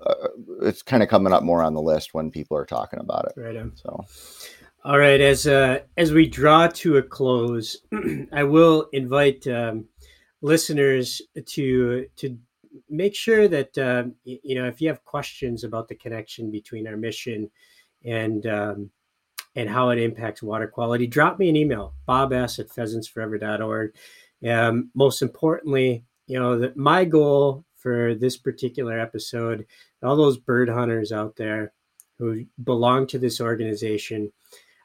uh, 0.00 0.28
it's 0.62 0.82
kind 0.82 1.02
of 1.02 1.08
coming 1.08 1.32
up 1.32 1.42
more 1.42 1.62
on 1.62 1.74
the 1.74 1.82
list 1.82 2.14
when 2.14 2.30
people 2.30 2.56
are 2.56 2.66
talking 2.66 3.00
about 3.00 3.26
it. 3.26 3.40
Right 3.40 3.56
on. 3.56 3.72
So 3.76 4.04
All 4.84 4.98
right, 4.98 5.20
as 5.20 5.46
uh, 5.46 5.80
as 5.96 6.12
we 6.12 6.28
draw 6.28 6.66
to 6.66 6.96
a 6.96 7.02
close, 7.02 7.76
I 8.32 8.42
will 8.44 8.88
invite 8.92 9.46
um, 9.46 9.86
listeners 10.40 11.22
to 11.46 12.06
to 12.16 12.38
make 12.88 13.14
sure 13.14 13.48
that 13.48 13.76
um, 13.78 14.14
y- 14.26 14.40
you 14.42 14.54
know 14.54 14.66
if 14.66 14.80
you 14.80 14.88
have 14.88 15.04
questions 15.04 15.62
about 15.62 15.88
the 15.88 15.94
connection 15.94 16.50
between 16.50 16.88
our 16.88 16.96
mission 16.96 17.50
and 18.04 18.46
um, 18.46 18.90
and 19.54 19.68
how 19.68 19.90
it 19.90 19.98
impacts 19.98 20.42
water 20.42 20.66
quality, 20.66 21.06
drop 21.06 21.38
me 21.38 21.48
an 21.48 21.56
email, 21.56 21.94
bobs 22.06 22.58
at 22.58 22.68
pheasantsforever.org. 22.68 23.94
Um, 24.48 24.90
most 24.94 25.22
importantly, 25.22 26.04
you 26.26 26.38
know 26.38 26.58
that 26.58 26.76
my 26.76 27.04
goal 27.04 27.64
for 27.76 28.14
this 28.14 28.36
particular 28.36 28.98
episode, 28.98 29.66
all 30.02 30.16
those 30.16 30.38
bird 30.38 30.68
hunters 30.68 31.12
out 31.12 31.36
there 31.36 31.72
who 32.18 32.44
belong 32.62 33.06
to 33.08 33.18
this 33.18 33.40
organization, 33.40 34.32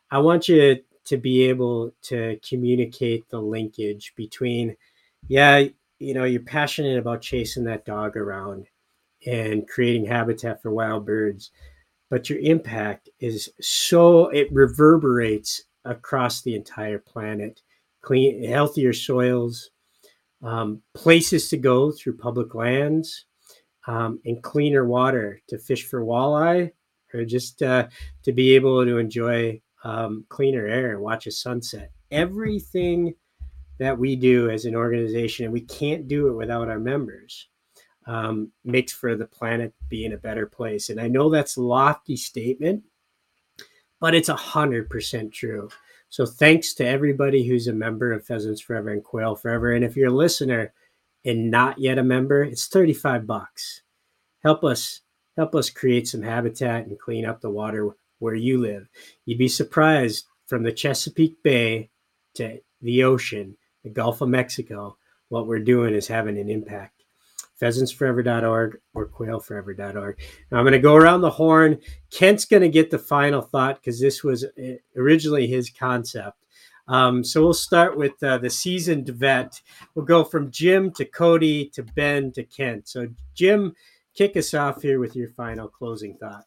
I 0.09 0.17
want 0.19 0.47
you 0.47 0.79
to 1.05 1.17
be 1.17 1.43
able 1.43 1.93
to 2.03 2.39
communicate 2.47 3.29
the 3.29 3.39
linkage 3.39 4.13
between, 4.15 4.75
yeah, 5.27 5.63
you 5.99 6.13
know, 6.13 6.25
you're 6.25 6.41
passionate 6.41 6.97
about 6.97 7.21
chasing 7.21 7.63
that 7.63 7.85
dog 7.85 8.17
around 8.17 8.67
and 9.25 9.67
creating 9.67 10.05
habitat 10.05 10.61
for 10.61 10.71
wild 10.71 11.05
birds, 11.05 11.51
but 12.09 12.29
your 12.29 12.39
impact 12.39 13.09
is 13.19 13.49
so 13.59 14.27
it 14.29 14.51
reverberates 14.51 15.63
across 15.85 16.41
the 16.41 16.55
entire 16.55 16.99
planet. 16.99 17.61
Clean, 18.01 18.43
healthier 18.43 18.93
soils, 18.93 19.71
um, 20.43 20.81
places 20.93 21.49
to 21.49 21.57
go 21.57 21.91
through 21.91 22.17
public 22.17 22.55
lands, 22.55 23.25
um, 23.87 24.19
and 24.25 24.43
cleaner 24.43 24.85
water 24.85 25.41
to 25.47 25.57
fish 25.57 25.85
for 25.85 26.03
walleye, 26.03 26.71
or 27.13 27.25
just 27.25 27.61
uh, 27.61 27.87
to 28.23 28.31
be 28.31 28.55
able 28.55 28.85
to 28.85 28.97
enjoy 28.97 29.59
um, 29.83 30.25
cleaner 30.29 30.67
air 30.67 30.91
and 30.91 31.01
watch 31.01 31.27
a 31.27 31.31
sunset. 31.31 31.91
Everything 32.11 33.13
that 33.79 33.97
we 33.97 34.15
do 34.15 34.49
as 34.49 34.65
an 34.65 34.75
organization, 34.75 35.45
and 35.45 35.53
we 35.53 35.61
can't 35.61 36.07
do 36.07 36.27
it 36.27 36.33
without 36.33 36.67
our 36.67 36.79
members, 36.79 37.47
um, 38.07 38.51
makes 38.63 38.93
for 38.93 39.15
the 39.15 39.27
planet 39.27 39.73
being 39.89 40.13
a 40.13 40.17
better 40.17 40.47
place. 40.47 40.89
And 40.89 40.99
I 40.99 41.07
know 41.07 41.29
that's 41.29 41.57
a 41.57 41.61
lofty 41.61 42.15
statement, 42.15 42.83
but 43.99 44.15
it's 44.15 44.29
a 44.29 44.35
hundred 44.35 44.89
percent 44.89 45.33
true. 45.33 45.69
So 46.09 46.25
thanks 46.25 46.73
to 46.75 46.87
everybody 46.87 47.45
who's 47.45 47.67
a 47.67 47.73
member 47.73 48.13
of 48.13 48.25
Pheasants 48.25 48.61
Forever 48.61 48.89
and 48.89 49.03
Quail 49.03 49.35
Forever. 49.35 49.73
And 49.73 49.83
if 49.83 49.97
you're 49.97 50.07
a 50.07 50.15
listener 50.15 50.73
and 51.25 51.51
not 51.51 51.79
yet 51.79 51.97
a 51.97 52.03
member, 52.03 52.43
it's 52.43 52.67
35 52.67 53.27
bucks. 53.27 53.81
Help 54.41 54.63
us 54.63 55.01
help 55.35 55.53
us 55.53 55.69
create 55.69 56.07
some 56.07 56.23
habitat 56.23 56.87
and 56.87 56.97
clean 56.97 57.25
up 57.25 57.41
the 57.41 57.49
water 57.49 57.89
where 58.19 58.35
you 58.35 58.57
live. 58.57 58.89
You'd 59.25 59.37
be 59.37 59.49
surprised 59.49 60.25
from 60.47 60.63
the 60.63 60.71
Chesapeake 60.71 61.43
Bay 61.43 61.89
to 62.35 62.59
the 62.81 63.03
ocean, 63.03 63.57
the 63.83 63.89
Gulf 63.89 64.21
of 64.21 64.29
Mexico, 64.29 64.97
what 65.29 65.45
we're 65.45 65.59
doing 65.59 65.93
is 65.93 66.07
having 66.07 66.37
an 66.39 66.49
impact. 66.49 66.96
Pheasantsforever.org 67.61 68.77
or 68.93 69.07
quailforever.org. 69.07 70.19
Now 70.51 70.57
I'm 70.59 70.63
going 70.63 70.73
to 70.73 70.79
go 70.79 70.95
around 70.95 71.21
the 71.21 71.29
horn. 71.29 71.79
Kent's 72.11 72.45
going 72.45 72.61
to 72.61 72.69
get 72.69 72.91
the 72.91 72.99
final 72.99 73.41
thought 73.41 73.81
because 73.81 73.99
this 73.99 74.23
was 74.23 74.43
uh, 74.43 74.73
originally 74.95 75.47
his 75.47 75.69
concept. 75.69 76.37
Um, 76.87 77.23
so 77.23 77.43
we'll 77.43 77.53
start 77.53 77.97
with 77.97 78.21
uh, 78.23 78.37
the 78.37 78.49
seasoned 78.49 79.09
vet. 79.09 79.61
We'll 79.93 80.05
go 80.05 80.23
from 80.23 80.51
Jim 80.51 80.91
to 80.93 81.05
Cody 81.05 81.69
to 81.69 81.83
Ben 81.83 82.31
to 82.33 82.43
Kent. 82.43 82.87
So, 82.87 83.07
Jim, 83.33 83.75
kick 84.13 84.37
us 84.37 84.53
off 84.53 84.81
here 84.81 84.99
with 84.99 85.15
your 85.15 85.29
final 85.29 85.67
closing 85.67 86.15
thought. 86.15 86.45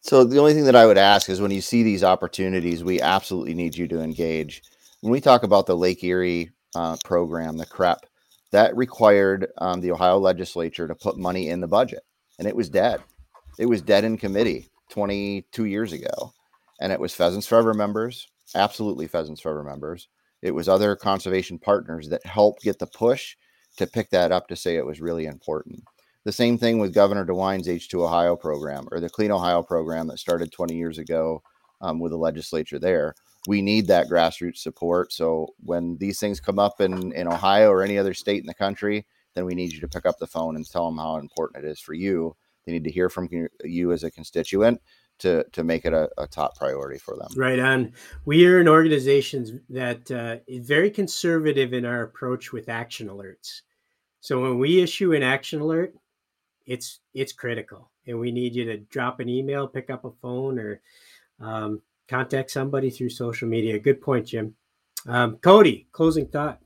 So 0.00 0.24
the 0.24 0.38
only 0.38 0.54
thing 0.54 0.64
that 0.64 0.76
I 0.76 0.86
would 0.86 0.98
ask 0.98 1.28
is 1.28 1.40
when 1.40 1.50
you 1.50 1.60
see 1.60 1.82
these 1.82 2.04
opportunities, 2.04 2.84
we 2.84 3.00
absolutely 3.00 3.54
need 3.54 3.76
you 3.76 3.88
to 3.88 4.00
engage. 4.00 4.62
When 5.00 5.12
we 5.12 5.20
talk 5.20 5.42
about 5.42 5.66
the 5.66 5.76
Lake 5.76 6.02
Erie 6.02 6.50
uh, 6.74 6.96
program, 7.04 7.56
the 7.56 7.66
CREP, 7.66 7.98
that 8.52 8.76
required 8.76 9.48
um, 9.58 9.80
the 9.80 9.92
Ohio 9.92 10.18
legislature 10.18 10.88
to 10.88 10.94
put 10.94 11.18
money 11.18 11.48
in 11.48 11.60
the 11.60 11.68
budget, 11.68 12.02
and 12.38 12.48
it 12.48 12.56
was 12.56 12.68
dead. 12.68 13.02
It 13.58 13.66
was 13.66 13.82
dead 13.82 14.04
in 14.04 14.16
committee 14.16 14.70
22 14.90 15.64
years 15.64 15.92
ago, 15.92 16.32
and 16.80 16.92
it 16.92 17.00
was 17.00 17.14
Pheasants 17.14 17.46
Forever 17.46 17.74
members, 17.74 18.28
absolutely 18.54 19.06
Pheasants 19.06 19.40
Forever 19.40 19.64
members. 19.64 20.08
It 20.42 20.52
was 20.52 20.68
other 20.68 20.94
conservation 20.94 21.58
partners 21.58 22.08
that 22.08 22.24
helped 22.24 22.62
get 22.62 22.78
the 22.78 22.86
push 22.86 23.36
to 23.76 23.86
pick 23.86 24.10
that 24.10 24.32
up 24.32 24.48
to 24.48 24.56
say 24.56 24.76
it 24.76 24.86
was 24.86 25.00
really 25.00 25.26
important. 25.26 25.82
The 26.24 26.32
same 26.32 26.58
thing 26.58 26.78
with 26.78 26.94
Governor 26.94 27.24
DeWine's 27.24 27.68
H2 27.68 27.94
Ohio 27.94 28.36
program 28.36 28.86
or 28.92 29.00
the 29.00 29.08
Clean 29.08 29.30
Ohio 29.30 29.62
program 29.62 30.06
that 30.08 30.18
started 30.18 30.52
20 30.52 30.76
years 30.76 30.98
ago 30.98 31.42
um, 31.80 32.00
with 32.00 32.12
the 32.12 32.18
legislature 32.18 32.78
there. 32.78 33.14
We 33.48 33.62
need 33.62 33.86
that 33.86 34.08
grassroots 34.10 34.58
support. 34.58 35.10
So 35.10 35.54
when 35.60 35.96
these 35.96 36.20
things 36.20 36.38
come 36.38 36.58
up 36.58 36.82
in, 36.82 37.12
in 37.12 37.26
Ohio 37.26 37.70
or 37.70 37.82
any 37.82 37.96
other 37.96 38.12
state 38.12 38.42
in 38.42 38.46
the 38.46 38.52
country, 38.52 39.06
then 39.34 39.46
we 39.46 39.54
need 39.54 39.72
you 39.72 39.80
to 39.80 39.88
pick 39.88 40.04
up 40.04 40.18
the 40.18 40.26
phone 40.26 40.54
and 40.54 40.68
tell 40.68 40.84
them 40.84 40.98
how 40.98 41.16
important 41.16 41.64
it 41.64 41.68
is 41.68 41.80
for 41.80 41.94
you. 41.94 42.36
They 42.66 42.72
need 42.72 42.84
to 42.84 42.90
hear 42.90 43.08
from 43.08 43.26
you- 43.64 43.92
as 43.92 44.04
a 44.04 44.10
constituent 44.10 44.82
to, 45.20 45.44
to 45.52 45.64
make 45.64 45.86
it 45.86 45.94
a, 45.94 46.10
a 46.18 46.26
top 46.26 46.58
priority 46.58 46.98
for 46.98 47.16
them. 47.16 47.28
Right 47.36 47.58
on. 47.58 47.94
We 48.26 48.44
are 48.46 48.58
an 48.60 48.68
organization 48.68 49.62
that 49.70 50.10
uh, 50.10 50.36
is 50.46 50.66
very 50.66 50.90
conservative 50.90 51.72
in 51.72 51.86
our 51.86 52.02
approach 52.02 52.52
with 52.52 52.68
action 52.68 53.08
alerts. 53.08 53.62
So 54.20 54.42
when 54.42 54.58
we 54.58 54.82
issue 54.82 55.14
an 55.14 55.22
action 55.22 55.62
alert, 55.62 55.94
it's 56.66 57.00
it's 57.14 57.32
critical, 57.32 57.90
and 58.06 58.20
we 58.20 58.30
need 58.30 58.54
you 58.54 58.66
to 58.66 58.76
drop 58.76 59.20
an 59.20 59.28
email, 59.30 59.66
pick 59.66 59.88
up 59.88 60.04
a 60.04 60.10
phone, 60.20 60.58
or 60.58 60.82
um, 61.40 61.80
contact 62.08 62.50
somebody 62.50 62.90
through 62.90 63.10
social 63.10 63.48
media. 63.48 63.78
Good 63.78 64.00
point, 64.00 64.26
Jim. 64.26 64.54
Um, 65.06 65.36
Cody, 65.36 65.86
closing 65.92 66.26
thought. 66.26 66.60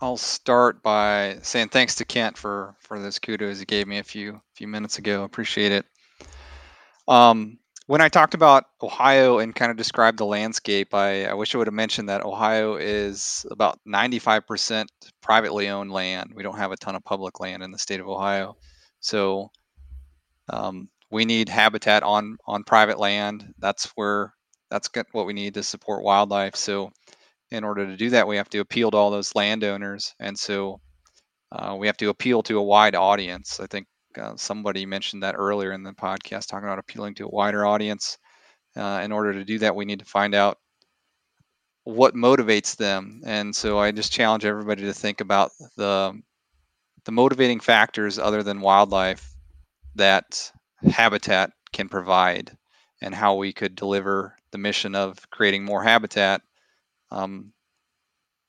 I'll 0.00 0.16
start 0.16 0.82
by 0.82 1.38
saying 1.42 1.68
thanks 1.68 1.94
to 1.96 2.04
Kent 2.04 2.36
for 2.36 2.74
for 2.80 3.00
those 3.00 3.18
kudos 3.18 3.58
he 3.58 3.64
gave 3.64 3.86
me 3.86 3.98
a 3.98 4.04
few 4.04 4.40
few 4.54 4.68
minutes 4.68 4.98
ago. 4.98 5.22
Appreciate 5.24 5.72
it. 5.72 5.86
Um, 7.08 7.58
when 7.86 8.00
I 8.00 8.08
talked 8.08 8.34
about 8.34 8.64
Ohio 8.82 9.38
and 9.38 9.54
kind 9.54 9.70
of 9.70 9.76
described 9.76 10.18
the 10.18 10.26
landscape, 10.26 10.94
I, 10.94 11.26
I 11.26 11.34
wish 11.34 11.54
I 11.54 11.58
would 11.58 11.66
have 11.66 11.74
mentioned 11.74 12.08
that 12.08 12.24
Ohio 12.24 12.76
is 12.76 13.44
about 13.50 13.78
95% 13.86 14.86
privately 15.20 15.68
owned 15.68 15.92
land. 15.92 16.32
We 16.34 16.42
don't 16.42 16.56
have 16.56 16.72
a 16.72 16.76
ton 16.76 16.96
of 16.96 17.04
public 17.04 17.40
land 17.40 17.62
in 17.62 17.70
the 17.70 17.78
state 17.78 18.00
of 18.00 18.08
Ohio, 18.08 18.56
so 19.00 19.50
um, 20.50 20.88
we 21.14 21.24
need 21.24 21.48
habitat 21.48 22.02
on 22.02 22.36
on 22.44 22.64
private 22.64 22.98
land. 22.98 23.54
That's 23.58 23.92
where 23.94 24.34
that's 24.68 24.90
what 25.12 25.26
we 25.26 25.32
need 25.32 25.54
to 25.54 25.62
support 25.62 26.02
wildlife. 26.02 26.56
So 26.56 26.90
in 27.52 27.62
order 27.62 27.86
to 27.86 27.96
do 27.96 28.10
that, 28.10 28.26
we 28.26 28.36
have 28.36 28.50
to 28.50 28.58
appeal 28.58 28.90
to 28.90 28.96
all 28.96 29.12
those 29.12 29.32
landowners, 29.36 30.12
and 30.18 30.36
so 30.36 30.80
uh, 31.52 31.76
we 31.78 31.86
have 31.86 31.96
to 31.98 32.08
appeal 32.08 32.42
to 32.42 32.58
a 32.58 32.62
wide 32.62 32.96
audience. 32.96 33.60
I 33.60 33.66
think 33.66 33.86
uh, 34.20 34.34
somebody 34.36 34.84
mentioned 34.86 35.22
that 35.22 35.36
earlier 35.38 35.70
in 35.70 35.84
the 35.84 35.92
podcast, 35.92 36.48
talking 36.48 36.66
about 36.66 36.80
appealing 36.80 37.14
to 37.16 37.26
a 37.26 37.34
wider 37.40 37.64
audience. 37.64 38.18
Uh, 38.76 39.00
in 39.04 39.12
order 39.12 39.32
to 39.32 39.44
do 39.44 39.60
that, 39.60 39.76
we 39.76 39.84
need 39.84 40.00
to 40.00 40.04
find 40.04 40.34
out 40.34 40.58
what 41.84 42.16
motivates 42.16 42.76
them, 42.76 43.20
and 43.24 43.54
so 43.54 43.78
I 43.78 43.92
just 43.92 44.10
challenge 44.12 44.44
everybody 44.44 44.82
to 44.82 44.92
think 44.92 45.20
about 45.20 45.52
the 45.76 46.20
the 47.04 47.12
motivating 47.12 47.60
factors 47.60 48.18
other 48.18 48.42
than 48.42 48.60
wildlife 48.60 49.32
that 49.94 50.50
habitat 50.86 51.52
can 51.72 51.88
provide, 51.88 52.56
and 53.00 53.14
how 53.14 53.34
we 53.36 53.52
could 53.52 53.74
deliver 53.74 54.36
the 54.52 54.58
mission 54.58 54.94
of 54.94 55.28
creating 55.30 55.64
more 55.64 55.82
habitat 55.82 56.42
um, 57.10 57.52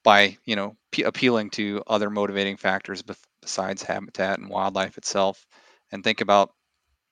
by 0.04 0.38
you 0.46 0.56
know 0.56 0.76
p- 0.92 1.04
appealing 1.04 1.50
to 1.52 1.84
other 1.88 2.10
motivating 2.10 2.58
factors 2.58 3.04
besides 3.42 3.82
habitat 3.84 4.40
and 4.40 4.50
wildlife 4.50 4.98
itself 4.98 5.46
and 5.92 6.04
think 6.04 6.22
about 6.22 6.52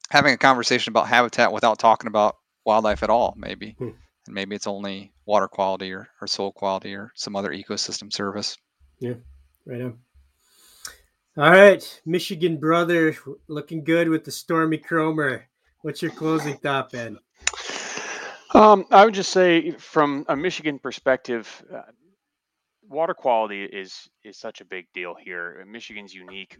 having 0.09 0.33
a 0.33 0.37
conversation 0.37 0.91
about 0.91 1.07
habitat 1.07 1.51
without 1.51 1.79
talking 1.79 2.07
about 2.07 2.37
wildlife 2.65 3.03
at 3.03 3.09
all 3.09 3.33
maybe 3.37 3.75
Hmm. 3.77 3.89
and 4.25 4.35
maybe 4.35 4.55
it's 4.55 4.67
only 4.67 5.13
water 5.25 5.47
quality 5.47 5.91
or, 5.91 6.07
or 6.21 6.27
soil 6.27 6.51
quality 6.51 6.93
or 6.93 7.11
some 7.15 7.35
other 7.35 7.51
ecosystem 7.51 8.13
service 8.13 8.57
Yeah, 8.99 9.15
Right 9.65 9.81
on. 9.81 9.99
All 11.35 11.49
right, 11.49 12.01
Michigan 12.05 12.57
brother, 12.57 13.17
looking 13.47 13.83
good 13.83 14.07
with 14.07 14.23
the 14.23 14.31
Stormy 14.31 14.77
Kromer. 14.77 15.41
What's 15.81 15.99
your 15.99 16.11
closing 16.11 16.55
thought, 16.57 16.91
Ben? 16.91 17.17
Um, 18.53 18.85
I 18.91 19.03
would 19.03 19.15
just 19.15 19.31
say, 19.31 19.71
from 19.71 20.25
a 20.29 20.35
Michigan 20.35 20.77
perspective, 20.77 21.65
uh, 21.73 21.81
water 22.87 23.15
quality 23.15 23.63
is 23.63 24.07
is 24.23 24.37
such 24.37 24.61
a 24.61 24.65
big 24.65 24.85
deal 24.93 25.15
here. 25.15 25.65
Michigan's 25.67 26.13
unique, 26.13 26.55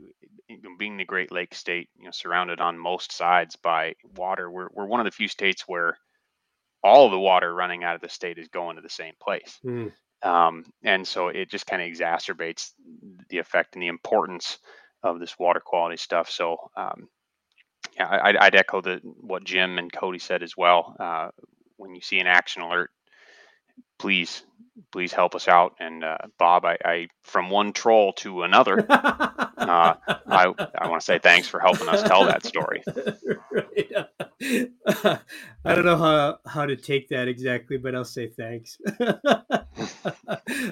being 0.80 0.98
the 0.98 1.06
Great 1.06 1.32
Lake 1.32 1.54
state, 1.54 1.90
you 1.96 2.06
know, 2.06 2.12
surrounded 2.12 2.60
on 2.60 2.76
most 2.76 3.12
sides 3.12 3.56
by 3.56 3.94
water. 4.16 4.50
We're 4.50 4.70
we're 4.74 4.88
one 4.88 5.00
of 5.00 5.06
the 5.06 5.12
few 5.12 5.28
states 5.28 5.66
where 5.68 6.00
all 6.84 7.06
of 7.06 7.12
the 7.12 7.20
water 7.20 7.54
running 7.54 7.84
out 7.84 7.94
of 7.94 8.02
the 8.02 8.10
state 8.10 8.40
is 8.40 8.48
going 8.48 8.78
to 8.78 8.82
the 8.82 8.90
same 8.90 9.14
place. 9.22 9.60
Mm. 9.64 9.92
Um, 10.24 10.66
and 10.84 11.08
so 11.08 11.28
it 11.28 11.50
just 11.50 11.68
kind 11.68 11.82
of 11.82 11.90
exacerbates 11.90 12.72
the 13.30 13.40
effect 13.40 13.76
and 13.76 13.84
the 13.84 13.88
importance 13.88 14.58
of 15.04 15.20
this 15.20 15.38
water 15.38 15.60
quality 15.60 15.98
stuff. 15.98 16.30
So 16.30 16.58
um, 16.78 17.10
yeah, 17.98 18.08
I, 18.08 18.46
would 18.46 18.56
echo 18.56 18.82
the 18.82 19.02
what 19.04 19.44
Jim 19.44 19.78
and 19.78 19.92
Cody 19.92 20.20
said 20.20 20.44
as 20.44 20.56
well. 20.56 20.96
Uh, 21.00 21.30
when 21.78 21.94
you 21.96 22.02
see 22.02 22.20
an 22.20 22.28
action 22.28 22.62
alert, 22.62 22.92
please 23.98 24.44
please 24.92 25.14
help 25.14 25.36
us 25.36 25.48
out. 25.48 25.76
And 25.80 26.04
uh, 26.04 26.18
Bob, 26.38 26.66
I, 26.66 26.78
I, 26.84 27.08
from 27.24 27.50
one 27.50 27.74
troll 27.74 28.14
to 28.14 28.44
another, 28.44 28.80
uh, 28.90 29.46
I 29.58 30.54
I 30.78 30.88
want 30.88 31.02
to 31.02 31.06
say 31.06 31.20
thanks 31.20 31.48
for 31.48 31.60
helping 31.60 31.88
us 31.88 32.04
tell 32.04 32.26
that 32.26 32.46
story. 32.46 32.84
right. 33.52 34.08
I 35.66 35.76
don't 35.76 35.86
know 35.86 35.98
how 35.98 36.38
how 36.46 36.66
to 36.66 36.76
take 36.76 37.10
that 37.10 37.28
exactly, 37.28 37.78
but 37.78 37.96
I'll 37.96 38.06
say 38.06 38.28
thanks. 38.28 38.78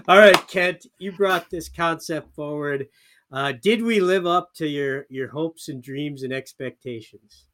All 0.08 0.18
right, 0.18 0.48
Kent, 0.48 0.88
you 1.00 1.12
brought 1.12 1.50
this 1.50 1.70
concept 1.70 2.34
forward. 2.36 2.88
Uh, 3.32 3.54
did 3.54 3.82
we 3.82 4.00
live 4.00 4.26
up 4.26 4.54
to 4.56 4.68
your 4.68 5.06
your 5.10 5.30
hopes 5.30 5.70
and 5.70 5.82
dreams 5.82 6.24
and 6.24 6.34
expectations? 6.34 7.46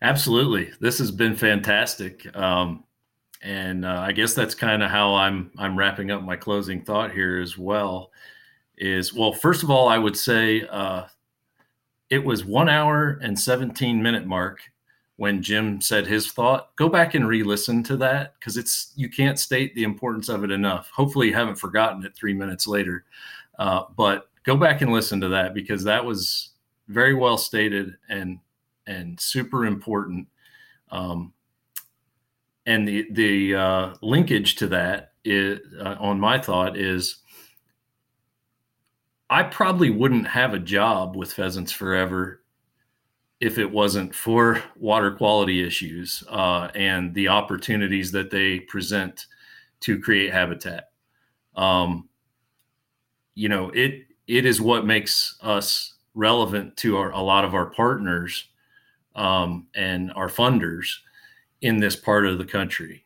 Absolutely. 0.00 0.72
This 0.80 0.98
has 0.98 1.12
been 1.12 1.36
fantastic. 1.36 2.26
Um, 2.36 2.82
and 3.42 3.84
uh, 3.84 4.00
I 4.00 4.12
guess 4.12 4.34
that's 4.34 4.54
kind 4.54 4.82
of 4.82 4.90
how 4.90 5.14
I'm 5.14 5.50
I'm 5.58 5.76
wrapping 5.76 6.10
up 6.10 6.22
my 6.22 6.36
closing 6.36 6.82
thought 6.82 7.12
here 7.12 7.40
as 7.40 7.58
well. 7.58 8.10
Is 8.78 9.12
well, 9.12 9.32
first 9.32 9.62
of 9.62 9.70
all, 9.70 9.88
I 9.88 9.98
would 9.98 10.16
say 10.16 10.66
uh, 10.70 11.04
it 12.08 12.24
was 12.24 12.44
one 12.44 12.68
hour 12.68 13.18
and 13.22 13.38
17 13.38 14.02
minute 14.02 14.26
mark 14.26 14.60
when 15.16 15.42
Jim 15.42 15.80
said 15.80 16.06
his 16.06 16.32
thought. 16.32 16.74
Go 16.76 16.88
back 16.88 17.14
and 17.14 17.28
re-listen 17.28 17.82
to 17.84 17.96
that 17.98 18.34
because 18.38 18.56
it's 18.56 18.92
you 18.96 19.08
can't 19.08 19.38
state 19.38 19.74
the 19.74 19.84
importance 19.84 20.28
of 20.28 20.44
it 20.44 20.50
enough. 20.50 20.90
Hopefully, 20.90 21.28
you 21.28 21.34
haven't 21.34 21.56
forgotten 21.56 22.04
it 22.04 22.14
three 22.14 22.34
minutes 22.34 22.66
later, 22.66 23.04
uh, 23.58 23.84
but 23.96 24.30
go 24.44 24.56
back 24.56 24.82
and 24.82 24.92
listen 24.92 25.20
to 25.20 25.28
that 25.28 25.52
because 25.52 25.84
that 25.84 26.04
was 26.04 26.50
very 26.88 27.14
well 27.14 27.38
stated 27.38 27.96
and 28.08 28.38
and 28.86 29.18
super 29.20 29.66
important. 29.66 30.28
Um, 30.90 31.32
and 32.66 32.86
the 32.86 33.06
the 33.12 33.54
uh, 33.54 33.94
linkage 34.02 34.56
to 34.56 34.66
that 34.68 35.12
is, 35.24 35.60
uh, 35.80 35.96
on 35.98 36.20
my 36.20 36.38
thought 36.38 36.76
is 36.76 37.16
I 39.30 39.42
probably 39.42 39.90
wouldn't 39.90 40.26
have 40.28 40.54
a 40.54 40.58
job 40.58 41.16
with 41.16 41.32
Pheasants 41.32 41.72
Forever 41.72 42.42
if 43.40 43.58
it 43.58 43.70
wasn't 43.70 44.14
for 44.14 44.62
water 44.76 45.10
quality 45.10 45.66
issues 45.66 46.22
uh, 46.30 46.68
and 46.74 47.12
the 47.14 47.28
opportunities 47.28 48.12
that 48.12 48.30
they 48.30 48.60
present 48.60 49.26
to 49.80 49.98
create 49.98 50.32
habitat. 50.32 50.90
Um, 51.56 52.08
you 53.34 53.48
know, 53.48 53.70
it 53.70 54.06
it 54.28 54.46
is 54.46 54.60
what 54.60 54.86
makes 54.86 55.36
us 55.42 55.94
relevant 56.14 56.76
to 56.76 56.96
our, 56.96 57.10
a 57.10 57.20
lot 57.20 57.44
of 57.44 57.54
our 57.54 57.66
partners 57.66 58.48
um, 59.16 59.66
and 59.74 60.12
our 60.12 60.28
funders 60.28 60.86
in 61.62 61.78
this 61.78 61.96
part 61.96 62.26
of 62.26 62.38
the 62.38 62.44
country. 62.44 63.04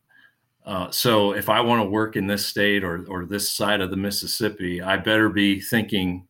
Uh, 0.65 0.91
so 0.91 1.33
if 1.33 1.49
I 1.49 1.61
want 1.61 1.83
to 1.83 1.89
work 1.89 2.17
in 2.17 2.27
this 2.27 2.45
state 2.45 2.83
or, 2.83 3.07
or 3.09 3.25
this 3.25 3.49
side 3.49 3.81
of 3.81 3.91
the 3.91 3.97
Mississippi, 3.97 4.83
I 4.83 4.97
better 4.97 5.29
be 5.29 5.61
thinking 5.61 6.27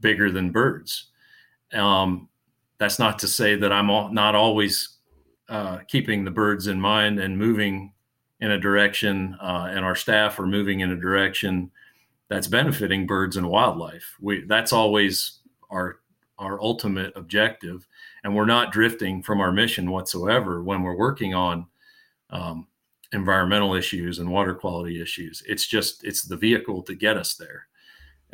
bigger 0.00 0.30
than 0.30 0.50
birds. 0.50 1.10
Um, 1.72 2.28
that's 2.78 2.98
not 2.98 3.18
to 3.20 3.28
say 3.28 3.54
that 3.54 3.72
I'm 3.72 3.88
all, 3.88 4.12
not 4.12 4.34
always 4.34 4.96
uh, 5.48 5.78
keeping 5.86 6.24
the 6.24 6.30
birds 6.32 6.66
in 6.66 6.80
mind 6.80 7.20
and 7.20 7.38
moving 7.38 7.92
in 8.40 8.50
a 8.50 8.60
direction, 8.60 9.36
uh, 9.40 9.68
and 9.70 9.84
our 9.84 9.94
staff 9.94 10.38
are 10.38 10.46
moving 10.46 10.80
in 10.80 10.90
a 10.90 10.96
direction 10.96 11.70
that's 12.28 12.48
benefiting 12.48 13.06
birds 13.06 13.36
and 13.36 13.48
wildlife. 13.48 14.16
We 14.20 14.44
that's 14.46 14.72
always 14.72 15.38
our 15.70 16.00
our 16.38 16.60
ultimate 16.60 17.12
objective 17.16 17.86
and 18.26 18.34
we're 18.34 18.44
not 18.44 18.72
drifting 18.72 19.22
from 19.22 19.40
our 19.40 19.52
mission 19.52 19.88
whatsoever 19.88 20.60
when 20.60 20.82
we're 20.82 20.96
working 20.96 21.32
on 21.32 21.64
um, 22.30 22.66
environmental 23.12 23.72
issues 23.72 24.18
and 24.18 24.28
water 24.28 24.52
quality 24.52 25.00
issues. 25.00 25.44
It's 25.46 25.64
just 25.64 26.02
it's 26.02 26.22
the 26.22 26.36
vehicle 26.36 26.82
to 26.82 26.96
get 26.96 27.16
us 27.16 27.36
there. 27.36 27.68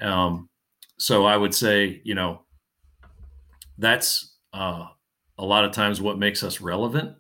Um, 0.01 0.49
so 0.97 1.27
i 1.27 1.37
would 1.37 1.55
say 1.55 2.01
you 2.05 2.15
know 2.15 2.43
that's 3.77 4.37
uh, 4.55 4.87
a 5.37 5.45
lot 5.45 5.67
of 5.67 5.73
times 5.73 6.01
what 6.01 6.19
makes 6.19 6.43
us 6.43 6.63
relevant 6.63 7.15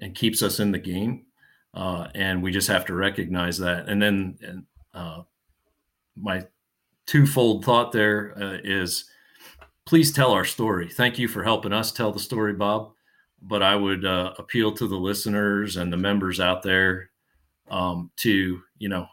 and 0.00 0.14
keeps 0.14 0.42
us 0.42 0.58
in 0.58 0.72
the 0.72 0.78
game 0.78 1.26
uh, 1.74 2.08
and 2.14 2.42
we 2.42 2.50
just 2.50 2.68
have 2.68 2.86
to 2.86 2.94
recognize 2.94 3.58
that. 3.58 3.90
And 3.90 4.00
then 4.00 4.38
and, 4.40 4.64
uh, 4.94 5.22
my 6.16 6.46
twofold 7.06 7.62
thought 7.62 7.92
there 7.92 8.32
uh, 8.40 8.58
is 8.64 9.10
please 9.86 10.12
tell 10.12 10.32
our 10.32 10.44
story. 10.44 10.88
Thank 10.88 11.18
you 11.18 11.28
for 11.28 11.42
helping 11.42 11.72
us 11.72 11.92
tell 11.92 12.12
the 12.12 12.20
story, 12.20 12.52
Bob. 12.52 12.92
But 13.40 13.62
I 13.62 13.76
would 13.76 14.04
uh, 14.04 14.34
appeal 14.38 14.72
to 14.72 14.88
the 14.88 14.96
listeners 14.96 15.76
and 15.76 15.92
the 15.92 15.96
members 15.96 16.40
out 16.40 16.62
there 16.62 17.10
um, 17.70 18.10
to, 18.16 18.60
you 18.78 18.88
know, 18.88 19.06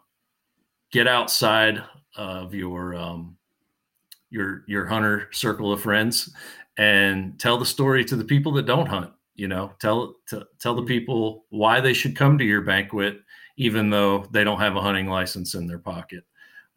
get 0.92 1.08
outside 1.08 1.84
of 2.16 2.54
your 2.54 2.96
um, 2.96 3.38
your 4.30 4.64
your 4.68 4.86
hunter 4.86 5.30
circle 5.32 5.72
of 5.72 5.82
friends 5.82 6.34
and 6.78 7.40
tell 7.40 7.58
the 7.58 7.66
story 7.66 8.04
to 8.06 8.16
the 8.16 8.24
people 8.24 8.52
that 8.54 8.66
don't 8.66 8.88
hunt. 8.88 9.12
You 9.36 9.48
know, 9.48 9.74
tell 9.80 10.16
to, 10.30 10.48
tell 10.60 10.76
the 10.76 10.84
people 10.84 11.46
why 11.50 11.80
they 11.82 11.94
should 11.94 12.16
come 12.16 12.38
to 12.38 12.46
your 12.46 12.62
banquet, 12.62 13.20
even 13.58 13.90
though 13.90 14.26
they 14.32 14.44
don't 14.44 14.60
have 14.60 14.76
a 14.76 14.82
hunting 14.82 15.08
license 15.08 15.54
in 15.54 15.68
their 15.68 15.80
pocket. 15.80 16.24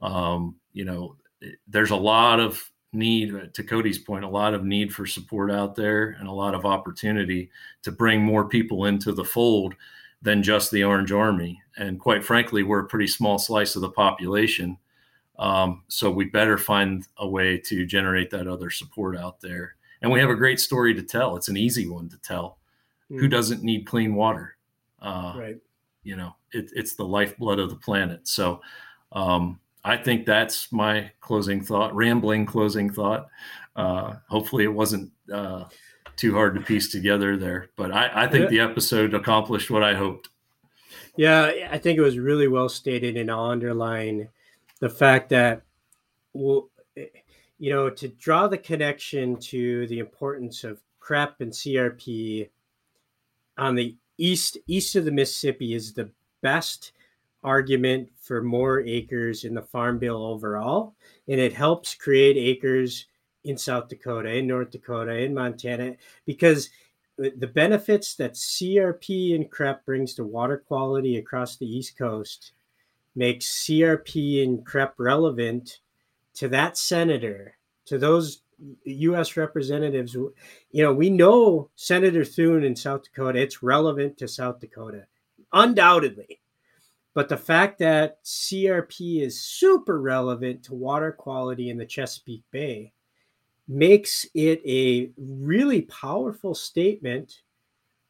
Um, 0.03 0.57
you 0.73 0.85
know, 0.85 1.17
there's 1.69 1.91
a 1.91 1.97
lot 1.97 2.41
of 2.41 2.71
need 2.97 3.35
uh, 3.35 3.47
to 3.53 3.63
cody's 3.63 3.99
point 3.99 4.25
a 4.25 4.29
lot 4.29 4.55
of 4.55 4.65
need 4.65 4.93
for 4.93 5.07
support 5.07 5.51
out 5.51 5.77
there 5.77 6.17
and 6.19 6.29
a 6.29 6.33
lot 6.33 6.55
of 6.55 6.65
opportunity 6.65 7.51
to 7.83 7.93
bring 7.93 8.23
more 8.23 8.49
people 8.49 8.87
into 8.87 9.13
the 9.13 9.25
fold 9.25 9.75
than 10.23 10.43
just 10.43 10.71
the 10.71 10.83
orange 10.83 11.13
army. 11.13 11.61
And 11.77 12.01
quite 12.01 12.25
frankly 12.25 12.63
we're 12.63 12.81
a 12.81 12.89
pretty 12.89 13.07
small 13.07 13.39
slice 13.39 13.77
of 13.77 13.83
the 13.83 13.91
population. 13.91 14.79
Um, 15.39 15.83
so 15.89 16.11
we 16.11 16.25
better 16.25 16.57
find 16.57 17.07
a 17.19 17.29
way 17.29 17.59
to 17.59 17.87
generate 17.87 18.31
that 18.31 18.49
other 18.49 18.71
support 18.71 19.17
out 19.17 19.41
there. 19.41 19.77
And 20.03 20.11
we 20.11 20.21
have 20.21 20.31
a 20.31 20.35
great 20.35 20.61
story 20.61 20.95
to 20.95 21.03
tell. 21.03 21.37
It's 21.37 21.49
an 21.49 21.57
easy 21.57 21.89
one 21.89 22.09
to 22.09 22.19
tell. 22.19 22.59
Mm. 23.11 23.21
who 23.21 23.29
doesn't 23.29 23.63
need 23.63 23.87
clean 23.87 24.15
water? 24.15 24.57
Uh, 25.01 25.35
right. 25.37 25.57
you 26.03 26.17
know 26.17 26.35
it, 26.53 26.71
it's 26.75 26.95
the 26.95 27.05
lifeblood 27.05 27.59
of 27.59 27.71
the 27.71 27.77
planet. 27.77 28.27
So 28.27 28.61
um, 29.13 29.61
I 29.87 29.97
think 29.97 30.27
that's 30.27 30.73
my 30.73 31.13
closing 31.21 31.63
thought, 31.63 31.95
rambling 31.95 32.45
closing 32.45 32.91
thought. 32.91 33.29
Uh, 33.77 34.17
hopefully, 34.29 34.65
it 34.65 34.75
wasn't 34.75 35.13
uh, 35.33 35.65
too 36.17 36.35
hard 36.35 36.57
to 36.57 36.61
piece 36.61 36.91
together 36.91 37.37
there, 37.37 37.69
but 37.77 37.93
I, 37.93 38.25
I 38.25 38.27
think 38.27 38.51
the 38.51 38.59
episode 38.59 39.15
accomplished 39.15 39.71
what 39.71 39.85
I 39.85 39.95
hoped. 39.95 40.29
Yeah, 41.17 41.69
I 41.71 41.79
think 41.79 41.99
it 41.99 42.03
was 42.03 42.19
really 42.19 42.49
well 42.49 42.69
stated, 42.69 43.17
and 43.17 43.31
I'll 43.31 43.45
underline 43.45 44.29
the 44.81 44.89
fact 44.89 45.29
that, 45.29 45.63
well, 46.33 46.69
you 47.59 47.73
know, 47.73 47.89
to 47.89 48.09
draw 48.09 48.49
the 48.49 48.59
connection 48.59 49.37
to 49.37 49.87
the 49.87 50.01
importance 50.01 50.65
of 50.65 50.81
CREP 50.99 51.41
and 51.41 51.53
CRP 51.53 52.51
on 53.57 53.77
the 53.77 53.95
east 54.19 54.59
east 54.67 54.97
of 54.97 55.05
the 55.05 55.13
Mississippi 55.13 55.75
is 55.75 55.93
the 55.93 56.11
best 56.43 56.91
argument 57.47 58.11
for 58.21 58.43
more 58.43 58.81
acres 58.81 59.45
in 59.45 59.55
the 59.55 59.63
farm 59.63 59.99
bill 59.99 60.27
overall 60.27 60.95
and 61.29 61.41
it 61.41 61.53
helps 61.53 61.95
create 61.95 62.37
acres 62.37 63.07
in 63.45 63.57
south 63.57 63.89
dakota 63.89 64.29
in 64.35 64.47
north 64.47 64.71
dakota 64.71 65.17
in 65.17 65.33
montana 65.33 65.95
because 66.27 66.69
the 67.17 67.47
benefits 67.47 68.17
that 68.17 68.35
crp 68.35 69.35
and 69.35 69.51
crep 69.51 69.87
brings 69.87 70.13
to 70.13 70.25
water 70.25 70.59
quality 70.67 71.17
across 71.17 71.57
the 71.57 71.67
east 71.67 71.97
coast 71.97 72.53
makes 73.15 73.47
crp 73.47 74.43
and 74.43 74.67
crep 74.67 74.95
relevant 74.99 75.79
to 76.35 76.49
that 76.49 76.77
senator 76.77 77.57
to 77.87 77.97
those 77.97 78.43
U.S. 78.85 79.37
representatives, 79.37 80.15
you 80.15 80.33
know, 80.73 80.93
we 80.93 81.11
know 81.11 81.69
Senator 81.77 82.25
Thune 82.25 82.65
in 82.65 82.75
South 82.75 83.03
Dakota. 83.05 83.39
It's 83.39 83.63
relevant 83.63 84.17
to 84.19 84.29
South 84.29 84.61
Dakota, 84.61 85.07
undoubtedly. 85.53 86.41
But 87.17 87.31
the 87.31 87.37
fact 87.39 87.79
that 87.79 88.23
CRP 88.25 89.23
is 89.23 89.43
super 89.43 90.03
relevant 90.03 90.63
to 90.65 90.75
water 90.75 91.11
quality 91.11 91.71
in 91.71 91.79
the 91.79 91.87
Chesapeake 91.87 92.45
Bay 92.51 92.93
makes 93.67 94.27
it 94.35 94.61
a 94.67 95.13
really 95.17 95.81
powerful 95.81 96.55
statement 96.55 97.41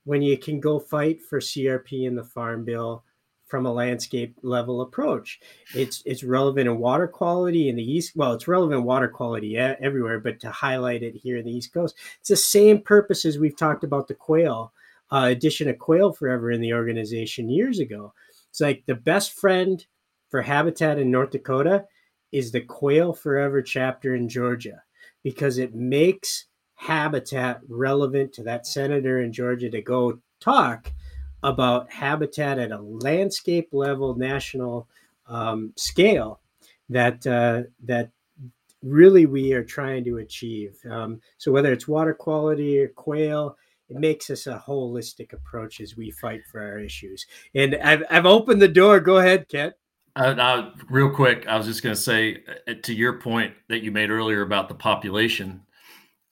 when 0.03 0.23
you 0.23 0.37
can 0.37 0.59
go 0.59 0.81
fight 0.81 1.23
for 1.23 1.39
CRP 1.39 2.05
in 2.05 2.17
the 2.17 2.25
Farm 2.25 2.65
Bill 2.65 3.05
from 3.47 3.65
a 3.65 3.73
landscape 3.73 4.37
level 4.43 4.81
approach. 4.81 5.39
It's 5.73 6.03
it's 6.05 6.25
relevant 6.25 6.67
in 6.67 6.77
water 6.79 7.07
quality 7.07 7.69
in 7.69 7.77
the 7.77 7.89
east. 7.89 8.17
Well, 8.17 8.33
it's 8.33 8.49
relevant 8.49 8.83
water 8.83 9.07
quality 9.07 9.57
everywhere, 9.57 10.19
but 10.19 10.41
to 10.41 10.51
highlight 10.51 11.05
it 11.05 11.15
here 11.15 11.37
in 11.37 11.45
the 11.45 11.53
East 11.53 11.73
Coast, 11.73 11.95
it's 12.19 12.31
the 12.31 12.35
same 12.35 12.81
purpose 12.81 13.25
as 13.25 13.39
we've 13.39 13.57
talked 13.57 13.85
about 13.85 14.09
the 14.09 14.15
quail 14.15 14.73
uh, 15.11 15.29
addition 15.31 15.69
of 15.69 15.79
quail 15.79 16.13
forever 16.13 16.51
in 16.51 16.61
the 16.61 16.73
organization 16.73 17.49
years 17.49 17.79
ago. 17.79 18.13
It's 18.57 18.61
like 18.63 18.85
the 18.87 18.95
best 18.95 19.33
friend 19.33 19.85
for 20.31 20.41
habitat 20.41 20.99
in 20.99 21.11
North 21.11 21.33
Dakota 21.33 21.85
is 22.33 22.51
the 22.51 22.63
quail 22.63 23.13
forever 23.13 23.61
chapter 23.61 24.15
in 24.15 24.31
Georgia 24.31 24.83
because 25.23 25.59
it 25.59 25.75
makes 25.75 26.47
habitat 26.75 27.61
relevant 27.69 28.33
to 28.33 28.43
that 28.45 28.67
senator 28.67 29.21
in 29.21 29.31
Georgia 29.31 29.69
to 29.69 29.83
go 29.83 30.19
talk 30.41 30.91
about 31.43 31.93
habitat 31.93 32.59
at 32.59 32.73
a 32.73 32.81
landscape 32.81 33.69
level 33.73 34.15
national 34.15 34.89
um, 35.27 35.75
scale 35.77 36.41
that 36.89 37.27
uh, 37.27 37.65
that 37.85 38.09
really 38.83 39.27
we 39.27 39.53
are 39.53 39.65
trying 39.65 40.03
to 40.05 40.17
achieve. 40.17 40.79
Um, 40.91 41.21
so 41.37 41.53
whether 41.53 41.75
it's 41.75 41.87
water 41.87 42.15
quality 42.15 42.81
or 42.81 42.89
quail, 42.89 43.59
it 43.89 43.97
makes 43.97 44.31
us 44.31 44.47
a 44.47 44.63
holistic 44.67 45.33
approach 45.33 45.81
as 45.81 45.97
we 45.97 46.11
fight 46.11 46.41
for 46.51 46.61
our 46.61 46.79
issues. 46.79 47.27
And 47.55 47.77
I've, 47.77 48.03
I've 48.11 48.27
opened 48.27 48.61
the 48.61 48.69
door. 48.69 49.01
Go 49.01 49.19
ahead, 49.19 49.49
Kent. 49.49 49.75
Uh, 50.17 50.71
real 50.89 51.11
quick, 51.11 51.47
I 51.47 51.57
was 51.57 51.67
just 51.67 51.83
going 51.83 51.95
to 51.95 52.01
say 52.01 52.43
uh, 52.67 52.75
to 52.85 52.95
your 52.95 53.21
point 53.21 53.55
that 53.69 53.83
you 53.83 53.93
made 53.93 54.11
earlier 54.11 54.41
about 54.41 54.69
the 54.69 54.75
population. 54.75 55.63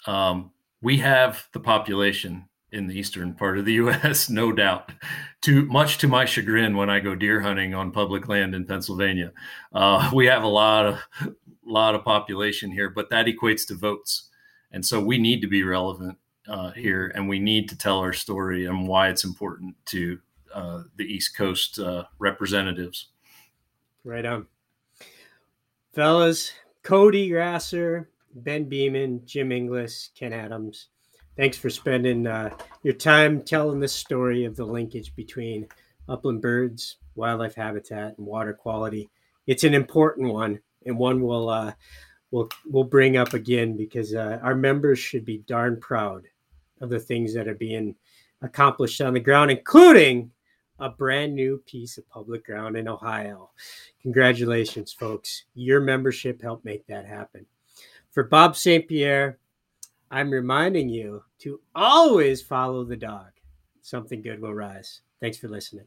Um, 0.06 0.52
we 0.80 0.98
have 0.98 1.48
the 1.52 1.60
population 1.60 2.48
in 2.72 2.86
the 2.86 2.98
eastern 2.98 3.34
part 3.34 3.58
of 3.58 3.66
the 3.66 3.72
U.S., 3.84 4.30
no 4.30 4.52
doubt. 4.52 4.90
To 5.42 5.66
much 5.66 5.98
to 5.98 6.08
my 6.08 6.24
chagrin, 6.24 6.76
when 6.76 6.88
I 6.88 7.00
go 7.00 7.14
deer 7.14 7.42
hunting 7.42 7.74
on 7.74 7.92
public 7.92 8.26
land 8.26 8.54
in 8.54 8.64
Pennsylvania, 8.64 9.32
uh, 9.72 10.10
we 10.14 10.26
have 10.26 10.42
a 10.42 10.48
lot 10.48 10.86
of 10.86 11.32
lot 11.66 11.94
of 11.94 12.04
population 12.04 12.70
here, 12.70 12.90
but 12.90 13.10
that 13.10 13.26
equates 13.26 13.66
to 13.66 13.74
votes, 13.74 14.28
and 14.70 14.84
so 14.84 15.00
we 15.00 15.18
need 15.18 15.40
to 15.40 15.46
be 15.46 15.62
relevant 15.62 16.18
uh, 16.48 16.70
here, 16.72 17.12
and 17.14 17.28
we 17.28 17.38
need 17.38 17.68
to 17.68 17.78
tell 17.78 17.98
our 17.98 18.12
story 18.12 18.66
and 18.66 18.86
why 18.86 19.08
it's 19.08 19.24
important 19.24 19.74
to 19.86 20.18
uh, 20.54 20.82
the 20.96 21.04
East 21.04 21.36
Coast 21.36 21.78
uh, 21.78 22.04
representatives. 22.18 23.08
Right 24.04 24.24
on, 24.24 24.46
fellas. 25.92 26.52
Cody 26.84 27.30
Grasser, 27.30 28.10
Ben 28.34 28.68
Beeman, 28.68 29.22
Jim 29.24 29.50
Inglis, 29.50 30.10
Ken 30.14 30.34
Adams. 30.34 30.88
Thanks 31.34 31.56
for 31.56 31.70
spending 31.70 32.26
uh, 32.26 32.54
your 32.82 32.92
time 32.92 33.40
telling 33.40 33.80
this 33.80 33.94
story 33.94 34.44
of 34.44 34.54
the 34.54 34.66
linkage 34.66 35.16
between 35.16 35.66
upland 36.10 36.42
birds, 36.42 36.98
wildlife 37.14 37.54
habitat, 37.54 38.18
and 38.18 38.26
water 38.26 38.52
quality. 38.52 39.08
It's 39.46 39.64
an 39.64 39.72
important 39.72 40.30
one, 40.30 40.60
and 40.84 40.98
one 40.98 41.22
we'll 41.22 41.48
uh, 41.48 41.72
we'll 42.30 42.50
we'll 42.66 42.84
bring 42.84 43.16
up 43.16 43.32
again 43.32 43.76
because 43.78 44.14
uh, 44.14 44.38
our 44.42 44.54
members 44.54 44.98
should 44.98 45.24
be 45.24 45.38
darn 45.38 45.80
proud 45.80 46.28
of 46.80 46.90
the 46.90 47.00
things 47.00 47.34
that 47.34 47.48
are 47.48 47.54
being 47.54 47.94
accomplished 48.42 49.00
on 49.00 49.14
the 49.14 49.20
ground, 49.20 49.50
including 49.50 50.30
a 50.80 50.90
brand 50.90 51.34
new 51.34 51.58
piece 51.66 51.98
of 51.98 52.08
public 52.08 52.44
ground 52.44 52.76
in 52.76 52.88
Ohio. 52.88 53.50
Congratulations, 54.02 54.92
folks. 54.92 55.44
Your 55.54 55.80
membership 55.80 56.42
helped 56.42 56.64
make 56.64 56.86
that 56.86 57.06
happen. 57.06 57.46
For 58.10 58.24
Bob 58.24 58.56
St. 58.56 58.86
Pierre, 58.86 59.38
I'm 60.10 60.30
reminding 60.30 60.88
you 60.88 61.24
to 61.40 61.60
always 61.74 62.42
follow 62.42 62.84
the 62.84 62.96
dog. 62.96 63.30
Something 63.82 64.22
good 64.22 64.40
will 64.40 64.54
rise. 64.54 65.00
Thanks 65.20 65.38
for 65.38 65.48
listening. 65.48 65.86